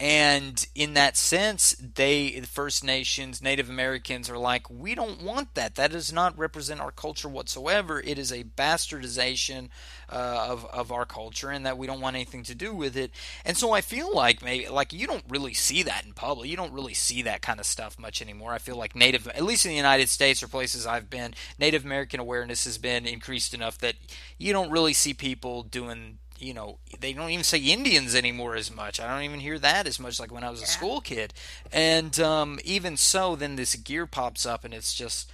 and 0.00 0.66
in 0.74 0.94
that 0.94 1.16
sense, 1.16 1.72
they, 1.74 2.40
First 2.40 2.82
Nations, 2.82 3.40
Native 3.40 3.70
Americans, 3.70 4.28
are 4.28 4.38
like, 4.38 4.68
we 4.68 4.94
don't 4.96 5.22
want 5.22 5.54
that. 5.54 5.76
That 5.76 5.92
does 5.92 6.12
not 6.12 6.36
represent 6.36 6.80
our 6.80 6.90
culture 6.90 7.28
whatsoever. 7.28 8.00
It 8.00 8.18
is 8.18 8.32
a 8.32 8.42
bastardization 8.42 9.68
uh, 10.10 10.46
of 10.48 10.64
of 10.66 10.90
our 10.90 11.06
culture, 11.06 11.48
and 11.48 11.64
that 11.64 11.78
we 11.78 11.86
don't 11.86 12.00
want 12.00 12.16
anything 12.16 12.42
to 12.44 12.56
do 12.56 12.74
with 12.74 12.96
it. 12.96 13.12
And 13.44 13.56
so 13.56 13.72
I 13.72 13.82
feel 13.82 14.12
like 14.12 14.42
maybe 14.42 14.68
like 14.68 14.92
you 14.92 15.06
don't 15.06 15.24
really 15.28 15.54
see 15.54 15.84
that 15.84 16.04
in 16.04 16.12
public. 16.12 16.50
You 16.50 16.56
don't 16.56 16.72
really 16.72 16.94
see 16.94 17.22
that 17.22 17.40
kind 17.40 17.60
of 17.60 17.66
stuff 17.66 17.96
much 17.96 18.20
anymore. 18.20 18.52
I 18.52 18.58
feel 18.58 18.76
like 18.76 18.96
Native, 18.96 19.28
at 19.28 19.44
least 19.44 19.64
in 19.64 19.70
the 19.70 19.76
United 19.76 20.08
States 20.08 20.42
or 20.42 20.48
places 20.48 20.86
I've 20.86 21.08
been, 21.08 21.34
Native 21.58 21.84
American 21.84 22.18
awareness 22.18 22.64
has 22.64 22.78
been 22.78 23.06
increased 23.06 23.54
enough 23.54 23.78
that 23.78 23.94
you 24.38 24.52
don't 24.52 24.70
really 24.70 24.92
see 24.92 25.14
people 25.14 25.62
doing 25.62 26.18
you 26.38 26.54
know, 26.54 26.78
they 27.00 27.12
don't 27.12 27.30
even 27.30 27.44
say 27.44 27.58
Indians 27.58 28.14
anymore 28.14 28.56
as 28.56 28.74
much. 28.74 29.00
I 29.00 29.12
don't 29.12 29.24
even 29.24 29.40
hear 29.40 29.58
that 29.58 29.86
as 29.86 30.00
much 30.00 30.18
like 30.18 30.32
when 30.32 30.44
I 30.44 30.50
was 30.50 30.62
a 30.62 30.66
school 30.66 31.00
kid. 31.00 31.32
And 31.72 32.18
um, 32.20 32.58
even 32.64 32.96
so, 32.96 33.36
then 33.36 33.56
this 33.56 33.74
gear 33.76 34.06
pops 34.06 34.44
up, 34.44 34.64
and 34.64 34.74
it's 34.74 34.94
just, 34.94 35.30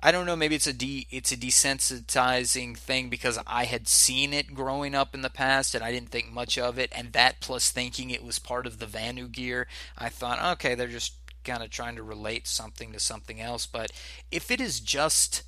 I 0.00 0.12
don't 0.12 0.26
know. 0.26 0.36
Maybe 0.36 0.54
it's 0.54 0.66
a 0.66 0.72
de- 0.72 1.06
it's 1.10 1.32
a 1.32 1.36
desensitizing 1.36 2.76
thing 2.76 3.08
because 3.08 3.38
I 3.46 3.64
had 3.64 3.88
seen 3.88 4.32
it 4.32 4.54
growing 4.54 4.94
up 4.94 5.14
in 5.14 5.22
the 5.22 5.30
past, 5.30 5.74
and 5.74 5.82
I 5.84 5.92
didn't 5.92 6.10
think 6.10 6.30
much 6.30 6.58
of 6.58 6.78
it. 6.78 6.92
And 6.94 7.12
that 7.12 7.40
plus 7.40 7.70
thinking 7.70 8.10
it 8.10 8.24
was 8.24 8.38
part 8.38 8.66
of 8.66 8.78
the 8.78 8.86
Vanu 8.86 9.30
gear, 9.30 9.66
I 9.96 10.08
thought, 10.08 10.52
okay, 10.54 10.74
they're 10.74 10.88
just 10.88 11.14
kind 11.44 11.62
of 11.62 11.70
trying 11.70 11.96
to 11.96 12.02
relate 12.02 12.46
something 12.46 12.92
to 12.92 13.00
something 13.00 13.40
else. 13.40 13.66
But 13.66 13.90
if 14.30 14.50
it 14.50 14.60
is 14.60 14.80
just 14.80 15.42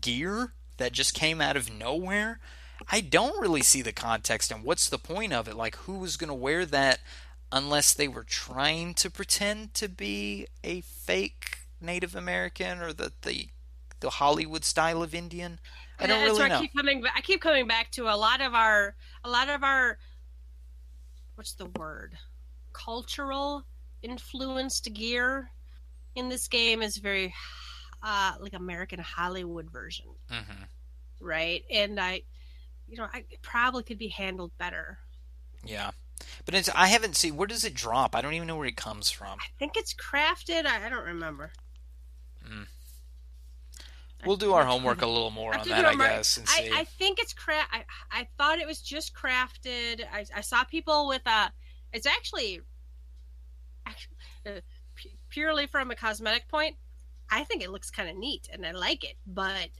gear 0.00 0.52
that 0.76 0.92
just 0.92 1.14
came 1.14 1.40
out 1.40 1.56
of 1.56 1.72
nowhere 1.72 2.40
I 2.90 3.00
don't 3.00 3.40
really 3.40 3.62
see 3.62 3.82
the 3.82 3.92
context 3.92 4.50
and 4.50 4.64
what's 4.64 4.88
the 4.88 4.98
point 4.98 5.32
of 5.32 5.48
it? 5.48 5.56
Like, 5.56 5.76
who 5.76 5.94
was 5.94 6.16
going 6.16 6.28
to 6.28 6.34
wear 6.34 6.66
that 6.66 7.00
unless 7.50 7.92
they 7.94 8.08
were 8.08 8.24
trying 8.24 8.94
to 8.94 9.10
pretend 9.10 9.74
to 9.74 9.88
be 9.88 10.46
a 10.64 10.80
fake 10.82 11.58
Native 11.80 12.14
American 12.14 12.80
or 12.80 12.92
the 12.92 13.12
the, 13.22 13.48
the 14.00 14.10
Hollywood 14.10 14.64
style 14.64 15.02
of 15.02 15.14
Indian? 15.14 15.58
I 15.98 16.06
don't 16.06 16.22
really 16.24 16.48
know. 16.48 16.56
I 16.56 16.58
keep 16.60 16.74
coming. 16.74 17.04
I 17.14 17.20
keep 17.20 17.40
coming 17.40 17.66
back 17.66 17.90
to 17.92 18.08
a 18.08 18.16
lot 18.16 18.40
of 18.40 18.54
our 18.54 18.94
a 19.24 19.30
lot 19.30 19.48
of 19.48 19.62
our 19.62 19.98
what's 21.34 21.54
the 21.54 21.66
word 21.66 22.18
cultural 22.72 23.64
influenced 24.02 24.92
gear 24.92 25.50
in 26.14 26.28
this 26.28 26.48
game 26.48 26.82
is 26.82 26.96
very 26.98 27.34
uh, 28.02 28.34
like 28.40 28.54
American 28.54 28.98
Hollywood 28.98 29.70
version, 29.70 30.06
hmm 30.28 30.64
right? 31.20 31.62
And 31.70 32.00
I, 32.00 32.22
you 32.92 32.98
know, 32.98 33.08
I 33.12 33.24
it 33.30 33.40
probably 33.40 33.82
could 33.82 33.98
be 33.98 34.08
handled 34.08 34.52
better. 34.58 34.98
Yeah, 35.64 35.92
but 36.44 36.54
it's 36.54 36.68
I 36.74 36.88
haven't 36.88 37.16
seen. 37.16 37.36
Where 37.36 37.46
does 37.46 37.64
it 37.64 37.72
drop? 37.72 38.14
I 38.14 38.20
don't 38.20 38.34
even 38.34 38.46
know 38.46 38.56
where 38.56 38.66
it 38.66 38.76
comes 38.76 39.10
from. 39.10 39.38
I 39.40 39.46
think 39.58 39.76
it's 39.76 39.94
crafted. 39.94 40.66
I, 40.66 40.86
I 40.86 40.88
don't 40.90 41.06
remember. 41.06 41.52
Mm. 42.46 42.66
We'll 44.26 44.36
do 44.36 44.52
our 44.52 44.64
homework 44.64 45.00
a 45.02 45.06
little 45.06 45.30
more 45.30 45.56
on 45.56 45.66
that, 45.68 45.84
I 45.86 45.94
guess, 45.94 46.36
and 46.36 46.46
see. 46.46 46.70
I, 46.70 46.80
I 46.80 46.84
think 46.84 47.18
it's 47.18 47.32
craft. 47.32 47.70
I, 47.72 47.84
I 48.10 48.28
thought 48.36 48.58
it 48.58 48.66
was 48.66 48.80
just 48.82 49.14
crafted. 49.14 50.02
I, 50.12 50.26
I 50.36 50.42
saw 50.42 50.62
people 50.64 51.08
with 51.08 51.22
a. 51.26 51.50
It's 51.94 52.06
actually, 52.06 52.60
actually 53.86 54.16
uh, 54.46 54.60
pu- 54.94 55.16
purely 55.30 55.66
from 55.66 55.90
a 55.90 55.96
cosmetic 55.96 56.46
point. 56.48 56.76
I 57.30 57.44
think 57.44 57.64
it 57.64 57.70
looks 57.70 57.90
kind 57.90 58.10
of 58.10 58.16
neat, 58.16 58.48
and 58.52 58.66
I 58.66 58.72
like 58.72 59.02
it. 59.02 59.16
But 59.26 59.70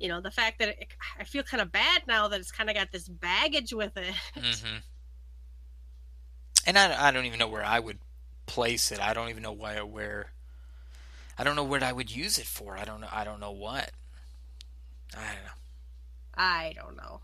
you 0.00 0.08
know, 0.08 0.20
the 0.20 0.30
fact 0.30 0.58
that 0.58 0.68
it, 0.70 0.88
I 1.18 1.24
feel 1.24 1.42
kind 1.44 1.60
of 1.60 1.70
bad 1.70 2.02
now 2.08 2.26
that 2.28 2.40
it's 2.40 2.50
kind 2.50 2.68
of 2.70 2.74
got 2.76 2.90
this 2.90 3.06
baggage 3.06 3.72
with 3.72 3.96
it. 3.96 4.14
hmm 4.34 4.76
And 6.66 6.78
I, 6.78 7.08
I 7.08 7.10
don't 7.10 7.26
even 7.26 7.38
know 7.38 7.48
where 7.48 7.64
I 7.64 7.78
would 7.78 7.98
place 8.46 8.90
it. 8.90 9.00
I 9.00 9.14
don't 9.14 9.28
even 9.28 9.42
know 9.42 9.52
where 9.52 9.84
where. 9.86 10.32
I 11.38 11.44
don't 11.44 11.56
know 11.56 11.64
what 11.64 11.82
I 11.82 11.92
would 11.92 12.10
use 12.14 12.38
it 12.38 12.46
for. 12.46 12.76
I 12.76 12.84
don't 12.84 13.00
know. 13.00 13.08
I 13.12 13.24
don't 13.24 13.40
know 13.40 13.52
what. 13.52 13.90
I 15.16 15.20
don't 15.34 15.44
know. 15.44 15.58
I 16.34 16.72
don't 16.76 16.96
know. 16.96 17.20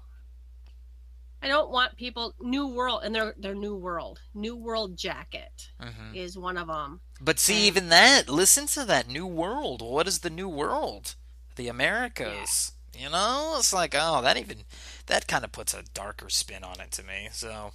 I 1.42 1.48
don't 1.48 1.70
want 1.70 1.96
people 1.96 2.34
new 2.40 2.66
world 2.66 3.02
and 3.04 3.14
their 3.14 3.34
their 3.38 3.54
new 3.54 3.76
world 3.76 4.20
new 4.34 4.56
world 4.56 4.96
jacket 4.98 5.68
hmm 5.78 6.14
is 6.14 6.36
one 6.36 6.56
of 6.56 6.66
them. 6.66 7.00
But 7.20 7.38
see, 7.38 7.54
And- 7.54 7.66
even 7.66 7.88
that. 7.90 8.28
Listen 8.28 8.66
to 8.68 8.84
that 8.86 9.08
new 9.08 9.26
world. 9.26 9.80
What 9.82 10.08
is 10.08 10.20
the 10.20 10.30
new 10.30 10.48
world? 10.48 11.14
The 11.56 11.68
Americas. 11.68 12.72
You 12.98 13.10
know, 13.10 13.56
it's 13.58 13.72
like 13.72 13.94
oh, 13.96 14.22
that 14.22 14.38
even 14.38 14.58
that 15.06 15.26
kind 15.26 15.44
of 15.44 15.52
puts 15.52 15.74
a 15.74 15.82
darker 15.92 16.30
spin 16.30 16.64
on 16.64 16.80
it 16.80 16.92
to 16.92 17.02
me. 17.02 17.28
So 17.32 17.72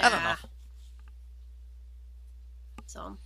I 0.00 0.08
don't 0.08 0.22
know. 0.22 0.34
So, 2.86 3.16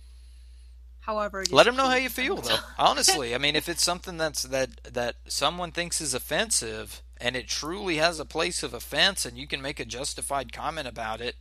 however, 1.01 1.43
let 1.51 1.65
them 1.65 1.75
know 1.75 1.87
how 1.87 1.95
you 1.95 2.09
feel, 2.09 2.37
though. 2.37 2.57
Honestly, 2.77 3.33
I 3.33 3.37
mean, 3.37 3.55
if 3.55 3.69
it's 3.69 3.83
something 3.83 4.17
that's 4.17 4.43
that 4.43 4.83
that 4.83 5.15
someone 5.27 5.71
thinks 5.71 6.01
is 6.01 6.13
offensive, 6.13 7.01
and 7.17 7.35
it 7.35 7.47
truly 7.47 7.97
has 7.97 8.19
a 8.19 8.25
place 8.25 8.63
of 8.63 8.73
offense, 8.73 9.25
and 9.25 9.37
you 9.37 9.47
can 9.47 9.61
make 9.61 9.79
a 9.79 9.85
justified 9.85 10.51
comment 10.51 10.87
about 10.87 11.21
it, 11.21 11.35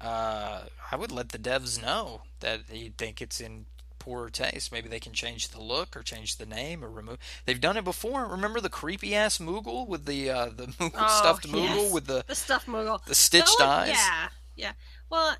uh, 0.00 0.64
I 0.90 0.96
would 0.96 1.12
let 1.12 1.30
the 1.30 1.38
devs 1.38 1.80
know 1.80 2.22
that 2.40 2.62
you 2.72 2.90
think 2.90 3.22
it's 3.22 3.40
in 3.40 3.66
poor 4.04 4.28
taste. 4.28 4.70
Maybe 4.70 4.88
they 4.88 5.00
can 5.00 5.12
change 5.12 5.48
the 5.48 5.60
look 5.60 5.96
or 5.96 6.02
change 6.02 6.36
the 6.36 6.44
name 6.46 6.84
or 6.84 6.90
remove. 6.90 7.18
They've 7.46 7.60
done 7.60 7.76
it 7.76 7.84
before. 7.84 8.26
Remember 8.26 8.60
the 8.60 8.68
creepy 8.68 9.14
ass 9.14 9.38
Moogle 9.38 9.88
with 9.88 10.04
the 10.04 10.30
uh, 10.30 10.46
the 10.46 10.66
Moogle, 10.78 10.92
Oh, 10.98 11.18
stuffed 11.20 11.48
Moogle 11.48 11.84
yes. 11.84 11.92
with 11.92 12.06
the 12.06 12.24
the 12.26 12.34
stuff 12.34 12.66
Moogle. 12.66 13.02
the 13.04 13.14
stitched 13.14 13.58
one- 13.58 13.68
eyes. 13.68 13.88
Yeah, 13.90 14.28
yeah. 14.56 14.72
Well, 15.10 15.34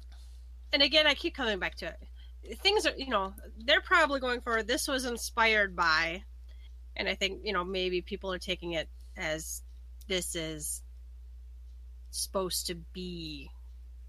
and 0.72 0.82
again, 0.82 1.06
I 1.06 1.14
keep 1.14 1.34
coming 1.36 1.58
back 1.58 1.74
to 1.76 1.86
it. 1.86 2.58
Things 2.62 2.86
are, 2.86 2.92
you 2.96 3.08
know, 3.08 3.32
they're 3.64 3.80
probably 3.80 4.20
going 4.20 4.40
for 4.40 4.62
this 4.62 4.86
was 4.88 5.04
inspired 5.04 5.74
by, 5.76 6.22
and 6.96 7.08
I 7.08 7.14
think 7.14 7.40
you 7.44 7.52
know 7.52 7.64
maybe 7.64 8.00
people 8.02 8.32
are 8.32 8.38
taking 8.38 8.72
it 8.72 8.88
as 9.16 9.62
this 10.08 10.34
is 10.34 10.82
supposed 12.10 12.66
to 12.68 12.74
be 12.92 13.50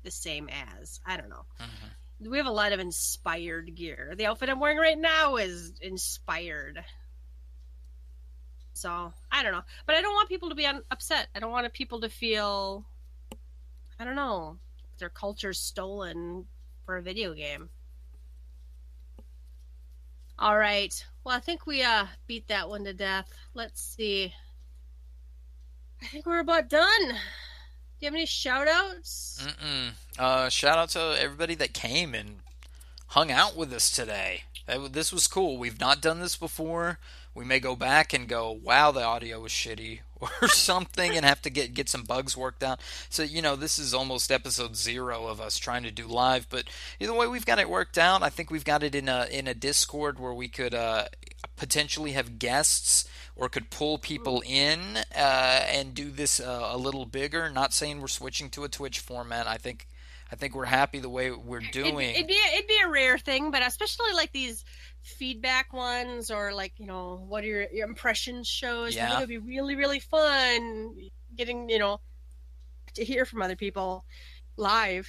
the 0.03 0.11
same 0.11 0.49
as. 0.49 0.99
I 1.06 1.18
don't 1.18 1.30
know. 1.30 1.45
Mhm. 1.60 1.90
We 2.19 2.37
have 2.37 2.47
a 2.47 2.51
lot 2.51 2.71
of 2.71 2.79
inspired 2.79 3.75
gear. 3.75 4.13
The 4.17 4.25
outfit 4.25 4.49
I'm 4.49 4.59
wearing 4.59 4.77
right 4.77 4.97
now 4.97 5.35
is 5.35 5.73
inspired. 5.81 6.83
So 8.73 9.13
I 9.31 9.43
don't 9.43 9.53
know, 9.53 9.63
but 9.85 9.95
I 9.95 10.01
don't 10.01 10.13
want 10.13 10.29
people 10.29 10.49
to 10.49 10.55
be 10.55 10.65
un- 10.65 10.83
upset. 10.91 11.27
I 11.35 11.39
don't 11.39 11.51
want 11.51 11.71
people 11.73 12.01
to 12.01 12.09
feel, 12.09 12.85
I 13.99 14.03
don't 14.03 14.15
know, 14.15 14.57
their 14.97 15.09
culture's 15.09 15.59
stolen 15.59 16.45
for 16.85 16.97
a 16.97 17.01
video 17.01 17.33
game. 17.33 17.69
All 20.37 20.57
right. 20.57 20.93
Well, 21.23 21.35
I 21.35 21.39
think 21.39 21.65
we 21.65 21.83
uh 21.83 22.05
beat 22.27 22.47
that 22.49 22.67
one 22.67 22.83
to 22.83 22.93
death. 22.93 23.31
Let's 23.53 23.81
see. 23.81 24.33
I 26.01 26.05
think 26.07 26.25
we're 26.25 26.39
about 26.39 26.69
done. 26.69 27.13
You 28.06 28.10
have 28.10 28.15
any 28.18 28.27
shout 28.27 28.68
outs? 28.68 29.44
Mm-mm. 29.44 29.94
Uh, 30.19 30.48
shout 30.49 30.77
out 30.77 30.90
to 30.90 31.19
everybody 31.19 31.56
that 31.56 31.73
came 31.73 32.14
and 32.14 32.41
hung 33.07 33.32
out 33.32 33.56
with 33.56 33.73
us 33.73 33.90
today. 33.90 34.44
This 34.91 35.11
was 35.11 35.26
cool. 35.26 35.57
We've 35.57 35.80
not 35.80 36.03
done 36.03 36.19
this 36.19 36.36
before. 36.36 36.99
We 37.34 37.45
may 37.45 37.60
go 37.60 37.76
back 37.76 38.14
and 38.14 38.27
go, 38.27 38.52
"Wow, 38.52 38.91
the 38.91 39.03
audio 39.03 39.40
was 39.40 39.52
shitty," 39.52 40.02
or 40.41 40.47
something, 40.47 41.15
and 41.15 41.26
have 41.26 41.41
to 41.43 41.49
get 41.49 41.73
get 41.73 41.89
some 41.89 42.03
bugs 42.03 42.35
worked 42.35 42.64
out. 42.64 42.80
So 43.10 43.23
you 43.23 43.41
know, 43.41 43.56
this 43.56 43.80
is 43.80 43.93
almost 43.93 44.31
episode 44.31 44.76
zero 44.76 45.27
of 45.27 45.39
us 45.41 45.57
trying 45.57 45.84
to 45.84 45.91
do 45.91 46.07
live. 46.07 46.47
But 46.49 46.65
either 46.99 47.14
way, 47.14 47.27
we've 47.27 47.45
got 47.45 47.60
it 47.60 47.69
worked 47.69 47.97
out. 47.97 48.23
I 48.23 48.30
think 48.30 48.49
we've 48.52 48.65
got 48.65 48.84
it 48.84 48.95
in 48.95 49.10
a 49.10 49.27
in 49.31 49.47
a 49.47 49.53
Discord 49.53 50.19
where 50.19 50.34
we 50.34 50.47
could 50.47 50.73
uh, 50.73 51.06
potentially 51.56 52.11
have 52.14 52.39
guests 52.39 53.07
or 53.35 53.49
could 53.49 53.69
pull 53.69 53.97
people 53.97 54.41
in 54.45 54.80
uh, 55.15 55.65
and 55.68 55.93
do 55.93 56.10
this 56.10 56.39
uh, 56.39 56.69
a 56.72 56.77
little 56.77 57.06
bigger. 57.06 57.49
Not 57.49 57.73
saying 57.73 57.99
we're 58.02 58.07
switching 58.07 58.49
to 58.52 58.64
a 58.64 58.69
Twitch 58.69 58.99
format. 58.99 59.47
I 59.47 59.57
think 59.57 59.88
I 60.31 60.35
think 60.35 60.56
we're 60.56 60.65
happy 60.65 60.99
the 60.99 61.10
way 61.10 61.31
we're 61.31 61.60
It'd, 61.60 61.72
doing. 61.72 62.10
it'd 62.15 62.27
be 62.27 62.39
it'd 62.53 62.68
be 62.68 62.80
a 62.84 62.89
rare 62.89 63.18
thing, 63.18 63.52
but 63.52 63.61
especially 63.65 64.14
like 64.14 64.31
these 64.31 64.64
feedback 65.06 65.72
ones 65.72 66.32
or 66.32 66.52
like 66.53 66.73
you 66.77 66.88
know 66.88 67.23
what 67.27 67.44
are 67.44 67.48
your, 67.48 67.65
your 67.72 67.88
impressions 67.88 68.48
shows. 68.48 68.95
Yeah. 68.95 69.07
think 69.07 69.18
it'd 69.18 69.30
be 69.30 69.38
really 69.38 69.76
really 69.76 69.99
fun 69.99 70.95
getting 71.36 71.69
you 71.69 71.80
know 71.80 71.99
to 72.95 73.06
hear 73.06 73.26
from 73.26 73.41
other 73.41 73.56
people 73.56 74.06
live. 74.57 75.07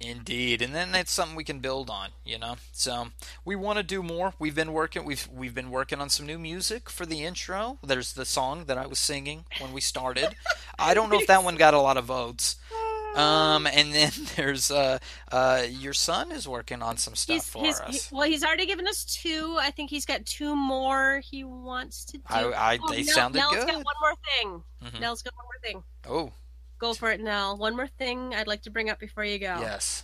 Indeed, 0.00 0.62
and 0.62 0.74
then 0.74 0.90
that's 0.90 1.12
something 1.12 1.36
we 1.36 1.44
can 1.44 1.60
build 1.60 1.88
on, 1.88 2.08
you 2.24 2.36
know. 2.36 2.56
So 2.72 3.08
we 3.44 3.54
want 3.54 3.76
to 3.76 3.84
do 3.84 4.02
more. 4.02 4.34
We've 4.38 4.54
been 4.54 4.72
working. 4.72 5.04
We've 5.04 5.28
we've 5.32 5.54
been 5.54 5.70
working 5.70 6.00
on 6.00 6.08
some 6.08 6.26
new 6.26 6.38
music 6.38 6.90
for 6.90 7.06
the 7.06 7.22
intro. 7.22 7.78
There's 7.84 8.14
the 8.14 8.24
song 8.24 8.64
that 8.64 8.78
I 8.78 8.86
was 8.86 8.98
singing 8.98 9.44
when 9.60 9.72
we 9.72 9.80
started. 9.80 10.34
I 10.78 10.94
don't 10.94 11.08
know 11.08 11.20
if 11.20 11.28
that 11.28 11.44
one 11.44 11.54
got 11.54 11.74
a 11.74 11.80
lot 11.80 11.96
of 11.96 12.06
votes. 12.06 12.56
Um, 13.14 13.66
and 13.66 13.92
then 13.94 14.10
there's 14.36 14.70
uh, 14.70 14.98
uh, 15.30 15.64
your 15.68 15.92
son 15.92 16.32
is 16.32 16.48
working 16.48 16.82
on 16.82 16.96
some 16.96 17.14
stuff 17.14 17.34
He's, 17.36 17.48
for 17.48 17.64
he's, 17.64 17.80
us. 17.80 18.08
he- 18.08 18.14
well, 18.16 18.26
he's 18.26 18.42
already 18.44 18.66
given 18.66 18.86
us 18.88 19.04
two. 19.04 19.56
I 19.60 19.70
think 19.70 19.90
he's 19.90 20.06
got 20.06 20.24
two 20.24 20.56
more 20.56 21.20
he 21.30 21.44
wants 21.44 22.04
to 22.06 22.18
do. 22.18 22.22
I, 22.28 22.74
I 22.74 22.78
Oh, 22.82 22.90
they 22.90 23.02
Nell- 23.02 23.14
sounded 23.14 23.38
Nell's 23.38 23.54
good. 23.56 23.66
got 23.66 23.84
one 23.84 23.94
more 24.00 24.14
thing. 24.36 24.62
Mhm. 24.84 25.00
Nell's 25.00 25.22
got 25.22 25.34
one 25.36 25.44
more 25.46 25.60
thing. 25.62 25.84
Oh 26.08 26.32
Go 26.78 26.94
for 26.94 27.10
it, 27.12 27.20
Nell. 27.20 27.56
One 27.56 27.76
more 27.76 27.86
thing 27.86 28.34
I'd 28.34 28.48
like 28.48 28.62
to 28.62 28.70
bring 28.70 28.90
up 28.90 28.98
before 28.98 29.24
you 29.24 29.38
go. 29.38 29.56
yes, 29.60 30.02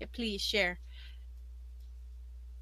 Yeah, 0.00 0.06
please 0.12 0.40
share. 0.40 0.78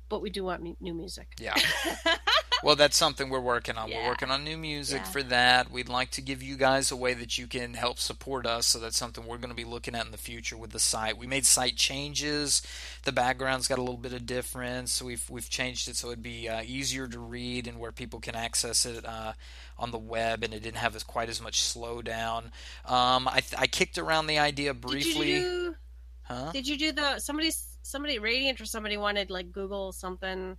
But 0.08 0.22
we 0.22 0.30
do 0.30 0.44
want 0.44 0.62
new 0.80 0.94
music. 0.94 1.34
yeah. 1.40 1.54
Well, 2.62 2.76
that's 2.76 2.96
something 2.96 3.28
we're 3.28 3.40
working 3.40 3.76
on. 3.76 3.90
We're 3.90 4.06
working 4.06 4.30
on 4.30 4.42
new 4.44 4.56
music 4.56 5.02
Yeah. 5.04 5.10
for 5.10 5.22
that. 5.24 5.70
We'd 5.70 5.88
like 5.88 6.10
to 6.12 6.20
give 6.20 6.42
you 6.42 6.56
guys 6.56 6.90
a 6.90 6.96
way 6.96 7.14
that 7.14 7.36
you 7.38 7.46
can 7.46 7.74
help 7.74 7.98
support 7.98 8.46
us. 8.46 8.66
So 8.66 8.78
that's 8.78 8.96
something 8.96 9.26
we're 9.26 9.38
going 9.38 9.50
to 9.50 9.54
be 9.54 9.64
looking 9.64 9.94
at 9.94 10.06
in 10.06 10.12
the 10.12 10.18
future 10.18 10.56
with 10.56 10.70
the 10.70 10.80
site. 10.80 11.18
We 11.18 11.26
made 11.26 11.46
site 11.46 11.76
changes. 11.76 12.62
The 13.04 13.12
background's 13.12 13.68
got 13.68 13.78
a 13.78 13.82
little 13.82 13.96
bit 13.98 14.12
of 14.12 14.26
difference. 14.26 15.02
We've 15.02 15.28
we've 15.28 15.48
changed 15.48 15.88
it 15.88 15.96
so 15.96 16.08
it'd 16.08 16.22
be 16.22 16.48
uh, 16.48 16.62
easier 16.64 17.06
to 17.08 17.18
read 17.18 17.66
and 17.66 17.78
where 17.78 17.92
people 17.92 18.20
can 18.20 18.34
access 18.34 18.86
it 18.86 19.04
uh, 19.04 19.34
on 19.78 19.90
the 19.90 19.98
web, 19.98 20.42
and 20.42 20.54
it 20.54 20.60
didn't 20.62 20.78
have 20.78 20.96
as 20.96 21.02
quite 21.02 21.28
as 21.28 21.40
much 21.40 21.60
slowdown. 21.60 22.44
Um, 22.84 23.28
I 23.28 23.42
I 23.58 23.66
kicked 23.66 23.98
around 23.98 24.26
the 24.26 24.38
idea 24.38 24.72
briefly. 24.74 25.26
Did 25.26 25.34
you 25.34 25.40
do? 25.42 25.74
Huh? 26.22 26.50
Did 26.52 26.66
you 26.66 26.78
do 26.78 26.92
the 26.92 27.18
somebody 27.20 27.52
somebody 27.82 28.18
Radiant 28.18 28.60
or 28.60 28.64
somebody 28.66 28.96
wanted 28.96 29.30
like 29.30 29.52
Google 29.52 29.92
something? 29.92 30.56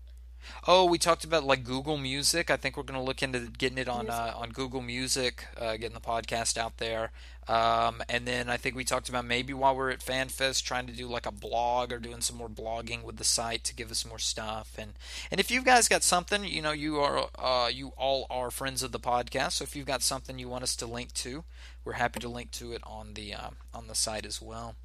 Oh, 0.67 0.85
we 0.85 0.97
talked 0.97 1.23
about 1.23 1.43
like 1.43 1.63
Google 1.63 1.97
Music. 1.97 2.49
I 2.49 2.57
think 2.57 2.77
we're 2.77 2.83
going 2.83 2.99
to 2.99 3.05
look 3.05 3.21
into 3.21 3.39
getting 3.39 3.77
it 3.77 3.87
on 3.87 4.09
uh, 4.09 4.33
on 4.35 4.49
Google 4.49 4.81
Music, 4.81 5.45
uh, 5.57 5.77
getting 5.77 5.93
the 5.93 5.99
podcast 5.99 6.57
out 6.57 6.77
there. 6.77 7.11
Um, 7.47 8.03
and 8.09 8.27
then 8.27 8.49
I 8.49 8.57
think 8.57 8.75
we 8.75 8.83
talked 8.83 9.07
about 9.07 9.23
maybe 9.23 9.53
while 9.53 9.75
we're 9.75 9.89
at 9.89 10.01
FanFest, 10.01 10.63
trying 10.63 10.85
to 10.87 10.93
do 10.93 11.07
like 11.07 11.25
a 11.25 11.31
blog 11.31 11.93
or 11.93 11.99
doing 11.99 12.19
some 12.19 12.35
more 12.35 12.49
blogging 12.49 13.03
with 13.03 13.15
the 13.15 13.23
site 13.23 13.63
to 13.65 13.75
give 13.75 13.89
us 13.89 14.05
more 14.05 14.19
stuff. 14.19 14.75
And 14.77 14.93
and 15.31 15.39
if 15.39 15.49
you 15.49 15.61
guys 15.61 15.87
got 15.87 16.03
something, 16.03 16.43
you 16.43 16.61
know, 16.61 16.71
you 16.71 16.99
are 16.99 17.29
uh, 17.37 17.69
you 17.69 17.93
all 17.97 18.27
are 18.29 18.51
friends 18.51 18.83
of 18.83 18.91
the 18.91 18.99
podcast. 18.99 19.53
So 19.53 19.63
if 19.63 19.75
you've 19.75 19.85
got 19.85 20.01
something 20.01 20.39
you 20.39 20.49
want 20.49 20.63
us 20.63 20.75
to 20.77 20.85
link 20.85 21.13
to, 21.13 21.45
we're 21.85 21.93
happy 21.93 22.19
to 22.19 22.29
link 22.29 22.51
to 22.51 22.73
it 22.73 22.81
on 22.83 23.13
the 23.13 23.33
uh, 23.33 23.49
on 23.73 23.87
the 23.87 23.95
site 23.95 24.25
as 24.25 24.41
well. 24.41 24.75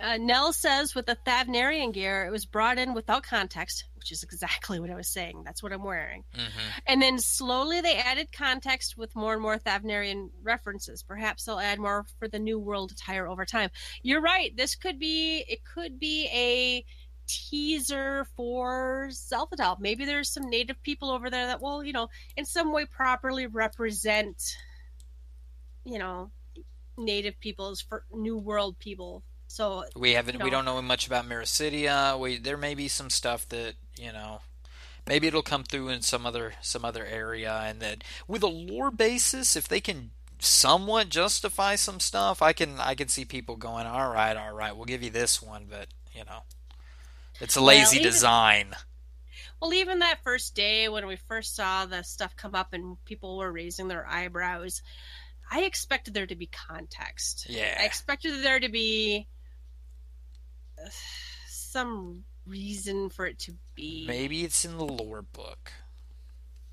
Uh, 0.00 0.16
Nell 0.16 0.52
says 0.52 0.94
with 0.94 1.06
the 1.06 1.16
Thavnarian 1.26 1.92
gear, 1.92 2.24
it 2.24 2.30
was 2.30 2.44
brought 2.44 2.78
in 2.78 2.94
without 2.94 3.22
context, 3.22 3.84
which 4.02 4.10
is 4.12 4.24
exactly 4.24 4.80
what 4.80 4.90
I 4.90 4.96
was 4.96 5.08
saying. 5.08 5.42
That's 5.44 5.62
what 5.62 5.72
I'm 5.72 5.84
wearing. 5.84 6.24
hmm 6.34 6.42
And 6.86 7.00
then 7.00 7.18
slowly 7.20 7.80
they 7.80 7.96
added 7.96 8.32
context 8.32 8.96
with 8.96 9.14
more 9.14 9.32
and 9.32 9.42
more 9.42 9.58
Thavnarian 9.58 10.30
references. 10.42 11.04
Perhaps 11.04 11.44
they'll 11.44 11.60
add 11.60 11.78
more 11.78 12.04
for 12.18 12.26
the 12.26 12.40
New 12.40 12.58
World 12.58 12.90
attire 12.90 13.28
over 13.28 13.44
time. 13.44 13.70
You're 14.02 14.20
right. 14.20 14.56
This 14.56 14.74
could 14.74 14.98
be 14.98 15.44
it 15.48 15.60
could 15.64 16.00
be 16.00 16.28
a 16.32 16.84
teaser 17.28 18.26
for 18.36 19.08
Zelfadal. 19.10 19.78
Maybe 19.78 20.04
there's 20.04 20.32
some 20.32 20.50
native 20.50 20.82
people 20.82 21.10
over 21.10 21.30
there 21.30 21.46
that 21.46 21.62
will, 21.62 21.84
you 21.84 21.92
know, 21.92 22.08
in 22.36 22.44
some 22.44 22.72
way 22.72 22.84
properly 22.84 23.46
represent, 23.46 24.56
you 25.84 25.98
know, 25.98 26.30
native 26.98 27.38
peoples 27.38 27.80
for 27.80 28.04
New 28.12 28.36
World 28.36 28.78
people. 28.80 29.22
So 29.52 29.84
We 29.94 30.12
haven't. 30.12 30.38
know, 30.38 30.44
We 30.46 30.50
don't 30.50 30.64
know 30.64 30.80
much 30.80 31.06
about 31.06 31.28
Meracydia. 31.28 32.18
We 32.18 32.38
there 32.38 32.56
may 32.56 32.74
be 32.74 32.88
some 32.88 33.10
stuff 33.10 33.46
that 33.50 33.74
you 33.98 34.10
know. 34.10 34.40
Maybe 35.06 35.26
it'll 35.26 35.42
come 35.42 35.62
through 35.64 35.88
in 35.90 36.00
some 36.00 36.24
other 36.24 36.54
some 36.62 36.86
other 36.86 37.04
area, 37.04 37.52
and 37.66 37.78
that 37.80 38.02
with 38.26 38.42
a 38.42 38.46
lore 38.46 38.90
basis, 38.90 39.54
if 39.54 39.68
they 39.68 39.80
can 39.80 40.12
somewhat 40.38 41.10
justify 41.10 41.74
some 41.74 42.00
stuff, 42.00 42.40
I 42.40 42.54
can 42.54 42.80
I 42.80 42.94
can 42.94 43.08
see 43.08 43.26
people 43.26 43.56
going, 43.56 43.86
all 43.86 44.10
right, 44.10 44.34
all 44.38 44.54
right, 44.54 44.74
we'll 44.74 44.86
give 44.86 45.02
you 45.02 45.10
this 45.10 45.42
one, 45.42 45.66
but 45.68 45.88
you 46.14 46.24
know, 46.24 46.44
it's 47.38 47.56
a 47.56 47.60
Well, 47.60 47.66
lazy 47.68 47.96
even- 47.98 48.10
design. 48.10 48.74
Well, 49.60 49.74
even 49.74 49.98
that 49.98 50.22
first 50.24 50.54
day 50.54 50.88
when 50.88 51.06
we 51.06 51.16
first 51.16 51.54
saw 51.54 51.84
the 51.84 52.02
stuff 52.04 52.34
come 52.36 52.54
up 52.54 52.72
and 52.72 52.96
people 53.04 53.36
were 53.36 53.52
raising 53.52 53.88
their 53.88 54.06
eyebrows, 54.08 54.80
I 55.50 55.62
expected 55.64 56.14
there 56.14 56.26
to 56.26 56.34
be 56.36 56.46
context. 56.46 57.46
Yeah, 57.50 57.76
I 57.78 57.84
expected 57.84 58.42
there 58.42 58.58
to 58.58 58.68
be 58.70 59.28
some 61.48 62.24
reason 62.46 63.08
for 63.08 63.26
it 63.26 63.38
to 63.40 63.54
be. 63.74 64.04
maybe 64.06 64.42
it's 64.42 64.64
in 64.64 64.76
the 64.76 64.84
lore 64.84 65.22
book. 65.22 65.72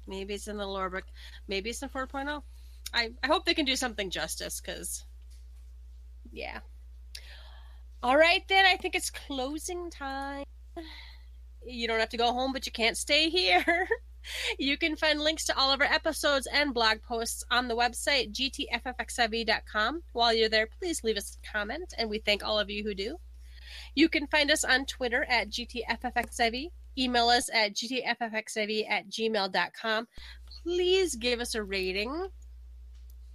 Maybe 0.07 0.33
it's 0.33 0.47
in 0.47 0.57
the 0.57 0.65
lore 0.65 0.89
book. 0.89 1.05
Maybe 1.47 1.69
it's 1.69 1.83
in 1.83 1.89
4.0. 1.89 2.41
I, 2.93 3.11
I 3.23 3.27
hope 3.27 3.45
they 3.45 3.53
can 3.53 3.65
do 3.65 3.75
something 3.75 4.09
justice 4.09 4.59
because, 4.59 5.05
yeah. 6.31 6.59
All 8.01 8.17
right, 8.17 8.41
then. 8.47 8.65
I 8.65 8.77
think 8.77 8.95
it's 8.95 9.11
closing 9.11 9.91
time. 9.91 10.45
You 11.65 11.87
don't 11.87 11.99
have 11.99 12.09
to 12.09 12.17
go 12.17 12.33
home, 12.33 12.53
but 12.53 12.65
you 12.65 12.71
can't 12.71 12.97
stay 12.97 13.29
here. 13.29 13.87
You 14.59 14.77
can 14.77 14.95
find 14.97 15.19
links 15.19 15.45
to 15.45 15.57
all 15.57 15.71
of 15.71 15.81
our 15.81 15.87
episodes 15.87 16.47
and 16.51 16.73
blog 16.73 17.01
posts 17.01 17.43
on 17.49 17.67
the 17.67 17.75
website 17.75 18.33
gtffxiv.com. 18.33 20.01
While 20.11 20.33
you're 20.33 20.49
there, 20.49 20.67
please 20.67 21.03
leave 21.03 21.17
us 21.17 21.37
a 21.37 21.51
comment, 21.51 21.93
and 21.97 22.09
we 22.09 22.19
thank 22.19 22.43
all 22.43 22.59
of 22.59 22.69
you 22.69 22.83
who 22.83 22.93
do. 22.93 23.17
You 23.95 24.09
can 24.09 24.27
find 24.27 24.51
us 24.51 24.63
on 24.63 24.85
Twitter 24.85 25.25
at 25.29 25.49
gtffxiv. 25.49 26.69
Email 26.97 27.29
us 27.29 27.49
at 27.53 27.73
gtffxiv 27.73 28.89
at 28.89 29.09
gmail.com. 29.09 30.07
Please 30.63 31.15
give 31.15 31.39
us 31.39 31.55
a 31.55 31.63
rating. 31.63 32.29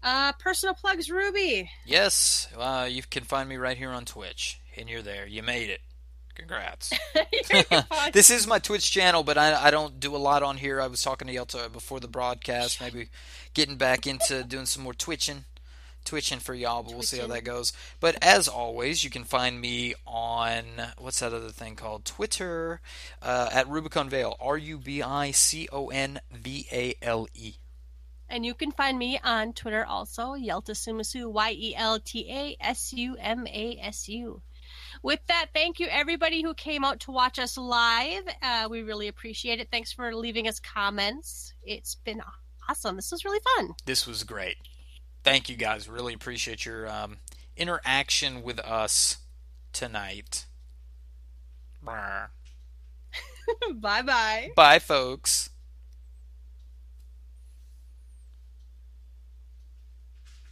Uh, 0.02 0.32
personal 0.38 0.74
plugs, 0.74 1.10
Ruby. 1.10 1.70
Yes, 1.86 2.48
uh, 2.58 2.86
you 2.90 3.02
can 3.08 3.24
find 3.24 3.48
me 3.48 3.56
right 3.56 3.76
here 3.76 3.90
on 3.90 4.04
Twitch, 4.04 4.60
and 4.76 4.88
you're 4.88 5.00
there. 5.00 5.26
You 5.26 5.42
made 5.42 5.70
it. 5.70 5.80
Congrats. 6.34 6.92
this 8.12 8.30
is 8.30 8.46
my 8.46 8.58
Twitch 8.58 8.90
channel, 8.90 9.22
but 9.22 9.38
I, 9.38 9.66
I 9.66 9.70
don't 9.70 10.00
do 10.00 10.14
a 10.14 10.18
lot 10.18 10.42
on 10.42 10.56
here. 10.56 10.80
I 10.80 10.88
was 10.88 11.02
talking 11.02 11.28
to 11.28 11.34
Yelta 11.34 11.72
before 11.72 12.00
the 12.00 12.08
broadcast, 12.08 12.80
maybe 12.82 13.08
getting 13.54 13.76
back 13.76 14.06
into 14.06 14.44
doing 14.44 14.66
some 14.66 14.82
more 14.82 14.94
twitching, 14.94 15.44
twitching 16.04 16.38
for 16.38 16.54
y'all, 16.54 16.82
but 16.82 16.92
we'll 16.92 17.02
see 17.02 17.18
how 17.18 17.26
that 17.28 17.44
goes. 17.44 17.72
But 18.00 18.16
as 18.22 18.48
always, 18.48 19.04
you 19.04 19.10
can 19.10 19.24
find 19.24 19.60
me 19.60 19.94
on 20.06 20.64
what's 20.98 21.20
that 21.20 21.32
other 21.32 21.50
thing 21.50 21.76
called 21.76 22.04
Twitter 22.04 22.80
uh, 23.22 23.50
at 23.52 23.68
Rubicon 23.68 24.08
Vale, 24.08 24.36
R 24.40 24.56
U 24.58 24.78
B 24.78 25.02
I 25.02 25.30
C 25.30 25.68
O 25.72 25.88
N 25.88 26.20
V 26.32 26.66
A 26.72 26.94
L 27.02 27.26
E. 27.34 27.54
And 28.28 28.44
you 28.44 28.54
can 28.54 28.72
find 28.72 28.98
me 28.98 29.20
on 29.22 29.52
Twitter 29.52 29.84
also, 29.84 30.34
Yelta 30.34 30.72
Sumasu, 30.72 31.30
Y 31.30 31.50
E 31.52 31.74
L 31.76 32.00
T 32.00 32.26
A 32.30 32.56
S 32.60 32.92
U 32.92 33.16
M 33.18 33.46
A 33.46 33.78
S 33.80 34.08
U. 34.08 34.42
With 35.02 35.20
that, 35.28 35.48
thank 35.52 35.78
you 35.78 35.86
everybody 35.90 36.42
who 36.42 36.54
came 36.54 36.84
out 36.84 37.00
to 37.00 37.12
watch 37.12 37.38
us 37.38 37.58
live. 37.58 38.22
Uh, 38.42 38.68
we 38.70 38.82
really 38.82 39.08
appreciate 39.08 39.60
it. 39.60 39.68
Thanks 39.70 39.92
for 39.92 40.14
leaving 40.14 40.48
us 40.48 40.58
comments. 40.58 41.52
It's 41.62 41.96
been 41.96 42.22
awesome. 42.68 42.96
This 42.96 43.12
was 43.12 43.24
really 43.24 43.40
fun. 43.56 43.74
This 43.84 44.06
was 44.06 44.24
great. 44.24 44.56
Thank 45.24 45.48
you 45.48 45.56
guys. 45.56 45.88
Really 45.88 46.14
appreciate 46.14 46.64
your 46.66 46.88
um, 46.88 47.16
interaction 47.56 48.42
with 48.42 48.58
us 48.60 49.18
tonight. 49.72 50.46
Bye 53.74 54.02
bye. 54.02 54.50
Bye, 54.54 54.78
folks. 54.78 55.50